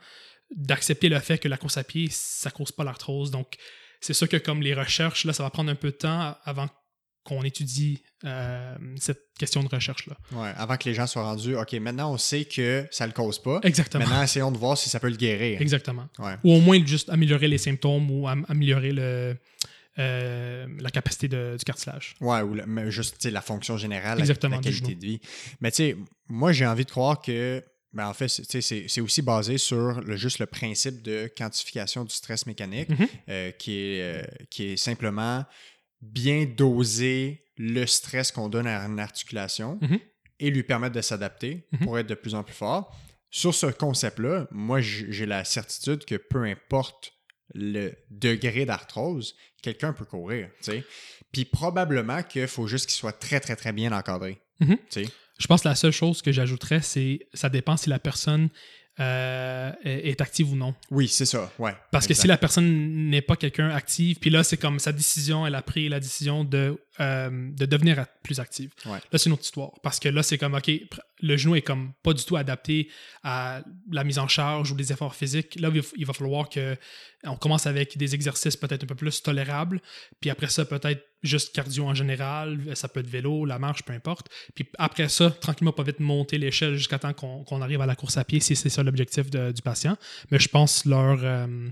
d'accepter 0.54 1.08
le 1.08 1.18
fait 1.20 1.38
que 1.38 1.48
la 1.48 1.56
course 1.56 1.76
à 1.78 1.84
pied 1.84 2.08
ça 2.10 2.50
cause 2.50 2.72
pas 2.72 2.84
l'arthrose. 2.84 3.30
Donc 3.30 3.54
c'est 4.00 4.12
sûr 4.14 4.28
que 4.28 4.36
comme 4.36 4.60
les 4.62 4.74
recherches 4.74 5.24
là, 5.24 5.32
ça 5.32 5.42
va 5.42 5.50
prendre 5.50 5.70
un 5.70 5.74
peu 5.76 5.90
de 5.92 5.96
temps 5.96 6.36
avant 6.44 6.68
qu'on 7.24 7.42
étudie 7.42 8.02
euh, 8.24 8.76
cette 8.98 9.20
question 9.38 9.62
de 9.62 9.68
recherche 9.68 10.06
là. 10.06 10.16
Ouais, 10.32 10.52
avant 10.56 10.76
que 10.76 10.88
les 10.88 10.94
gens 10.94 11.06
soient 11.06 11.22
rendus, 11.22 11.54
OK, 11.54 11.72
maintenant 11.74 12.12
on 12.12 12.18
sait 12.18 12.44
que 12.44 12.86
ça 12.90 13.06
le 13.06 13.12
cause 13.12 13.40
pas. 13.40 13.60
Exactement. 13.62 14.04
Maintenant, 14.04 14.22
essayons 14.22 14.50
de 14.50 14.58
voir 14.58 14.76
si 14.78 14.88
ça 14.88 14.98
peut 15.00 15.10
le 15.10 15.16
guérir. 15.16 15.60
Exactement. 15.60 16.08
Ouais. 16.18 16.34
Ou 16.44 16.54
au 16.54 16.60
moins 16.60 16.84
juste 16.84 17.10
améliorer 17.10 17.48
les 17.48 17.58
symptômes 17.58 18.10
ou 18.10 18.26
am- 18.28 18.46
améliorer 18.48 18.92
le, 18.92 19.36
euh, 19.98 20.66
la 20.78 20.90
capacité 20.90 21.28
de- 21.28 21.56
du 21.58 21.64
cartilage. 21.64 22.14
Ouais, 22.20 22.40
ou 22.42 22.54
le- 22.54 22.90
juste 22.90 23.24
la 23.26 23.40
fonction 23.42 23.76
générale, 23.76 24.18
la- 24.18 24.22
Exactement, 24.22 24.56
la, 24.56 24.62
du 24.62 24.68
qualité 24.70 24.94
de 24.94 25.04
vie. 25.04 25.20
Mais 25.60 25.70
tu 25.70 25.76
sais, 25.76 25.96
moi 26.28 26.52
j'ai 26.52 26.66
envie 26.66 26.84
de 26.84 26.90
croire 26.90 27.20
que, 27.20 27.62
ben, 27.92 28.06
en 28.06 28.14
fait, 28.14 28.28
c'est- 28.28 29.00
aussi 29.00 29.20
basé 29.22 29.58
sur 29.58 30.00
le, 30.00 30.16
juste 30.16 30.38
le 30.38 30.46
principe 30.46 31.02
de 31.02 31.30
quantification 31.36 32.04
du 32.04 32.14
stress 32.14 32.46
mécanique, 32.46 32.88
Mhm. 32.90 33.08
euh, 33.28 33.50
qui, 33.52 33.72
est, 33.78 34.02
euh, 34.02 34.22
qui 34.48 34.64
est 34.72 34.76
simplement 34.76 35.44
bien 36.00 36.44
doser 36.46 37.44
le 37.56 37.84
stress 37.86 38.32
qu'on 38.32 38.48
donne 38.48 38.66
à 38.66 38.84
une 38.86 38.98
articulation 39.00 39.78
Mhm. 39.82 39.98
et 40.38 40.50
lui 40.50 40.62
permettre 40.62 40.94
de 40.94 41.00
s'adapter 41.02 41.66
Mhm. 41.72 41.78
pour 41.80 41.98
être 41.98 42.06
de 42.06 42.14
plus 42.14 42.34
en 42.34 42.42
plus 42.42 42.54
fort. 42.54 42.96
Sur 43.30 43.54
ce 43.54 43.66
concept-là, 43.66 44.48
moi 44.50 44.80
j'ai 44.80 45.26
la 45.26 45.44
certitude 45.44 46.04
que 46.04 46.16
peu 46.16 46.44
importe 46.44 47.12
le 47.54 47.92
degré 48.10 48.64
d'arthrose, 48.64 49.34
quelqu'un 49.62 49.92
peut 49.92 50.04
courir. 50.04 50.48
Puis 51.32 51.44
probablement 51.44 52.22
qu'il 52.22 52.46
faut 52.48 52.66
juste 52.66 52.86
qu'il 52.86 52.96
soit 52.96 53.12
très, 53.12 53.40
très, 53.40 53.56
très 53.56 53.72
bien 53.72 53.92
encadré. 53.92 54.40
Mhm. 54.60 54.76
Je 55.38 55.46
pense 55.46 55.62
que 55.62 55.68
la 55.68 55.74
seule 55.74 55.92
chose 55.92 56.22
que 56.22 56.32
j'ajouterais, 56.32 56.80
c'est 56.82 57.20
ça 57.34 57.48
dépend 57.48 57.76
si 57.76 57.88
la 57.88 57.98
personne 57.98 58.50
euh, 59.00 59.72
est 59.82 60.20
active 60.20 60.52
ou 60.52 60.56
non. 60.56 60.74
Oui, 60.90 61.08
c'est 61.08 61.24
ça. 61.24 61.50
Ouais. 61.58 61.74
Parce 61.90 62.06
que 62.06 62.14
si 62.14 62.26
la 62.26 62.36
personne 62.36 63.08
n'est 63.08 63.22
pas 63.22 63.36
quelqu'un 63.36 63.70
active, 63.70 64.18
puis 64.18 64.30
là, 64.30 64.44
c'est 64.44 64.56
comme 64.56 64.78
sa 64.78 64.92
décision, 64.92 65.46
elle 65.46 65.54
a 65.54 65.62
pris 65.62 65.88
la 65.88 66.00
décision 66.00 66.44
de, 66.44 66.76
euh, 67.00 67.30
de 67.52 67.64
devenir 67.66 68.04
plus 68.22 68.40
active. 68.40 68.72
Ouais. 68.86 68.98
Là, 69.10 69.18
c'est 69.18 69.26
une 69.26 69.32
autre 69.32 69.42
histoire. 69.44 69.72
Parce 69.82 69.98
que 69.98 70.08
là, 70.08 70.22
c'est 70.22 70.36
comme, 70.38 70.54
OK, 70.54 70.70
le 71.22 71.36
genou 71.36 71.54
est 71.56 71.62
comme 71.62 71.92
pas 72.02 72.12
du 72.12 72.24
tout 72.24 72.36
adapté 72.36 72.88
à 73.22 73.62
la 73.90 74.04
mise 74.04 74.18
en 74.18 74.28
charge 74.28 74.70
ou 74.72 74.76
les 74.76 74.92
efforts 74.92 75.14
physiques. 75.14 75.58
Là, 75.60 75.70
il 75.96 76.04
va- 76.06 76.12
falloir 76.12 76.48
que 76.48 76.76
on 77.24 77.36
commence 77.36 77.66
avec 77.66 77.96
des 77.98 78.14
exercices 78.14 78.56
peut-être 78.56 78.84
un 78.84 78.86
peu 78.86 78.94
plus 78.94 79.22
tolérables, 79.22 79.80
puis 80.20 80.30
après 80.30 80.48
ça, 80.48 80.64
peut-être 80.64 81.04
juste 81.22 81.54
cardio 81.54 81.86
en 81.86 81.94
général, 81.94 82.58
ça 82.74 82.88
peut 82.88 83.00
être 83.00 83.06
vélo, 83.06 83.44
la 83.44 83.58
marche, 83.58 83.82
peu 83.82 83.92
importe. 83.92 84.28
Puis 84.54 84.66
après 84.78 85.08
ça, 85.10 85.30
tranquillement, 85.30 85.72
pas 85.72 85.82
vite 85.82 86.00
monter 86.00 86.38
l'échelle 86.38 86.76
jusqu'à 86.76 86.98
temps 86.98 87.12
qu'on 87.12 87.60
arrive 87.62 87.80
à 87.82 87.86
la 87.86 87.94
course 87.94 88.16
à 88.16 88.24
pied, 88.24 88.40
si 88.40 88.56
c'est 88.56 88.70
ça 88.70 88.82
l'objectif 88.82 89.28
du 89.30 89.62
patient. 89.62 89.96
Mais 90.30 90.38
je 90.38 90.48
pense 90.48 90.84
leur. 90.86 91.18
euh, 91.22 91.68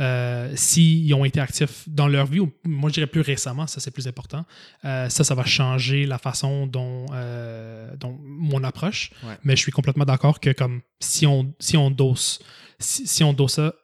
euh, 0.00 0.52
S'ils 0.56 1.12
ont 1.14 1.24
été 1.24 1.40
actifs 1.40 1.88
dans 1.88 2.08
leur 2.08 2.26
vie, 2.26 2.40
ou 2.40 2.52
moi 2.64 2.88
je 2.90 2.94
dirais 2.94 3.06
plus 3.06 3.20
récemment, 3.20 3.66
ça 3.66 3.80
c'est 3.80 3.90
plus 3.90 4.08
important, 4.08 4.44
euh, 4.84 5.08
ça, 5.08 5.24
ça 5.24 5.34
va 5.34 5.44
changer 5.44 6.06
la 6.06 6.18
façon 6.18 6.66
dont, 6.66 7.06
euh, 7.12 7.94
dont 7.96 8.18
mon 8.22 8.64
approche. 8.64 9.10
Ouais. 9.22 9.36
Mais 9.44 9.56
je 9.56 9.60
suis 9.60 9.72
complètement 9.72 10.04
d'accord 10.04 10.40
que 10.40 10.50
comme 10.50 10.80
si 11.00 11.26
on, 11.26 11.54
si 11.58 11.76
on 11.76 11.90
dose, 11.90 12.40
si, 12.78 13.06
si 13.06 13.22
on 13.24 13.32
dose 13.32 13.52
ça, 13.52 13.74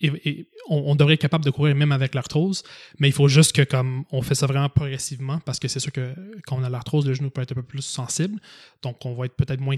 et, 0.00 0.10
et 0.24 0.48
on, 0.68 0.78
on 0.86 0.96
devrait 0.96 1.14
être 1.14 1.20
capable 1.20 1.44
de 1.44 1.50
courir 1.50 1.74
même 1.74 1.92
avec 1.92 2.14
l'arthrose, 2.14 2.62
mais 2.98 3.08
il 3.08 3.12
faut 3.12 3.28
juste 3.28 3.52
que 3.52 3.62
comme 3.62 4.04
on 4.10 4.22
fait 4.22 4.34
ça 4.34 4.46
vraiment 4.46 4.68
progressivement, 4.68 5.38
parce 5.40 5.58
que 5.58 5.68
c'est 5.68 5.80
sûr 5.80 5.92
que 5.92 6.14
quand 6.46 6.58
on 6.58 6.64
a 6.64 6.70
l'arthrose, 6.70 7.06
le 7.06 7.14
genou 7.14 7.30
peut 7.30 7.42
être 7.42 7.52
un 7.52 7.56
peu 7.56 7.62
plus 7.62 7.82
sensible, 7.82 8.40
donc 8.82 9.04
on 9.04 9.14
va 9.14 9.26
être 9.26 9.36
peut-être 9.36 9.60
moins 9.60 9.76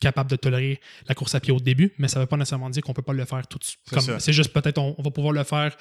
capable 0.00 0.30
de 0.30 0.36
tolérer 0.36 0.80
la 1.08 1.14
course 1.14 1.34
à 1.34 1.40
pied 1.40 1.52
au 1.52 1.60
début, 1.60 1.92
mais 1.98 2.08
ça 2.08 2.18
ne 2.18 2.24
veut 2.24 2.28
pas 2.28 2.36
nécessairement 2.36 2.68
dire 2.70 2.82
qu'on 2.82 2.92
ne 2.92 2.96
peut 2.96 3.02
pas 3.02 3.12
le 3.14 3.24
faire 3.24 3.46
tout 3.46 3.58
de 3.58 3.64
suite. 3.64 3.80
C'est 3.88 3.94
Comme- 3.94 4.04
ça. 4.04 4.20
C'est 4.20 4.32
juste 4.32 4.52
peut-être 4.52 4.78
on, 4.78 4.94
on 4.98 5.02
va 5.02 5.10
pouvoir 5.10 5.32
le 5.32 5.42
faire 5.44 5.74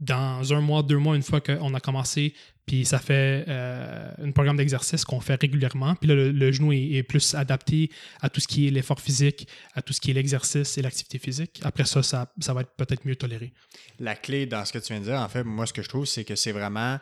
dans 0.00 0.52
un 0.52 0.60
mois, 0.60 0.82
deux 0.82 0.98
mois, 0.98 1.16
une 1.16 1.22
fois 1.22 1.40
qu'on 1.40 1.74
a 1.74 1.80
commencé, 1.80 2.34
puis 2.66 2.84
ça 2.84 2.98
fait 2.98 3.44
euh, 3.48 4.10
un 4.22 4.30
programme 4.32 4.56
d'exercice 4.56 5.04
qu'on 5.04 5.20
fait 5.20 5.40
régulièrement, 5.40 5.94
puis 5.96 6.08
là, 6.08 6.14
le, 6.14 6.32
le 6.32 6.52
genou 6.52 6.72
est, 6.72 6.92
est 6.92 7.02
plus 7.02 7.34
adapté 7.34 7.90
à 8.20 8.28
tout 8.30 8.40
ce 8.40 8.48
qui 8.48 8.66
est 8.66 8.70
l'effort 8.70 9.00
physique, 9.00 9.48
à 9.74 9.82
tout 9.82 9.92
ce 9.92 10.00
qui 10.00 10.10
est 10.10 10.14
l'exercice 10.14 10.76
et 10.78 10.82
l'activité 10.82 11.18
physique. 11.18 11.60
Après 11.62 11.84
ça, 11.84 12.02
ça, 12.02 12.32
ça 12.40 12.54
va 12.54 12.62
être 12.62 12.72
peut-être 12.76 13.04
mieux 13.06 13.16
toléré. 13.16 13.52
La 13.98 14.14
clé 14.16 14.46
dans 14.46 14.64
ce 14.64 14.72
que 14.72 14.78
tu 14.78 14.92
viens 14.92 15.00
de 15.00 15.06
dire, 15.06 15.20
en 15.20 15.28
fait, 15.28 15.44
moi, 15.44 15.66
ce 15.66 15.72
que 15.72 15.82
je 15.82 15.88
trouve, 15.88 16.04
c'est 16.06 16.24
que 16.24 16.36
c'est 16.36 16.52
vraiment. 16.52 16.98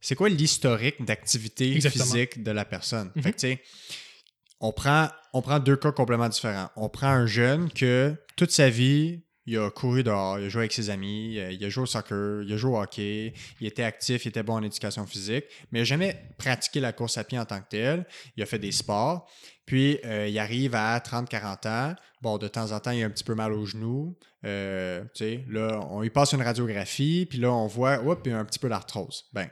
C'est 0.00 0.16
quoi 0.16 0.28
l'historique 0.28 1.02
d'activité 1.02 1.80
physique 1.80 2.42
de 2.42 2.50
la 2.50 2.64
personne? 2.66 3.10
Mhm. 3.16 3.22
Fait 3.22 3.32
que, 3.32 3.56
on 4.60 4.72
prend, 4.72 5.08
deux 5.60 5.76
cas 5.76 5.92
complètement 5.92 6.28
différents. 6.28 6.70
On 6.76 6.88
prend 6.88 7.08
un 7.08 7.26
jeune 7.26 7.70
que 7.70 8.14
toute 8.36 8.50
sa 8.50 8.70
vie, 8.70 9.22
il 9.46 9.58
a 9.58 9.70
couru 9.70 10.02
dehors, 10.02 10.38
il 10.38 10.46
a 10.46 10.48
joué 10.48 10.62
avec 10.62 10.72
ses 10.72 10.88
amis, 10.88 11.38
euh, 11.38 11.52
il 11.52 11.62
a 11.64 11.68
joué 11.68 11.82
au 11.82 11.86
soccer, 11.86 12.42
il 12.42 12.52
a 12.52 12.56
joué 12.56 12.70
au 12.70 12.80
hockey, 12.80 13.34
il 13.60 13.66
était 13.66 13.82
actif, 13.82 14.24
il 14.24 14.28
était 14.28 14.42
bon 14.42 14.54
en 14.54 14.62
éducation 14.62 15.06
physique, 15.06 15.44
mais 15.70 15.80
il 15.80 15.82
n'a 15.82 15.84
jamais 15.84 16.16
pratiqué 16.38 16.80
la 16.80 16.92
course 16.92 17.18
à 17.18 17.24
pied 17.24 17.38
en 17.38 17.44
tant 17.44 17.60
que 17.60 17.68
tel. 17.68 18.06
Il 18.36 18.42
a 18.42 18.46
fait 18.46 18.58
des 18.58 18.72
sports. 18.72 19.28
Puis, 19.66 19.98
euh, 20.04 20.28
il 20.28 20.38
arrive 20.38 20.74
à 20.74 20.98
30-40 20.98 21.68
ans. 21.68 21.94
Bon, 22.22 22.38
de 22.38 22.48
temps 22.48 22.72
en 22.72 22.80
temps, 22.80 22.90
il 22.90 23.02
a 23.02 23.06
un 23.06 23.10
petit 23.10 23.24
peu 23.24 23.34
mal 23.34 23.52
aux 23.52 23.66
genoux. 23.66 24.16
Euh, 24.44 25.02
tu 25.14 25.24
sais, 25.24 25.44
là, 25.48 25.80
on 25.90 26.00
lui 26.00 26.10
passe 26.10 26.32
une 26.32 26.42
radiographie, 26.42 27.26
puis 27.28 27.38
là, 27.38 27.50
on 27.52 27.66
voit, 27.66 28.02
hop, 28.02 28.22
il 28.26 28.32
a 28.32 28.38
un 28.38 28.44
petit 28.44 28.58
peu 28.58 28.68
d'arthrose. 28.68 29.24
Ben, 29.32 29.48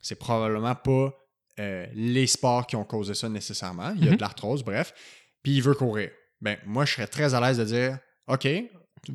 c'est 0.00 0.18
probablement 0.18 0.74
pas 0.74 1.12
les 1.58 2.26
sports 2.26 2.66
qui 2.66 2.76
ont 2.76 2.84
causé 2.84 3.14
ça 3.14 3.28
nécessairement. 3.28 3.92
Il 3.96 4.04
y 4.04 4.08
a 4.08 4.10
Mhm. 4.12 4.16
de 4.16 4.20
l'arthrose, 4.20 4.62
bref. 4.64 4.92
Puis, 5.42 5.56
il 5.56 5.62
veut 5.62 5.74
courir. 5.74 6.10
Ben, 6.40 6.58
moi, 6.66 6.84
je 6.84 6.92
serais 6.94 7.06
très 7.06 7.34
à 7.34 7.40
l'aise 7.40 7.58
de 7.58 7.64
dire, 7.64 7.98
OK, 8.28 8.46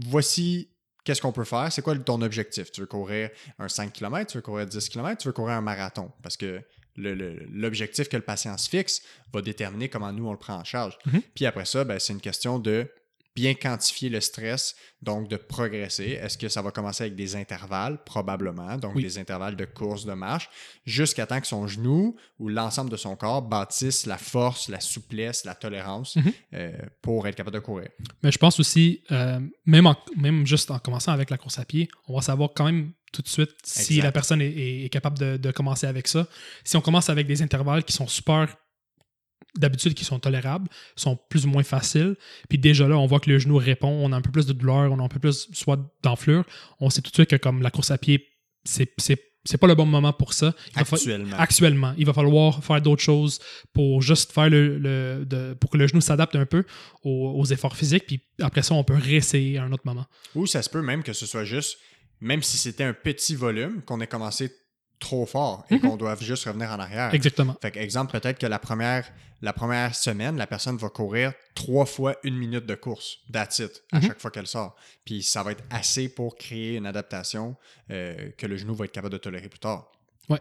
voici 0.08 0.70
qu'est-ce 1.04 1.22
qu'on 1.22 1.32
peut 1.32 1.44
faire. 1.44 1.72
C'est 1.72 1.82
quoi 1.82 1.96
ton 1.98 2.22
objectif? 2.22 2.72
Tu 2.72 2.82
veux 2.82 2.88
courir 2.88 3.30
un 3.60 3.68
5 3.68 3.92
km, 3.94 4.32
tu 4.32 4.38
veux 4.38 4.42
courir 4.42 4.66
10 4.66 4.90
km, 4.90 5.18
tu 5.22 5.28
veux 5.28 5.34
courir 5.34 5.56
un 5.56 5.62
marathon? 5.62 6.12
Parce 6.24 6.38
que 6.38 6.62
l'objectif 6.96 8.10
que 8.10 8.18
le 8.18 8.24
patient 8.24 8.58
se 8.58 8.70
fixe 8.70 9.02
va 9.34 9.42
déterminer 9.42 9.90
comment 9.90 10.12
nous, 10.12 10.28
on 10.28 10.32
le 10.32 10.38
prend 10.38 10.56
en 10.56 10.64
charge. 10.64 10.98
Mhm. 11.06 11.22
Puis 11.36 11.46
après 11.46 11.66
ça, 11.66 11.84
ben, 11.84 12.00
c'est 12.00 12.14
une 12.14 12.22
question 12.22 12.60
de 12.60 12.88
bien 13.36 13.54
quantifier 13.54 14.10
le 14.10 14.20
stress, 14.20 14.76
donc 15.02 15.30
de 15.30 15.38
progresser. 15.38 16.20
Est-ce 16.22 16.38
que 16.38 16.50
ça 16.50 16.62
va 16.62 16.72
commencer 16.72 17.04
avec 17.06 17.16
des 17.16 17.36
intervalles? 17.36 18.04
Probablement, 18.04 18.78
donc 18.78 18.96
Oui. 18.96 19.04
des 19.04 19.18
intervalles 19.18 19.56
de 19.56 19.66
course, 19.66 20.06
de 20.06 20.14
marche, 20.14 20.50
jusqu'à 20.86 21.26
temps 21.26 21.40
que 21.40 21.48
son 21.48 21.66
genou 21.68 22.16
ou 22.40 22.50
l'ensemble 22.50 22.90
de 22.90 22.98
son 22.98 23.16
corps 23.16 23.42
bâtisse 23.42 24.06
la 24.06 24.18
force, 24.18 24.68
la 24.70 24.80
souplesse, 24.82 25.46
la 25.46 25.56
tolérance 25.56 26.16
Mhm. 26.18 26.34
euh, 26.56 26.72
pour 27.02 27.28
être 27.28 27.36
capable 27.36 27.56
de 27.56 27.60
courir. 27.62 27.88
Mais 28.24 28.32
je 28.32 28.38
pense 28.38 28.60
aussi, 28.60 29.02
euh, 29.12 29.40
même, 29.66 29.88
en- 29.88 29.98
même 30.18 30.46
juste 30.46 30.70
en 30.72 30.80
commençant 30.80 31.12
avec 31.14 31.30
la 31.30 31.38
course 31.38 31.58
à 31.60 31.66
pied, 31.66 31.88
on 32.08 32.16
va 32.16 32.22
savoir 32.22 32.50
quand 32.56 32.66
même 32.66 32.92
tout 33.14 33.22
de 33.22 33.28
suite 33.28 33.52
si 33.64 33.94
Exact. 33.96 34.04
la 34.04 34.12
personne 34.12 34.42
est, 34.42 34.50
est- 34.52 34.86
est 34.86 34.90
capable 34.90 35.18
de, 35.18 35.38
de 35.38 35.52
commencer 35.52 35.86
avec 35.88 36.08
ça. 36.08 36.28
Si 36.64 36.78
on 36.78 36.82
commence 36.82 37.10
avec 37.10 37.28
des 37.28 37.42
intervalles 37.42 37.84
qui 37.84 37.94
sont 37.94 38.08
super, 38.08 38.56
d'habitude, 39.58 39.94
qui 39.94 40.06
sont 40.06 40.20
tolérables, 40.20 40.68
sont 40.96 41.18
plus 41.30 41.46
ou 41.46 41.50
moins 41.50 41.64
faciles, 41.64 42.16
puis 42.50 42.58
déjà 42.58 42.88
là, 42.88 42.98
on 42.98 43.06
voit 43.06 43.20
que 43.20 43.30
le 43.30 43.38
genou 43.40 43.58
répond, 43.58 43.90
on 43.90 44.12
a 44.12 44.16
un 44.16 44.22
peu 44.22 44.32
plus 44.32 44.46
de 44.46 44.54
douleur, 44.54 44.92
on 44.92 45.00
a 45.00 45.04
un 45.04 45.08
peu 45.10 45.20
plus 45.20 45.50
soit 45.54 45.78
d'enflure, 46.04 46.44
on 46.80 46.90
sait 46.90 47.02
tout 47.02 47.10
de 47.12 47.16
suite 47.16 47.30
que 47.30 47.36
comme 47.36 47.62
la 47.62 47.72
course 47.72 47.92
à 47.92 47.98
pied, 47.98 48.28
c'est 48.64 48.92
c'est- 48.98 49.22
c'est 49.44 49.58
pas 49.58 49.66
le 49.66 49.74
bon 49.74 49.88
moment 49.88 50.14
pour 50.14 50.34
ça. 50.34 50.54
Il 50.70 50.76
va 50.80 50.86
fa- 50.86 50.96
Actuellement. 50.98 51.36
actuellement. 51.40 51.94
Il 51.98 52.06
va 52.06 52.14
falloir 52.14 52.64
faire 52.64 52.80
d'autres 52.80 53.02
choses 53.02 53.40
pour 53.74 54.02
juste 54.04 54.32
faire 54.32 54.52
le, 54.52 54.78
le- 54.78 55.26
de- 55.26 55.56
pour 55.60 55.72
que 55.72 55.78
le 55.78 55.88
genou 55.88 56.00
s'adapte 56.00 56.36
un 56.36 56.46
peu 56.46 56.64
aux, 57.04 57.34
aux 57.40 57.46
efforts 57.46 57.76
physiques. 57.76 58.06
Puis 58.06 58.22
après 58.40 58.62
ça, 58.62 58.76
on 58.76 58.84
peut 58.84 58.94
réessayer 58.94 59.58
à 59.58 59.64
un 59.64 59.72
autre 59.72 59.82
moment. 59.86 60.06
Ou 60.36 60.46
ça 60.46 60.62
se 60.62 60.70
peut 60.70 60.84
même 60.84 61.02
que 61.02 61.14
ce 61.14 61.26
soit 61.26 61.44
juste, 61.44 61.80
même 62.20 62.44
si 62.44 62.58
c'était 62.60 62.84
un 62.84 62.94
petit 62.94 63.34
volume, 63.36 63.82
qu'on 63.82 64.00
ait 64.00 64.06
commencé 64.06 64.52
trop 65.02 65.26
fort 65.26 65.66
et 65.70 65.74
Mhm. 65.76 65.82
qu'on 65.82 65.98
doive 65.98 66.24
juste 66.24 66.46
revenir 66.46 66.70
en 66.72 66.80
arrière. 66.80 67.14
Exactement. 67.14 67.58
Fait 67.62 67.72
que, 67.72 67.80
exemple, 67.80 68.18
peut-être 68.18 68.38
que 68.40 68.46
la 68.48 68.60
première, 68.60 69.12
la 69.42 69.52
première 69.52 69.94
semaine, 69.96 70.38
la 70.38 70.48
personne 70.48 70.78
va 70.78 70.88
courir 70.90 71.34
trois 71.56 71.86
fois 71.86 72.16
une 72.24 72.38
minute 72.38 72.66
de 72.66 72.76
course, 72.76 73.18
that's 73.34 73.60
it, 73.60 73.84
à 73.92 73.98
Mhm. 73.98 74.08
chaque 74.08 74.20
fois 74.22 74.32
qu'elle 74.32 74.48
sort. 74.48 74.76
Puis 75.04 75.24
ça 75.24 75.44
va 75.44 75.52
être 75.52 75.64
assez 75.70 76.08
pour 76.08 76.36
créer 76.38 76.78
une 76.78 76.86
adaptation 76.86 77.58
euh, 77.90 78.30
que 78.38 78.46
le 78.48 78.56
genou 78.56 78.74
va 78.76 78.86
être 78.86 78.92
capable 78.94 79.12
de 79.14 79.18
tolérer 79.18 79.50
plus 79.50 79.60
tard. 79.60 79.92
Ouais. 80.30 80.40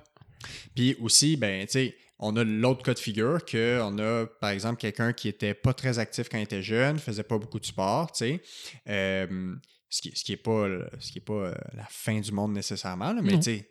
Puis 0.77 0.97
aussi, 1.01 1.37
ben, 1.37 1.67
tu 1.67 1.73
sais, 1.73 1.97
on 2.19 2.37
a 2.37 2.45
l'autre 2.45 2.83
cas 2.83 2.93
de 2.95 2.99
figure 2.99 3.45
qu'on 3.51 3.99
a, 3.99 4.27
par 4.41 4.51
exemple, 4.51 4.79
quelqu'un 4.79 5.13
qui 5.15 5.27
était 5.29 5.55
pas 5.55 5.73
très 5.73 5.99
actif 5.99 6.29
quand 6.29 6.37
il 6.39 6.43
était 6.43 6.63
jeune, 6.63 6.99
faisait 6.99 7.23
pas 7.23 7.39
beaucoup 7.39 7.59
de 7.59 7.65
sport, 7.67 8.13
tu 8.13 8.19
sais. 8.19 8.43
Euh, 8.89 9.55
ce 9.89 10.03
qui, 10.03 10.13
ce 10.15 10.23
qui 10.23 10.33
est 10.33 10.37
pas, 10.37 10.69
le- 10.69 10.89
ce 11.01 11.11
qui 11.11 11.19
est 11.19 11.23
pas 11.23 11.33
euh, 11.33 11.55
la 11.75 11.87
fin 11.89 12.21
du 12.21 12.31
monde 12.31 12.53
nécessairement, 12.53 13.13
là, 13.13 13.21
mais 13.23 13.33
tu 13.39 13.43
sais, 13.43 13.69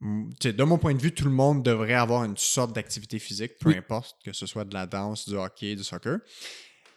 de 0.00 0.62
mon 0.64 0.78
point 0.78 0.94
de 0.94 1.00
vue, 1.00 1.12
tout 1.12 1.24
le 1.24 1.30
monde 1.30 1.62
devrait 1.62 1.94
avoir 1.94 2.24
une 2.24 2.36
sorte 2.36 2.74
d'activité 2.74 3.18
physique, 3.18 3.52
peu 3.60 3.70
Oui. 3.70 3.76
importe 3.78 4.16
que 4.24 4.32
ce 4.32 4.46
soit 4.46 4.64
de 4.64 4.74
la 4.74 4.86
danse, 4.86 5.28
du 5.28 5.36
hockey, 5.36 5.74
du 5.74 5.84
soccer. 5.84 6.18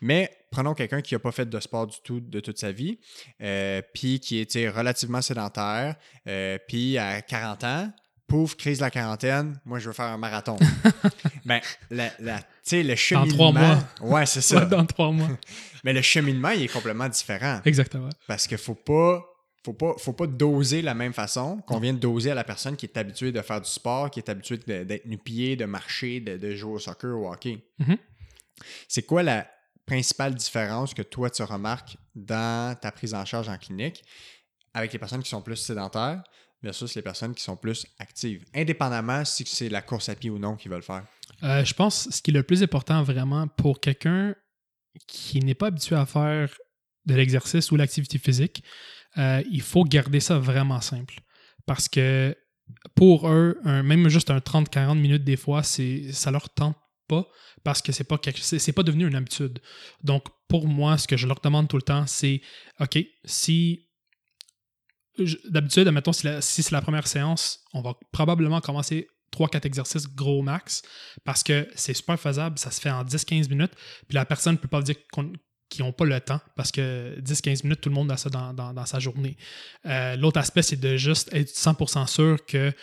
Mais 0.02 0.32
prenons 0.52 0.74
quelqu'un 0.74 1.02
qui 1.02 1.14
n'a 1.14 1.20
pas 1.20 1.32
fait 1.32 1.46
de 1.48 1.60
sport 1.60 1.88
du 1.88 1.98
tout 2.04 2.20
de 2.22 2.40
toute 2.40 2.58
sa 2.58 2.72
vie, 2.72 3.00
euh, 3.42 3.82
puis 3.94 4.20
qui 4.20 4.38
était 4.40 4.70
relativement 4.70 5.22
sédentaire, 5.22 5.96
euh, 6.28 6.58
puis 6.68 6.98
à 6.98 7.22
40 7.22 7.64
ans, 7.66 7.92
pouf, 8.28 8.56
crise 8.56 8.78
de 8.78 8.84
la 8.84 8.92
quarantaine, 8.92 9.60
moi 9.66 9.80
je 9.80 9.88
veux 9.88 9.94
faire 9.94 10.06
un 10.06 10.18
marathon. 10.18 10.58
ben, 11.46 11.60
la, 11.90 12.12
la- 12.20 12.40
tu 12.40 12.46
sais, 12.64 12.84
le 12.84 12.96
cheminement. 12.96 13.34
trois 13.34 13.52
mois. 13.52 13.80
Ouais, 14.02 14.26
c'est 14.26 14.42
ça. 14.42 14.66
Dans 14.66 14.86
trois 14.86 15.12
mois. 15.12 15.30
Mais 15.84 15.92
le 15.94 16.02
cheminement, 16.02 16.52
il 16.52 16.64
est 16.64 16.68
complètement 16.72 17.10
différent. 17.10 17.60
Exactement. 17.66 18.10
Parce 18.28 18.46
qu'il 18.48 18.58
faut 18.58 18.76
pas. 18.76 19.22
Faut 19.66 19.74
pas, 19.74 19.94
faut 19.98 20.14
pas 20.14 20.28
doser 20.28 20.82
la 20.82 20.94
même 20.94 21.12
façon 21.14 21.58
qu'on 21.68 21.80
vient 21.80 21.94
de 21.94 22.00
doser 22.00 22.32
à 22.32 22.36
la 22.36 22.44
personne 22.46 22.78
qui 22.78 22.86
est 22.86 22.98
habituée 22.98 23.32
de 23.32 23.42
faire 23.42 23.60
du 23.60 23.70
sport, 23.70 24.10
qui 24.10 24.20
est 24.20 24.30
habituée 24.30 24.58
de- 24.58 24.84
d'être 24.84 25.06
nu-pied, 25.06 25.56
de 25.58 25.66
marcher, 25.66 26.22
de, 26.22 26.38
de 26.38 26.56
jouer 26.56 26.74
au 26.74 26.80
soccer 26.80 27.12
ou 27.18 27.28
au 27.28 27.32
hockey. 27.34 27.62
Mhm. 27.80 27.98
C'est 28.88 29.04
quoi 29.04 29.22
la 29.24 29.48
principale 29.86 30.36
différence 30.36 30.94
que 30.94 31.02
toi 31.02 31.30
tu 31.30 31.44
remarques 31.44 31.98
dans 32.16 32.78
ta 32.80 32.92
prise 32.92 33.14
en 33.14 33.26
charge 33.26 33.50
en 33.50 33.58
clinique 33.58 34.04
avec 34.74 34.94
les 34.94 35.00
personnes 35.00 35.24
qui 35.24 35.30
sont 35.30 35.42
plus 35.42 35.56
sédentaires 35.58 36.24
versus 36.62 36.94
les 36.96 37.02
personnes 37.02 37.34
qui 37.34 37.44
sont 37.44 37.56
plus 37.58 37.86
actives, 38.00 38.46
indépendamment 38.54 39.26
si 39.26 39.46
c'est 39.46 39.70
la 39.70 39.82
course 39.82 40.10
à 40.10 40.16
pied 40.16 40.30
ou 40.30 40.38
non 40.40 40.56
qu'ils 40.56 40.72
veulent 40.72 40.84
faire? 40.84 41.06
Euh, 41.44 41.64
je 41.66 41.74
pense 41.74 42.08
que 42.08 42.14
ce 42.14 42.22
qui 42.22 42.32
est 42.32 42.34
le 42.34 42.44
plus 42.44 42.62
important 42.64 43.02
vraiment 43.04 43.48
pour 43.48 43.80
quelqu'un 43.80 44.36
qui 45.08 45.40
n'est 45.40 45.56
pas 45.56 45.68
habitué 45.68 45.96
à 45.96 46.06
faire 46.06 46.50
de 47.06 47.16
l'exercice 47.16 47.72
ou 47.72 47.76
l'activité 47.78 48.18
physique, 48.18 48.64
euh, 49.18 49.44
il 49.52 49.62
faut 49.62 49.84
garder 49.84 50.20
ça 50.20 50.38
vraiment 50.40 50.82
simple. 50.82 51.16
Parce 51.66 51.88
que 51.88 52.36
pour 52.96 53.30
eux, 53.30 53.58
même 53.64 54.10
juste 54.10 54.30
un 54.30 54.38
30-40 54.38 54.98
minutes 54.98 55.24
des 55.24 55.38
fois, 55.38 55.64
ça 55.64 56.32
leur 56.32 56.50
tente 56.50 56.78
pas 57.08 57.28
parce 57.64 57.82
que 57.82 57.92
c'est 57.92 58.04
pas 58.04 58.20
c'est, 58.36 58.72
pas 58.72 58.84
devenu 58.84 59.08
une 59.08 59.16
habitude. 59.16 59.60
Donc 60.04 60.26
pour 60.48 60.68
moi, 60.68 60.98
ce 60.98 61.08
que 61.08 61.18
je 61.18 61.28
leur 61.28 61.40
demande 61.42 61.68
tout 61.68 61.78
le 61.78 61.82
temps, 61.82 62.06
c'est 62.08 62.42
OK, 62.80 63.00
si 63.26 63.88
d'habitude, 65.50 65.88
admettons, 65.88 66.14
si 66.14 66.64
c'est 66.64 66.72
la 66.72 66.82
première 66.82 67.08
séance, 67.08 67.60
on 67.74 67.82
va 67.82 67.96
probablement 68.12 68.62
commencer 68.62 69.08
3-4 69.34 69.66
exercices 69.66 70.08
gros 70.08 70.42
max 70.42 70.82
parce 71.26 71.44
que 71.44 71.68
c'est 71.76 71.94
super 71.94 72.20
faisable, 72.20 72.58
ça 72.58 72.72
se 72.72 72.80
fait 72.80 72.90
en 72.90 73.04
10-15 73.04 73.50
minutes. 73.50 73.74
Puis 74.08 74.16
la 74.16 74.26
personne 74.26 74.54
ne 74.54 74.58
peut 74.58 74.68
pas 74.68 74.82
dire 74.82 74.96
qu'ils 75.70 75.86
n'ont 75.86 75.92
pas 75.94 76.06
le 76.06 76.20
temps 76.20 76.42
parce 76.56 76.72
que 76.72 77.16
10-15 77.22 77.64
minutes, 77.64 77.82
tout 77.82 77.90
le 77.90 77.96
monde 77.96 78.12
a 78.12 78.18
ça 78.18 78.30
dans, 78.30 78.54
dans- 78.54 78.74
dans 78.74 78.86
sa 78.86 79.00
journée. 79.00 79.38
Euh, 79.86 80.16
L'autre 80.16 80.40
aspect, 80.40 80.62
c'est 80.64 80.80
de 80.80 80.98
juste 80.98 81.30
être 81.34 81.50
100% 81.50 82.08
sûr 82.08 82.44
que 82.46 82.74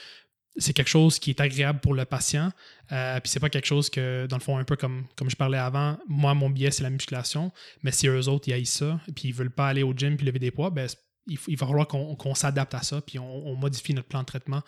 c'est 0.58 0.72
quelque 0.72 0.88
chose 0.88 1.18
qui 1.18 1.30
est 1.30 1.40
agréable 1.40 1.80
pour 1.80 1.92
le 1.94 2.04
patient. 2.06 2.50
Euh, 2.92 3.20
puis 3.20 3.28
c'est 3.30 3.40
pas 3.40 3.50
quelque 3.50 3.66
chose 3.66 3.90
que, 3.90 4.26
dans 4.26 4.36
le 4.36 4.42
fond, 4.42 4.56
un 4.56 4.64
peu 4.64 4.76
comme, 4.76 5.04
comme 5.16 5.28
je 5.28 5.36
parlais 5.36 5.58
avant, 5.58 5.98
moi, 6.08 6.32
mon 6.32 6.48
biais, 6.48 6.70
c'est 6.70 6.82
la 6.82 6.88
musculation. 6.90 7.52
Mais 7.82 7.92
si 7.92 8.06
eux 8.08 8.28
autres, 8.28 8.48
ils 8.48 8.54
haïssent 8.54 8.78
ça, 8.78 8.98
puis 9.14 9.28
ils 9.28 9.34
veulent 9.34 9.50
pas 9.50 9.68
aller 9.68 9.82
au 9.82 9.92
gym 9.92 10.16
puis 10.16 10.24
lever 10.24 10.38
des 10.38 10.50
poids, 10.50 10.70
ben, 10.70 10.88
il, 11.26 11.36
il 11.48 11.56
va 11.58 11.66
falloir 11.66 11.86
qu'on 11.88 12.34
s'adapte 12.34 12.72
à 12.72 12.82
ça, 12.82 13.00
puis 13.02 13.18
on, 13.18 13.46
on 13.48 13.56
modifie 13.56 13.92
notre 13.92 14.08
plan 14.08 14.20
de 14.20 14.26
traitement 14.26 14.62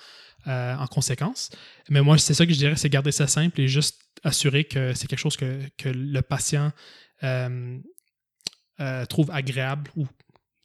euh, 0.49 0.75
en 0.77 0.87
conséquence. 0.89 1.51
Mais 1.89 2.03
moi, 2.03 2.19
c'est 2.19 2.35
ça 2.35 2.45
que 2.45 2.53
je 2.53 2.59
dirais, 2.59 2.77
c'est 2.77 2.91
garder 2.91 3.13
ça 3.13 3.27
simple 3.27 3.59
et 3.61 3.69
juste 3.69 3.99
assurer 4.25 4.65
que 4.65 4.93
c'est 4.93 5.07
quelque 5.07 5.21
chose 5.21 5.37
que, 5.37 5.61
que 5.79 5.89
le 5.89 6.21
patient 6.21 6.73
euh, 7.23 7.79
euh, 8.81 9.05
trouve 9.07 9.31
agréable 9.31 9.91
ou 9.97 10.07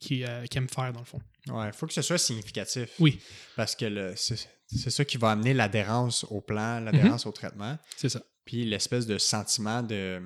qui, 0.00 0.24
euh, 0.24 0.44
qui 0.46 0.58
aime 0.58 0.68
faire, 0.68 0.92
dans 0.92 1.00
le 1.00 1.06
fond. 1.06 1.20
Ouais, 1.48 1.66
il 1.68 1.72
faut 1.72 1.86
que 1.86 1.92
ce 1.94 2.02
soit 2.02 2.18
significatif. 2.18 2.90
Oui. 2.98 3.20
Parce 3.56 3.74
que 3.76 4.14
c'est 4.16 4.90
ça 4.90 5.04
qui 5.04 5.16
va 5.16 5.30
amener 5.30 5.54
l'adhérence 5.54 6.24
au 6.30 6.40
plan, 6.40 6.80
l'adhérence 6.80 7.26
au 7.26 7.32
traitement, 7.32 7.78
C'est 7.96 8.08
ça. 8.08 8.22
puis 8.44 8.64
l'espèce 8.64 9.06
de 9.06 9.18
sentiment 9.18 9.82
de, 9.82 10.22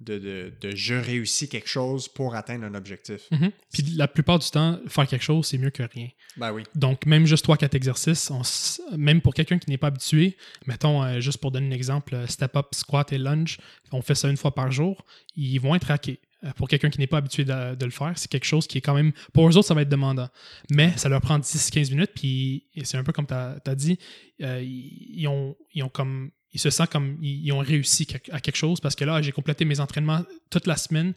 de, 0.00 0.18
de, 0.18 0.52
de 0.60 0.74
je 0.76 0.94
réussis 0.94 1.48
quelque 1.48 1.68
chose 1.68 2.08
pour 2.08 2.34
atteindre 2.34 2.64
un 2.64 2.74
objectif. 2.74 3.22
Mhm. 3.30 3.52
Puis 3.72 3.82
la 3.96 4.06
plupart 4.08 4.38
du 4.38 4.48
temps, 4.50 4.78
faire 4.86 5.06
quelque 5.06 5.22
chose, 5.24 5.46
c'est 5.46 5.58
mieux 5.58 5.70
que 5.70 5.82
rien. 5.82 6.08
Ben 6.36 6.52
oui. 6.52 6.62
Donc, 6.74 7.06
même 7.06 7.26
juste 7.26 7.46
3-4 7.46 7.74
exercices, 7.74 8.30
on 8.30 8.40
s- 8.42 8.82
même 8.96 9.20
pour 9.22 9.34
quelqu'un 9.34 9.58
qui 9.58 9.70
n'est 9.70 9.78
pas 9.78 9.86
habitué, 9.88 10.36
mettons, 10.66 11.02
euh, 11.02 11.20
juste 11.20 11.38
pour 11.38 11.50
donner 11.52 11.68
un 11.68 11.76
exemple, 11.76 12.22
step 12.28 12.56
up, 12.56 12.66
squat 12.74 13.12
et 13.12 13.18
lunge, 13.18 13.58
on 13.92 14.02
fait 14.02 14.14
ça 14.14 14.28
une 14.28 14.36
fois 14.36 14.54
par 14.54 14.70
jour, 14.72 15.04
ils 15.36 15.58
vont 15.58 15.74
être 15.74 15.84
raqués. 15.88 16.20
Euh, 16.44 16.50
Pour 16.56 16.68
quelqu'un 16.68 16.90
qui 16.90 16.98
n'est 16.98 17.06
pas 17.06 17.18
habitué 17.18 17.44
de, 17.44 17.84
le 17.84 17.90
faire, 17.90 18.12
c'est 18.16 18.30
quelque 18.30 18.44
chose 18.44 18.66
qui 18.66 18.78
est 18.78 18.80
quand 18.80 18.94
même. 18.94 19.12
Pour 19.32 19.48
eux 19.48 19.56
autres, 19.56 19.68
ça 19.68 19.74
va 19.74 19.82
être 19.82 19.88
demandant. 19.88 20.28
Mais 20.70 20.96
ça 20.96 21.08
leur 21.08 21.20
prend 21.20 21.38
10-15 21.38 21.90
minutes, 21.90 22.12
puis 22.14 22.66
c'est 22.82 22.96
un 22.96 23.04
peu 23.04 23.12
comme 23.12 23.26
tu 23.26 23.34
as, 23.34 23.74
dit, 23.74 23.98
euh, 24.42 24.62
ils, 24.62 25.26
ont, 25.28 25.56
ils 25.72 25.82
ont 25.82 25.88
comme. 25.88 26.30
Ils 26.52 26.60
se 26.60 26.70
sentent 26.70 26.90
comme 26.90 27.18
ils, 27.20 27.50
ont 27.50 27.58
réussi 27.58 28.06
à 28.30 28.40
quelque 28.40 28.54
chose 28.54 28.80
parce 28.80 28.94
que 28.94 29.04
là, 29.04 29.20
j'ai 29.20 29.32
complété 29.32 29.64
mes 29.64 29.80
entraînements 29.80 30.22
toute 30.50 30.68
la 30.68 30.76
semaine 30.76 31.12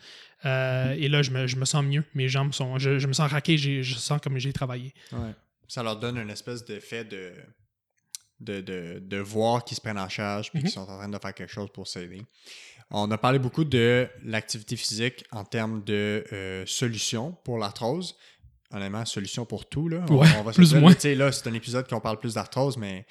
euh, 0.46 0.96
et 0.98 1.10
là, 1.10 1.22
je 1.22 1.30
me, 1.30 1.46
je 1.46 1.58
me 1.58 1.66
sens 1.66 1.86
mieux. 1.86 2.04
Mes 2.16 2.28
jambes 2.28 2.54
sont. 2.54 2.80
Je, 2.80 2.98
je 2.98 3.06
me 3.06 3.14
sens 3.14 3.30
raqué, 3.30 3.56
je 3.56 3.94
sens 3.94 4.20
comme 4.20 4.40
j'ai 4.40 4.52
travaillé. 4.52 4.96
Ouais. 5.12 5.36
Ça 5.68 5.84
leur 5.84 6.00
donne 6.00 6.18
une 6.18 6.30
espèce 6.30 6.66
d'effet 6.66 7.04
de 7.04 7.34
de, 8.40 8.62
de, 8.62 9.00
de 9.02 9.18
voir 9.18 9.64
qu'ils 9.66 9.76
se 9.76 9.82
prennent 9.82 9.98
en 10.00 10.10
charge 10.10 10.52
Mhm. 10.54 10.62
qu'ils 10.62 10.70
sont 10.72 10.82
en 10.82 10.98
train 10.98 11.10
de 11.10 11.18
faire 11.18 11.34
quelque 11.34 11.52
chose 11.52 11.70
pour 11.74 11.88
s'aider. 11.88 12.22
On 12.92 13.10
a 13.12 13.18
parlé 13.18 13.40
beaucoup 13.40 13.66
de 13.66 14.08
l'activité 14.24 14.76
physique 14.78 15.26
en 15.32 15.44
termes 15.44 15.84
de 15.84 16.24
euh, 16.32 16.64
solutions 16.66 17.34
pour 17.44 17.58
l'arthrose. 17.58 18.16
Honnêtement, 18.72 19.06
solution 19.06 19.46
pour 19.46 19.68
tout. 19.68 19.88
Là. 19.90 20.06
Ouais, 20.10 20.28
va 20.44 20.52
se 20.52 20.58
plus 20.58 20.70
ou 20.72 20.74
dire, 20.74 20.82
moins. 20.82 20.94
tu 20.94 21.02
sais, 21.02 21.16
Là, 21.16 21.32
c'est 21.32 21.48
un 21.48 21.54
épisode 21.54 21.88
qu'on 21.88 22.02
parle 22.02 22.20
plus 22.20 22.34
d'arthrose, 22.34 22.76
mais 22.78 23.06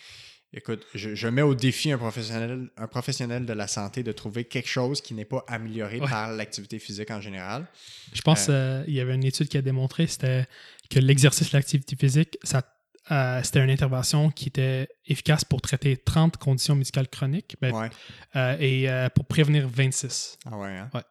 écoute, 0.53 0.87
je, 0.95 1.15
je 1.15 1.29
mets 1.29 1.43
au 1.43 1.55
défi 1.55 1.91
un 1.93 1.99
professionnel, 1.99 2.69
un 2.77 2.87
professionnel 2.87 3.45
de 3.47 3.53
la 3.55 3.67
santé 3.67 4.03
de 4.03 4.13
trouver 4.13 4.45
quelque 4.45 4.69
chose 4.69 5.01
qui 5.01 5.13
n'est 5.15 5.25
pas 5.25 5.45
amélioré 5.49 5.99
Ouais. 6.01 6.09
par 6.09 6.31
l'activité 6.33 6.79
physique 6.79 7.11
en 7.11 7.21
général. 7.23 7.67
Je 8.13 8.21
pense 8.23 8.47
qu'il 8.47 8.95
y 8.95 9.01
avait 9.01 9.15
une 9.15 9.25
étude 9.25 9.49
qui 9.49 9.57
a 9.59 9.63
démontré 9.63 10.07
c'était 10.07 10.47
que 10.91 10.99
l'exercice, 11.01 11.53
l'activité 11.53 11.97
physique, 11.97 12.39
ça, 12.43 12.63
euh, 13.11 13.41
c'était 13.43 13.63
une 13.63 13.71
intervention 13.71 14.31
qui 14.31 14.49
était 14.49 14.89
efficace 15.07 15.45
pour 15.45 15.61
traiter 15.61 15.97
30 15.97 16.37
conditions 16.39 16.75
médicales 16.75 17.09
chroniques 17.09 17.57
ben, 17.61 17.73
Ouais. 17.75 17.91
euh, 18.37 18.57
et 18.59 18.89
euh, 18.91 19.09
pour 19.09 19.25
prévenir 19.27 19.69
26. 19.69 20.39
Ah 20.47 20.57
ouais, 20.57 20.69
hein? 20.77 20.91
Ouais. 20.95 21.03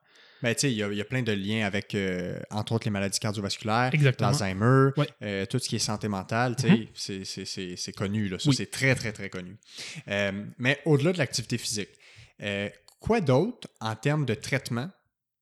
Ben, 0.44 0.54
il 0.64 0.70
y, 0.70 0.76
y 0.76 1.02
a 1.02 1.06
plein 1.06 1.24
de 1.24 1.32
liens 1.32 1.66
avec, 1.66 1.96
entre 2.52 2.74
autres, 2.74 2.86
les 2.86 2.92
maladies 2.92 3.20
cardiovasculaires, 3.20 3.92
l'Alzheimer, 4.20 4.90
Ouais. 4.98 5.48
tout 5.48 5.58
ce 5.58 5.68
qui 5.70 5.78
est 5.78 5.80
santé 5.80 6.08
mentale, 6.08 6.56
Mhm. 6.64 6.86
c'est- 6.94 7.92
connu, 7.96 8.28
là. 8.28 8.38
Ça, 8.38 8.50
Oui. 8.50 8.56
c'est 8.56 8.70
très, 8.70 8.94
très, 8.96 9.12
très 9.12 9.30
connu. 9.30 9.58
Mais 10.60 10.80
au-delà 10.86 11.14
de 11.14 11.18
l'activité 11.18 11.58
physique, 11.58 11.90
quoi 13.00 13.22
d'autre 13.22 13.68
en 13.80 13.96
termes 13.96 14.26
de 14.26 14.34
traitement 14.36 14.90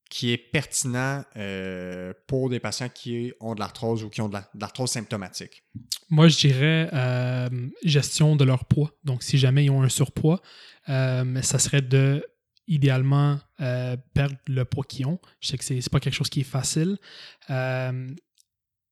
qui 0.10 0.32
est 0.32 0.38
pertinent 0.38 1.24
euh, 1.38 2.14
pour 2.28 2.50
des 2.50 2.60
patients 2.60 2.90
qui 2.90 3.34
ont 3.40 3.56
de 3.56 3.60
l'arthrose 3.60 4.04
ou 4.04 4.10
qui 4.10 4.22
ont 4.22 4.28
de 4.28 4.34
la- 4.34 4.50
de 4.54 4.60
l'arthrose 4.62 4.92
symptomatique? 4.92 5.64
Moi, 6.10 6.28
je 6.28 6.38
dirais 6.38 6.90
euh, 6.94 7.50
gestion 7.84 8.36
de 8.36 8.44
leur 8.44 8.66
poids. 8.66 8.92
Donc, 9.04 9.24
si 9.24 9.38
jamais 9.38 9.66
ils 9.66 9.70
ont 9.72 9.82
un 9.82 9.90
surpoids, 9.90 10.42
euh, 10.90 11.42
ça 11.42 11.58
serait 11.58 11.82
de 11.82 12.26
idéalement 12.68 13.40
euh, 13.60 13.98
perdre 14.14 14.38
le 14.48 14.64
poids 14.66 14.84
qu'ils 14.86 15.06
ont. 15.08 15.20
Je 15.42 15.48
sais 15.50 15.58
que 15.58 15.64
c'est 15.64 15.90
pas 15.90 16.00
quelque 16.00 16.14
chose 16.14 16.30
qui 16.30 16.42
est 16.42 16.44
facile, 16.44 16.98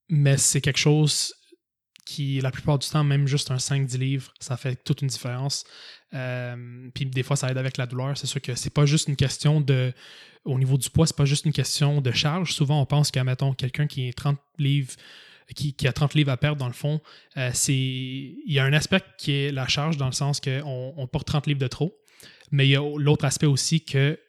mais 0.10 0.38
c'est 0.38 0.62
quelque 0.62 0.80
chose 0.80 1.34
qui, 2.06 2.42
la 2.42 2.52
plupart 2.52 2.80
du 2.80 2.88
temps, 2.88 3.04
même 3.04 3.28
juste 3.28 3.52
un 3.52 3.58
5-10 3.58 3.98
livres, 3.98 4.34
ça 4.40 4.58
fait 4.58 4.76
toute 4.84 5.02
une 5.02 5.08
différence. 5.08 5.64
Euh, 6.14 6.90
puis 6.94 7.06
des 7.06 7.24
fois, 7.24 7.36
ça 7.36 7.50
aide 7.50 7.58
avec 7.58 7.78
la 7.78 7.86
douleur. 7.86 8.18
C'est 8.18 8.28
sûr 8.28 8.42
que 8.42 8.56
c'est 8.56 8.70
pas 8.74 8.86
juste 8.86 9.08
une 9.08 9.16
question 9.16 9.62
de. 9.62 9.94
Au 10.44 10.58
niveau 10.58 10.78
du 10.78 10.90
poids, 10.90 11.06
c'est 11.06 11.16
pas 11.16 11.26
juste 11.26 11.46
une 11.46 11.54
question 11.54 12.02
de 12.02 12.12
charge. 12.12 12.54
Souvent, 12.54 12.82
on 12.82 12.86
pense 12.86 13.12
qu'à, 13.12 13.24
mettons, 13.24 13.54
quelqu'un 13.54 13.86
qui 13.86 14.08
est 14.08 14.14
30 14.14 14.40
livres, 14.58 14.92
qui, 15.56 15.74
qui 15.74 15.88
a 15.88 15.94
30 15.94 16.16
livres 16.16 16.32
à 16.32 16.38
perdre, 16.38 16.58
dans 16.58 16.68
le 16.68 16.74
fond, 16.74 17.00
euh, 17.38 17.52
c'est. 17.54 17.74
Il 17.76 18.52
y 18.52 18.60
a 18.60 18.66
un 18.66 18.74
aspect 18.74 19.04
qui 19.18 19.32
est 19.34 19.52
la 19.52 19.68
charge, 19.68 19.98
dans 19.98 20.08
le 20.08 20.14
sens 20.14 20.40
qu'on 20.40 20.94
on 20.98 21.08
porte 21.08 21.28
30 21.28 21.48
livres 21.48 21.60
de 21.60 21.68
trop. 21.68 21.96
Mais 22.52 22.68
il 22.68 22.72
y 22.72 22.76
a 22.76 22.98
l'autre 22.98 23.26
aspect 23.26 23.46
aussi 23.46 23.86
que 23.86 24.20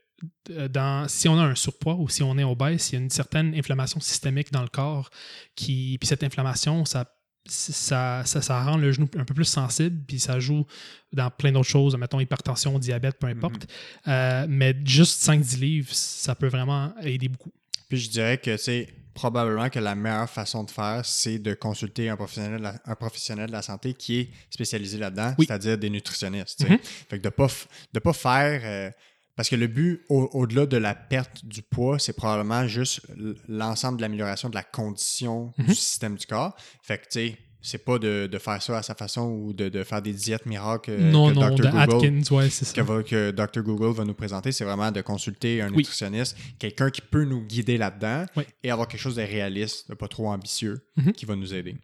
euh, 0.51 0.68
dans, 0.68 1.09
si 1.09 1.29
on 1.29 1.39
a 1.39 1.43
un 1.43 1.55
surpoids 1.55 1.97
ou 1.97 2.09
si 2.09 2.23
on 2.23 2.39
est 2.39 2.45
obèse, 2.45 2.91
il 2.91 2.95
y 2.95 2.99
a 2.99 3.01
une 3.01 3.11
certaine 3.11 3.55
inflammation 3.55 3.99
systémique 3.99 4.53
dans 4.53 4.62
le 4.62 4.68
corps 4.68 5.11
qui. 5.57 5.97
Puis 5.99 6.07
cette 6.07 6.23
inflammation, 6.23 6.85
ça 6.85 7.07
ça, 7.47 8.22
ça, 8.24 8.40
ça 8.43 8.62
rend 8.62 8.76
le 8.76 8.93
genou 8.93 9.09
un 9.18 9.24
peu 9.24 9.34
plus 9.34 9.45
sensible, 9.45 10.01
puis 10.07 10.18
ça 10.20 10.38
joue 10.40 10.64
dans 11.12 11.30
plein 11.30 11.53
d'autres 11.53 11.68
choses, 11.68 11.97
mettons 11.97 12.20
hypertension, 12.20 12.78
diabète, 12.78 13.18
peu 13.18 13.26
importe. 13.26 13.66
Euh, 14.09 14.47
mais 14.49 14.74
juste 14.84 15.20
5-10 15.28 15.59
livres, 15.59 15.93
ça 15.93 16.34
peut 16.34 16.49
vraiment 16.49 16.95
aider 17.03 17.28
beaucoup. 17.28 17.53
Puis 17.88 17.99
je 17.99 18.11
dirais 18.11 18.38
que 18.38 18.57
c'est 18.57 18.88
probablement 19.12 19.68
que 19.68 19.78
la 19.78 19.95
meilleure 19.95 20.30
façon 20.30 20.64
de 20.64 20.70
faire, 20.70 21.05
c'est 21.05 21.38
de 21.38 21.53
consulter 21.53 22.09
un 22.09 22.16
professionnel, 22.16 22.59
de 22.59 22.62
la- 22.62 22.80
un 22.86 22.95
professionnel 22.95 23.49
de 23.49 23.53
la 23.53 23.61
santé 23.61 23.93
qui 23.93 24.20
est 24.20 24.30
spécialisé 24.49 24.97
là-dedans, 24.97 25.34
Oui. 25.38 25.45
c'est-à-dire 25.47 25.76
des 25.76 25.90
nutritionnistes. 25.90 26.66
Mhm. 26.66 26.78
Fait 27.11 27.18
que 27.18 27.22
de 27.24 27.28
pas 27.28 27.47
f- 27.47 27.66
de 27.93 27.99
pas 27.99 28.14
faire 28.14 28.61
euh, 28.64 28.90
parce 29.37 29.49
que 29.49 29.57
le 29.57 29.66
but 29.66 30.03
au- 30.09 30.28
au-delà 30.33 30.66
de 30.66 30.76
la 30.76 30.95
perte 30.95 31.45
du 31.45 31.62
poids, 31.62 31.99
c'est 31.99 32.12
probablement 32.14 32.66
juste 32.66 33.01
l'ensemble 33.49 33.97
de 33.99 34.03
l'amélioration 34.03 34.49
de 34.51 34.55
la 34.55 34.62
condition 34.62 35.53
Mhm. 35.59 35.66
du 35.66 35.74
système 35.74 36.16
du 36.16 36.26
corps. 36.26 36.55
Fait 36.83 36.99
que 36.99 37.05
tu 37.05 37.09
sais, 37.11 37.39
c'est 37.64 37.85
pas 37.85 37.99
de, 38.01 38.26
de 38.26 38.39
faire 38.39 38.61
ça 38.61 38.76
à 38.78 38.83
sa 38.83 38.95
façon 38.97 39.22
ou 39.28 39.53
de, 39.53 39.68
de 39.68 39.85
faire 39.85 40.03
des 40.03 40.12
diètes 40.12 40.47
miracles 40.47 40.91
euh, 40.91 41.11
non, 41.12 41.28
que 41.30 41.35
non, 41.35 41.41
Dr. 41.43 41.55
de 41.57 41.62
Google 41.70 41.78
Atkins, 41.78 42.35
ouais, 42.37 42.51
c'est 42.51 42.64
ça. 42.64 42.74
que, 42.74 42.80
va- 42.80 43.03
que 43.05 43.30
Dr. 43.30 43.62
Google 43.62 43.95
va 43.97 44.05
nous 44.05 44.14
présenter, 44.14 44.51
c'est 44.51 44.64
vraiment 44.64 44.91
de 44.91 45.01
consulter 45.01 45.62
un 45.62 45.70
Oui. 45.70 45.76
nutritionniste, 45.78 46.37
quelqu'un 46.59 46.91
qui 46.91 47.01
peut 47.03 47.24
nous 47.24 47.41
guider 47.47 47.78
là-dedans 47.78 48.26
Oui. 48.37 48.43
et 48.64 48.70
avoir 48.72 48.89
quelque 48.89 49.01
chose 49.01 49.14
de 49.14 49.22
réaliste, 49.22 49.89
de 49.91 49.95
pas 49.95 50.09
trop 50.09 50.28
ambitieux, 50.28 50.85
Mhm. 50.97 51.12
qui 51.12 51.24
va 51.24 51.37
nous 51.37 51.55
aider. 51.55 51.76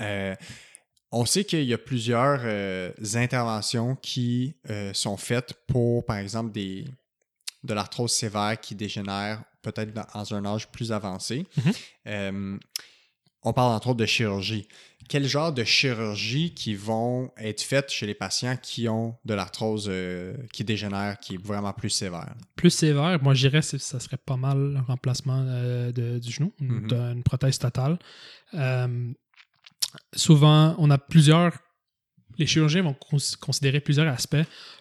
Euh, 0.00 0.34
on 1.12 1.24
sait 1.26 1.44
qu'il 1.44 1.64
y 1.64 1.74
a 1.74 1.78
plusieurs 1.78 2.40
euh, 2.44 2.90
interventions 3.14 3.96
qui 3.96 4.54
euh, 4.70 4.92
sont 4.94 5.16
faites 5.16 5.54
pour, 5.66 6.04
par 6.06 6.16
exemple, 6.16 6.52
des, 6.52 6.84
de 7.64 7.74
l'arthrose 7.74 8.12
sévère 8.12 8.58
qui 8.60 8.74
dégénère 8.74 9.44
peut-être 9.62 9.92
dans, 9.92 10.06
dans 10.14 10.34
un 10.34 10.44
âge 10.44 10.68
plus 10.68 10.90
avancé. 10.90 11.46
Mhm. 11.56 11.72
Euh, 12.08 12.58
on 13.44 13.52
parle 13.52 13.72
entre 13.74 13.88
autres 13.88 13.98
de 13.98 14.06
chirurgie. 14.06 14.68
Quel 15.08 15.26
genre 15.26 15.52
de 15.52 15.64
chirurgie 15.64 16.54
qui 16.54 16.74
vont 16.76 17.32
être 17.36 17.60
faites 17.60 17.90
chez 17.90 18.06
les 18.06 18.14
patients 18.14 18.56
qui 18.56 18.88
ont 18.88 19.16
de 19.24 19.34
l'arthrose 19.34 19.90
qui 20.52 20.62
dégénère, 20.62 21.18
qui 21.18 21.34
est 21.34 21.42
vraiment 21.44 21.72
plus 21.72 21.90
sévère? 21.90 22.34
Plus 22.54 22.70
sévère, 22.70 23.20
moi 23.20 23.34
je 23.34 23.48
dirais 23.48 23.60
que 23.60 23.78
ça 23.78 23.98
serait 24.00 24.16
pas 24.16 24.36
mal 24.36 24.76
un 24.76 24.82
remplacement 24.82 25.42
de- 25.42 26.18
du 26.20 26.30
genou, 26.30 26.52
Mhm. 26.60 26.88
une 27.16 27.22
prothèse 27.24 27.58
totale. 27.58 27.98
Souvent, 30.14 30.74
on 30.78 30.90
a 30.90 30.98
plusieurs. 30.98 31.52
Les 32.38 32.46
chirurgiens 32.46 32.82
vont 32.82 32.94
cons- 32.94 33.18
considérer 33.40 33.80
plusieurs 33.80 34.08
aspects. 34.12 34.36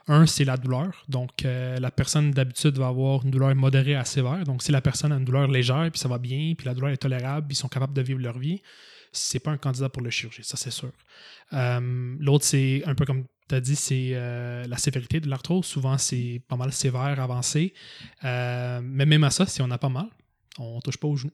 Un, 0.08 0.26
c'est 0.26 0.46
la 0.46 0.56
douleur. 0.58 1.04
Donc, 1.10 1.44
euh, 1.44 1.78
la 1.80 1.92
personne 1.92 2.32
d'habitude 2.32 2.78
va 2.78 2.88
avoir 2.88 3.24
une 3.26 3.32
douleur 3.32 3.54
modérée 3.56 3.96
à 3.96 4.06
sévère. 4.06 4.44
Donc, 4.46 4.64
si 4.64 4.72
la 4.72 4.82
personne 4.82 5.12
a 5.12 5.18
une 5.18 5.26
douleur 5.26 5.48
légère, 5.48 5.90
puis 5.92 6.00
ça 6.00 6.08
va 6.08 6.18
bien, 6.18 6.54
puis 6.58 6.66
la 6.66 6.74
douleur 6.74 6.92
est 6.92 6.98
tolérable, 6.98 7.48
puis 7.48 7.56
ils 7.56 7.60
sont 7.60 7.68
capables 7.68 7.94
de 7.94 8.02
vivre 8.02 8.20
leur 8.20 8.40
vie, 8.40 8.62
c'est 9.12 9.40
pas 9.42 9.52
un 9.52 9.58
candidat 9.58 9.90
pour 9.90 10.02
le 10.02 10.10
chirurgie, 10.10 10.44
ça 10.46 10.56
c'est 10.56 10.72
sûr. 10.72 10.92
Euh, 11.52 12.16
L'autre, 12.20 12.46
c'est 12.46 12.82
un 12.86 12.96
peu 12.96 13.06
comme 13.06 13.26
tu 13.50 13.56
as 13.56 13.60
dit, 13.60 13.76
c'est 13.76 14.12
euh, 14.14 14.66
la 14.68 14.78
sévérité 14.78 15.20
de 15.20 15.28
l'arthrose. 15.30 15.66
Souvent, 15.66 15.98
c'est 15.98 16.42
pas 16.48 16.56
mal 16.56 16.72
sévère, 16.72 17.20
avancé. 17.20 17.74
Euh, 18.24 18.80
mais 18.82 19.06
même 19.06 19.26
à 19.26 19.30
ça, 19.30 19.46
si 19.46 19.62
on 19.62 19.70
a 19.72 19.78
pas 19.78 19.90
mal, 19.90 20.08
on 20.58 20.80
touche 20.80 20.96
pas 20.96 21.10
au 21.10 21.18
genou. 21.18 21.32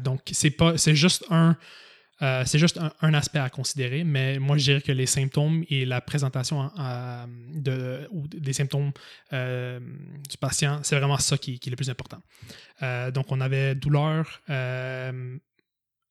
Donc, 0.00 0.20
c'est 0.32 0.50
pas 0.50 0.78
c'est 0.78 0.94
juste 0.94 1.26
un. 1.28 1.58
Euh, 2.22 2.44
c'est 2.46 2.58
juste 2.58 2.78
un, 2.78 2.92
un 3.00 3.14
aspect 3.14 3.38
à 3.40 3.50
considérer, 3.50 4.04
mais 4.04 4.38
moi 4.38 4.56
je 4.56 4.64
dirais 4.64 4.80
que 4.80 4.92
les 4.92 5.06
symptômes 5.06 5.64
et 5.68 5.84
la 5.84 6.00
présentation 6.00 6.70
de, 7.54 8.08
ou 8.10 8.28
des 8.28 8.52
symptômes 8.52 8.92
euh, 9.32 9.80
du 10.28 10.36
patient, 10.38 10.80
c'est 10.82 10.96
vraiment 10.96 11.18
ça 11.18 11.36
qui, 11.38 11.58
qui 11.58 11.68
est 11.68 11.72
le 11.72 11.76
plus 11.76 11.90
important. 11.90 12.22
Euh, 12.82 13.10
donc 13.10 13.26
on 13.30 13.40
avait 13.40 13.74
douleur, 13.74 14.40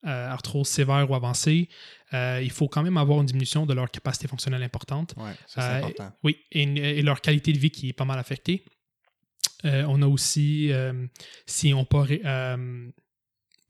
arthrose 0.04 0.68
sévère 0.68 1.10
ou 1.10 1.16
avancée. 1.16 1.70
Il 2.14 2.52
faut 2.52 2.68
quand 2.68 2.84
même 2.84 2.98
avoir 2.98 3.20
une 3.22 3.28
diminution 3.28 3.66
de 3.66 3.74
leur 3.74 3.90
capacité 3.90 4.28
fonctionnelle 4.28 4.64
importante. 4.64 5.14
Oui, 5.18 5.32
ça 5.48 5.62
c'est 5.62 5.78
important. 5.78 6.12
Oui, 6.24 6.38
et, 6.52 6.64
et 6.64 7.02
leur 7.02 7.22
qualité 7.22 7.54
de 7.54 7.60
vie 7.60 7.72
qui 7.72 7.90
est 7.90 7.94
pas 7.94 8.06
mal 8.06 8.20
affectée. 8.20 8.66
On 9.64 10.02
a 10.02 10.08
aussi, 10.08 10.72
si 11.46 11.74
on 11.74 11.88
euh, 11.94 12.90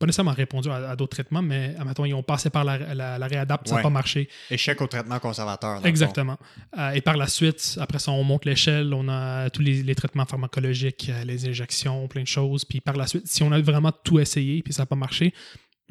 pas 0.02 0.06
nécessairement 0.08 0.34
répondu 0.34 0.70
à, 0.70 0.90
à 0.92 0.96
d'autres 0.98 1.16
traitements, 1.16 1.42
mais 1.42 1.76
admettons, 1.80 2.04
ils 2.06 2.14
ont 2.14 2.24
passé 2.24 2.50
par 2.50 2.64
la, 2.66 2.78
la, 2.94 3.18
la 3.18 3.28
réadapte, 3.28 3.68
ça 3.68 3.76
n'a 3.76 3.78
Ouais. 3.78 3.84
pas 3.84 3.90
marché. 3.90 4.28
Échec 4.50 4.82
au 4.82 4.88
traitement 4.88 5.20
conservateur. 5.20 5.86
Exactement. 5.86 6.38
Euh, 6.78 6.92
et 6.92 7.02
par 7.02 7.16
la 7.16 7.28
suite, 7.28 7.78
après 7.80 8.00
ça, 8.00 8.12
on 8.12 8.24
monte 8.24 8.44
l'échelle, 8.46 8.94
on 8.94 9.08
a 9.08 9.50
tous 9.50 9.62
les, 9.62 9.82
les 9.84 9.96
traitements 9.96 10.26
pharmacologiques, 10.26 11.10
euh, 11.10 11.24
les 11.24 11.48
injections, 11.48 12.08
plein 12.10 12.24
de 12.24 12.28
choses. 12.28 12.66
Puis 12.66 12.82
par 12.82 12.98
la 12.98 13.08
suite, 13.08 13.28
si 13.28 13.44
on 13.44 13.52
a 13.54 13.62
vraiment 13.62 13.92
tout 14.04 14.20
essayé 14.20 14.62
puis 14.64 14.74
ça 14.74 14.82
n'a 14.82 14.86
pas 14.88 14.96
marché, 14.96 15.34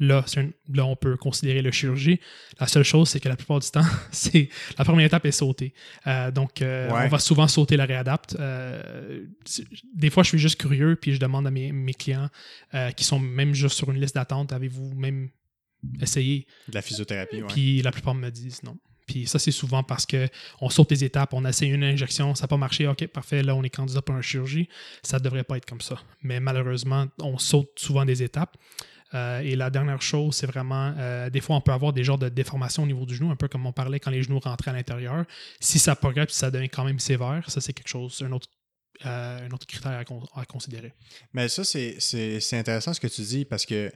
là, 0.01 0.25
un- 0.35 0.49
là, 0.73 0.85
on 0.85 0.97
peut 0.97 1.15
considérer 1.15 1.61
le 1.61 1.71
chirurgie. 1.71 2.19
La 2.59 2.67
seule 2.67 2.83
chose, 2.83 3.07
c'est 3.09 3.19
que 3.21 3.29
la 3.29 3.37
plupart 3.37 3.59
du 3.59 3.69
temps, 3.69 3.85
c'est 4.11 4.49
la 4.77 4.83
première 4.83 5.05
étape 5.05 5.25
est 5.25 5.31
sautée. 5.31 5.73
Euh, 6.07 6.29
donc, 6.31 6.61
euh, 6.61 6.89
Ouais. 6.91 7.03
on 7.05 7.07
va 7.07 7.19
souvent 7.19 7.47
sauter 7.47 7.77
la 7.77 7.85
réadapte. 7.85 8.35
Euh, 8.39 9.25
des 9.95 10.09
fois, 10.09 10.23
je 10.23 10.29
suis 10.29 10.39
juste 10.39 10.59
curieux, 10.59 10.97
puis 10.99 11.13
je 11.13 11.19
demande 11.19 11.47
à 11.47 11.51
mes, 11.51 11.71
mes 11.71 11.93
clients 11.93 12.29
qui 12.97 13.03
sont 13.05 13.19
même 13.19 13.53
juste 13.53 13.77
sur 13.77 13.89
une 13.91 14.01
liste 14.01 14.15
d'attente, 14.15 14.51
avez-vous 14.51 14.93
même 14.95 15.29
essayé? 16.01 16.45
De 16.67 16.75
la 16.75 16.81
physiothérapie, 16.81 17.37
oui. 17.41 17.47
puis 17.47 17.81
la 17.81 17.91
plupart 17.91 18.13
me 18.15 18.29
disent 18.29 18.63
non. 18.63 18.77
Puis 19.07 19.25
ça, 19.27 19.39
c'est 19.39 19.51
souvent 19.51 19.83
parce 19.83 20.05
que 20.05 20.27
on 20.61 20.69
saute 20.69 20.89
des 20.89 21.03
étapes, 21.03 21.33
on 21.33 21.43
essaie 21.43 21.67
une 21.67 21.83
injection, 21.83 22.33
ça 22.35 22.43
n'a 22.43 22.47
pas 22.47 22.57
marché, 22.57 22.87
ok, 22.87 23.07
parfait, 23.07 23.43
là, 23.43 23.55
on 23.55 23.63
est 23.63 23.69
candidat 23.69 24.01
pour 24.01 24.15
une 24.15 24.21
chirurgie. 24.21 24.69
Ça 25.03 25.17
ne 25.17 25.23
devrait 25.23 25.43
pas 25.43 25.57
être 25.57 25.65
comme 25.65 25.81
ça. 25.81 25.99
Mais 26.21 26.39
malheureusement, 26.39 27.07
on 27.19 27.37
saute 27.37 27.71
souvent 27.77 28.05
des 28.05 28.23
étapes. 28.23 28.55
Euh, 29.13 29.39
et 29.39 29.55
la 29.55 29.69
dernière 29.69 30.01
chose, 30.01 30.35
c'est 30.35 30.47
vraiment, 30.47 30.93
euh, 30.97 31.29
des 31.29 31.41
fois, 31.41 31.55
on 31.57 31.61
peut 31.61 31.73
avoir 31.73 31.91
des 31.93 32.03
genres 32.03 32.17
de 32.17 32.29
déformations 32.29 32.83
au 32.83 32.85
niveau 32.85 33.05
du 33.05 33.15
genou, 33.15 33.29
un 33.31 33.35
peu 33.35 33.47
comme 33.47 33.65
on 33.65 33.73
parlait 33.73 33.99
quand 33.99 34.11
les 34.11 34.23
genoux 34.23 34.39
rentraient 34.39 34.71
à 34.71 34.73
l'intérieur. 34.73 35.25
Si 35.59 35.79
ça 35.79 35.95
progresse, 35.95 36.29
ça 36.31 36.49
devient 36.49 36.69
quand 36.69 36.85
même 36.85 36.99
sévère, 36.99 37.43
ça, 37.49 37.59
c'est 37.61 37.73
quelque 37.73 37.89
chose, 37.89 38.21
un 38.25 38.31
autre, 38.31 38.47
euh, 39.05 39.47
un 39.47 39.51
autre 39.51 39.65
critère 39.67 39.91
à, 39.97 40.05
con- 40.05 40.23
à 40.35 40.45
considérer. 40.45 40.93
Mais 41.33 41.49
ça, 41.49 41.63
c'est- 41.63 42.53
intéressant 42.53 42.93
ce 42.93 42.99
que 43.01 43.07
tu 43.07 43.21
dis 43.21 43.43
parce 43.45 43.65
que 43.65 43.91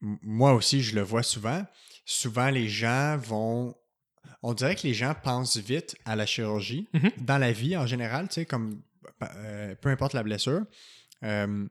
moi 0.00 0.52
aussi, 0.52 0.82
je 0.82 0.94
le 0.94 1.00
vois 1.02 1.22
souvent. 1.22 1.64
Souvent, 2.04 2.50
les 2.50 2.68
gens 2.68 3.16
vont. 3.16 3.74
on 4.42 4.52
dirait 4.52 4.74
que 4.76 4.82
les 4.86 4.92
gens 4.94 5.14
pensent 5.14 5.56
vite 5.56 5.96
à 6.04 6.16
la 6.16 6.26
chirurgie. 6.26 6.86
Mhm. 6.92 7.10
Dans 7.18 7.38
la 7.38 7.52
vie, 7.52 7.76
en 7.78 7.86
général, 7.86 8.28
tu 8.28 8.34
sais, 8.34 8.44
comme 8.44 8.82
euh, 9.22 9.74
peu 9.80 9.88
importe 9.88 10.12
la 10.12 10.22
blessure, 10.22 10.62
euh, 11.22 11.66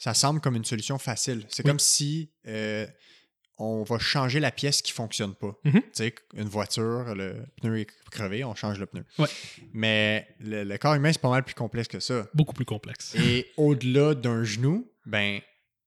ça 0.00 0.14
semble 0.14 0.40
comme 0.40 0.56
une 0.56 0.64
solution 0.64 0.98
facile. 0.98 1.44
C'est 1.48 1.62
Oui. 1.64 1.70
comme 1.70 1.78
si 1.78 2.32
euh, 2.48 2.86
on 3.58 3.82
va 3.82 3.98
changer 3.98 4.40
la 4.40 4.50
pièce 4.50 4.80
qui 4.82 4.90
fonctionne 4.92 5.34
pas. 5.34 5.54
Mhm. 5.64 5.72
Tu 5.82 5.88
sais, 5.92 6.14
une 6.34 6.48
voiture, 6.48 7.14
le 7.14 7.44
pneu 7.60 7.78
est 7.80 7.86
crevé, 8.10 8.42
on 8.42 8.54
change 8.54 8.78
le 8.80 8.86
pneu. 8.86 9.04
Ouais. 9.18 9.28
Mais 9.74 10.26
le, 10.40 10.64
le 10.64 10.78
corps 10.78 10.94
humain, 10.94 11.12
c'est 11.12 11.20
pas 11.20 11.28
mal 11.30 11.44
plus 11.44 11.54
complexe 11.54 11.86
que 11.88 12.00
ça. 12.00 12.26
Beaucoup 12.34 12.54
plus 12.54 12.64
complexe. 12.64 13.14
Et 13.16 13.52
au-delà 13.58 14.14
d'un 14.14 14.42
genou, 14.42 14.90
ben, 15.04 15.40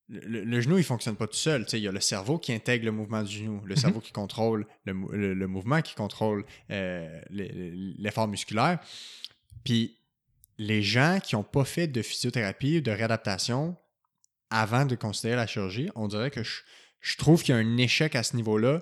le, 0.10 0.44
le 0.44 0.62
genou, 0.62 0.78
il 0.78 0.84
fonctionne 0.84 1.16
pas 1.16 1.26
tout 1.26 1.34
seul. 1.36 1.64
Tu 1.66 1.72
sais, 1.72 1.80
il 1.80 1.84
y 1.84 1.88
a 1.88 1.92
le 1.92 2.00
cerveau 2.00 2.38
qui 2.38 2.54
intègre 2.54 2.86
le 2.86 2.92
mouvement 2.92 3.24
du 3.24 3.36
genou, 3.36 3.62
le 3.66 3.76
cerveau 3.76 4.00
qui 4.00 4.12
contrôle 4.12 4.68
le, 4.86 4.94
mou- 4.94 5.10
le- 5.12 5.34
le 5.34 5.48
mouvement, 5.48 5.82
qui 5.82 5.96
contrôle 5.96 6.46
euh, 6.70 7.20
le- 7.32 7.72
l'effort 7.98 8.28
musculaire. 8.28 8.78
Puis 9.64 9.98
les 10.60 10.84
gens 10.84 11.20
qui 11.24 11.36
n'ont 11.36 11.44
pas 11.44 11.66
fait 11.66 11.88
de 11.88 12.04
physiothérapie 12.04 12.78
ou 12.78 12.82
de 12.82 12.92
réadaptation 12.92 13.76
avant 14.54 14.86
de 14.86 14.96
considérer 14.96 15.36
la 15.36 15.48
chirurgie, 15.48 15.90
on 15.96 16.08
dirait 16.08 16.32
que 16.32 16.44
je, 16.44 16.62
je 17.02 17.18
trouve 17.18 17.42
qu'il 17.44 17.54
y 17.56 17.58
a 17.58 17.62
un 17.62 17.78
échec 17.78 18.16
à 18.16 18.24
ce 18.24 18.36
niveau-là, 18.36 18.82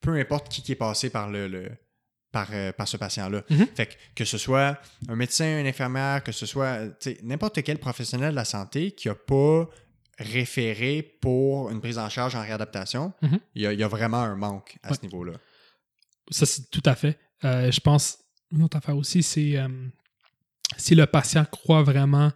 peu 0.00 0.14
importe 0.18 0.48
qui, 0.50 0.62
qui 0.62 0.72
est 0.72 0.76
passé 0.76 1.08
par 1.10 1.30
le, 1.30 1.48
le- 1.48 1.70
par, 2.32 2.48
euh, 2.52 2.70
par 2.72 2.86
ce 2.86 2.96
patient-là. 2.96 3.42
Mhm. 3.50 3.66
Fait 3.74 3.86
que, 3.86 3.94
que 4.14 4.24
ce 4.24 4.38
soit 4.38 4.78
un 5.08 5.16
médecin, 5.16 5.60
une 5.60 5.66
infirmière, 5.66 6.22
que 6.22 6.32
ce 6.32 6.46
soit 6.46 6.66
euh, 7.06 7.14
n'importe 7.22 7.62
quel 7.62 7.78
professionnel 7.78 8.30
de 8.30 8.36
la 8.36 8.44
santé 8.44 8.92
qui 8.92 9.08
n'a 9.08 9.14
pas 9.16 9.68
référé 10.18 11.02
pour 11.20 11.70
une 11.70 11.80
prise 11.80 11.98
en 11.98 12.08
charge 12.08 12.34
en 12.36 12.42
réadaptation, 12.42 13.12
Mhm. 13.22 13.38
il, 13.54 13.62
y 13.62 13.66
a, 13.66 13.72
il 13.72 13.80
y 13.80 13.82
a 13.82 13.88
vraiment 13.88 14.18
un 14.22 14.36
manque 14.36 14.76
à 14.82 14.90
Ouais. 14.90 14.96
ce 14.96 15.02
niveau-là. 15.02 15.32
Ça, 16.30 16.46
c'est 16.46 16.70
tout 16.70 16.82
à 16.84 16.94
fait. 16.94 17.18
Euh, 17.44 17.70
je 17.72 17.80
pense, 17.80 18.18
une 18.52 18.62
autre 18.62 18.76
affaire 18.76 18.96
aussi, 18.96 19.22
c'est 19.22 19.56
euh, 19.56 19.68
si 20.76 20.94
le 20.94 21.06
patient 21.06 21.44
croit 21.44 21.82
vraiment 21.82 22.32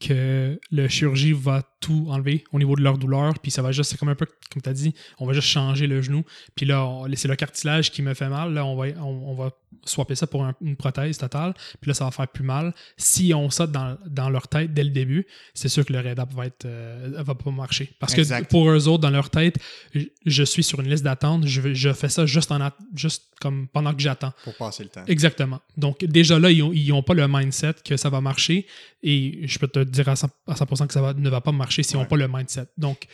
que 0.00 0.58
le 0.70 0.88
chirurgie 0.88 1.32
va 1.32 1.62
tout 1.80 2.06
enlever 2.08 2.44
au 2.52 2.58
niveau 2.58 2.74
de 2.74 2.82
leur 2.82 2.96
douleur, 2.98 3.38
puis 3.38 3.50
ça 3.50 3.62
va 3.62 3.70
juste, 3.72 3.90
c'est 3.90 3.96
comme 3.98 4.08
un 4.08 4.14
peu, 4.14 4.26
comme 4.52 4.62
tu 4.62 4.68
as 4.68 4.72
dit, 4.72 4.94
on 5.18 5.26
va 5.26 5.32
juste 5.34 5.48
changer 5.48 5.86
le 5.86 6.00
genou, 6.02 6.24
puis 6.54 6.66
là, 6.66 7.02
c'est 7.14 7.28
le 7.28 7.36
cartilage 7.36 7.90
qui 7.90 8.02
me 8.02 8.14
fait 8.14 8.28
mal, 8.28 8.52
là, 8.54 8.64
on 8.64 8.76
va, 8.76 8.86
on, 8.98 9.30
on 9.30 9.34
va 9.34 9.50
swapper 9.84 10.14
ça 10.14 10.26
pour 10.26 10.44
un- 10.44 10.54
une 10.62 10.76
prothèse 10.76 11.16
totale, 11.18 11.54
puis 11.80 11.88
là, 11.90 11.94
ça 11.94 12.04
va 12.04 12.10
faire 12.10 12.28
plus 12.28 12.44
mal. 12.44 12.74
Si 12.96 13.32
on 13.34 13.48
ça 13.50 13.66
dans, 13.66 13.96
dans 14.06 14.28
leur 14.30 14.48
tête 14.48 14.74
dès 14.74 14.84
le 14.84 14.90
début, 14.90 15.26
c'est 15.54 15.68
sûr 15.68 15.84
que 15.86 15.92
le 15.92 16.00
réadap 16.00 16.32
va 16.34 16.46
être, 16.46 16.64
euh, 16.66 17.22
va 17.22 17.34
pas 17.34 17.50
marcher. 17.50 17.90
Parce 17.98 18.16
Exact. 18.16 18.44
que 18.44 18.48
pour 18.50 18.68
eux 18.70 18.88
autres, 18.88 19.02
dans 19.02 19.10
leur 19.10 19.30
tête, 19.30 19.58
je- 19.94 20.06
je 20.26 20.42
suis 20.42 20.62
sur 20.62 20.80
une 20.80 20.88
liste 20.90 21.04
d'attente, 21.04 21.46
je, 21.46 21.72
je 21.74 21.92
fais 21.92 22.08
ça 22.08 22.26
juste, 22.26 22.50
en, 22.52 22.70
juste 22.94 23.29
comme 23.40 23.66
pendant 23.68 23.92
que 23.94 24.00
j'attends. 24.00 24.32
Pour 24.44 24.54
passer 24.56 24.84
le 24.84 24.90
temps. 24.90 25.04
Exactement. 25.08 25.60
Donc, 25.76 26.04
déjà 26.04 26.38
là, 26.38 26.50
ils 26.50 26.88
n'ont 26.88 27.02
pas 27.02 27.14
le 27.14 27.26
mindset 27.26 27.74
que 27.84 27.96
ça 27.96 28.10
va 28.10 28.20
marcher. 28.20 28.66
Et 29.02 29.40
je 29.48 29.58
peux 29.58 29.68
te 29.68 29.80
dire 29.82 30.08
à 30.08 30.14
100%, 30.14 30.30
à 30.46 30.54
100% 30.54 30.86
que 30.86 30.92
ça 30.92 31.00
va- 31.02 31.14
ne 31.14 31.28
va 31.30 31.40
pas 31.40 31.52
marcher 31.52 31.82
s'ils 31.82 31.96
n'ont 31.98 32.04
pas 32.06 32.16
le 32.16 32.28
mindset. 32.28 32.66
Donc, 32.76 33.06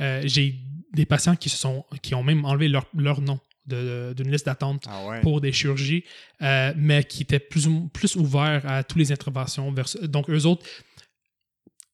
euh, 0.00 0.22
j'ai 0.24 0.56
des 0.92 1.06
patients 1.06 1.36
qui, 1.36 1.48
se 1.50 1.56
sont, 1.58 1.84
qui 2.02 2.14
ont 2.14 2.22
même 2.24 2.44
enlevé 2.44 2.68
leur, 2.68 2.86
leur 2.96 3.20
nom 3.20 3.38
d'une 3.66 4.30
liste 4.30 4.44
d'attente 4.46 4.84
Ah 4.86 5.06
ouais. 5.06 5.20
pour 5.22 5.40
des 5.40 5.50
chirurgies, 5.52 6.04
euh, 6.42 6.72
mais 6.76 7.02
qui 7.04 7.22
étaient 7.22 7.38
plus, 7.38 7.66
plus 7.92 8.14
ouverts 8.16 8.62
à 8.66 8.82
toutes 8.84 8.98
les 8.98 9.10
interventions. 9.12 9.72
vers- 9.72 9.86
donc, 10.02 10.28
eux 10.28 10.44
autres, 10.44 10.66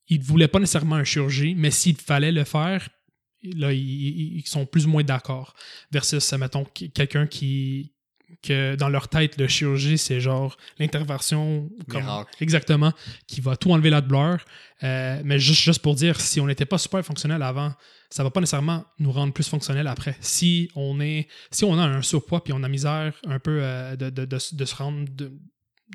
ils 0.09 0.19
ne 0.19 0.25
voulaient 0.25 0.49
pas 0.49 0.59
nécessairement 0.59 0.97
un 0.97 1.05
chirurgie, 1.05 1.55
mais 1.57 1.71
s'il 1.71 1.97
fallait 1.97 2.33
le 2.33 2.43
faire, 2.45 2.89
là, 3.43 3.73
ils, 3.73 4.43
sont 4.47 4.67
plus 4.67 4.87
ou 4.87 4.91
moins 4.91 5.03
d'accord. 5.05 5.55
Versus, 5.91 6.33
mettons, 6.35 6.65
quelqu'un 6.95 7.27
qui 7.27 7.93
que 8.45 8.77
dans 8.77 8.89
leur 8.89 9.09
tête, 9.09 9.37
le 9.39 9.49
chirurgie, 9.49 9.99
c'est 9.99 10.21
genre 10.21 10.57
l'intervention 10.79 11.69
exactement, 12.41 12.93
qui 13.27 13.41
va 13.41 13.57
tout 13.57 13.73
enlever 13.73 13.91
la 13.91 14.01
douleur. 14.01 14.45
Euh, 14.85 15.21
mais 15.25 15.39
juste, 15.41 15.61
juste 15.63 15.83
pour 15.83 15.95
dire, 15.97 16.21
si 16.21 16.41
on 16.41 16.47
n'était 16.47 16.65
pas 16.65 16.79
super 16.79 17.05
fonctionnel 17.05 17.43
avant, 17.43 17.73
ça 18.09 18.23
va 18.23 18.31
pas 18.31 18.41
nécessairement 18.41 18.85
nous 18.99 19.11
rendre 19.13 19.33
plus 19.33 19.49
fonctionnel 19.49 19.87
après. 19.89 20.17
Si 20.21 20.71
on 20.77 21.01
est, 21.01 21.29
si 21.51 21.65
on 21.65 21.77
a 21.79 21.83
un 21.83 22.03
surpoids 22.03 22.43
puis 22.45 22.53
on 22.53 22.63
a 22.63 22.69
misère 22.69 23.15
un 23.27 23.41
peu 23.41 23.59
euh, 23.63 23.97
de, 23.97 24.11
de- 24.11 24.25
de 24.25 24.65
se 24.65 24.75
rendre 24.77 25.07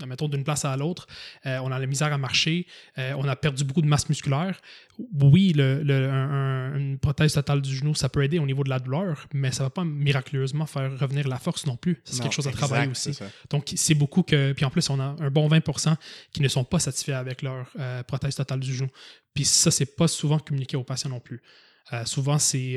mettons, 0.08 0.28
d'une 0.28 0.44
place 0.44 0.66
à 0.66 0.76
l'autre, 0.78 1.08
euh, 1.46 1.60
on 1.64 1.72
a 1.72 1.80
la 1.80 1.86
misère 1.86 2.12
à 2.12 2.18
marcher, 2.18 2.68
euh, 2.98 3.14
on 3.18 3.28
a 3.28 3.36
perdu 3.36 3.64
beaucoup 3.64 3.82
de 3.82 3.88
masse 3.88 4.10
musculaire. 4.10 4.60
Oui, 5.22 5.54
le, 5.54 5.84
le- 5.84 6.10
un- 6.10 6.74
un- 6.74 6.78
une 6.78 6.98
prothèse 7.00 7.34
totale 7.34 7.62
du 7.62 7.76
genou, 7.76 7.96
ça 7.96 8.10
peut 8.10 8.24
aider 8.24 8.40
au 8.40 8.46
niveau 8.46 8.64
de 8.64 8.70
la 8.70 8.80
douleur, 8.80 9.28
mais 9.34 9.52
ça 9.52 9.64
va 9.64 9.70
pas 9.70 9.84
miraculeusement 9.84 10.66
faire 10.66 10.98
revenir 11.00 11.28
la 11.28 11.38
force 11.38 11.66
non 11.66 11.76
plus. 11.78 12.02
C'est 12.04 12.22
quelque 12.24 12.34
chose 12.34 12.48
à 12.48 12.52
exact, 12.52 12.60
travailler 12.68 12.92
aussi. 12.92 13.10
Donc, 13.50 13.72
c'est 13.76 13.96
beaucoup 13.96 14.24
que. 14.24 14.54
Puis 14.54 14.66
en 14.66 14.70
plus, 14.70 14.90
on 14.90 15.00
a 15.00 15.16
un 15.20 15.30
bon 15.30 15.48
20% 15.50 15.96
qui 16.32 16.42
ne 16.42 16.48
sont 16.48 16.64
pas 16.64 16.80
satisfaits 16.80 17.12
avec 17.14 17.42
leur 17.42 17.68
euh, 17.80 18.04
prothèse 18.04 18.36
totale 18.36 18.60
du 18.60 18.74
genou. 18.74 18.90
Puis 19.34 19.46
ça, 19.46 19.72
c'est 19.72 19.96
pas 19.96 20.08
souvent 20.08 20.40
communiqué 20.40 20.78
aux 20.78 20.84
patients 20.84 21.10
non 21.10 21.20
plus. 21.20 21.42
Souvent, 22.06 22.40
c'est. 22.40 22.76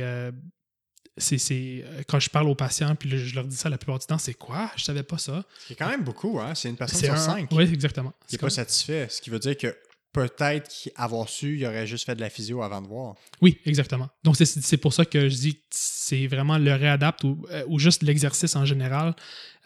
C'est, 1.19 1.39
c'est- 1.39 1.83
euh, 1.85 2.03
quand 2.09 2.21
je 2.21 2.31
parle 2.31 2.49
aux 2.49 2.55
patients, 2.55 2.95
puis 2.95 3.11
je 3.11 3.35
leur 3.35 3.45
dis 3.45 3.57
ça 3.57 3.69
la 3.69 3.79
plupart 3.79 3.99
du 3.99 4.07
temps, 4.07 4.19
c'est 4.19 4.35
quoi? 4.35 4.71
Je 4.77 4.85
savais 4.85 5.03
pas 5.03 5.19
ça. 5.19 5.45
C'est 5.66 5.75
quand 5.75 5.89
même 5.89 6.05
beaucoup, 6.05 6.39
hein? 6.41 6.55
C'est 6.55 6.69
une 6.69 6.77
personne 6.77 7.01
sur 7.01 7.12
un- 7.12 7.16
cinq 7.16 7.49
Oui, 7.53 7.64
exactement. 7.73 8.11
qui 8.11 8.16
C'est 8.29 8.37
n'est 8.37 8.41
pas 8.47 8.51
satisfait. 8.51 9.07
Ce 9.11 9.21
qui 9.21 9.31
veut 9.31 9.39
dire 9.39 9.57
que 9.57 9.77
peut-être 10.12 10.71
qu'avoir 10.85 11.29
su, 11.29 11.57
il 11.59 11.66
aurait 11.66 11.87
juste 11.87 12.07
fait 12.07 12.14
de 12.16 12.21
la 12.21 12.31
physio 12.31 12.62
avant 12.62 12.81
de 12.81 12.89
voir. 12.89 13.14
Oui, 13.43 13.59
exactement. 13.66 14.09
Donc, 14.25 14.37
c'est, 14.37 14.47
c'est 14.47 14.77
pour 14.79 14.93
ça 14.95 15.05
que 15.05 15.29
je 15.29 15.35
dis 15.37 15.55
que 15.57 15.61
c'est 15.71 16.27
vraiment 16.27 16.59
le 16.59 16.73
réadapte 16.75 17.23
ou, 17.25 17.45
euh, 17.51 17.62
ou 17.69 17.79
juste 17.79 18.03
l'exercice 18.03 18.57
en 18.57 18.64
général. 18.64 19.14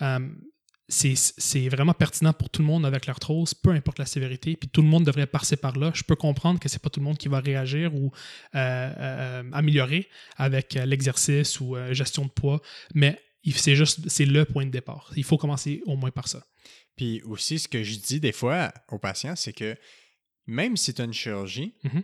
Euh, 0.03 0.19
c'est, 0.93 1.68
vraiment 1.68 1.95
pertinent 1.95 2.32
pour 2.32 2.51
tout 2.51 2.61
le 2.61 2.66
monde 2.66 2.84
avec 2.84 3.07
l'arthrose, 3.07 3.55
peu 3.55 3.70
importe 3.70 3.99
la 3.99 4.07
sévérité, 4.07 4.57
puis 4.57 4.68
tout 4.68 4.82
le 4.82 4.88
monde 4.88 5.05
devrait 5.05 5.26
passer 5.26 5.57
par 5.57 5.78
là. 5.78 5.90
Je 5.95 6.03
peux 6.03 6.16
comprendre 6.16 6.61
que 6.61 6.68
c'est 6.68 6.80
pas 6.82 6.90
tout 6.90 7.01
le 7.01 7.05
monde 7.05 7.18
qui 7.18 7.28
va 7.28 7.40
réagir 7.40 7.95
ou 7.95 8.12
euh, 8.55 8.59
euh, 8.99 9.43
améliorer 9.53 10.09
avec 10.36 10.76
euh, 10.76 10.84
l'exercice 10.84 11.61
ou 11.61 11.76
euh, 11.76 11.95
gestion 11.95 12.24
de 12.26 12.30
poids, 12.30 12.61
mais 12.95 13.18
c'est 13.55 13.74
juste 13.74 14.09
c'est 14.09 14.26
le 14.26 14.45
point 14.45 14.66
de 14.66 14.70
départ. 14.70 15.11
Il 15.16 15.24
faut 15.24 15.38
commencer 15.38 15.82
au 15.86 15.97
moins 15.97 16.11
par 16.11 16.28
ça. 16.28 16.45
Puis 16.97 17.22
aussi, 17.22 17.59
ce 17.59 17.68
que 17.68 17.82
je 17.82 17.97
dis 17.99 18.20
des 18.20 18.32
fois 18.32 18.72
aux 18.90 18.99
patients, 18.99 19.34
c'est 19.34 19.53
que 19.55 19.74
même 20.47 20.76
si 20.76 20.93
tu 20.93 21.01
as 21.01 21.05
une 21.07 21.12
chirurgie, 21.14 21.74
Mhm. 21.84 22.03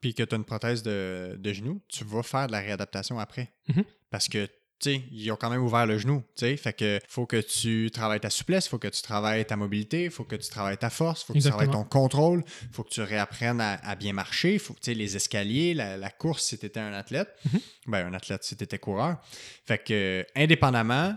puis 0.00 0.14
que 0.14 0.22
tu 0.22 0.34
as 0.34 0.38
une 0.38 0.44
prothèse 0.44 0.82
de, 0.82 1.36
de 1.38 1.52
genou, 1.52 1.82
tu 1.88 2.04
vas 2.04 2.22
faire 2.22 2.46
de 2.46 2.52
la 2.52 2.60
réadaptation 2.60 3.18
après. 3.18 3.52
Mhm. 3.68 3.84
Parce 4.10 4.28
que, 4.28 4.48
ils 4.86 5.30
ont 5.30 5.36
quand 5.36 5.50
même 5.50 5.62
ouvert 5.62 5.86
le 5.86 5.98
genou, 5.98 6.22
tu 6.36 6.46
sais. 6.46 6.56
Fait 6.56 6.72
que 6.72 7.00
faut 7.08 7.26
que 7.26 7.40
tu 7.40 7.90
travailles 7.92 8.20
ta 8.20 8.30
souplesse, 8.30 8.68
faut 8.68 8.78
que 8.78 8.88
tu 8.88 9.02
travailles 9.02 9.44
ta 9.46 9.56
mobilité, 9.56 10.10
faut 10.10 10.24
que 10.24 10.36
tu 10.36 10.48
travailles 10.48 10.78
ta 10.78 10.90
force, 10.90 11.22
faut 11.24 11.32
que 11.32 11.38
tu 11.38 11.48
travailles 11.48 11.70
ton 11.70 11.84
contrôle, 11.84 12.44
faut 12.72 12.82
que 12.82 12.90
tu 12.90 13.00
réapprennes 13.00 13.60
à, 13.60 13.74
à 13.74 13.94
bien 13.94 14.12
marcher, 14.12 14.58
faut, 14.58 14.74
sais, 14.80 14.94
les 14.94 15.16
escaliers, 15.16 15.74
la, 15.74 15.96
la 15.96 16.10
course 16.10 16.44
si 16.44 16.58
tu 16.58 16.66
étais 16.66 16.80
un 16.80 16.92
athlète. 16.92 17.28
Mhm. 17.52 17.60
Ben, 17.86 18.06
un 18.06 18.14
athlète 18.14 18.44
si 18.44 18.56
tu 18.56 18.64
étais 18.64 18.78
coureur. 18.78 19.18
Fait 19.66 19.78
que, 19.78 20.26
indépendamment 20.36 21.16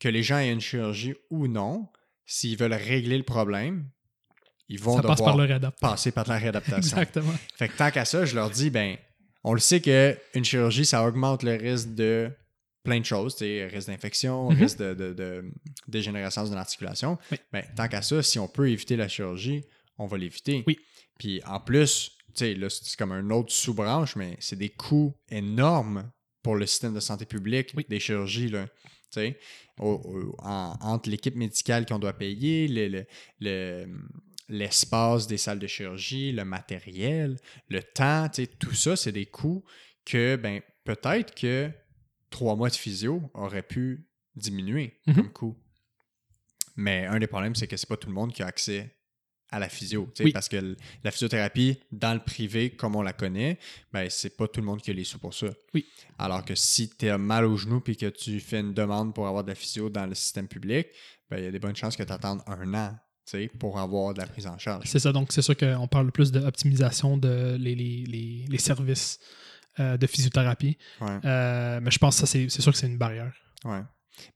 que 0.00 0.08
les 0.08 0.22
gens 0.22 0.38
aient 0.38 0.52
une 0.52 0.60
chirurgie 0.60 1.14
ou 1.30 1.46
non, 1.48 1.88
s'ils 2.26 2.56
veulent 2.56 2.74
régler 2.74 3.18
le 3.18 3.24
problème, 3.24 3.88
ils 4.68 4.80
vont 4.80 4.96
ça 4.96 5.02
passe 5.02 5.18
devoir 5.18 5.32
par 5.32 5.36
le 5.36 5.44
réadapt. 5.44 5.78
passer 5.80 6.10
par 6.10 6.28
la 6.28 6.38
réadaptation. 6.38 6.96
Exactement. 6.96 7.34
Fait 7.56 7.68
que 7.68 7.76
tant 7.76 7.90
qu'à 7.90 8.04
ça, 8.04 8.24
je 8.24 8.34
leur 8.34 8.50
dis, 8.50 8.70
ben, 8.70 8.96
on 9.42 9.52
le 9.52 9.60
sait 9.60 9.80
qu'une 9.80 10.44
chirurgie, 10.44 10.86
ça 10.86 11.06
augmente 11.06 11.42
le 11.42 11.54
risque 11.54 11.94
de 11.94 12.30
plein 12.84 13.00
de 13.00 13.04
choses, 13.04 13.36
risque 13.40 13.88
d'infection, 13.88 14.50
Mhm. 14.50 14.58
risque 14.58 14.78
de, 14.78 14.94
de, 14.94 15.12
de 15.14 15.44
dégénérescence 15.88 16.50
de 16.50 16.54
l'articulation. 16.54 17.18
Oui. 17.32 17.38
Ben, 17.52 17.64
tant 17.76 17.88
qu'à 17.88 18.02
ça, 18.02 18.22
si 18.22 18.38
on 18.38 18.46
peut 18.46 18.70
éviter 18.70 18.94
la 18.96 19.08
chirurgie, 19.08 19.64
on 19.98 20.06
va 20.06 20.16
l'éviter. 20.18 20.62
Oui. 20.66 20.78
Puis 21.18 21.42
en 21.44 21.58
plus, 21.60 22.16
là, 22.40 22.68
c'est 22.70 22.96
comme 22.96 23.12
un 23.12 23.30
autre 23.30 23.52
sous-branche, 23.52 24.16
mais 24.16 24.36
c'est 24.38 24.56
des 24.58 24.68
coûts 24.70 25.14
énormes 25.30 26.10
pour 26.42 26.56
le 26.56 26.66
système 26.66 26.92
de 26.94 27.00
santé 27.00 27.24
publique, 27.24 27.72
Oui. 27.76 27.86
des 27.88 27.98
chirurgies, 28.00 28.48
là. 28.50 28.66
Tu 29.10 29.20
sais, 29.20 29.38
au- 29.78 30.02
au- 30.04 30.36
en- 30.40 30.76
entre 30.80 31.08
l'équipe 31.08 31.36
médicale 31.36 31.86
qu'on 31.86 31.98
doit 31.98 32.12
payer, 32.12 32.68
le- 32.68 32.88
le- 32.88 33.06
le, 33.40 33.86
l'espace 34.48 35.26
des 35.26 35.38
salles 35.38 35.58
de 35.58 35.66
chirurgie, 35.66 36.32
le 36.32 36.44
matériel, 36.44 37.36
le 37.68 37.82
temps, 37.82 38.28
tout 38.58 38.74
ça, 38.74 38.94
c'est 38.96 39.12
des 39.12 39.26
coûts 39.26 39.64
que, 40.04 40.36
ben, 40.36 40.60
peut-être 40.84 41.34
que 41.34 41.70
trois 42.38 42.56
mois 42.56 42.68
de 42.68 42.74
physio 42.74 43.22
auraient 43.34 43.62
pu 43.76 44.08
diminuer 44.34 44.98
Mhm. 45.06 45.14
comme 45.14 45.32
coût. 45.32 45.56
Mais 46.76 47.06
un 47.06 47.18
des 47.20 47.28
problèmes, 47.28 47.54
c'est 47.54 47.68
que 47.68 47.76
c'est 47.76 47.88
pas 47.88 47.96
tout 47.96 48.08
le 48.08 48.14
monde 48.14 48.32
qui 48.32 48.42
a 48.42 48.46
accès 48.46 48.92
à 49.50 49.60
la 49.60 49.68
physio. 49.68 50.10
Oui. 50.18 50.32
Parce 50.32 50.48
que 50.48 50.76
la 51.04 51.10
physiothérapie, 51.12 51.78
dans 51.92 52.12
le 52.12 52.18
privé, 52.18 52.70
comme 52.70 52.96
on 52.96 53.02
la 53.02 53.12
connaît, 53.12 53.58
ben, 53.92 54.10
c'est 54.10 54.36
pas 54.36 54.48
tout 54.48 54.58
le 54.60 54.66
monde 54.66 54.82
qui 54.82 54.90
a 54.90 54.94
les 54.94 55.04
sous 55.04 55.20
pour 55.20 55.32
ça. 55.32 55.46
Oui. 55.74 55.86
Alors 56.18 56.44
que 56.44 56.56
si 56.56 56.88
tu 56.90 57.08
as 57.08 57.18
mal 57.18 57.44
au 57.44 57.56
genou 57.56 57.80
et 57.86 57.94
que 57.94 58.06
tu 58.06 58.40
fais 58.40 58.58
une 58.60 58.74
demande 58.74 59.14
pour 59.14 59.28
avoir 59.28 59.44
de 59.44 59.50
la 59.50 59.54
physio 59.54 59.88
dans 59.88 60.06
le 60.06 60.16
système 60.16 60.48
public, 60.48 60.88
ben, 61.30 61.38
il 61.38 61.44
y 61.44 61.46
a 61.46 61.52
des 61.52 61.60
bonnes 61.60 61.76
chances 61.76 61.96
que 61.96 62.02
tu 62.02 62.12
attendes 62.12 62.42
un 62.48 62.74
an 62.74 62.98
pour 63.60 63.78
avoir 63.78 64.12
de 64.12 64.18
la 64.18 64.26
prise 64.26 64.46
en 64.48 64.58
charge. 64.58 64.84
C'est 64.86 64.98
ça, 64.98 65.12
donc 65.12 65.32
c'est 65.32 65.40
sûr 65.42 65.56
qu'on 65.56 65.86
parle 65.88 66.10
plus 66.12 66.30
d'optimisation 66.32 67.16
de 67.16 67.56
les, 67.58 67.74
les, 67.76 68.04
les, 68.06 68.44
les 68.48 68.58
services 68.58 69.18
euh, 69.80 69.96
de 69.96 70.06
physiothérapie. 70.06 70.78
Ouais. 71.00 71.18
Euh, 71.24 71.80
mais 71.82 71.90
je 71.90 71.98
pense 71.98 72.20
que 72.20 72.26
ça, 72.26 72.38
c'est 72.48 72.48
sûr 72.60 72.72
que 72.72 72.78
c'est 72.78 72.86
une 72.86 72.98
barrière. 72.98 73.32
Ouais. 73.64 73.80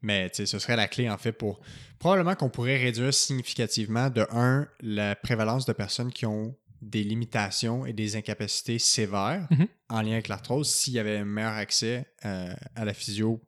Mais 0.02 0.30
ce 0.32 0.44
serait 0.58 0.76
la 0.76 0.88
clé, 0.88 1.08
en 1.08 1.18
fait, 1.18 1.32
pour. 1.32 1.60
Probablement 1.98 2.34
qu'on 2.34 2.48
pourrait 2.50 2.76
réduire 2.78 3.12
significativement, 3.14 4.08
de 4.10 4.26
un, 4.30 4.68
la 4.80 5.14
prévalence 5.16 5.66
de 5.66 5.72
personnes 5.72 6.12
qui 6.12 6.26
ont 6.26 6.56
des 6.80 7.02
limitations 7.02 7.86
et 7.86 7.92
des 7.92 8.14
incapacités 8.16 8.78
sévères 8.78 9.46
Mhm. 9.50 9.66
en 9.88 10.02
lien 10.02 10.12
avec 10.12 10.28
l'arthrose 10.28 10.70
s'il 10.70 10.92
y 10.92 10.98
avait 11.00 11.18
un 11.18 11.24
meilleur 11.24 11.52
accès 11.54 12.06
euh, 12.24 12.54
à 12.76 12.84
la 12.84 12.94
physio 12.94 13.40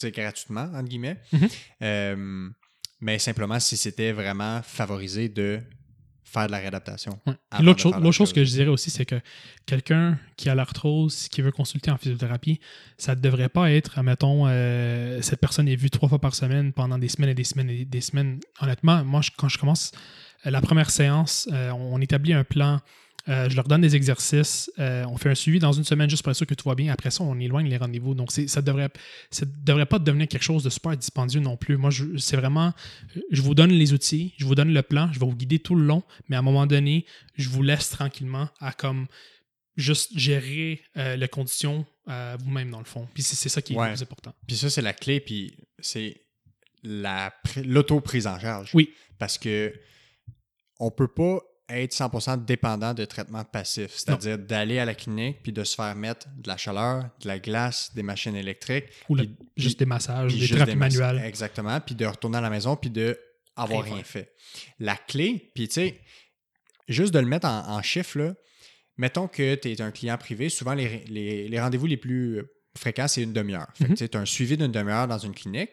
gratuitement, 0.00 0.70
entre 0.74 0.84
guillemets. 0.88 1.20
Mhm. 1.32 1.48
Euh, 1.82 2.48
mais 3.00 3.18
simplement 3.18 3.58
si 3.60 3.76
c'était 3.76 4.12
vraiment 4.12 4.62
favorisé 4.62 5.28
de 5.28 5.60
faire 6.28 6.46
de 6.48 6.52
la 6.52 6.58
réadaptation. 6.58 7.18
Ouais. 7.26 7.34
L'autre 7.60 7.80
chose, 8.12 8.32
que 8.32 8.44
je 8.44 8.50
dirais 8.50 8.68
aussi, 8.68 8.90
c'est 8.90 9.04
que 9.06 9.20
quelqu'un 9.64 10.18
qui 10.36 10.48
a 10.48 10.54
l'arthrose, 10.54 11.28
qui 11.28 11.40
veut 11.40 11.52
consulter 11.52 11.90
en 11.90 11.96
physiothérapie, 11.96 12.60
ça 12.98 13.14
ne 13.14 13.20
devrait 13.20 13.48
pas 13.48 13.70
être, 13.70 13.98
admettons, 13.98 14.44
euh, 14.46 15.20
cette 15.22 15.40
personne 15.40 15.68
est 15.68 15.76
vue 15.76 15.88
trois 15.90 16.08
fois 16.08 16.18
par 16.20 16.34
semaine 16.34 16.72
pendant 16.72 16.98
des 16.98 17.08
semaines 17.08 17.30
et 17.30 17.34
des 17.34 17.44
semaines 17.44 17.70
et 17.70 17.84
des 17.84 18.00
semaines. 18.00 18.40
Honnêtement, 18.60 19.04
moi, 19.04 19.20
je- 19.22 19.30
quand 19.36 19.48
je 19.48 19.58
commence 19.58 19.92
euh, 20.46 20.50
la 20.50 20.60
première 20.60 20.90
séance, 20.90 21.48
euh, 21.52 21.70
on 21.70 22.00
établit 22.00 22.32
un 22.32 22.44
plan. 22.44 22.80
Euh, 23.28 23.48
je 23.50 23.56
leur 23.56 23.66
donne 23.66 23.80
des 23.80 23.96
exercices. 23.96 24.70
euh, 24.78 25.04
on 25.08 25.16
fait 25.16 25.30
un 25.30 25.34
suivi 25.34 25.58
dans 25.58 25.72
une 25.72 25.84
semaine 25.84 26.08
juste 26.08 26.22
pour 26.22 26.30
être 26.30 26.36
sûr 26.36 26.46
que 26.46 26.54
tout 26.54 26.68
va 26.68 26.74
bien. 26.74 26.92
Après 26.92 27.10
ça, 27.10 27.24
on 27.24 27.38
éloigne 27.40 27.68
les 27.68 27.76
rendez-vous. 27.76 28.14
Donc, 28.14 28.30
ça 28.30 28.62
devrait, 28.62 28.88
ça 29.30 29.44
devrait 29.64 29.86
pas 29.86 29.98
devenir 29.98 30.28
quelque 30.28 30.42
chose 30.44 30.62
de 30.62 30.70
super 30.70 30.96
dispendieux 30.96 31.40
non 31.40 31.56
plus. 31.56 31.76
Moi, 31.76 31.90
c'est 32.18 32.36
vraiment, 32.36 32.72
je 33.30 33.42
vous 33.42 33.54
donne 33.54 33.70
les 33.70 33.92
outils, 33.92 34.34
je 34.38 34.44
vous 34.44 34.54
donne 34.54 34.72
le 34.72 34.82
plan, 34.82 35.10
je 35.12 35.18
vais 35.18 35.26
vous 35.26 35.34
guider 35.36 35.58
tout 35.58 35.74
le 35.74 35.84
long, 35.84 36.02
mais 36.28 36.36
à 36.36 36.38
un 36.38 36.42
moment 36.42 36.66
donné, 36.66 37.04
je 37.34 37.48
vous 37.48 37.62
laisse 37.62 37.90
tranquillement 37.90 38.48
à 38.60 38.72
comme 38.72 39.06
juste 39.76 40.16
gérer 40.18 40.80
euh, 40.96 41.16
les 41.16 41.28
conditions 41.28 41.84
vous-même 42.38 42.70
dans 42.70 42.78
le 42.78 42.84
fond. 42.84 43.08
Puis 43.14 43.24
c'est 43.24 43.48
ça 43.48 43.60
qui 43.60 43.72
est 43.74 43.76
Ouais. 43.76 43.88
le 43.88 43.94
plus 43.94 44.02
important. 44.02 44.32
Puis 44.46 44.56
ça, 44.56 44.70
c'est 44.70 44.80
la 44.82 44.92
clé, 44.92 45.18
puis 45.18 45.56
c'est 45.80 46.22
la 46.84 47.34
pr- 47.44 47.64
l'auto-prise 47.66 48.28
en 48.28 48.38
charge. 48.38 48.70
Oui. 48.74 48.90
Parce 49.18 49.38
que 49.38 49.74
on 50.78 50.92
peut 50.92 51.08
pas 51.08 51.40
être 51.68 51.92
100% 51.92 52.44
dépendant 52.44 52.94
de 52.94 53.04
traitements 53.04 53.44
passifs, 53.44 53.92
c'est-à-dire 53.96 54.38
d'aller 54.38 54.78
à 54.78 54.84
la 54.84 54.94
clinique 54.94 55.38
puis 55.42 55.52
de 55.52 55.64
se 55.64 55.74
faire 55.74 55.94
mettre 55.96 56.28
de 56.38 56.46
la 56.48 56.56
chaleur, 56.56 57.08
de 57.20 57.26
la 57.28 57.38
glace, 57.38 57.92
des 57.94 58.02
machines 58.02 58.36
électriques, 58.36 58.84
Ou 59.08 59.16
puis- 59.16 59.36
juste 59.56 59.78
des 59.78 59.86
massages, 59.86 60.34
des 60.36 60.46
thérapies 60.48 60.76
manuelles. 60.76 61.22
Exactement, 61.24 61.80
puis 61.80 61.94
de 61.94 62.06
retourner 62.06 62.38
à 62.38 62.40
la 62.40 62.50
maison 62.50 62.76
puis 62.76 62.90
de 62.90 63.18
avoir 63.56 63.82
Rien 63.82 63.94
rien 63.94 64.04
fait. 64.04 64.32
La 64.78 64.96
clé, 64.96 65.50
puis 65.54 65.66
tu 65.68 65.74
sais, 65.74 66.00
juste 66.88 67.12
de 67.14 67.18
le 67.18 67.26
mettre 67.26 67.46
en, 67.48 67.68
en 67.68 67.82
chiffres, 67.82 68.18
là, 68.18 68.34
mettons 68.98 69.26
que 69.28 69.54
tu 69.56 69.72
es 69.72 69.80
un 69.80 69.90
client 69.90 70.16
privé, 70.18 70.48
souvent 70.50 70.74
les, 70.74 71.04
les- 71.08 71.48
les 71.48 71.60
rendez-vous 71.60 71.86
les 71.86 71.96
plus 71.96 72.42
fréquents, 72.76 73.08
c'est 73.08 73.22
une 73.22 73.32
demi-heure. 73.32 73.68
Fait 73.74 73.86
que 73.86 73.90
Mhm. 74.04 74.08
tu 74.08 74.16
as 74.16 74.20
un 74.20 74.26
suivi 74.26 74.56
d'une 74.56 74.70
demi-heure 74.72 75.08
dans 75.08 75.18
une 75.18 75.34
clinique. 75.34 75.70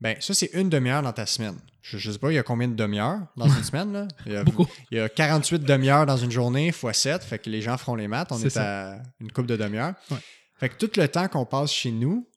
Ben, 0.00 0.16
ça, 0.20 0.34
c'est 0.34 0.50
une 0.52 0.68
demi-heure 0.68 1.02
dans 1.02 1.12
ta 1.12 1.24
semaine. 1.26 1.56
Je, 1.80 1.96
je 1.98 2.10
sais 2.10 2.18
pas, 2.18 2.30
il 2.30 2.34
y 2.34 2.38
a 2.38 2.42
combien 2.42 2.68
de 2.68 2.74
demi-heures 2.74 3.20
dans 3.36 3.48
une 3.48 3.62
semaine, 3.64 3.92
là? 3.92 4.08
Il 4.26 4.32
y 4.32 4.36
a, 4.36 4.44
Beaucoup. 4.44 4.66
il 4.90 4.98
y 4.98 5.00
a 5.00 5.08
48 5.08 5.60
demi-heures 5.60 6.04
dans 6.06 6.16
une 6.18 6.30
journée 6.30 6.70
fois 6.72 6.92
7, 6.92 7.22
fait 7.24 7.38
que 7.38 7.48
les 7.48 7.62
gens 7.62 7.78
feront 7.78 7.94
les 7.94 8.08
maths. 8.08 8.28
On 8.30 8.38
est, 8.40 8.56
à 8.58 9.00
une 9.20 9.32
coupe 9.32 9.46
de 9.46 9.56
demi-heure. 9.56 9.94
Ouais. 10.10 10.18
Fait 10.58 10.68
que 10.68 10.76
tout 10.76 10.90
le 11.00 11.08
temps 11.08 11.28
qu'on 11.28 11.46
passe 11.46 11.72
chez 11.72 11.90
nous 11.92 12.28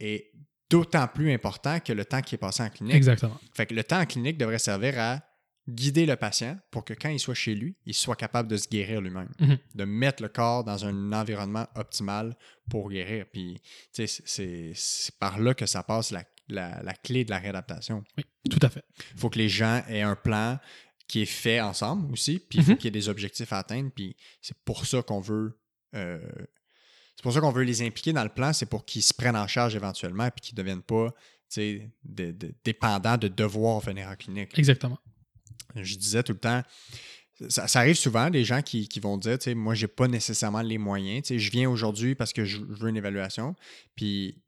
est 0.00 0.30
d'autant 0.70 1.06
plus 1.08 1.32
important 1.32 1.80
que 1.80 1.92
le 1.92 2.04
temps 2.04 2.22
qui 2.22 2.34
est 2.34 2.38
passé 2.38 2.62
en 2.62 2.70
clinique. 2.70 2.94
Exactement. 2.94 3.38
Fait 3.54 3.66
que 3.66 3.74
le 3.74 3.84
temps 3.84 4.00
en 4.00 4.06
clinique 4.06 4.38
devrait 4.38 4.58
servir 4.58 4.98
à 4.98 5.20
guider 5.68 6.06
le 6.06 6.16
patient 6.16 6.58
pour 6.70 6.84
que 6.84 6.92
quand 6.94 7.08
il 7.10 7.20
soit 7.20 7.34
chez 7.34 7.54
lui, 7.54 7.76
il 7.84 7.94
soit 7.94 8.16
capable 8.16 8.48
de 8.48 8.56
se 8.56 8.68
guérir 8.68 9.00
lui-même, 9.00 9.28
Mhm. 9.38 9.58
de 9.74 9.84
mettre 9.84 10.22
le 10.22 10.28
corps 10.28 10.64
dans 10.64 10.84
un 10.86 11.12
environnement 11.12 11.66
optimal 11.76 12.34
pour 12.68 12.90
guérir. 12.90 13.26
Puis, 13.32 13.60
tu 13.94 14.06
sais, 14.06 14.22
c'est- 14.26 14.72
c'est 14.74 15.18
par 15.18 15.38
là 15.38 15.54
que 15.54 15.66
ça 15.66 15.82
passe 15.84 16.10
la, 16.10 16.24
la- 16.54 16.82
la 16.82 16.94
clé 16.94 17.24
de 17.24 17.30
la 17.30 17.38
réadaptation. 17.38 18.04
Oui, 18.16 18.24
tout 18.50 18.58
à 18.62 18.68
fait. 18.68 18.84
Il 19.14 19.20
faut 19.20 19.30
que 19.30 19.38
les 19.38 19.48
gens 19.48 19.82
aient 19.88 20.02
un 20.02 20.16
plan 20.16 20.58
qui 21.08 21.22
est 21.22 21.26
fait 21.26 21.60
ensemble 21.60 22.10
aussi, 22.12 22.38
puis 22.38 22.58
il 22.60 22.64
faut 22.64 22.70
Mhm. 22.72 22.76
qu'il 22.78 22.84
y 22.86 22.88
ait 22.88 22.90
des 23.00 23.08
objectifs 23.08 23.52
à 23.52 23.58
atteindre, 23.58 23.90
puis 23.94 24.16
c'est 24.40 24.56
pour 24.64 24.86
ça 24.86 25.02
qu'on 25.02 25.20
veut... 25.20 25.58
euh, 25.94 26.20
c'est 27.16 27.22
pour 27.22 27.32
ça 27.32 27.40
qu'on 27.40 27.52
veut 27.52 27.64
les 27.64 27.82
impliquer 27.82 28.12
dans 28.12 28.22
le 28.24 28.30
plan, 28.30 28.52
c'est 28.52 28.66
pour 28.66 28.84
qu'ils 28.86 29.02
se 29.02 29.12
prennent 29.12 29.36
en 29.36 29.46
charge 29.46 29.74
éventuellement, 29.76 30.30
puis 30.30 30.40
qu'ils 30.40 30.54
ne 30.54 30.62
deviennent 30.62 30.82
pas 30.82 31.12
de- 31.56 31.82
de- 32.32 32.54
dépendants 32.64 33.18
de 33.18 33.28
devoir 33.28 33.80
venir 33.80 34.08
en 34.08 34.16
clinique. 34.16 34.58
Exactement. 34.58 34.98
Je 35.74 35.96
disais 35.96 36.22
tout 36.22 36.32
le 36.32 36.38
temps, 36.38 36.62
ça, 37.48 37.68
ça 37.68 37.80
arrive 37.80 37.96
souvent, 37.96 38.30
des 38.30 38.44
gens 38.44 38.62
qui, 38.62 38.88
qui 38.88 39.00
vont 39.00 39.18
dire, 39.18 39.38
tu 39.38 39.44
sais, 39.44 39.54
moi, 39.54 39.74
j'ai 39.74 39.88
pas 39.88 40.08
nécessairement 40.08 40.62
les 40.62 40.78
moyens. 40.78 41.22
Tu 41.24 41.28
sais, 41.34 41.38
je 41.38 41.50
viens 41.50 41.68
aujourd'hui 41.68 42.14
parce 42.14 42.32
que 42.32 42.44
je, 42.46 42.56
je 42.58 42.80
veux 42.82 42.88
une 42.88 42.96
évaluation. 42.96 43.54
Puis, 43.94 44.42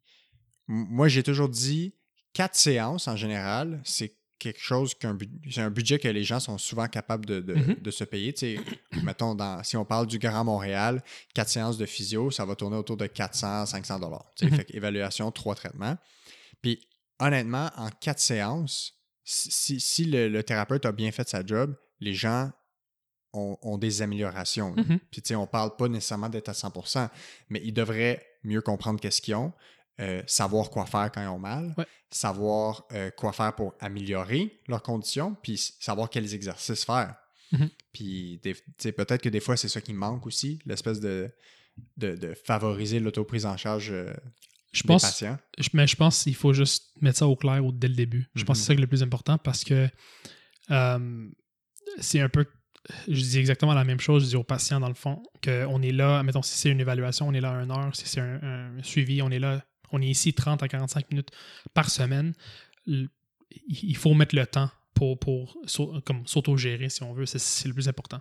moi, 0.66 1.08
j'ai 1.08 1.22
toujours 1.22 1.48
dit, 1.48 1.94
quatre 2.32 2.54
séances 2.56 3.08
en 3.08 3.16
général, 3.16 3.80
c'est 3.84 4.16
quelque 4.38 4.60
chose 4.60 4.94
qu'un 4.94 5.16
c'est 5.50 5.60
un 5.62 5.70
budget 5.70 5.98
que 5.98 6.08
les 6.08 6.24
gens 6.24 6.38
sont 6.40 6.58
souvent 6.58 6.86
capables 6.88 7.24
de, 7.24 7.40
de- 7.40 7.54
Mhm. 7.54 7.76
de 7.80 7.90
se 7.90 8.04
payer. 8.04 8.32
Tu 8.34 8.56
sais, 8.56 8.60
mettons, 9.02 9.34
dans, 9.34 9.62
si 9.62 9.76
on 9.76 9.84
parle 9.84 10.06
du 10.06 10.18
Grand 10.18 10.44
Montréal, 10.44 11.02
quatre 11.34 11.48
séances 11.48 11.78
de 11.78 11.86
physio, 11.86 12.30
ça 12.30 12.44
va 12.44 12.54
tourner 12.54 12.76
autour 12.76 12.96
de 12.96 13.06
400, 13.06 13.64
500 13.66 13.98
dollars. 14.00 14.30
Fait 14.38 14.64
que 14.64 14.76
évaluation, 14.76 15.30
trois 15.30 15.54
traitements. 15.54 15.96
Puis, 16.60 16.80
honnêtement, 17.20 17.70
en 17.76 17.88
quatre 17.88 18.18
séances, 18.20 18.92
si, 19.22 19.80
si- 19.80 20.04
le, 20.04 20.28
le 20.28 20.42
thérapeute 20.42 20.84
a 20.84 20.92
bien 20.92 21.10
fait 21.12 21.26
sa 21.28 21.44
job, 21.46 21.74
les 22.00 22.12
gens 22.14 22.50
ont, 23.32 23.56
ont 23.62 23.78
des 23.78 24.02
améliorations. 24.02 24.74
Mhm. 24.76 24.98
Puis, 25.10 25.22
tu 25.22 25.28
sais, 25.28 25.34
on 25.36 25.46
parle 25.46 25.74
pas 25.76 25.88
nécessairement 25.88 26.28
d'être 26.28 26.50
à 26.50 26.52
100%, 26.54 27.08
mais 27.48 27.62
ils 27.64 27.72
devraient 27.72 28.22
mieux 28.42 28.60
comprendre 28.60 29.00
qu'est-ce 29.00 29.22
qu'ils 29.22 29.34
ont, 29.36 29.52
euh, 30.00 30.22
savoir 30.26 30.70
quoi 30.70 30.86
faire 30.86 31.10
quand 31.12 31.22
ils 31.22 31.28
ont 31.28 31.38
mal, 31.38 31.74
Ouais. 31.78 31.86
savoir 32.10 32.84
euh, 32.92 33.10
quoi 33.10 33.32
faire 33.32 33.54
pour 33.54 33.74
améliorer 33.80 34.60
leurs 34.68 34.82
conditions, 34.82 35.36
puis 35.42 35.56
savoir 35.80 36.10
quels 36.10 36.34
exercices 36.34 36.84
faire. 36.84 37.14
Mhm. 37.52 37.70
Puis, 37.92 38.40
peut-être 38.42 39.22
que 39.22 39.28
des 39.28 39.40
fois, 39.40 39.56
c'est 39.56 39.68
ça 39.68 39.80
qui 39.80 39.92
manque 39.92 40.26
aussi, 40.26 40.58
l'espèce 40.66 40.98
de, 41.00 41.30
de, 41.96 42.16
de 42.16 42.34
favoriser 42.44 42.98
l'autoprise 42.98 43.46
en 43.46 43.56
charge 43.56 43.90
euh, 43.92 44.12
Je 44.72 44.82
des 44.82 44.88
pense, 44.88 45.02
patients. 45.02 45.38
je- 45.58 45.68
mais 45.74 45.86
je 45.86 45.94
pense 45.94 46.24
qu'il 46.24 46.34
faut 46.34 46.52
juste 46.52 46.90
mettre 47.00 47.18
ça 47.18 47.28
au 47.28 47.36
clair 47.36 47.62
dès 47.72 47.86
le 47.88 47.94
début. 47.94 48.28
Je 48.34 48.42
pense 48.44 48.58
que 48.58 48.60
Mhm. 48.60 48.62
c'est 48.62 48.66
ça 48.66 48.74
qui 48.74 48.78
est 48.78 48.80
le 48.82 48.86
plus 48.88 49.02
important 49.04 49.38
parce 49.38 49.62
que 49.62 49.88
c'est 52.00 52.20
un 52.20 52.28
peu. 52.28 52.46
Je 53.08 53.14
dis 53.20 53.38
exactement 53.38 53.72
la 53.72 53.84
même 53.84 54.00
chose, 54.00 54.24
je 54.24 54.28
dis 54.30 54.36
aux 54.36 54.44
patients 54.44 54.78
dans 54.78 54.88
le 54.88 54.94
fond, 54.94 55.22
qu'on 55.42 55.80
est 55.80 55.92
là, 55.92 56.22
mettons, 56.22 56.42
si 56.42 56.58
c'est 56.58 56.68
une 56.70 56.80
évaluation, 56.80 57.26
on 57.28 57.32
est 57.32 57.40
là 57.40 57.56
à 57.58 57.62
une 57.62 57.70
heure, 57.70 57.94
si 57.96 58.06
c'est 58.06 58.20
un, 58.20 58.42
un 58.42 58.82
suivi, 58.82 59.22
on 59.22 59.30
est 59.30 59.38
là, 59.38 59.64
on 59.94 60.02
est 60.02 60.06
ici 60.08 60.34
30 60.34 60.62
à 60.62 60.68
45 60.68 61.10
minutes 61.10 61.30
par 61.72 61.88
semaine. 61.90 62.32
Il 62.86 63.96
faut 63.96 64.14
mettre 64.14 64.34
le 64.34 64.46
temps 64.46 64.70
pour, 64.94 65.18
pour 65.18 65.58
comme 66.04 66.26
s'auto-gérer, 66.26 66.88
si 66.88 67.02
on 67.02 67.12
veut, 67.12 67.26
c'est- 67.26 67.38
c'est 67.38 67.68
le 67.68 67.74
plus 67.74 67.88
important. 67.88 68.20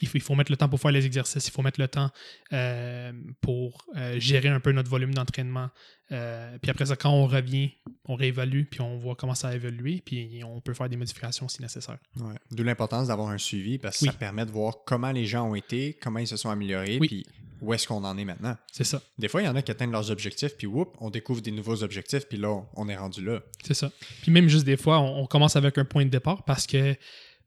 Il 0.00 0.08
faut, 0.08 0.16
il 0.18 0.20
faut 0.20 0.34
mettre 0.34 0.50
le 0.50 0.56
temps 0.56 0.68
pour 0.68 0.80
faire 0.80 0.90
les 0.90 1.06
exercices, 1.06 1.46
il 1.46 1.50
faut 1.52 1.62
mettre 1.62 1.80
le 1.80 1.86
temps 1.86 2.10
euh, 2.52 3.12
pour 3.40 3.86
euh, 3.96 4.18
gérer 4.18 4.48
un 4.48 4.58
peu 4.58 4.72
notre 4.72 4.90
volume 4.90 5.14
d'entraînement. 5.14 5.68
Euh, 6.10 6.58
puis 6.60 6.70
après 6.72 6.86
ça, 6.86 6.96
quand 6.96 7.10
on 7.12 7.26
revient, 7.26 7.70
on 8.06 8.16
réévalue, 8.16 8.64
puis 8.68 8.80
on 8.80 8.96
voit 8.98 9.14
comment 9.14 9.34
ça 9.36 9.48
a 9.48 9.54
évolué, 9.54 10.02
puis 10.04 10.42
on 10.44 10.60
peut 10.60 10.74
faire 10.74 10.88
des 10.88 10.96
modifications 10.96 11.46
si 11.48 11.62
nécessaire. 11.62 11.98
Ouais. 12.16 12.34
D'où 12.50 12.64
l'importance 12.64 13.08
d'avoir 13.08 13.28
un 13.28 13.38
suivi 13.38 13.78
parce 13.78 13.98
que 13.98 14.06
Oui. 14.06 14.10
ça 14.10 14.14
permet 14.18 14.44
de 14.44 14.50
voir 14.50 14.78
comment 14.84 15.12
les 15.12 15.24
gens 15.26 15.48
ont 15.48 15.54
été, 15.54 15.94
comment 16.02 16.18
ils 16.18 16.26
se 16.26 16.36
sont 16.36 16.50
améliorés, 16.50 16.98
Oui. 17.00 17.06
puis 17.06 17.26
où 17.62 17.72
est-ce 17.72 17.86
qu'on 17.88 18.04
en 18.04 18.18
est 18.18 18.24
maintenant. 18.24 18.56
C'est 18.72 18.84
ça, 18.84 19.00
Des 19.18 19.28
fois, 19.28 19.40
il 19.40 19.46
y 19.46 19.48
en 19.48 19.56
a 19.56 19.62
qui 19.62 19.70
atteignent 19.70 19.92
leurs 19.92 20.10
objectifs, 20.10 20.56
puis 20.58 20.66
whoop, 20.66 20.94
on 21.00 21.08
découvre 21.10 21.40
des 21.40 21.52
nouveaux 21.52 21.82
objectifs, 21.82 22.26
puis 22.28 22.36
là, 22.38 22.62
on- 22.74 22.88
est 22.88 22.96
rendu 22.96 23.24
là. 23.24 23.40
c'est 23.64 23.74
ça. 23.74 23.90
Puis 24.22 24.30
même 24.32 24.48
juste 24.48 24.64
des 24.66 24.76
fois, 24.76 24.98
on, 24.98 25.22
on 25.22 25.26
commence 25.26 25.56
avec 25.56 25.78
un 25.78 25.84
point 25.84 26.04
de 26.04 26.10
départ 26.10 26.44
parce 26.44 26.66
que, 26.66 26.94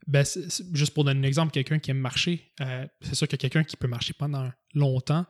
ben, 0.08 0.26
juste 0.74 0.94
pour 0.94 1.04
donner 1.04 1.20
un 1.20 1.24
exemple, 1.24 1.52
quelqu'un 1.52 1.80
qui 1.80 1.92
aime 1.92 1.98
marcher, 2.00 2.52
euh, 2.62 2.86
c'est 3.02 3.16
sûr 3.16 3.28
que 3.28 3.36
quelqu'un 3.36 3.64
qui 3.64 3.76
peut 3.78 3.88
marcher 3.88 4.14
pendant 4.14 4.50
longtemps, 4.74 5.26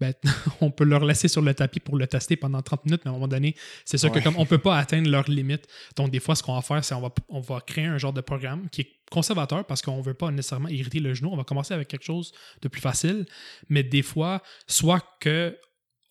ben, 0.00 0.14
on 0.60 0.70
peut 0.70 0.84
leur 0.84 1.04
laisser 1.04 1.28
sur 1.28 1.42
le 1.42 1.54
tapis 1.54 1.80
pour 1.80 1.96
le 1.96 2.06
tester 2.06 2.36
pendant 2.36 2.62
30 2.62 2.86
minutes, 2.86 3.02
mais 3.04 3.08
à 3.08 3.12
un 3.12 3.14
moment 3.14 3.28
donné, 3.28 3.54
c'est 3.84 3.98
sûr 3.98 4.10
Ouais. 4.10 4.18
que 4.18 4.24
comme 4.24 4.36
on 4.38 4.46
peut 4.46 4.58
pas 4.58 4.78
atteindre 4.78 5.08
leurs 5.10 5.28
limites, 5.30 5.66
donc 5.96 6.10
des 6.10 6.20
fois, 6.20 6.34
ce 6.34 6.42
qu'on 6.42 6.54
va 6.54 6.62
faire, 6.62 6.84
c'est 6.84 6.94
on 6.94 7.00
va, 7.00 7.12
on 7.28 7.40
va 7.40 7.60
créer 7.60 7.84
un 7.86 7.98
genre 7.98 8.12
de 8.12 8.20
programme 8.22 8.68
qui 8.70 8.80
est 8.82 8.90
conservateur 9.10 9.64
parce 9.66 9.82
qu'on 9.82 10.00
veut 10.00 10.14
pas 10.14 10.30
nécessairement 10.30 10.68
irriter 10.68 11.00
le 11.00 11.14
genou. 11.14 11.30
On 11.32 11.36
va 11.36 11.44
commencer 11.44 11.74
avec 11.74 11.88
quelque 11.88 12.04
chose 12.04 12.32
de 12.62 12.68
plus 12.68 12.80
facile, 12.80 13.26
mais 13.68 13.82
des 13.82 14.02
fois, 14.02 14.42
soit 14.66 15.04
que 15.20 15.56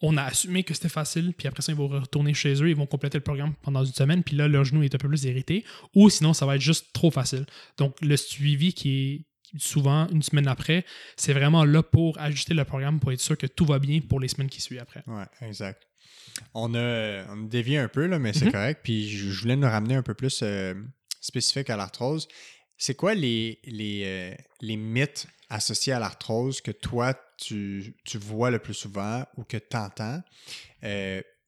on 0.01 0.15
a 0.15 0.23
assumé 0.23 0.63
que 0.63 0.73
c'était 0.73 0.87
facile, 0.87 1.33
puis 1.37 1.49
après 1.49 1.61
ça, 1.61 1.73
ils 1.73 1.77
vont 1.77 1.89
retourner 1.89 2.33
chez 2.33 2.53
eux, 2.63 2.69
ils 2.69 2.75
vont 2.75 2.85
compléter 2.85 3.17
le 3.17 3.23
programme 3.23 3.53
pendant 3.61 3.83
une 3.83 3.91
semaine, 3.91 4.23
puis 4.23 4.37
là, 4.37 4.47
leur 4.47 4.63
genou 4.63 4.81
est 4.83 4.95
un 4.95 4.97
peu 4.97 5.09
plus 5.09 5.25
irrité, 5.25 5.65
ou 5.93 6.09
sinon, 6.09 6.33
ça 6.33 6.45
va 6.45 6.55
être 6.55 6.61
juste 6.61 6.93
trop 6.93 7.11
facile. 7.11 7.45
Donc, 7.77 7.95
le 8.01 8.15
suivi 8.15 8.73
qui 8.73 8.89
est 8.97 9.25
souvent 9.57 10.07
une 10.09 10.21
semaine 10.21 10.47
après, 10.47 10.85
c'est 11.15 11.33
vraiment 11.33 11.65
là 11.65 11.81
pour 11.83 12.17
ajuster 12.19 12.53
le 12.53 12.63
programme 12.65 12.99
pour 12.99 13.11
être 13.11 13.19
sûr 13.21 13.37
que 13.37 13.47
tout 13.47 13.65
va 13.65 13.79
bien 13.79 13.99
pour 14.01 14.19
les 14.19 14.27
semaines 14.27 14.49
qui 14.49 14.61
suivent 14.61 14.81
après. 14.81 15.03
Ouais, 15.07 15.25
exact. 15.41 15.83
On 16.53 16.73
a, 16.75 17.25
on 17.29 17.45
a 17.45 17.47
dévié 17.47 17.77
un 17.79 17.87
peu, 17.87 18.05
là, 18.05 18.19
mais 18.19 18.33
c'est 18.33 18.45
Mhm. 18.45 18.51
correct. 18.51 18.81
Puis 18.83 19.09
je, 19.09 19.29
je 19.29 19.41
voulais 19.41 19.55
nous 19.55 19.67
ramener 19.67 19.95
un 19.95 20.03
peu 20.03 20.13
plus 20.13 20.39
euh, 20.43 20.73
spécifique 21.19 21.69
à 21.69 21.75
l'arthrose. 21.77 22.27
C'est 22.77 22.95
quoi 22.95 23.13
les, 23.13 23.59
les, 23.65 24.03
euh, 24.05 24.33
les 24.61 24.77
mythes 24.77 25.27
associés 25.49 25.91
à 25.93 25.99
l'arthrose 25.99 26.61
que 26.61 26.71
toi, 26.71 27.13
tu, 27.37 27.95
tu 28.05 28.17
vois 28.17 28.51
le 28.51 28.59
plus 28.59 28.73
souvent 28.75 29.25
ou 29.37 29.43
que 29.43 29.57
tu 29.57 29.75
entends? 29.75 30.21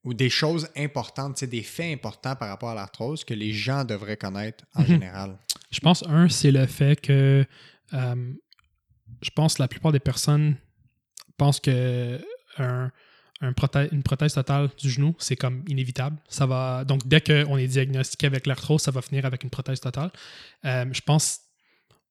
ou 0.04 0.14
des 0.14 0.30
choses 0.30 0.68
importantes, 0.76 1.44
des 1.44 1.62
faits 1.62 1.94
importants 1.94 2.34
par 2.34 2.48
rapport 2.48 2.70
à 2.70 2.74
l'arthrose 2.74 3.22
que 3.24 3.34
les 3.34 3.52
gens 3.52 3.84
devraient 3.84 4.16
connaître 4.16 4.64
en 4.74 4.80
Mhm. 4.82 4.86
général? 4.88 5.38
Je 5.70 5.78
pense, 5.80 6.02
un, 6.08 6.28
c'est 6.28 6.50
le 6.50 6.66
fait 6.66 7.00
que 7.00 7.46
euh, 7.94 8.32
je 9.22 9.30
pense 9.30 9.54
que 9.54 9.62
la 9.62 9.68
plupart 9.68 9.92
des 9.92 10.00
personnes 10.00 10.56
pensent 11.36 11.60
que 11.60 12.20
un- 12.58 12.90
un 13.40 13.52
prothèse- 13.52 13.88
une 13.92 14.02
prothèse 14.04 14.34
totale 14.34 14.70
du 14.78 14.88
genou, 14.90 15.14
c'est 15.18 15.34
comme 15.36 15.64
inévitable. 15.66 16.16
Ça 16.28 16.46
va, 16.46 16.84
donc, 16.84 17.06
dès 17.08 17.20
qu'on 17.20 17.56
est 17.56 17.66
diagnostiqué 17.66 18.26
avec 18.26 18.46
l'arthrose, 18.46 18.82
ça 18.82 18.90
va 18.92 19.02
finir 19.02 19.24
avec 19.26 19.42
une 19.42 19.50
prothèse 19.50 19.80
totale. 19.80 20.10
Euh, 20.64 20.84
je 20.92 21.00
pense 21.00 21.38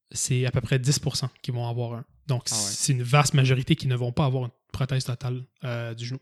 que 0.09 0.17
c'est 0.17 0.45
à 0.45 0.51
peu 0.51 0.59
près 0.61 0.77
10% 0.77 1.29
qui 1.41 1.51
vont 1.51 1.67
avoir 1.67 1.93
un. 1.93 2.05
Donc, 2.27 2.43
Ah 2.51 2.55
ouais. 2.55 2.61
c'est 2.61 2.91
une 2.93 3.03
vaste 3.03 3.33
majorité 3.33 3.75
qui 3.77 3.87
ne 3.87 3.95
vont 3.95 4.11
pas 4.11 4.25
avoir 4.25 4.45
une 4.45 4.51
prothèse 4.73 5.05
totale 5.05 5.43
euh, 5.63 5.93
du 5.93 6.05
genou. 6.05 6.19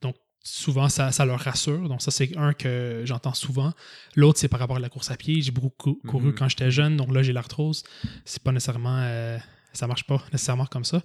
Donc, 0.00 0.16
souvent, 0.46 0.88
ça, 0.88 1.10
ça 1.12 1.24
leur 1.24 1.40
rassure. 1.40 1.88
Donc, 1.88 2.00
ça, 2.02 2.10
c'est 2.10 2.36
un 2.36 2.52
que 2.52 3.02
j'entends 3.04 3.34
souvent. 3.34 3.72
L'autre, 4.14 4.38
c'est 4.38 4.48
par 4.48 4.60
rapport 4.60 4.76
à 4.76 4.80
la 4.80 4.88
course 4.88 5.10
à 5.10 5.16
pied. 5.16 5.42
J'ai 5.42 5.50
beaucoup 5.50 5.70
cou- 5.76 6.00
couru 6.06 6.28
Mhm. 6.28 6.34
quand 6.34 6.48
j'étais 6.48 6.70
jeune, 6.70 6.96
donc 6.96 7.12
là, 7.12 7.22
j'ai 7.22 7.32
l'arthrose. 7.32 7.82
C'est 8.24 8.42
pas 8.42 8.52
nécessairement. 8.52 8.98
euh, 9.02 9.38
ça 9.72 9.86
marche 9.86 10.04
pas 10.06 10.22
nécessairement 10.32 10.64
comme 10.64 10.86
ça. 10.86 11.02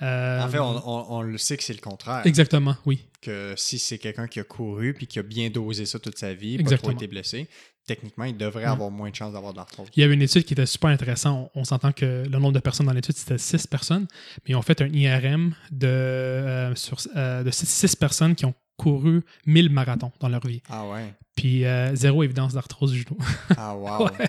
Euh, 0.00 0.42
En 0.42 0.48
fait, 0.48 0.58
on, 0.58 0.88
on- 0.88 1.06
on 1.18 1.20
le 1.22 1.36
sait 1.36 1.58
que 1.58 1.62
c'est 1.62 1.74
le 1.74 1.80
contraire. 1.80 2.22
Exactement, 2.24 2.74
oui. 2.86 3.04
Que 3.20 3.52
si 3.56 3.78
c'est 3.78 3.98
quelqu'un 3.98 4.26
qui 4.28 4.40
a 4.40 4.44
couru 4.44 4.94
puis 4.94 5.06
qui 5.06 5.18
a 5.18 5.22
bien 5.22 5.50
dosé 5.50 5.84
ça 5.84 5.98
toute 5.98 6.16
sa 6.16 6.32
vie, 6.32 6.56
pas 6.62 6.78
trop 6.78 6.90
été 6.92 7.06
blessé, 7.06 7.48
techniquement, 7.86 8.24
il 8.24 8.34
devrait 8.38 8.64
Mm. 8.64 8.68
avoir 8.70 8.90
moins 8.90 9.10
de 9.10 9.14
chances 9.14 9.34
d'avoir 9.34 9.52
de 9.52 9.58
l'arthrose. 9.58 9.88
Il 9.94 10.00
y 10.00 10.04
avait 10.04 10.14
une 10.14 10.22
étude 10.22 10.44
qui 10.44 10.54
était 10.54 10.64
super 10.64 10.88
intéressante. 10.88 11.50
On, 11.54 11.60
on 11.60 11.64
s'entend 11.64 11.92
que 11.92 12.24
le 12.26 12.38
nombre 12.38 12.52
de 12.54 12.60
personnes 12.60 12.86
dans 12.86 12.94
l'étude, 12.94 13.14
c'était 13.16 13.36
6 13.36 13.66
personnes, 13.66 14.06
mais 14.44 14.52
ils 14.52 14.56
ont 14.56 14.62
fait 14.62 14.80
un 14.80 14.88
IRM 14.88 15.54
de, 15.70 15.86
euh, 15.86 16.74
sur, 16.76 16.96
euh, 17.16 17.42
de 17.42 17.50
6 17.50 17.94
personnes 17.94 18.34
qui 18.34 18.46
ont 18.46 18.54
couru 18.76 19.22
1000 19.46 19.70
marathons 19.70 20.12
dans 20.20 20.28
leur 20.28 20.46
vie. 20.46 20.62
Ah 20.68 20.86
ouais. 20.88 21.14
Puis 21.36 21.64
euh, 21.64 21.94
zéro 21.94 22.22
évidence 22.22 22.54
d'arthrose 22.54 22.92
du 22.92 23.00
genou. 23.02 23.18
Ah 23.56 23.76
wow. 23.76 24.06
Ouais. 24.06 24.28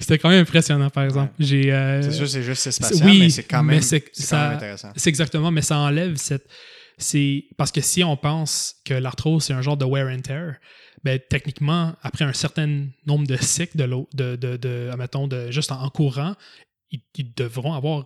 C'était 0.00 0.18
quand 0.18 0.28
même 0.28 0.42
impressionnant, 0.42 0.90
par 0.90 1.04
exemple. 1.04 1.32
J'ai, 1.38 1.72
euh, 1.72 2.02
C'est 2.02 2.12
sûr, 2.12 2.28
c'est 2.28 2.42
juste 2.42 2.70
spatial, 2.70 3.08
oui, 3.08 3.18
mais 3.20 3.30
c'est 3.30 3.42
quand 3.44 3.62
même, 3.62 3.80
c'est- 3.82 4.00
quand 4.28 4.36
même 4.36 4.56
intéressant. 4.56 4.92
C'est 4.96 5.08
exactement, 5.10 5.50
mais 5.50 5.62
ça 5.62 5.78
enlève 5.78 6.16
cette. 6.16 6.46
C'est 6.98 7.44
parce 7.58 7.72
que 7.72 7.82
si 7.82 8.02
on 8.02 8.16
pense 8.16 8.76
que 8.86 8.94
l'arthrose 8.94 9.44
c'est 9.44 9.52
un 9.52 9.60
genre 9.60 9.76
de 9.76 9.84
wear 9.84 10.06
and 10.08 10.20
tear, 10.22 10.54
ben 11.04 11.20
techniquement 11.28 11.94
après 12.02 12.24
un 12.24 12.32
certain 12.32 12.86
nombre 13.06 13.26
de 13.26 13.36
cycles 13.36 13.76
de 13.76 13.84
l'eau, 13.84 14.08
de, 14.14 14.36
de, 14.36 14.56
de, 14.56 14.88
admettons, 14.90 15.28
de 15.28 15.50
juste 15.50 15.72
en, 15.72 15.82
en 15.82 15.90
courant, 15.90 16.34
ils, 16.90 17.02
ils 17.16 17.34
devront 17.34 17.74
avoir 17.74 18.04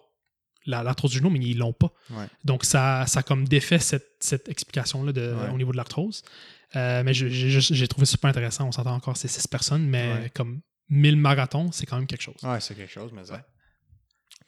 la- 0.66 0.82
l'arthrose 0.82 1.10
du 1.12 1.18
genou, 1.18 1.30
mais 1.30 1.38
ils 1.40 1.58
l'ont 1.58 1.72
pas. 1.72 1.92
Ouais. 2.10 2.26
Donc 2.44 2.64
ça, 2.64 3.04
ça 3.06 3.22
comme 3.22 3.46
défait 3.48 3.78
cette, 3.78 4.16
cette 4.20 4.48
explication 4.48 5.02
là 5.04 5.12
de, 5.12 5.32
Ouais. 5.34 5.50
au 5.52 5.56
niveau 5.56 5.72
de 5.72 5.76
l'arthrose. 5.76 6.22
Euh, 6.76 7.02
mais 7.04 7.14
j'ai- 7.14 7.30
j'ai 7.30 7.50
juste- 7.50 7.74
j'ai 7.74 7.88
trouvé 7.88 8.06
super 8.06 8.30
intéressant. 8.30 8.68
On 8.68 8.72
s'entend 8.72 8.94
encore, 8.94 9.16
c'est 9.16 9.28
six 9.28 9.46
personnes, 9.48 9.86
mais 9.88 10.12
Ouais. 10.12 10.30
comme 10.34 10.60
1000 10.88 11.16
marathons, 11.16 11.72
c'est 11.72 11.86
quand 11.86 11.96
même 11.96 12.06
quelque 12.06 12.22
chose. 12.22 12.36
Ouais, 12.42 12.60
c'est 12.60 12.74
quelque 12.74 12.92
chose, 12.92 13.10
mais 13.12 13.24
ça. 13.24 13.44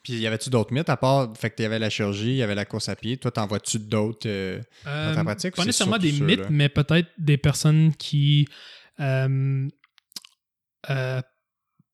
Puis 0.03 0.13
y 0.19 0.27
avait-tu 0.27 0.49
d'autres 0.49 0.73
mythes 0.73 0.89
à 0.89 0.97
part, 0.97 1.31
fait 1.37 1.49
que 1.49 1.61
y 1.63 1.65
avait 1.65 1.79
la 1.79 1.89
chirurgie, 1.89 2.31
il 2.31 2.35
y 2.35 2.43
avait 2.43 2.55
la 2.55 2.65
course 2.65 2.89
à 2.89 2.95
pied. 2.95 3.15
Toi, 3.17 3.31
t'en 3.31 3.47
vois-tu 3.47 3.79
d'autres 3.79 4.27
euh, 4.27 4.59
dans 4.85 5.13
ta 5.15 5.19
Euh, 5.21 5.23
pratique? 5.23 5.55
Pas 5.55 5.63
nécessairement 5.65 5.97
des 5.97 6.11
mythes, 6.11 6.49
mais 6.49 6.67
peut-être 6.69 7.09
des 7.17 7.37
personnes 7.37 7.93
qui 7.95 8.47
euh, 8.99 9.67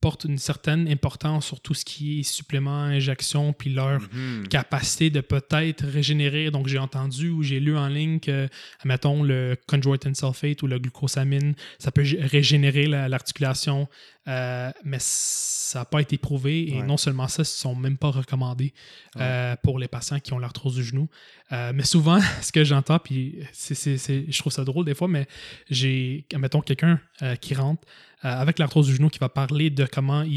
portent 0.02 0.24
une 0.26 0.38
certaine 0.38 0.88
importance 0.88 1.46
sur 1.46 1.60
tout 1.60 1.74
ce 1.74 1.84
qui 1.84 2.20
est 2.20 2.24
supplément, 2.24 2.84
injection, 2.84 3.54
puis 3.54 3.70
leur 3.70 4.00
Mhm. 4.02 4.48
capacité 4.50 5.10
de 5.10 5.20
peut-être 5.22 5.86
régénérer. 5.86 6.52
Donc, 6.52 6.68
j'ai 6.68 6.80
entendu 6.80 7.30
ou 7.30 7.44
j'ai 7.44 7.60
lu 7.60 7.78
en 7.78 7.88
ligne 7.88 8.20
que, 8.20 8.48
mettons, 8.86 9.24
le 9.24 9.58
chondroitin 9.70 10.14
sulfate 10.14 10.62
ou 10.64 10.68
le 10.68 10.80
glucosamine, 10.80 11.54
ça 11.80 11.92
peut 11.92 12.04
gé- 12.04 12.20
régénérer 12.26 12.88
la- 12.88 13.10
l'articulation, 13.10 13.88
euh, 14.28 14.72
mais 14.84 14.98
ça 15.00 15.80
n'a 15.80 15.86
pas 15.86 16.02
été 16.02 16.18
prouvé. 16.18 16.70
Et 16.70 16.80
Ouais. 16.80 16.86
non 16.86 16.98
seulement 16.98 17.28
ça, 17.28 17.38
ils 17.38 17.42
ne 17.42 17.46
sont 17.46 17.76
même 17.76 17.98
pas 17.98 18.10
recommandés 18.12 18.74
euh, 19.18 19.56
pour 19.64 19.80
les 19.80 19.88
patients 19.88 20.20
qui 20.20 20.34
ont 20.34 20.40
l'arthrose 20.40 20.76
du 20.76 20.84
genou. 20.84 21.10
Euh, 21.52 21.72
mais 21.74 21.84
souvent, 21.84 22.20
ce 22.42 22.52
que 22.52 22.64
j'entends, 22.64 23.00
puis 23.00 23.40
c'est, 23.54 23.98
je 24.32 24.40
trouve 24.40 24.52
ça 24.54 24.64
drôle 24.64 24.86
des 24.86 24.94
fois, 24.96 25.08
mais 25.08 25.28
j'ai, 25.70 26.26
mettons, 26.38 26.62
quelqu'un 26.62 27.00
qui 27.42 27.54
rentre 27.56 27.88
avec 28.22 28.60
l'arthrose 28.60 28.88
du 28.88 28.96
genou 28.96 29.10
qui 29.10 29.20
va 29.20 29.30
parler 29.30 29.70
de 29.70 29.86
comment 29.86 30.24
il, 30.24 30.34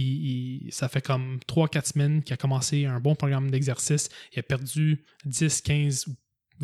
il- 0.67 0.73
ça 0.73 0.89
fait 0.89 1.01
comme 1.05 1.41
3-4 1.49 1.87
semaines 1.93 2.23
qu'il 2.23 2.33
a 2.33 2.37
commencé 2.37 2.87
un 2.87 3.01
bon 3.01 3.15
programme 3.17 3.51
d'exercice. 3.51 4.09
Il 4.35 4.39
a 4.39 4.43
perdu 4.45 5.05
10, 5.25 5.61
15 5.63 6.07
ou 6.07 6.15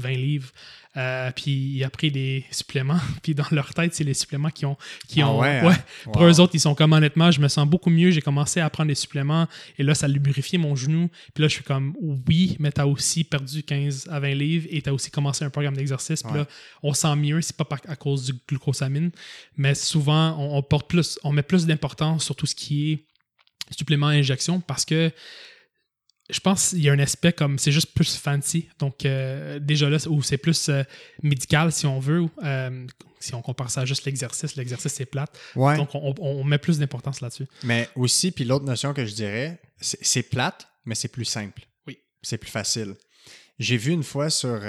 20 0.00 0.10
livres. 0.12 0.50
Euh, 0.96 1.30
puis 1.30 1.50
il 1.76 1.84
a 1.84 1.90
pris 1.90 2.10
des 2.10 2.44
suppléments. 2.50 2.98
Puis 3.22 3.34
dans 3.34 3.44
leur 3.52 3.72
tête, 3.72 3.94
c'est 3.94 4.02
les 4.04 4.14
suppléments 4.14 4.50
qui 4.50 4.66
ont. 4.66 4.76
Qui 5.06 5.20
Ah 5.22 5.28
ont 5.30 5.40
ouais, 5.40 5.60
hein? 5.64 5.76
Pour 6.12 6.24
eux 6.24 6.40
autres, 6.40 6.54
ils 6.54 6.60
sont 6.60 6.74
comme 6.74 6.92
honnêtement, 6.92 7.30
je 7.30 7.40
me 7.40 7.46
sens 7.46 7.68
beaucoup 7.68 7.90
mieux. 7.90 8.10
J'ai 8.10 8.22
commencé 8.22 8.58
à 8.58 8.68
prendre 8.70 8.88
des 8.88 8.94
suppléments 8.96 9.46
et 9.78 9.82
là, 9.84 9.94
ça 9.94 10.06
a 10.06 10.08
lubrifié 10.08 10.58
mon 10.58 10.74
genou. 10.74 11.08
Puis 11.34 11.42
là, 11.42 11.48
je 11.48 11.54
suis 11.54 11.62
comme 11.64 11.94
oui, 12.00 12.56
mais 12.58 12.72
t'as 12.72 12.86
aussi 12.86 13.22
perdu 13.22 13.62
15 13.62 14.08
à 14.10 14.18
20 14.18 14.34
livres 14.34 14.66
et 14.70 14.82
t'as 14.82 14.92
aussi 14.92 15.10
commencé 15.10 15.44
un 15.44 15.50
programme 15.50 15.76
d'exercice. 15.76 16.22
Puis 16.22 16.32
Ouais. 16.32 16.38
là, 16.38 16.46
on 16.82 16.94
sent 16.94 17.14
mieux, 17.16 17.40
c'est 17.42 17.56
pas 17.56 17.68
à 17.86 17.94
cause 17.96 18.24
du 18.24 18.32
glucosamine, 18.48 19.10
mais 19.56 19.74
souvent, 19.74 20.36
on, 20.38 20.56
on 20.56 20.62
porte 20.62 20.88
plus, 20.88 21.18
on 21.22 21.32
met 21.32 21.42
plus 21.42 21.66
d'importance 21.66 22.24
sur 22.24 22.34
tout 22.34 22.46
ce 22.46 22.54
qui 22.54 22.92
est 22.92 23.04
supplément 23.76 24.06
injection 24.08 24.60
parce 24.60 24.84
que 24.84 25.12
je 26.30 26.40
pense 26.40 26.70
qu'il 26.70 26.82
y 26.82 26.88
a 26.88 26.92
un 26.92 26.98
aspect 26.98 27.32
comme 27.32 27.58
c'est 27.58 27.72
juste 27.72 27.94
plus 27.94 28.16
fancy. 28.16 28.68
Donc, 28.78 29.04
euh, 29.04 29.58
déjà 29.58 29.88
là, 29.88 29.96
où 30.08 30.22
c'est 30.22 30.38
plus 30.38 30.68
euh, 30.68 30.82
médical, 31.22 31.72
si 31.72 31.86
on 31.86 31.98
veut. 32.00 32.26
euh, 32.44 32.86
si 33.20 33.34
on 33.34 33.42
compare 33.42 33.68
ça 33.70 33.80
à 33.80 33.84
juste 33.84 34.04
l'exercice, 34.04 34.54
l'exercice 34.54 34.92
c'est 34.92 35.06
plate. 35.06 35.36
Ouais. 35.56 35.76
Donc, 35.76 35.94
on, 35.94 36.14
on- 36.20 36.44
met 36.44 36.58
plus 36.58 36.78
d'importance 36.78 37.20
là-dessus. 37.20 37.46
Mais 37.64 37.88
aussi, 37.96 38.30
puis 38.30 38.44
l'autre 38.44 38.64
notion 38.64 38.94
que 38.94 39.04
je 39.04 39.14
dirais, 39.14 39.60
c'est 39.80 39.98
c'est 40.02 40.22
plate, 40.22 40.68
mais 40.84 40.94
c'est 40.94 41.08
plus 41.08 41.24
simple. 41.24 41.66
Oui. 41.86 41.98
C'est 42.22 42.38
plus 42.38 42.50
facile. 42.50 42.94
J'ai 43.58 43.76
vu 43.76 43.90
une 43.92 44.04
fois 44.04 44.30
sur. 44.30 44.60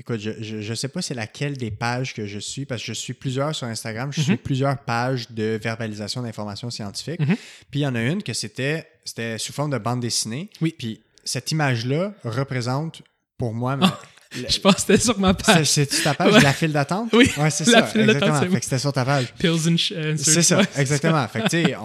Écoute, 0.00 0.18
je 0.20 0.68
ne 0.70 0.74
sais 0.74 0.88
pas 0.88 1.02
c'est 1.02 1.14
laquelle 1.14 1.56
des 1.56 1.70
pages 1.70 2.14
que 2.14 2.26
je 2.26 2.38
suis, 2.38 2.64
parce 2.66 2.80
que 2.82 2.86
je 2.88 2.92
suis 2.92 3.12
plusieurs 3.14 3.54
sur 3.54 3.66
Instagram, 3.66 4.12
je 4.12 4.20
suis 4.22 4.32
Mhm. 4.32 4.38
plusieurs 4.38 4.78
pages 4.78 5.30
de 5.30 5.58
verbalisation 5.62 6.22
d'informations 6.22 6.70
scientifiques. 6.70 7.20
Mhm. 7.20 7.36
Puis 7.70 7.80
il 7.80 7.82
y 7.82 7.86
en 7.86 7.94
a 7.94 8.02
une 8.02 8.22
que 8.22 8.32
c'était 8.32 8.86
sous 9.38 9.52
forme 9.52 9.70
de 9.70 9.78
bande 9.78 10.00
dessinée. 10.00 10.50
Oui. 10.60 10.74
Puis 10.78 11.00
cette 11.24 11.50
image-là 11.52 12.14
représente 12.24 13.02
pour 13.38 13.52
moi. 13.54 13.76
ma- 13.76 13.98
Je 14.32 14.58
pense 14.60 14.74
que 14.76 14.80
c'était 14.82 14.98
sur 14.98 15.18
ma 15.18 15.34
page. 15.34 15.66
C'est 15.66 15.86
ta 16.04 16.14
page, 16.14 16.32
Ouais. 16.34 16.40
la 16.40 16.52
file 16.52 16.72
d'attente? 16.72 17.10
Oui, 17.12 17.28
Ouais, 17.36 17.50
c'est 17.50 17.64
ça. 17.64 17.82
file 17.84 18.02
exactement. 18.02 18.40
Fait 18.40 18.48
que 18.58 18.64
c'était 18.64 18.78
sur 18.78 18.92
ta 18.92 19.04
page. 19.04 19.26
Pills 19.38 19.68
and, 19.68 19.76
C'est 20.16 20.42
ça, 20.42 20.58
Ouais, 20.58 20.64
exactement. 20.76 21.26
Fait 21.28 21.40
que, 21.42 21.48
tu 21.48 21.64
sais, 21.64 21.76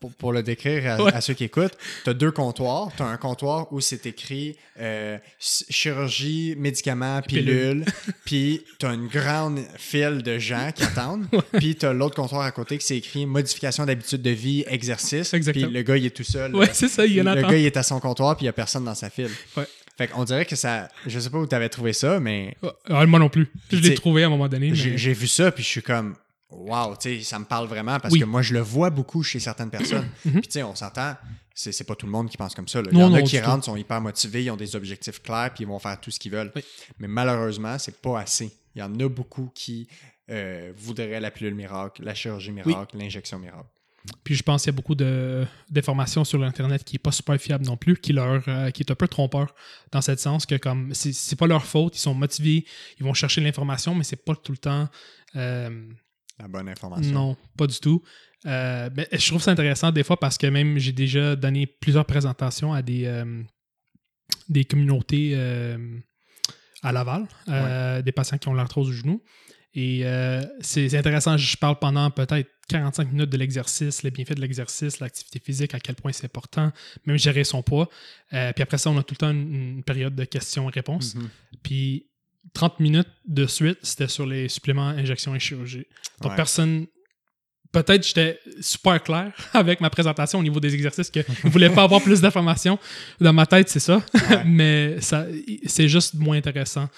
pour, 0.00 0.12
pour 0.12 0.32
le 0.32 0.42
décrire 0.42 0.92
à, 0.92 1.02
Ouais. 1.02 1.14
à 1.14 1.20
ceux 1.20 1.32
qui 1.34 1.44
écoutent, 1.44 1.76
tu 2.04 2.10
as 2.10 2.14
deux 2.14 2.30
comptoirs. 2.30 2.88
Tu 2.96 3.02
as 3.02 3.06
un 3.06 3.16
comptoir 3.16 3.72
où 3.72 3.80
c'est 3.80 4.04
écrit 4.06 4.56
euh, 4.80 5.16
ch- 5.38 5.64
chirurgie, 5.70 6.54
médicaments, 6.58 7.22
Pilule. 7.22 7.44
pilules. 7.44 7.84
Puis 8.26 8.62
tu 8.78 8.86
as 8.86 8.92
une 8.92 9.06
grande 9.08 9.60
file 9.78 10.22
de 10.22 10.38
gens 10.38 10.70
qui 10.74 10.82
attendent. 10.82 11.26
Puis 11.58 11.76
tu 11.76 11.86
as 11.86 11.92
l'autre 11.92 12.16
comptoir 12.16 12.42
à 12.42 12.50
côté 12.50 12.76
qui 12.78 12.84
c'est 12.86 12.96
écrit 12.98 13.24
modification 13.24 13.86
d'habitude 13.86 14.20
de 14.20 14.30
vie, 14.30 14.64
exercice. 14.66 15.32
Exactement. 15.32 15.66
Puis 15.66 15.74
le 15.74 15.82
gars, 15.82 15.96
il 15.96 16.06
est 16.06 16.10
tout 16.10 16.24
seul. 16.24 16.54
Ouais, 16.54 16.68
c'est 16.72 16.88
ça, 16.88 17.06
il 17.06 17.12
y 17.14 17.20
en 17.22 17.34
le 17.34 17.42
gars, 17.42 17.56
il 17.56 17.64
est 17.64 17.76
à 17.76 17.82
son 17.82 17.98
comptoir, 18.00 18.36
puis 18.36 18.44
il 18.44 18.46
n'y 18.46 18.50
a 18.50 18.52
personne 18.52 18.84
dans 18.84 18.94
sa 18.94 19.08
file. 19.10 19.30
Ouais. 19.56 19.64
Fait 19.96 20.08
qu'on 20.08 20.24
dirait 20.24 20.44
que 20.44 20.56
ça. 20.56 20.88
Je 21.06 21.18
sais 21.20 21.30
pas 21.30 21.38
où 21.38 21.46
tu 21.46 21.54
avais 21.54 21.68
trouvé 21.68 21.92
ça, 21.92 22.18
mais 22.20 22.56
Ouais, 22.90 23.06
moi 23.06 23.18
non 23.20 23.28
plus. 23.28 23.50
Je 23.70 23.76
l'ai 23.78 23.94
trouvé 23.94 24.24
à 24.24 24.26
un 24.26 24.30
moment 24.30 24.48
donné. 24.48 24.70
mais- 24.70 24.76
j'ai 24.76 25.12
vu 25.12 25.26
ça, 25.28 25.52
puis 25.52 25.62
je 25.62 25.68
suis 25.68 25.82
comme, 25.82 26.16
wow, 26.50 26.96
tu 26.96 27.18
sais, 27.18 27.22
ça 27.24 27.38
me 27.38 27.44
parle 27.44 27.66
vraiment 27.68 27.98
parce 28.00 28.12
Oui. 28.12 28.20
que 28.20 28.24
moi, 28.24 28.42
je 28.42 28.54
le 28.54 28.60
vois 28.60 28.90
beaucoup 28.90 29.22
chez 29.22 29.38
certaines 29.40 29.70
personnes. 29.70 30.08
Mhm. 30.24 30.32
Puis, 30.32 30.42
tu 30.42 30.50
sais, 30.50 30.62
on 30.64 30.74
s'entend, 30.74 31.14
c'est 31.54 31.86
pas 31.86 31.94
tout 31.94 32.06
le 32.06 32.12
monde 32.12 32.28
qui 32.28 32.36
pense 32.36 32.54
comme 32.54 32.66
ça. 32.68 32.82
là. 32.82 32.88
Il 32.90 32.96
y 32.96 33.00
Non, 33.00 33.06
en 33.06 33.14
a 33.14 33.22
qui 33.22 33.38
tout. 33.38 33.46
rentrent, 33.46 33.64
sont 33.64 33.76
hyper 33.76 34.00
motivés, 34.00 34.42
ils 34.44 34.50
ont 34.50 34.56
des 34.56 34.74
objectifs 34.74 35.22
clairs, 35.22 35.50
puis 35.54 35.62
ils 35.64 35.68
vont 35.68 35.78
faire 35.78 36.00
tout 36.00 36.10
ce 36.10 36.18
qu'ils 36.18 36.32
veulent. 36.32 36.50
Oui. 36.56 36.64
Mais 36.98 37.06
malheureusement, 37.08 37.78
c'est 37.78 38.00
pas 38.00 38.20
assez. 38.20 38.50
Il 38.74 38.80
y 38.80 38.82
en 38.82 38.98
a 38.98 39.08
beaucoup 39.08 39.50
qui 39.54 39.86
euh, 40.30 40.72
voudraient 40.76 41.20
la 41.20 41.30
pilule 41.30 41.54
miracle, 41.54 42.02
la 42.02 42.14
chirurgie 42.14 42.50
miracle, 42.50 42.96
l'injection 42.96 43.38
miracle. 43.38 43.68
Puis 44.22 44.34
je 44.34 44.42
pense 44.42 44.62
qu'il 44.62 44.72
y 44.72 44.74
a 44.74 44.76
beaucoup 44.76 44.94
d'informations 44.94 46.24
sur 46.24 46.38
l'Internet 46.38 46.84
qui 46.84 46.94
n'est 46.96 46.98
pas 46.98 47.12
super 47.12 47.38
fiable 47.40 47.64
non 47.64 47.76
plus, 47.78 47.96
qui, 47.96 48.12
leur, 48.12 48.42
euh, 48.48 48.70
qui 48.70 48.82
est 48.82 48.90
un 48.90 48.94
peu 48.94 49.08
trompeur 49.08 49.54
dans 49.92 50.02
ce 50.02 50.14
sens 50.16 50.44
que 50.44 50.56
comme 50.56 50.92
c'est 50.92 51.36
pas 51.38 51.46
leur 51.46 51.64
faute, 51.64 51.96
ils 51.96 52.00
sont 52.00 52.14
motivés, 52.14 52.66
ils 52.98 53.04
vont 53.04 53.14
chercher 53.14 53.40
l'information, 53.40 53.94
mais 53.94 54.04
c'est 54.04 54.22
pas 54.22 54.34
tout 54.36 54.52
le 54.52 54.58
temps. 54.58 54.88
euh, 55.36 55.88
La 56.38 56.48
bonne 56.48 56.68
information. 56.68 57.12
non, 57.12 57.36
pas 57.56 57.66
du 57.66 57.78
tout. 57.78 58.02
Euh, 58.46 58.90
mais 58.94 59.08
je 59.10 59.26
trouve 59.26 59.40
ça 59.40 59.52
intéressant 59.52 59.90
des 59.90 60.04
fois 60.04 60.18
parce 60.20 60.36
que 60.36 60.46
même 60.48 60.76
j'ai 60.76 60.92
déjà 60.92 61.34
donné 61.34 61.66
plusieurs 61.66 62.04
présentations 62.04 62.74
à 62.74 62.82
des, 62.82 63.24
des 64.50 64.66
communautés 64.66 65.34
à 66.82 66.92
Laval, 66.92 67.26
des 68.02 68.12
patients 68.12 68.36
qui 68.36 68.48
ont 68.48 68.54
l'arthrose 68.54 68.88
du 68.88 68.96
genou. 68.96 69.22
Et 69.74 70.02
euh, 70.04 70.40
c'est 70.60 70.96
intéressant, 70.96 71.36
je 71.36 71.56
parle 71.56 71.78
pendant 71.78 72.08
peut-être 72.10 72.48
45 72.68 73.12
minutes 73.12 73.30
de 73.30 73.36
l'exercice, 73.36 74.02
les 74.04 74.10
bienfaits 74.10 74.34
de 74.36 74.40
l'exercice, 74.40 75.00
l'activité 75.00 75.40
physique, 75.40 75.74
à 75.74 75.80
quel 75.80 75.96
point 75.96 76.12
c'est 76.12 76.24
important, 76.26 76.72
même 77.06 77.18
gérer 77.18 77.44
son 77.44 77.62
poids. 77.62 77.88
Euh, 78.32 78.52
puis 78.52 78.62
après 78.62 78.78
ça, 78.78 78.90
on 78.90 78.98
a 78.98 79.02
tout 79.02 79.14
le 79.14 79.18
temps 79.18 79.30
une, 79.30 79.54
une 79.78 79.82
période 79.82 80.14
de 80.14 80.24
questions-réponses. 80.24 81.16
Mhm. 81.16 81.28
Puis 81.62 82.06
30 82.52 82.78
minutes 82.80 83.08
de 83.26 83.46
suite, 83.46 83.78
c'était 83.82 84.08
sur 84.08 84.26
les 84.26 84.48
suppléments, 84.48 84.88
injections 84.88 85.34
et 85.34 85.40
chirurgie. 85.40 85.86
Donc, 86.20 86.30
Ouais. 86.32 86.36
personne. 86.36 86.86
Peut-être 87.72 88.06
j'étais 88.06 88.38
super 88.60 89.02
clair 89.02 89.32
avec 89.52 89.80
ma 89.80 89.90
présentation 89.90 90.38
au 90.38 90.42
niveau 90.44 90.60
des 90.60 90.72
exercices 90.74 91.10
que 91.10 91.18
je 91.42 91.48
voulais 91.48 91.70
pas 91.70 91.82
avoir 91.82 92.00
plus 92.00 92.20
d'informations. 92.20 92.78
Dans 93.20 93.32
ma 93.32 93.46
tête, 93.46 93.68
c'est 93.68 93.80
ça. 93.80 94.00
Ouais. 94.30 94.44
Mais 94.46 95.00
ça, 95.00 95.26
c'est 95.66 95.88
juste 95.88 96.14
moins 96.14 96.36
intéressant 96.36 96.88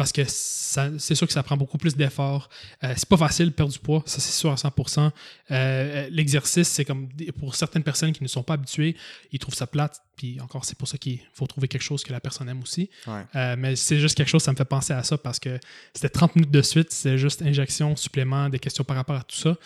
parce 0.00 0.12
que 0.12 0.22
c'est 0.24 1.14
sûr 1.14 1.26
que 1.26 1.32
ça 1.34 1.42
prend 1.42 1.58
beaucoup 1.58 1.76
plus 1.76 1.94
d'efforts. 1.94 2.48
Euh, 2.82 2.94
c'est 2.96 3.06
pas 3.06 3.18
facile 3.18 3.48
de 3.48 3.50
perdre 3.50 3.70
du 3.70 3.78
poids, 3.78 4.02
ça 4.06 4.18
c'est 4.18 4.32
sûr 4.32 4.50
à 4.50 4.54
100%. 4.54 4.98
Euh, 4.98 5.10
euh, 5.50 6.08
L'exercice, 6.10 6.68
c'est 6.68 6.86
comme 6.86 7.10
pour 7.38 7.54
certaines 7.54 7.82
personnes 7.82 8.12
qui 8.12 8.22
ne 8.22 8.28
sont 8.28 8.42
pas 8.42 8.54
habituées, 8.54 8.96
ils 9.30 9.38
trouvent 9.38 9.54
ça 9.54 9.66
plate. 9.66 10.00
Puis 10.16 10.40
encore, 10.40 10.64
c'est 10.64 10.78
pour 10.78 10.88
ça 10.88 10.96
qu'il 10.96 11.20
faut 11.34 11.46
trouver 11.46 11.68
quelque 11.68 11.82
chose 11.82 12.02
que 12.02 12.12
la 12.14 12.20
personne 12.20 12.48
aime 12.48 12.62
aussi. 12.62 12.88
Ouais. 13.06 13.26
Euh, 13.36 13.56
mais 13.58 13.76
c'est 13.76 14.00
juste 14.00 14.16
quelque 14.16 14.30
chose, 14.30 14.42
ça 14.42 14.52
me 14.52 14.56
fait 14.56 14.64
penser 14.64 14.94
à 14.94 15.02
ça 15.02 15.18
parce 15.18 15.38
que 15.38 15.60
c'était 15.92 16.08
30 16.08 16.34
minutes 16.36 16.50
de 16.50 16.62
suite, 16.62 16.90
c'était 16.90 17.18
juste 17.18 17.42
injection, 17.42 17.94
supplément, 17.94 18.48
des 18.48 18.58
questions 18.58 18.84
par 18.84 18.96
rapport 18.96 19.16
à 19.16 19.22
tout 19.22 19.36
ça. 19.36 19.58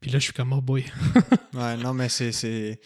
Puis 0.00 0.10
là, 0.10 0.18
je 0.18 0.24
suis 0.24 0.32
comme, 0.32 0.52
oh 0.52 0.60
boy. 0.60 0.84
Ouais, 1.52 1.76
non, 1.76 1.92
mais 1.92 2.08
c'est- 2.08 2.78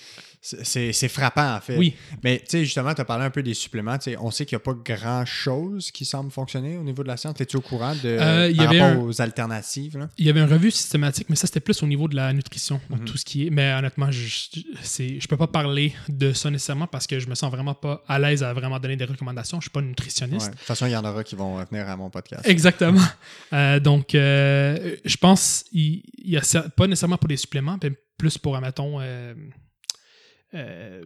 frappant, 1.08 1.54
en 1.56 1.60
fait. 1.60 1.76
Oui. 1.76 1.94
Mais 2.22 2.38
tu 2.38 2.44
sais, 2.48 2.64
justement, 2.64 2.94
tu 2.94 3.00
as 3.02 3.04
parlé 3.04 3.24
un 3.26 3.30
peu 3.30 3.42
des 3.42 3.52
suppléments. 3.54 3.96
On 4.20 4.30
sait 4.30 4.46
qu'il 4.46 4.56
n'y 4.56 4.62
a 4.62 4.64
pas 4.64 4.72
grand-chose 4.74 5.90
qui 5.90 6.04
semble 6.06 6.30
fonctionner 6.30 6.76
au 6.78 6.82
niveau 6.82 7.02
de 7.02 7.08
la 7.08 7.16
science. 7.18 7.38
Es-tu 7.40 7.56
au 7.56 7.60
courant 7.60 7.94
de, 7.94 8.08
Euh, 8.08 8.50
y 8.50 8.56
par 8.56 8.68
avait 8.68 8.80
rapport 8.80 9.02
un- 9.02 9.06
aux 9.06 9.20
alternatives? 9.20 9.98
Là? 9.98 10.08
Il 10.18 10.26
y 10.26 10.30
avait 10.30 10.40
une 10.40 10.50
revue 10.50 10.70
systématique, 10.70 11.26
mais 11.28 11.36
ça, 11.36 11.46
c'était 11.46 11.60
plus 11.60 11.82
au 11.82 11.86
niveau 11.86 12.08
de 12.08 12.16
la 12.16 12.32
nutrition, 12.32 12.80
Mhm. 12.90 13.04
tout 13.04 13.16
ce 13.18 13.24
qui 13.24 13.46
est. 13.46 13.50
Mais 13.50 13.72
honnêtement, 13.74 14.10
je 14.10 14.48
ne 15.02 15.26
peux 15.26 15.36
pas 15.36 15.46
parler 15.46 15.94
de 16.08 16.32
ça 16.32 16.50
nécessairement 16.50 16.86
parce 16.86 17.06
que 17.06 17.18
je 17.18 17.28
me 17.28 17.34
sens 17.34 17.50
vraiment 17.50 17.74
pas 17.74 18.02
à 18.08 18.18
l'aise 18.18 18.42
à 18.42 18.52
vraiment 18.54 18.78
donner 18.80 18.96
des 18.96 19.04
recommandations. 19.04 19.60
Je 19.60 19.64
suis 19.64 19.70
pas 19.70 19.80
Ouais. 19.80 19.86
nutritionniste. 19.86 20.46
De 20.52 20.56
toute 20.56 20.60
façon, 20.66 20.86
il 20.86 20.92
y 20.92 20.96
en 20.96 21.04
aura 21.04 21.22
qui 21.22 21.36
vont 21.36 21.62
venir 21.70 21.88
à 21.88 21.96
mon 21.96 22.08
podcast. 22.10 22.46
Exactement. 22.46 23.02
Euh, 23.52 23.78
donc, 23.78 24.14
euh, 24.14 24.96
je 25.04 25.16
pense 25.18 25.64
il 25.72 26.02
il 26.26 26.30
y 26.30 26.36
a 26.38 26.40
pas 26.74 26.86
nécessairement 26.86 27.03
pour 27.18 27.28
les 27.28 27.36
suppléments, 27.36 27.78
mais 27.82 27.90
plus 28.18 28.38
pour, 28.38 28.56
admettons, 28.56 29.00
euh, 29.00 29.34
euh, 30.54 31.04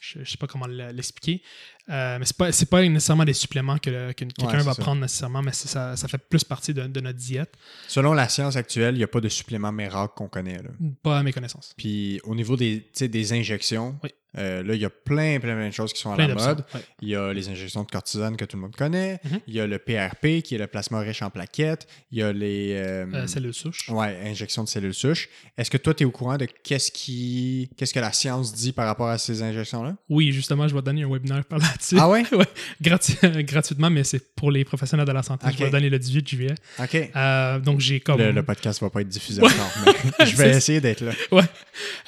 je, 0.00 0.24
je 0.24 0.30
sais 0.30 0.36
pas 0.36 0.46
comment 0.46 0.66
l'expliquer, 0.66 1.42
euh, 1.90 2.18
mais 2.18 2.24
c'est 2.24 2.36
pas, 2.36 2.52
c'est 2.52 2.66
pas 2.68 2.82
nécessairement 2.82 3.24
des 3.24 3.32
suppléments 3.32 3.78
que, 3.78 4.12
quelqu'un 4.12 4.58
va 4.62 4.74
ça. 4.74 4.82
prendre 4.82 5.00
nécessairement, 5.00 5.42
mais 5.42 5.52
ça, 5.52 5.96
ça 5.96 6.08
fait 6.08 6.18
plus 6.18 6.44
partie 6.44 6.74
de, 6.74 6.86
de 6.86 7.00
notre 7.00 7.18
diète, 7.18 7.54
Selon 7.86 8.12
la 8.12 8.28
science 8.28 8.56
actuelle, 8.56 8.94
il 8.94 8.98
n'y 8.98 9.04
a 9.04 9.08
pas 9.08 9.20
de 9.20 9.28
supplément 9.28 9.72
miracle 9.72 10.12
qu'on 10.16 10.28
connaît. 10.28 10.58
Là. 10.62 10.70
pas 11.02 11.18
à 11.18 11.22
mes 11.22 11.32
connaissances. 11.32 11.74
Puis 11.76 12.20
au 12.24 12.34
niveau 12.34 12.56
des, 12.56 12.86
des 13.00 13.32
injections, 13.32 13.98
Oui. 14.02 14.10
euh, 14.36 14.62
là, 14.62 14.74
il 14.74 14.80
y 14.80 14.84
a 14.84 14.90
plein, 14.90 15.40
plein, 15.40 15.54
plein 15.56 15.68
de 15.68 15.72
choses 15.72 15.92
qui 15.92 16.00
sont 16.00 16.12
à 16.12 16.16
la 16.16 16.34
mode. 16.34 16.64
Ouais. 16.74 16.80
Il 17.00 17.08
y 17.08 17.16
a 17.16 17.32
les 17.32 17.48
injections 17.48 17.82
de 17.84 17.90
cortisone 17.90 18.36
que 18.36 18.44
tout 18.44 18.56
le 18.56 18.62
monde 18.62 18.76
connaît. 18.76 19.20
Mhm. 19.24 19.40
Il 19.46 19.54
y 19.54 19.60
a 19.60 19.66
le 19.66 19.78
PRP, 19.78 20.42
qui 20.42 20.54
est 20.54 20.58
le 20.58 20.66
plasma 20.66 21.00
riche 21.00 21.22
en 21.22 21.30
plaquettes. 21.30 21.86
Il 22.12 22.18
y 22.18 22.22
a 22.22 22.32
les... 22.32 22.74
euh, 22.74 23.26
cellules 23.26 23.54
souches. 23.54 23.88
Ouais, 23.88 24.18
injection 24.24 24.64
de 24.64 24.68
cellules 24.68 24.94
souches. 24.94 25.28
Est-ce 25.56 25.70
que 25.70 25.78
toi, 25.78 25.94
tu 25.94 26.02
es 26.02 26.06
au 26.06 26.10
courant 26.10 26.36
de 26.36 26.46
qu'est-ce 26.62 26.90
qui 26.92 27.70
qu'est-ce 27.76 27.94
que 27.94 28.00
la 28.00 28.12
science 28.12 28.52
dit 28.54 28.72
par 28.72 28.86
rapport 28.86 29.08
à 29.08 29.18
ces 29.18 29.42
injections-là? 29.42 29.96
Oui, 30.08 30.32
justement, 30.32 30.68
je 30.68 30.74
vais 30.74 30.82
donner 30.82 31.02
un 31.04 31.10
webinaire 31.10 31.44
par 31.44 31.58
Ah 31.96 32.08
ouais? 32.08 32.24
Ouais, 32.32 32.44
gratu- 32.82 33.42
gratuitement, 33.44 33.90
mais 33.90 34.04
c'est 34.04 34.34
pour 34.34 34.50
les 34.50 34.64
professionnels 34.64 35.06
de 35.06 35.12
la 35.12 35.22
santé. 35.22 35.46
Ok. 35.46 35.52
Je 35.54 35.58
vais 35.58 35.64
le 35.66 35.70
donner 35.70 35.90
le 35.90 35.98
18 35.98 36.28
juillet. 36.28 36.54
OK. 36.78 37.10
Euh, 37.14 37.58
donc, 37.60 37.80
j'ai 37.80 38.00
comme. 38.00 38.18
Le, 38.18 38.32
le 38.32 38.42
podcast 38.42 38.80
va 38.80 38.90
pas 38.90 39.00
être 39.00 39.08
diffusé 39.08 39.40
Ouais. 39.42 39.48
encore, 39.48 39.94
mais 40.18 40.26
je 40.26 40.36
vais 40.36 40.50
essayer 40.56 40.80
d'être 40.80 41.02
là. 41.02 41.12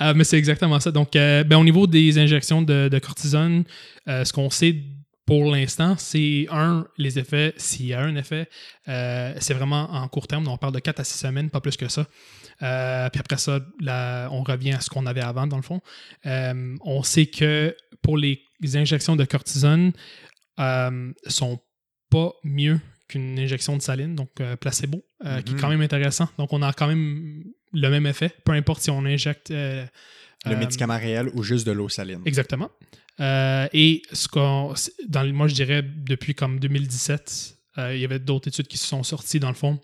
Euh, 0.01 0.14
mais 0.14 0.25
c'est 0.25 0.39
exactement 0.39 0.81
ça. 0.81 0.91
Donc, 0.91 1.16
euh, 1.16 1.45
ben, 1.45 1.57
au 1.57 1.64
niveau 1.64 1.87
des 1.87 2.18
injections 2.18 2.62
de, 2.62 2.89
de 2.89 2.99
cortisone, 2.99 3.64
ce 4.07 4.33
qu'on 4.33 4.51
sait 4.51 4.77
pour 5.27 5.45
l'instant, 5.53 5.95
c'est 5.97 6.49
un, 6.51 6.85
les 6.99 7.16
effets, 7.21 7.55
s'il 7.57 7.87
y 7.87 7.95
a 7.95 8.01
un 8.01 8.16
effet, 8.16 8.49
euh, 8.89 9.33
c'est 9.39 9.55
vraiment 9.55 9.89
en 9.93 10.09
court 10.09 10.27
terme. 10.27 10.43
Donc, 10.43 10.55
on 10.55 10.59
parle 10.59 10.73
de 10.75 10.81
4 10.81 10.99
à 10.99 11.05
6 11.05 11.18
semaines, 11.21 11.51
pas 11.51 11.61
plus 11.61 11.77
que 11.77 11.87
ça. 11.87 12.05
Euh, 12.62 13.09
puis 13.11 13.21
après 13.21 13.37
ça, 13.37 13.61
là, 13.81 14.29
on 14.33 14.43
revient 14.43 14.73
à 14.73 14.81
ce 14.81 14.91
qu'on 14.91 15.07
avait 15.07 15.21
avant, 15.21 15.47
dans 15.47 15.57
le 15.57 15.62
fond. 15.62 15.81
Euh, 16.27 16.75
on 16.85 17.05
sait 17.05 17.27
que 17.27 17.77
pour 18.03 18.16
les 18.18 18.41
injections 18.77 19.17
de 19.17 19.25
cortisone, 19.25 19.93
euh, 20.59 21.13
sont 21.27 21.59
pas 22.11 22.33
mieux 22.45 22.81
qu'une 23.09 23.39
injection 23.39 23.77
de 23.77 23.83
saline, 23.83 24.15
donc 24.15 24.31
euh, 24.41 24.57
placebo, 24.57 25.03
euh, 25.25 25.41
qui 25.43 25.53
est 25.53 25.55
Mhm. 25.55 25.61
quand 25.61 25.69
même 25.69 25.81
intéressant. 25.81 26.29
Donc, 26.39 26.53
on 26.53 26.63
a 26.63 26.73
quand 26.73 26.87
même 26.87 27.45
le 27.73 27.89
même 27.89 28.07
effet, 28.07 28.31
peu 28.45 28.53
importe 28.53 28.83
si 28.83 28.91
on 28.91 29.05
injecte. 29.05 29.51
euh, 29.51 29.85
Le 30.47 30.57
médicament 30.57 30.97
réel 30.99 31.29
ou 31.35 31.43
juste 31.43 31.67
de 31.67 31.73
l'eau 31.73 31.89
saline. 31.89 32.23
Exactement. 32.25 32.71
Et 33.19 34.03
ce 34.13 34.27
qu'on, 34.29 34.73
dans, 35.09 35.25
moi, 35.35 35.49
je 35.49 35.55
dirais 35.55 35.83
depuis 35.83 36.35
comme 36.35 36.59
2017, 36.59 37.57
euh, 37.79 37.95
il 37.95 38.01
y 38.01 38.05
avait 38.07 38.19
d'autres 38.19 38.49
études 38.49 38.67
qui 38.67 38.79
se 38.79 38.87
sont 38.87 39.03
sorties, 39.03 39.39
dans 39.41 39.49
le 39.51 39.55
fond, 39.55 39.79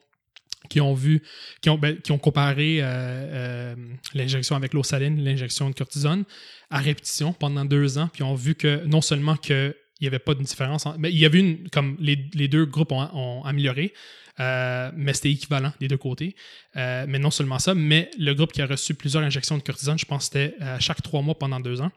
qui 0.68 0.80
ont 0.80 0.94
vu, 0.94 1.22
qui 1.60 1.70
ont, 1.70 1.78
ben, 1.78 1.98
comparé 2.22 2.78
euh, 2.80 2.84
euh, 2.86 3.74
l'injection 4.14 4.56
avec 4.56 4.74
l'eau 4.74 4.82
saline, 4.82 5.22
l'injection 5.24 5.68
de 5.70 5.74
cortisone 5.74 6.24
à 6.70 6.78
répétition 6.78 7.32
pendant 7.32 7.64
deux 7.64 7.98
ans, 7.98 8.08
puis 8.12 8.22
ont 8.22 8.34
vu 8.34 8.54
que 8.54 8.84
non 8.86 9.00
seulement 9.00 9.36
que 9.36 9.76
il 10.00 10.04
n'y 10.04 10.08
avait 10.08 10.18
pas 10.18 10.34
de 10.34 10.42
différence, 10.42 10.84
en- 10.84 10.98
mais 10.98 11.10
il 11.10 11.18
y 11.18 11.24
avait 11.24 11.38
une, 11.40 11.70
comme 11.70 11.96
les, 11.98 12.16
deux 12.48 12.66
groupes 12.66 12.92
ont, 12.92 13.42
amélioré, 13.44 13.94
euh, 14.40 14.90
mais 14.94 15.14
c'était 15.14 15.30
équivalent 15.30 15.72
des 15.80 15.88
deux 15.88 15.96
côtés. 15.96 16.36
Mais 16.74 17.18
non 17.18 17.30
seulement 17.30 17.58
ça, 17.58 17.74
mais 17.74 18.10
le 18.18 18.34
groupe 18.34 18.52
qui 18.52 18.60
a 18.60 18.66
reçu 18.66 18.92
plusieurs 18.92 19.22
injections 19.22 19.56
de 19.56 19.62
cortisone, 19.62 19.98
je 19.98 20.04
pense 20.04 20.28
que 20.28 20.38
c'était 20.38 20.54
euh, 20.60 20.76
chaque 20.80 21.00
trois 21.00 21.22
mois 21.22 21.38
pendant 21.38 21.60
deux 21.60 21.80
ans, 21.80 21.90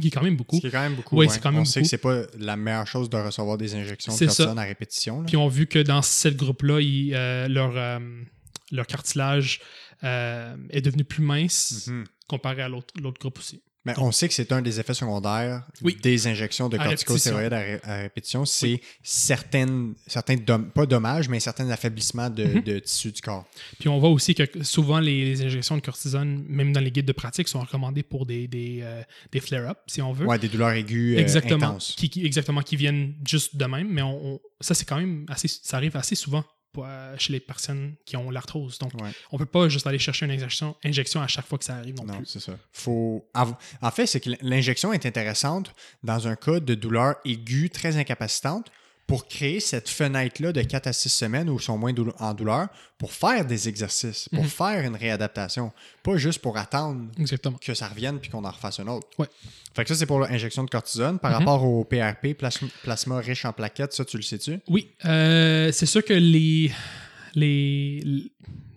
qui 0.00 0.08
est 0.08 0.10
quand 0.10 0.22
même 0.22 0.36
beaucoup. 0.36 0.56
Ce 0.56 0.60
qui 0.60 0.66
est 0.66 0.70
quand 0.70 0.80
même 0.82 0.94
beaucoup. 0.94 1.16
Oui, 1.16 1.26
ouais. 1.26 1.32
c'est 1.32 1.40
quand 1.40 1.52
même 1.52 1.62
On 1.62 1.64
sait 1.64 1.82
que 1.82 1.88
c'est 1.88 1.98
pas 1.98 2.22
la 2.38 2.56
meilleure 2.56 2.86
chose 2.86 3.08
de 3.10 3.16
recevoir 3.16 3.56
des 3.58 3.74
injections 3.74 4.14
de 4.14 4.18
cortisone 4.18 4.58
à 4.58 4.62
répétition. 4.62 5.20
là. 5.20 5.26
Puis 5.26 5.36
on 5.36 5.48
vu 5.48 5.66
que 5.66 5.78
dans 5.78 6.02
ce 6.02 6.28
groupe-là, 6.28 6.74
euh, 6.80 7.48
leur, 7.48 7.72
euh, 7.76 7.98
leur 8.72 8.86
cartilage 8.86 9.60
euh, 10.04 10.56
est 10.70 10.82
devenu 10.82 11.04
plus 11.04 11.22
mince 11.22 11.86
Mhm. 11.88 12.04
comparé 12.28 12.62
à 12.62 12.68
l'autre 12.68 12.92
groupe 13.20 13.38
aussi. 13.38 13.62
Mais 13.86 13.94
on 13.98 14.12
sait 14.12 14.28
que 14.28 14.34
c'est 14.34 14.50
un 14.52 14.60
des 14.60 14.78
effets 14.80 14.92
secondaires 14.94 15.62
Oui. 15.82 15.96
des 16.02 16.26
injections 16.26 16.68
de 16.68 16.76
corticostéroïdes 16.76 17.52
à, 17.52 17.58
ré- 17.60 17.80
à 17.84 17.96
répétition. 18.02 18.44
C'est 18.44 18.80
certaines, 19.02 19.94
certains, 20.06 20.34
dom- 20.36 20.70
pas 20.70 20.86
dommages, 20.86 21.28
mais 21.28 21.40
certains 21.40 21.70
affaiblissements 21.70 22.28
de, 22.28 22.44
Mhm. 22.44 22.62
de 22.62 22.78
tissu 22.80 23.12
du 23.12 23.20
corps. 23.20 23.46
Puis 23.78 23.88
on 23.88 23.98
voit 23.98 24.10
aussi 24.10 24.34
que 24.34 24.62
souvent 24.64 24.98
les, 25.00 25.24
les 25.24 25.42
injections 25.42 25.76
de 25.76 25.80
cortisone, 25.82 26.44
même 26.48 26.72
dans 26.72 26.80
les 26.80 26.90
guides 26.90 27.06
de 27.06 27.12
pratique, 27.12 27.48
sont 27.48 27.60
recommandées 27.60 28.02
pour 28.02 28.26
des, 28.26 28.48
des, 28.48 28.80
euh, 28.82 29.02
des 29.32 29.40
flare-ups, 29.40 29.78
si 29.86 30.02
on 30.02 30.12
veut. 30.12 30.26
Ouais, 30.26 30.38
des 30.38 30.48
douleurs 30.48 30.70
aiguës 30.72 31.16
euh, 31.16 31.20
exactement. 31.20 31.66
intenses. 31.66 31.94
Qui, 31.96 32.10
qui- 32.10 32.26
exactement, 32.26 32.62
qui 32.62 32.76
viennent 32.76 33.14
juste 33.26 33.56
de 33.56 33.64
même, 33.64 33.88
mais 33.88 34.02
on, 34.02 34.34
on- 34.34 34.40
ça, 34.60 34.74
c'est 34.74 34.84
quand 34.84 34.96
même 34.98 35.24
assez. 35.28 35.48
Ça 35.48 35.76
arrive 35.76 35.96
assez 35.96 36.14
souvent 36.14 36.44
chez 37.18 37.32
les 37.32 37.40
personnes 37.40 37.94
qui 38.04 38.16
ont 38.16 38.30
l'arthrose. 38.30 38.78
Donc, 38.78 38.92
Ouais. 39.00 39.10
on 39.32 39.38
peut 39.38 39.46
pas 39.46 39.68
juste 39.68 39.86
aller 39.86 39.98
chercher 39.98 40.26
une 40.26 40.32
injection, 40.32 40.76
injection 40.84 41.20
à 41.22 41.26
chaque 41.28 41.46
fois 41.46 41.58
que 41.58 41.64
ça 41.64 41.76
arrive 41.76 41.94
non, 41.96 42.04
Non, 42.04 42.16
plus. 42.18 42.26
c'est 42.26 42.40
ça. 42.40 42.52
Faut 42.72 43.26
En 43.34 43.90
fait, 43.90 44.06
c'est 44.06 44.20
que 44.20 44.30
l'injection 44.42 44.92
est 44.92 45.06
intéressante 45.06 45.72
dans 46.02 46.28
un 46.28 46.36
cas 46.36 46.60
de 46.60 46.74
douleur 46.74 47.16
aiguë 47.24 47.70
très 47.70 47.96
incapacitante 47.96 48.70
pour 49.06 49.28
créer 49.28 49.60
cette 49.60 49.88
fenêtre-là 49.88 50.52
de 50.52 50.62
4 50.62 50.88
à 50.88 50.92
6 50.92 51.08
semaines 51.10 51.48
où 51.48 51.56
ils 51.58 51.62
sont 51.62 51.78
moins 51.78 51.92
doule- 51.92 52.12
en 52.18 52.34
douleur 52.34 52.66
pour 52.98 53.12
faire 53.12 53.44
des 53.44 53.68
exercices, 53.68 54.28
pour 54.30 54.42
Mhm. 54.42 54.48
faire 54.50 54.84
une 54.84 54.96
réadaptation, 54.96 55.70
pas 56.02 56.16
juste 56.16 56.40
pour 56.40 56.56
attendre 56.58 57.06
Exactement. 57.18 57.56
que 57.60 57.72
ça 57.74 57.86
revienne 57.88 58.18
puis 58.18 58.30
qu'on 58.30 58.44
en 58.44 58.50
refasse 58.50 58.80
un 58.80 58.88
autre. 58.88 59.06
Ouais. 59.18 59.28
Fait 59.74 59.84
que 59.84 59.88
ça, 59.90 59.94
c'est 59.94 60.06
pour 60.06 60.18
l'injection 60.20 60.64
de 60.64 60.70
cortisone. 60.70 61.18
Par 61.20 61.30
Mhm. 61.30 61.36
rapport 61.38 61.64
au 61.64 61.84
PRP, 61.84 62.34
plasma, 62.34 62.68
plasma 62.82 63.18
riche 63.18 63.44
en 63.44 63.52
plaquettes, 63.52 63.92
ça, 63.92 64.04
tu 64.04 64.16
le 64.16 64.22
sais-tu? 64.24 64.58
Oui, 64.68 64.90
euh, 65.04 65.70
c'est 65.70 65.86
sûr 65.86 66.04
que 66.04 66.14
les, 66.14 66.72
les, 67.36 68.30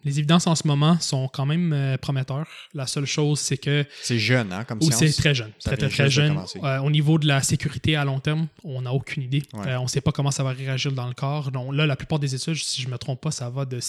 les 0.04 0.20
évidences 0.20 0.48
en 0.48 0.56
ce 0.56 0.68
moment 0.68 1.00
sont 1.00 1.28
quand 1.28 1.46
même 1.46 1.74
euh, 1.74 1.98
prometteurs. 1.98 2.48
La 2.74 2.88
seule 2.88 3.06
chose, 3.06 3.40
c'est 3.40 3.58
que 3.58 3.86
C'est 4.02 4.20
jeune, 4.20 4.52
hein, 4.54 4.64
comme 4.64 4.82
c'est 4.82 5.12
très 5.12 5.34
jeune, 5.36 5.52
très 5.64 5.78
très 5.78 5.90
très 5.90 6.10
jeune. 6.10 6.38
Euh, 6.64 6.80
au 6.80 6.90
niveau 6.92 7.18
de 7.20 7.28
la 7.28 7.42
sécurité 7.42 7.96
à 7.96 8.06
long 8.06 8.20
terme, 8.20 8.48
on 8.64 8.82
n'a 8.82 8.94
aucune 8.94 9.24
idée. 9.24 9.44
Ouais. 9.54 9.68
Euh, 9.68 9.80
on 9.80 9.84
ne 9.84 9.88
sait 9.90 10.02
pas 10.02 10.12
comment 10.12 10.32
ça 10.32 10.44
va 10.44 10.52
réagir 10.52 10.92
dans 10.92 11.08
le 11.08 11.14
corps. 11.14 11.52
Donc 11.52 11.74
là, 11.74 11.86
la 11.86 11.96
plupart 11.96 12.20
des 12.20 12.36
études, 12.36 12.56
si 12.56 12.82
je 12.82 12.88
ne 12.88 12.94
me 12.94 12.98
trompe 12.98 13.22
pas, 13.22 13.32
ça 13.32 13.50
va 13.50 13.66
de 13.66 13.80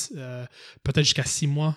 peut-être 0.82 1.04
jusqu'à 1.04 1.24
six 1.24 1.46
mois, 1.46 1.76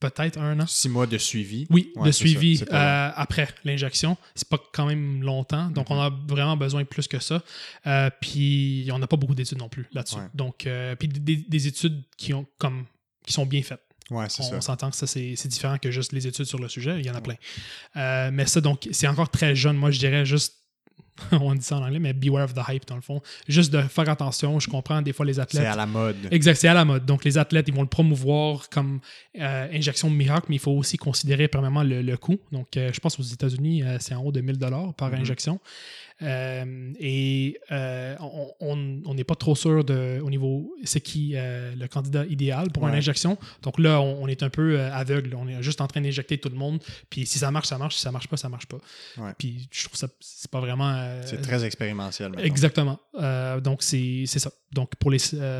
peut-être 0.00 0.38
un 0.38 0.58
an. 0.60 0.66
Six 0.66 0.88
mois 0.88 1.06
de 1.06 1.18
suivi. 1.18 1.66
Oui, 1.68 1.92
Ouais, 1.96 2.06
de 2.06 2.12
suivi 2.12 2.56
ça, 2.58 2.64
euh, 2.72 3.10
après 3.14 3.48
l'injection. 3.64 4.16
C'est 4.34 4.48
pas 4.48 4.58
quand 4.72 4.86
même 4.86 5.22
longtemps, 5.22 5.66
donc 5.70 5.90
Mhm. 5.90 5.96
on 5.96 6.00
a 6.00 6.10
vraiment 6.28 6.56
besoin 6.56 6.82
de 6.82 6.86
plus 6.86 7.06
que 7.06 7.18
ça. 7.18 7.42
Euh, 7.86 8.08
puis 8.20 8.88
on 8.92 8.98
n'a 8.98 9.06
pas 9.06 9.16
beaucoup 9.18 9.34
d'études 9.34 9.58
non 9.58 9.68
plus 9.68 9.86
là-dessus. 9.92 10.16
Ouais. 10.16 10.28
Donc, 10.34 10.66
euh, 10.66 10.96
puis 10.96 11.08
des, 11.08 11.36
des 11.36 11.66
études 11.66 12.02
qui 12.16 12.32
ont 12.32 12.46
comme 12.58 12.86
qui 13.26 13.32
sont 13.32 13.46
bien 13.46 13.62
faites. 13.62 13.80
Ouais, 14.10 14.28
c'est 14.28 14.42
ça. 14.42 14.56
On 14.56 14.60
s'entend 14.60 14.90
que 14.90 14.96
ça, 14.96 15.06
c'est 15.06 15.34
c'est 15.36 15.48
différent 15.48 15.78
que 15.78 15.90
juste 15.92 16.12
les 16.12 16.26
études 16.26 16.46
sur 16.46 16.58
le 16.58 16.68
sujet. 16.68 16.98
Il 16.98 17.06
y 17.06 17.10
en 17.10 17.14
a 17.14 17.20
plein. 17.20 17.36
Euh, 17.96 18.30
mais 18.32 18.44
ça, 18.46 18.60
donc, 18.60 18.88
c'est 18.90 19.06
encore 19.06 19.28
très 19.30 19.54
jeune. 19.54 19.76
Moi, 19.76 19.92
je 19.92 20.00
dirais 20.00 20.24
juste, 20.26 20.56
on 21.32 21.54
dit 21.54 21.62
ça 21.62 21.76
en 21.76 21.82
anglais, 21.84 22.00
mais 22.00 22.12
beware 22.12 22.44
of 22.44 22.54
the 22.54 22.60
hype, 22.68 22.86
dans 22.88 22.96
le 22.96 23.02
fond. 23.02 23.22
Juste 23.46 23.72
de 23.72 23.80
faire 23.82 24.08
attention. 24.08 24.58
Je 24.58 24.68
comprends 24.68 25.00
des 25.00 25.12
fois 25.12 25.24
les 25.26 25.34
C'est 25.34 25.40
athlètes. 25.42 25.66
à 25.66 25.76
la 25.76 25.86
mode. 25.86 26.16
Exact, 26.32 26.56
c'est 26.56 26.66
à 26.66 26.74
la 26.74 26.84
mode. 26.84 27.06
Donc, 27.06 27.24
les 27.24 27.38
athlètes, 27.38 27.66
ils 27.68 27.74
vont 27.74 27.82
le 27.82 27.88
promouvoir 27.88 28.68
comme 28.68 28.98
euh, 29.38 29.68
injection 29.72 30.10
miracle, 30.10 30.46
mais 30.48 30.56
il 30.56 30.60
faut 30.60 30.72
aussi 30.72 30.96
considérer 30.96 31.46
premièrement 31.46 31.84
le, 31.84 32.02
le 32.02 32.16
coût. 32.16 32.40
Donc, 32.50 32.76
euh, 32.76 32.90
je 32.92 32.98
pense 32.98 33.20
aux 33.20 33.22
États-Unis, 33.22 33.84
euh, 33.84 33.98
c'est 34.00 34.14
en 34.14 34.24
haut 34.24 34.32
de 34.32 34.40
1000 34.40 34.58
dollars 34.58 34.92
par 34.94 35.10
Mhm. 35.10 35.20
injection. 35.20 35.60
Euh, 36.22 36.92
et 36.98 37.58
euh, 37.72 38.16
on 38.60 39.14
n'est 39.14 39.24
pas 39.24 39.34
trop 39.34 39.54
sûr 39.54 39.84
de, 39.84 40.20
au 40.22 40.30
niveau 40.30 40.74
c'est 40.84 41.00
qui 41.00 41.32
euh, 41.34 41.74
le 41.74 41.88
candidat 41.88 42.24
idéal 42.26 42.70
pour 42.70 42.86
une 42.88 42.94
injection. 42.94 43.38
Donc 43.62 43.78
là, 43.78 44.00
on, 44.00 44.26
est 44.26 44.42
un 44.42 44.50
peu 44.50 44.80
aveugle. 44.80 45.34
On 45.34 45.48
est 45.48 45.62
juste 45.62 45.80
en 45.80 45.86
train 45.86 46.00
d'injecter 46.00 46.38
tout 46.38 46.48
le 46.48 46.56
monde. 46.56 46.82
Puis 47.08 47.26
si 47.26 47.38
ça 47.38 47.50
marche, 47.50 47.68
ça 47.68 47.78
marche. 47.78 47.96
Si 47.96 48.02
ça 48.02 48.12
marche 48.12 48.28
pas, 48.28 48.36
ça 48.36 48.48
marche 48.48 48.66
pas. 48.66 48.78
Puis 49.38 49.68
je 49.70 49.84
trouve 49.84 49.96
ça 49.96 50.08
c'est 50.20 50.50
pas 50.50 50.60
vraiment. 50.60 51.20
c'est 51.24 51.40
très 51.40 51.64
expérimental. 51.64 52.34
Exactement. 52.38 52.98
donc 53.62 53.82
c'est 53.82 54.26
ça. 54.26 54.50
Donc 54.72 54.94
pour, 54.96 55.10
les, 55.10 55.18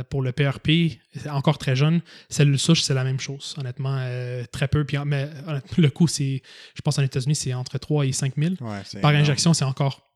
pour 0.08 0.22
le 0.22 0.30
PRP, 0.32 0.98
encore 1.28 1.58
très 1.58 1.74
jeune, 1.74 2.00
celle 2.28 2.56
souche, 2.58 2.82
c'est 2.82 2.94
la 2.94 3.04
même 3.04 3.18
chose. 3.18 3.56
Honnêtement, 3.58 3.98
très 4.52 4.68
peu. 4.68 4.84
Puis, 4.84 4.98
mais 5.04 5.28
le 5.78 5.90
coût, 5.90 6.06
c'est, 6.06 6.42
je 6.74 6.82
pense 6.82 6.98
en 6.98 7.02
États-Unis, 7.02 7.34
c'est 7.34 7.54
entre 7.54 7.78
3 7.78 8.06
et 8.06 8.12
5 8.12 8.34
000. 8.36 8.54
Par 9.00 9.10
injection, 9.12 9.54
c'est 9.54 9.64
encore 9.64 10.09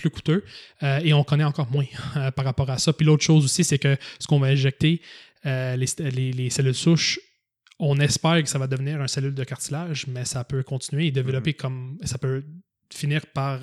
plus 0.00 0.10
coûteux 0.10 0.44
euh, 0.82 1.00
et 1.04 1.12
on 1.12 1.22
connaît 1.22 1.44
encore 1.44 1.70
moins 1.70 1.86
euh, 2.16 2.30
par 2.30 2.44
rapport 2.44 2.70
à 2.70 2.78
ça. 2.78 2.92
Puis 2.92 3.06
l'autre 3.06 3.22
chose 3.22 3.44
aussi, 3.44 3.64
c'est 3.64 3.78
que 3.78 3.96
ce 4.18 4.26
qu'on 4.26 4.40
va 4.40 4.48
injecter, 4.48 5.00
euh, 5.46 5.76
les, 5.76 6.50
cellules 6.50 6.74
souches, 6.74 7.20
on 7.78 7.98
espère 7.98 8.42
que 8.42 8.48
ça 8.48 8.58
va 8.58 8.66
devenir 8.66 9.00
un 9.00 9.08
cellule 9.08 9.34
de 9.34 9.44
cartilage, 9.44 10.06
mais 10.06 10.24
ça 10.24 10.44
peut 10.44 10.62
continuer 10.62 11.06
et 11.06 11.10
développer 11.10 11.52
mm-hmm. 11.52 11.56
comme. 11.56 11.98
Ça 12.04 12.18
peut 12.18 12.44
finir 12.92 13.24
par, 13.26 13.60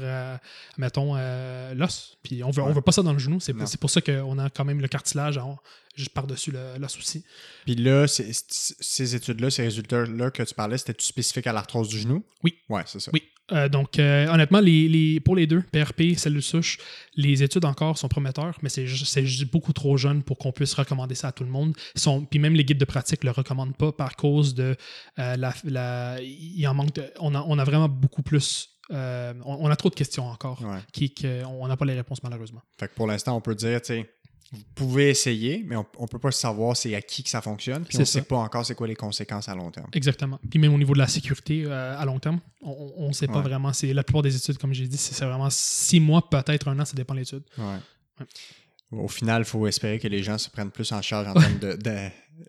mettons, 0.77 1.15
l'os. 1.75 2.17
Puis 2.23 2.45
on 2.45 2.49
veut, 2.49 2.63
on 2.63 2.71
veut 2.71 2.81
pas 2.81 2.93
ça 2.93 3.03
dans 3.03 3.11
le 3.11 3.19
genou. 3.19 3.41
C'est 3.41 3.53
pour 3.77 3.89
ça 3.89 3.99
qu'on 4.01 4.39
a 4.39 4.49
quand 4.49 4.63
même 4.63 4.79
le 4.79 4.87
cartilage 4.87 5.37
juste 5.95 6.13
par-dessus 6.13 6.51
l'os 6.79 6.97
aussi. 6.97 7.25
Puis 7.65 7.75
là, 7.75 8.07
ces 8.07 9.15
études-là, 9.15 9.51
ces 9.51 9.63
résultats-là 9.63 10.31
que 10.31 10.43
tu 10.43 10.55
parlais, 10.55 10.77
c'était 10.77 10.95
spécifique 10.97 11.45
à 11.45 11.51
l'arthrose 11.51 11.89
du 11.89 11.99
genou? 11.99 12.23
Oui. 12.41 12.57
Ouais, 12.69 12.83
c'est 12.85 13.01
ça. 13.01 13.11
Oui. 13.13 13.21
Euh, 13.51 13.69
donc, 13.69 13.99
euh, 13.99 14.27
honnêtement, 14.27 14.59
les, 14.59 15.19
pour 15.21 15.35
les 15.35 15.47
deux, 15.47 15.61
PRP, 15.61 16.17
cellules 16.17 16.43
souches, 16.43 16.77
les 17.15 17.43
études 17.43 17.65
encore 17.65 17.97
sont 17.97 18.07
prometteurs, 18.07 18.57
mais 18.61 18.69
c'est 18.69 18.85
juste 18.87 19.51
beaucoup 19.51 19.73
trop 19.73 19.97
jeune 19.97 20.23
pour 20.23 20.37
qu'on 20.37 20.51
puisse 20.51 20.73
recommander 20.73 21.15
ça 21.15 21.29
à 21.29 21.31
tout 21.31 21.43
le 21.43 21.49
monde. 21.49 21.75
Sont, 21.95 22.25
puis 22.25 22.39
même 22.39 22.53
les 22.53 22.65
guides 22.65 22.77
de 22.77 22.85
pratique 22.85 23.23
ne 23.23 23.29
le 23.29 23.31
recommandent 23.31 23.75
pas 23.75 23.91
par 23.91 24.15
cause 24.15 24.53
de 24.53 24.75
euh, 25.19 25.35
la, 25.37 26.17
Il 26.21 26.67
en 26.67 26.73
manque 26.73 26.99
on, 27.19 27.35
a, 27.35 27.41
on 27.41 27.57
a 27.57 27.63
vraiment 27.63 27.89
beaucoup 27.89 28.23
plus. 28.23 28.73
On, 28.89 29.69
a 29.69 29.75
trop 29.75 29.89
de 29.89 29.95
questions 29.95 30.25
encore, 30.27 30.63
qui, 30.93 31.13
on 31.45 31.67
n'a 31.67 31.75
pas 31.75 31.83
les 31.83 31.93
réponses 31.93 32.23
malheureusement. 32.23 32.61
Fait 32.79 32.87
que 32.87 32.93
pour 32.93 33.05
l'instant, 33.05 33.35
on 33.35 33.41
peut 33.41 33.53
dire, 33.53 33.81
tu 33.81 33.87
sais, 33.87 34.09
vous 34.51 34.63
pouvez 34.75 35.09
essayer, 35.09 35.63
mais 35.67 35.75
on 35.75 35.85
ne 36.01 36.07
peut 36.07 36.19
pas 36.19 36.31
savoir 36.31 36.75
c'est 36.77 36.95
à 36.95 37.01
qui 37.01 37.23
que 37.23 37.29
ça 37.29 37.41
fonctionne. 37.41 37.83
Puis 37.83 37.97
on 37.97 38.01
ne 38.01 38.05
sait 38.05 38.21
pas 38.21 38.37
encore 38.37 38.65
c'est 38.65 38.75
quoi 38.75 38.87
les 38.87 38.95
conséquences 38.95 39.49
à 39.49 39.55
long 39.55 39.71
terme. 39.71 39.87
Exactement. 39.93 40.39
Puis 40.49 40.59
même 40.59 40.73
au 40.73 40.77
niveau 40.77 40.93
de 40.93 40.99
la 40.99 41.07
sécurité 41.07 41.63
euh, 41.65 41.97
à 41.97 42.05
long 42.05 42.19
terme, 42.19 42.39
on 42.61 43.07
ne 43.07 43.13
sait 43.13 43.27
pas 43.27 43.41
vraiment. 43.41 43.71
La 43.83 44.03
plupart 44.03 44.21
des 44.21 44.35
études, 44.35 44.57
comme 44.57 44.73
j'ai 44.73 44.87
dit, 44.87 44.97
c'est 44.97 45.25
vraiment 45.25 45.49
six 45.49 45.99
mois, 45.99 46.29
peut-être 46.29 46.67
un 46.67 46.79
an, 46.79 46.85
ça 46.85 46.95
dépend 46.95 47.13
de 47.13 47.19
l'étude. 47.19 47.43
Ouais 47.57 48.25
au 48.91 49.07
final, 49.07 49.41
il 49.41 49.45
faut 49.45 49.67
espérer 49.67 49.99
que 49.99 50.07
les 50.07 50.23
gens 50.23 50.37
se 50.37 50.49
prennent 50.49 50.71
plus 50.71 50.91
en 50.91 51.01
charge 51.01 51.27
en 51.27 51.33
termes 51.33 51.59
de, 51.59 51.77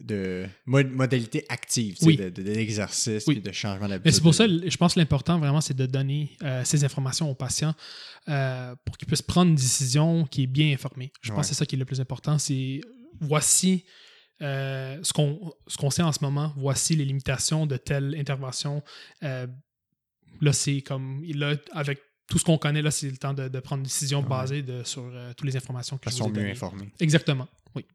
de, 0.01 0.47
modalité 0.67 1.45
active, 1.49 1.99
de, 2.01 2.43
l'exercice 2.43 3.27
et 3.29 3.35
de 3.41 3.53
changement 3.53 3.89
d'habitude. 3.89 4.05
Mais 4.05 4.13
c'est 4.13 4.21
pour 4.21 4.35
ça, 4.35 4.47
je 4.47 4.77
pense 4.77 4.95
que 4.95 5.01
l'important 5.01 5.39
vraiment, 5.39 5.61
c'est 5.61 5.77
de 5.77 5.87
donner 5.87 6.37
euh, 6.43 6.63
ces 6.65 6.85
informations 6.85 7.29
aux 7.29 7.35
patients 7.35 7.75
euh, 8.29 8.75
pour 8.85 8.97
qu'ils 8.97 9.09
puissent 9.09 9.23
prendre 9.23 9.51
une 9.51 9.57
décision 9.57 10.27
qui 10.27 10.45
est 10.45 10.47
bien 10.47 10.73
informée. 10.73 11.13
Je 11.23 11.33
pense 11.33 11.41
que 11.41 11.47
c'est 11.49 11.59
ça 11.59 11.67
qui 11.67 11.75
est 11.75 11.79
le 11.79 11.85
plus 11.85 12.01
important. 12.01 12.39
C'est 12.39 12.81
voici 13.21 13.85
euh, 14.41 14.99
ce 15.03 15.13
qu'on 15.13 15.91
sait 15.91 16.03
en 16.03 16.13
ce 16.13 16.21
moment, 16.23 16.53
voici 16.57 16.95
les 16.95 17.05
limitations 17.05 17.67
de 17.67 17.77
telle 17.77 18.15
intervention. 18.17 18.83
là, 19.23 20.53
c'est 20.53 20.83
comme, 20.83 21.25
là, 21.35 21.57
avec 21.73 22.01
tout 22.29 22.39
ce 22.39 22.45
qu'on 22.45 22.59
connaît 22.59 22.83
là, 22.83 22.91
c'est 22.91 23.11
le 23.11 23.17
temps 23.17 23.33
de, 23.33 23.49
prendre 23.61 23.81
une 23.81 23.85
décision 23.85 24.23
basée 24.23 24.65
sur 24.85 25.03
euh, 25.05 25.33
toutes 25.35 25.47
les 25.47 25.57
informations 25.57 25.97
que 25.97 26.11
sont 26.11 26.29
mieux 26.29 26.51
informés. 26.51 26.91
Exactement, 27.01 27.49
oui. 27.75 27.87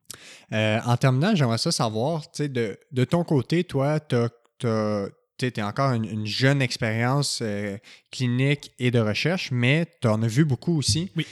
Euh, 0.51 0.79
en 0.85 0.97
terminant, 0.97 1.35
j'aimerais 1.35 1.59
ça 1.59 1.71
savoir, 1.71 2.23
de, 2.39 2.77
de 2.91 3.03
ton 3.05 3.23
côté, 3.23 3.63
toi, 3.63 3.99
tu 3.99 4.15
as 4.15 5.67
encore 5.67 5.93
une, 5.93 6.25
jeune 6.25 6.61
expérience 6.61 7.39
euh, 7.41 7.77
clinique 8.11 8.71
et 8.79 8.89
de 8.89 8.99
recherche, 8.99 9.51
mais 9.51 9.85
tu 10.01 10.07
en 10.07 10.21
as 10.23 10.27
vu 10.27 10.45
beaucoup 10.45 10.77
aussi. 10.77 11.11
Oui. 11.15 11.27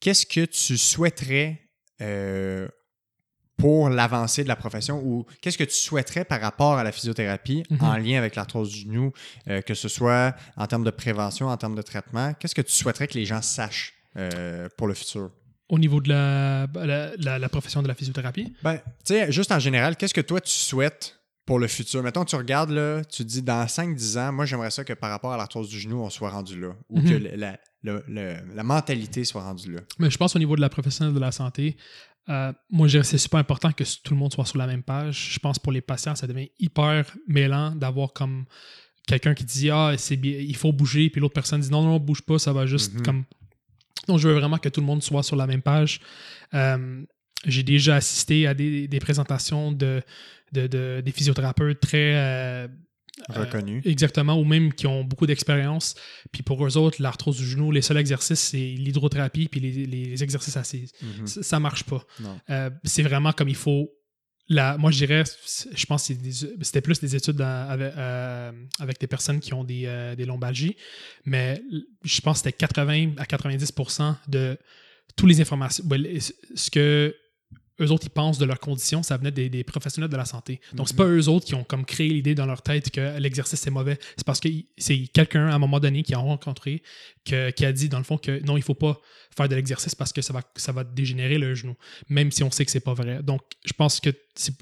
Qu'est-ce 0.00 0.26
que 0.26 0.44
tu 0.44 0.76
souhaiterais 0.76 1.60
pour 3.60 3.88
l'avancée 3.88 4.42
de 4.42 4.48
la 4.48 4.56
profession 4.56 5.02
ou 5.04 5.26
qu'est-ce 5.40 5.58
que 5.58 5.64
tu 5.64 5.74
souhaiterais 5.74 6.24
par 6.24 6.40
rapport 6.40 6.74
à 6.74 6.84
la 6.84 6.92
physiothérapie 6.92 7.62
mhm. 7.70 7.78
en 7.82 7.96
lien 7.96 8.18
avec 8.18 8.34
l'arthrose 8.34 8.70
du 8.70 8.80
genou, 8.80 9.12
euh, 9.48 9.60
que 9.60 9.74
ce 9.74 9.88
soit 9.88 10.34
en 10.56 10.66
termes 10.66 10.84
de 10.84 10.90
prévention, 10.90 11.48
en 11.48 11.56
termes 11.56 11.74
de 11.74 11.82
traitement? 11.82 12.34
Qu'est-ce 12.34 12.54
que 12.54 12.62
tu 12.62 12.72
souhaiterais 12.72 13.06
que 13.06 13.14
les 13.14 13.24
gens 13.24 13.42
sachent 13.42 13.94
euh, 14.16 14.68
pour 14.76 14.86
le 14.86 14.94
futur? 14.94 15.30
Au 15.68 15.78
niveau 15.78 16.00
de 16.00 16.08
la, 16.08 16.66
la, 17.38 17.48
profession 17.48 17.80
de 17.80 17.88
la 17.88 17.94
physiothérapie? 17.94 18.52
Ben, 18.64 18.76
tu 18.76 19.14
sais, 19.14 19.30
juste 19.30 19.52
en 19.52 19.60
général, 19.60 19.96
qu'est-ce 19.96 20.14
que 20.14 20.20
toi 20.20 20.40
tu 20.40 20.50
souhaites 20.50 21.20
pour 21.46 21.60
le 21.60 21.68
futur? 21.68 22.02
Mettons, 22.02 22.24
tu 22.24 22.34
regardes 22.34 22.70
là, 22.70 23.04
tu 23.04 23.24
dis 23.24 23.40
dans 23.40 23.64
5-10 23.64 24.18
ans, 24.18 24.32
moi 24.32 24.46
j'aimerais 24.46 24.72
ça 24.72 24.82
que 24.82 24.94
par 24.94 25.10
rapport 25.10 25.32
à 25.32 25.36
l'arthrose 25.36 25.68
du 25.68 25.78
genou, 25.78 26.02
on 26.02 26.10
soit 26.10 26.30
rendu 26.30 26.60
là. 26.60 26.74
Ou 26.88 26.98
mhm. 26.98 27.08
que 27.08 27.36
la, 27.36 27.56
la, 27.82 28.62
mentalité 28.62 29.24
soit 29.24 29.42
rendue 29.42 29.72
là. 29.72 29.80
Mais 29.98 30.10
je 30.10 30.18
pense 30.18 30.36
au 30.36 30.38
niveau 30.38 30.56
de 30.56 30.60
la 30.60 30.68
professionnelle 30.68 31.14
de 31.14 31.20
la 31.20 31.32
santé, 31.32 31.76
euh, 32.28 32.52
moi, 32.70 32.86
je 32.86 32.92
dirais 32.92 33.02
que 33.02 33.08
c'est 33.08 33.18
super 33.18 33.40
important 33.40 33.72
que 33.72 33.84
tout 34.02 34.14
le 34.14 34.18
monde 34.18 34.32
soit 34.32 34.44
sur 34.44 34.58
la 34.58 34.66
même 34.66 34.82
page. 34.82 35.30
Je 35.32 35.38
pense 35.38 35.58
pour 35.58 35.72
les 35.72 35.80
patients, 35.80 36.14
ça 36.14 36.26
devient 36.26 36.50
hyper 36.58 37.16
mêlant 37.26 37.74
d'avoir 37.74 38.12
comme 38.12 38.44
quelqu'un 39.06 39.34
qui 39.34 39.44
dit 39.44 39.70
Ah, 39.70 39.94
c'est 39.96 40.14
il 40.14 40.56
faut 40.56 40.72
bouger, 40.72 41.10
puis 41.10 41.20
l'autre 41.20 41.34
personne 41.34 41.60
dit 41.60 41.70
Non, 41.70 41.82
non, 41.82 41.98
bouge 41.98 42.22
pas, 42.22 42.38
ça 42.38 42.52
va 42.52 42.66
juste 42.66 42.94
mhm. 42.94 43.02
comme. 43.02 43.24
Donc, 44.06 44.18
je 44.18 44.28
veux 44.28 44.34
vraiment 44.34 44.58
que 44.58 44.68
tout 44.68 44.80
le 44.80 44.86
monde 44.86 45.02
soit 45.02 45.22
sur 45.22 45.36
la 45.36 45.46
même 45.46 45.62
page. 45.62 46.00
Euh, 46.54 47.04
j'ai 47.46 47.62
déjà 47.62 47.96
assisté 47.96 48.46
à 48.46 48.54
des, 48.54 48.88
présentations 49.00 49.72
de, 49.72 50.02
de, 50.52 51.00
des 51.00 51.12
physiothérapeutes 51.12 51.80
très. 51.80 52.14
Euh, 52.14 52.68
euh, 53.28 53.40
reconnus. 53.40 53.82
exactement, 53.84 54.38
ou 54.38 54.44
même 54.44 54.72
qui 54.72 54.86
ont 54.86 55.04
beaucoup 55.04 55.26
d'expérience. 55.26 55.94
Puis 56.32 56.42
pour 56.42 56.64
eux 56.66 56.76
autres, 56.76 57.02
l'arthrose 57.02 57.36
du 57.36 57.46
genou, 57.46 57.70
les 57.70 57.82
seuls 57.82 57.98
exercices, 57.98 58.40
c'est 58.40 58.56
l'hydrothérapie 58.56 59.48
puis 59.48 59.60
les, 59.60 60.22
exercices 60.22 60.56
assises. 60.56 60.92
Mhm. 61.02 61.26
ça, 61.26 61.56
ne 61.56 61.62
marche 61.62 61.84
pas. 61.84 62.04
Euh, 62.50 62.70
c'est 62.84 63.02
vraiment 63.02 63.32
comme 63.32 63.48
il 63.48 63.56
faut. 63.56 63.90
La, 64.52 64.76
moi, 64.78 64.90
je 64.90 64.98
dirais, 64.98 65.22
je 65.72 65.86
pense 65.86 66.08
que 66.08 66.14
c'était 66.62 66.80
plus 66.80 66.98
des 66.98 67.14
études 67.14 67.40
euh, 67.40 68.52
avec, 68.80 68.98
des 68.98 69.06
personnes 69.06 69.38
qui 69.38 69.54
ont 69.54 69.62
des, 69.62 70.14
des 70.16 70.24
lombalgies, 70.24 70.76
mais 71.24 71.62
je 72.02 72.20
pense 72.20 72.42
que 72.42 72.50
c'était 72.50 72.56
80 72.56 73.12
à 73.18 73.24
90% 73.24 74.16
de 74.26 74.58
toutes 75.16 75.28
les 75.28 75.40
informations. 75.40 75.84
Ben, 75.86 76.04
ce 76.54 76.70
que 76.70 77.14
eux 77.80 77.90
autres, 77.90 78.06
ils 78.06 78.10
pensent 78.10 78.38
de 78.38 78.44
leurs 78.44 78.60
conditions, 78.60 79.02
ça 79.02 79.16
venait 79.16 79.30
des, 79.30 79.64
professionnels 79.64 80.10
de 80.10 80.16
la 80.16 80.24
santé. 80.24 80.60
Donc, 80.74 80.88
c'est 80.88 80.96
pas 80.96 81.06
mhm. 81.06 81.18
eux 81.18 81.28
autres 81.28 81.46
qui 81.46 81.54
ont 81.54 81.64
comme 81.64 81.84
créé 81.84 82.08
l'idée 82.08 82.34
dans 82.34 82.46
leur 82.46 82.62
tête 82.62 82.90
que 82.90 83.18
l'exercice 83.18 83.60
c'est 83.60 83.70
mauvais. 83.70 83.98
C'est 84.16 84.26
parce 84.26 84.40
que 84.40 84.48
c'est 84.78 85.06
quelqu'un 85.12 85.48
à 85.48 85.54
un 85.54 85.58
moment 85.58 85.80
donné 85.80 86.02
qui 86.02 86.14
a 86.14 86.18
rencontré 86.18 86.82
qui 87.24 87.64
a 87.64 87.72
dit 87.72 87.88
dans 87.88 87.98
le 87.98 88.04
fond 88.04 88.18
que 88.18 88.42
non, 88.44 88.56
il 88.56 88.62
faut 88.62 88.74
pas 88.74 89.00
faire 89.36 89.48
de 89.48 89.54
l'exercice 89.54 89.94
parce 89.94 90.12
que 90.12 90.22
ça 90.22 90.32
va, 90.32 90.42
ça 90.56 90.72
va 90.72 90.84
dégénérer 90.84 91.38
le 91.38 91.54
genou, 91.54 91.76
même 92.08 92.32
si 92.32 92.42
on 92.42 92.50
sait 92.50 92.64
que 92.64 92.70
c'est 92.70 92.80
pas 92.80 92.94
vrai. 92.94 93.22
Donc, 93.22 93.42
je 93.64 93.72
pense 93.72 94.00
que 94.00 94.10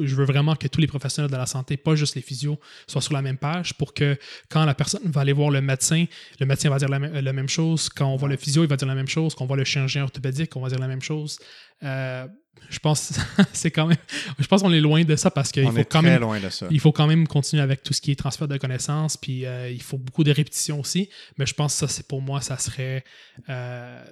je 0.00 0.14
veux 0.14 0.24
vraiment 0.24 0.54
que 0.56 0.68
tous 0.68 0.80
les 0.80 0.86
professionnels 0.86 1.30
de 1.30 1.36
la 1.36 1.46
santé, 1.46 1.76
pas 1.76 1.94
juste 1.94 2.14
les 2.14 2.22
physios, 2.22 2.58
soient 2.86 3.00
sur 3.00 3.14
la 3.14 3.22
même 3.22 3.38
page 3.38 3.74
pour 3.74 3.94
que 3.94 4.18
quand 4.50 4.64
la 4.64 4.74
personne 4.74 5.02
va 5.10 5.22
aller 5.22 5.32
voir 5.32 5.50
le 5.50 5.60
médecin, 5.60 6.04
le 6.40 6.46
médecin 6.46 6.68
va 6.68 6.78
dire 6.78 6.88
la, 6.88 7.32
même 7.32 7.48
chose. 7.48 7.88
Quand 7.88 8.06
on 8.06 8.16
voit 8.16 8.28
le 8.28 8.36
physio, 8.36 8.64
il 8.64 8.68
va 8.68 8.76
dire 8.76 8.88
la 8.88 8.94
même 8.94 9.08
chose. 9.08 9.34
Quand 9.34 9.44
on 9.44 9.48
voit 9.48 9.56
le 9.56 9.64
chirurgien 9.64 10.02
orthopédique, 10.02 10.54
on 10.56 10.60
va 10.60 10.68
dire 10.68 10.78
la 10.78 10.88
même 10.88 11.02
chose. 11.02 11.38
Euh, 11.82 12.26
je 12.68 12.78
pense 12.78 13.12
c'est 13.52 13.70
quand 13.70 13.86
même 13.86 13.96
je 14.38 14.46
pense 14.46 14.62
qu'on 14.62 14.72
est 14.72 14.80
loin 14.80 15.04
de 15.04 15.16
ça 15.16 15.30
parce 15.30 15.52
qu'il 15.52 15.70
faut 15.70 15.84
quand 15.84 16.02
même 16.02 16.20
loin 16.20 16.40
de 16.40 16.48
ça. 16.48 16.66
il 16.70 16.80
faut 16.80 16.92
quand 16.92 17.06
même 17.06 17.26
continuer 17.26 17.62
avec 17.62 17.82
tout 17.82 17.92
ce 17.92 18.00
qui 18.00 18.10
est 18.10 18.16
transfert 18.16 18.48
de 18.48 18.56
connaissances 18.56 19.16
puis 19.16 19.46
euh, 19.46 19.70
il 19.70 19.82
faut 19.82 19.98
beaucoup 19.98 20.24
de 20.24 20.32
répétitions 20.32 20.80
aussi. 20.80 21.08
Mais 21.38 21.46
je 21.46 21.54
pense 21.54 21.74
que 21.74 21.80
ça 21.80 21.88
c'est 21.88 22.06
pour 22.06 22.22
moi 22.22 22.40
ça 22.40 22.58
serait 22.58 23.04
euh, 23.48 24.04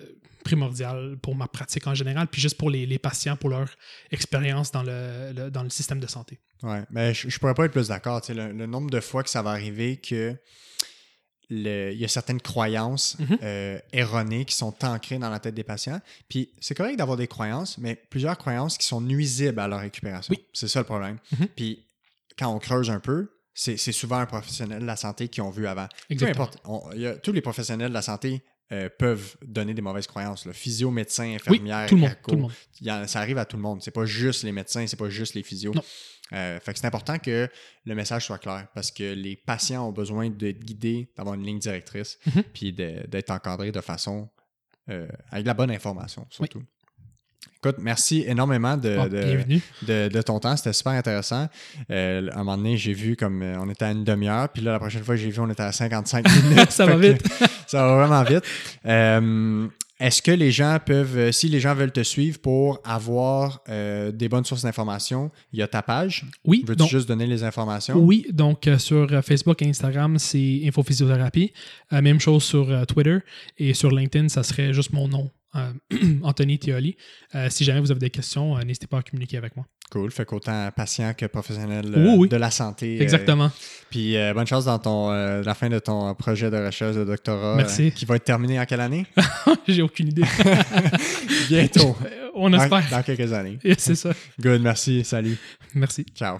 primordial 0.45 1.17
pour 1.21 1.35
ma 1.35 1.49
pratique 1.49 1.87
en 1.87 1.95
général 1.95 2.29
puis 2.29 2.41
juste 2.41 2.57
pour 2.57 2.71
les, 2.71 2.99
patients 2.99 3.37
pour 3.37 3.51
leur 3.51 3.69
expérience 4.11 4.71
dans 4.73 4.83
le, 4.83 5.51
dans 5.51 5.63
le 5.63 5.71
système 5.71 6.01
de 6.01 6.07
santé. 6.07 6.39
Ouais 6.63 6.83
mais 6.91 7.15
je, 7.15 7.29
je 7.29 7.39
pourrais 7.39 7.55
pas 7.55 7.65
être 7.67 7.73
plus 7.73 7.89
d'accord. 7.89 8.23
Le, 8.29 8.53
le 8.53 8.67
nombre 8.67 8.91
de 8.91 9.01
fois 9.01 9.23
que 9.23 9.31
ça 9.31 9.43
va 9.43 9.51
arriver 9.51 9.97
que 9.97 10.37
il 11.51 11.97
y 11.97 12.05
a 12.05 12.09
certaines 12.09 12.41
croyances 12.41 13.17
mhm. 13.19 13.39
euh, 13.43 13.79
erronées 13.93 14.45
qui 14.45 14.55
sont 14.55 14.75
ancrées 14.85 15.19
dans 15.19 15.31
la 15.31 15.39
tête 15.39 15.55
des 15.55 15.65
patients. 15.65 16.01
Puis 16.29 16.51
c'est 16.61 16.75
correct 16.75 16.97
d'avoir 16.97 17.17
des 17.17 17.29
croyances, 17.29 17.79
mais 17.79 17.95
plusieurs 17.95 18.37
croyances 18.37 18.79
qui 18.79 18.87
sont 18.87 19.01
nuisibles 19.01 19.61
à 19.61 19.69
leur 19.69 19.81
récupération. 19.81 20.35
C'est 20.53 20.69
ça 20.69 20.81
le 20.81 20.87
problème. 20.87 21.19
Mhm. 21.39 21.49
Puis 21.55 21.87
quand 22.39 22.53
on 22.53 22.59
creuse 22.59 22.91
un 22.91 23.01
peu, 23.01 23.31
c'est 23.55 23.77
souvent 23.77 24.19
un 24.19 24.27
professionnel 24.27 24.81
de 24.81 24.87
la 24.87 24.97
santé 24.97 25.29
qui 25.29 25.41
ont 25.41 25.51
vu 25.51 25.67
avant. 25.67 25.89
Peu 26.09 26.27
importe, 26.27 26.59
tous 27.23 27.33
les 27.33 27.41
professionnels 27.41 27.89
de 27.89 27.95
la 27.95 28.03
santé 28.03 28.43
euh, 28.73 28.89
peuvent 28.99 29.37
donner 29.47 29.75
des 29.75 29.81
mauvaises 29.81 30.09
croyances. 30.09 30.45
Le 30.45 30.53
Physio, 30.53 30.91
médecin, 30.91 31.37
infirmière, 31.37 31.87
tout, 31.89 31.95
le 31.95 32.37
monde, 32.37 32.53
ça 33.07 33.21
arrive 33.21 33.39
à 33.39 33.45
tout 33.45 33.57
le 33.57 33.63
monde. 33.63 33.81
C'est 33.81 33.93
pas 33.93 34.07
juste 34.07 34.43
les 34.43 34.51
médecins, 34.51 34.85
c'est 34.89 34.97
pas 34.97 35.09
juste 35.09 35.35
les 35.35 35.45
physios. 35.45 35.73
Euh, 36.33 36.59
fait 36.61 36.73
que 36.73 36.79
c'est 36.81 36.87
important 36.87 37.19
que 37.19 37.49
le 37.85 37.95
message 37.95 38.27
soit 38.27 38.39
clair 38.39 38.67
parce 38.75 38.91
que 38.91 39.15
les 39.15 39.37
patients 39.37 39.89
ont 39.89 39.93
besoin 39.93 40.29
d'être 40.29 40.59
guidés, 40.65 41.09
d'avoir 41.17 41.37
une 41.37 41.45
ligne 41.45 41.59
directrice, 41.61 42.19
mhm. 42.27 42.43
puis 42.53 42.73
d'être 42.73 43.31
encadrés 43.31 43.71
de 43.73 43.81
façon 43.81 44.29
euh, 44.91 45.07
avec 45.31 45.47
la 45.47 45.55
bonne 45.55 45.71
information, 45.71 46.27
surtout. 46.31 46.63
Écoute, 47.57 47.77
merci 47.79 48.23
énormément 48.27 48.77
de, 48.77 48.97
Ah, 49.01 49.09
de, 49.09 49.45
de- 49.87 50.09
de 50.09 50.23
ton 50.23 50.39
temps. 50.39 50.57
C'était 50.57 50.73
super 50.73 50.93
intéressant. 50.93 51.49
Euh, 51.91 52.29
à 52.31 52.35
un 52.35 52.39
moment 52.39 52.57
donné, 52.59 52.77
j'ai 52.77 52.93
vu 52.93 53.17
comme 53.17 53.43
on 53.43 53.69
était 53.71 53.87
à 53.87 53.93
une 53.93 54.05
demi-heure, 54.05 54.49
puis 54.51 54.63
là, 54.63 54.73
la 54.73 54.79
prochaine 54.79 55.03
fois 55.03 55.17
j'ai 55.17 55.31
vu, 55.31 55.41
on 55.41 55.51
était 55.51 55.63
à 55.63 55.73
55 55.73 56.27
minutes. 56.45 56.71
Ça 56.71 56.87
va 56.87 56.93
que 56.93 56.99
vite. 56.99 57.27
ça 57.67 57.87
va 57.87 57.97
vraiment 58.07 58.23
vite. 58.25 58.45
Euh, 58.85 59.67
Est-ce 59.99 60.21
que 60.21 60.31
les 60.31 60.51
gens 60.51 60.79
peuvent, 60.85 61.17
euh, 61.17 61.33
si 61.33 61.49
les 61.49 61.59
gens 61.59 61.75
veulent 61.75 61.93
te 61.93 62.03
suivre 62.03 62.39
pour 62.39 62.81
avoir 62.85 63.63
euh, 63.69 64.13
des 64.13 64.29
bonnes 64.29 64.45
sources 64.45 64.63
d'informations, 64.63 65.31
il 65.53 65.59
y 65.59 65.63
a 65.63 65.69
ta 65.69 65.81
page? 65.83 66.27
Oui, 66.45 66.65
Veux-tu 66.67 66.87
juste 66.87 67.09
donner 67.09 67.27
les 67.27 67.45
informations? 67.45 67.97
oui, 67.97 68.27
donc 68.31 68.67
euh, 68.67 68.77
sur 68.79 69.09
Facebook 69.25 69.63
et 69.63 69.69
Instagram, 69.69 70.19
c'est 70.19 70.61
Infophysiothérapie. 70.65 71.53
Euh, 71.93 72.03
même 72.03 72.21
chose 72.21 72.45
sur 72.45 72.87
Twitter 72.87 73.19
et 73.57 73.73
sur 73.73 73.91
LinkedIn, 73.91 74.29
ça 74.29 74.43
serait 74.43 74.75
juste 74.75 74.93
mon 74.93 75.09
nom, 75.09 75.31
Anthony 76.23 76.59
Thioli. 76.59 76.97
Euh, 77.35 77.49
si 77.49 77.65
jamais 77.65 77.81
vous 77.81 77.91
avez 77.91 78.01
des 78.01 78.11
questions, 78.11 78.59
n'hésitez 78.59 78.87
pas 78.87 78.99
à 78.99 79.03
communiquer 79.03 79.39
avec 79.39 79.57
moi. 79.57 79.67
Cool. 79.91 80.11
Fait 80.11 80.25
qu'autant 80.25 80.69
patient 80.75 81.15
que 81.15 81.27
professionnel 81.27 81.87
euh, 81.97 82.05
Oui, 82.09 82.15
oui. 82.19 82.29
de 82.29 82.37
la 82.37 82.51
santé. 82.51 82.99
euh, 82.99 83.03
Exactement. 83.03 83.51
puis 83.89 84.17
euh, 84.17 84.35
bonne 84.35 84.47
chance 84.47 84.65
dans 84.65 84.79
ton, 84.81 85.11
la 85.11 85.55
fin 85.55 85.69
de 85.69 85.79
ton 85.79 86.13
projet 86.15 86.51
de 86.51 86.57
recherche 86.57 86.97
de 86.97 87.05
doctorat. 87.05 87.55
Merci. 87.57 87.93
qui 87.93 88.05
va 88.05 88.17
être 88.17 88.25
terminé 88.25 88.59
en 88.59 88.65
quelle 88.67 88.81
année? 88.81 89.07
J'ai 89.69 89.83
aucune 89.83 90.09
idée. 90.09 90.25
Bientôt. 91.49 91.97
On 92.35 92.51
dans, 92.51 92.61
espère. 92.61 92.83
dans 92.91 93.03
quelques 93.03 93.33
années. 93.33 93.59
C'est 93.79 93.95
ça. 93.95 94.11
Good, 94.41 94.61
merci. 94.61 95.05
Salut. 95.05 95.39
Merci. 95.75 96.05
Ciao. 96.15 96.39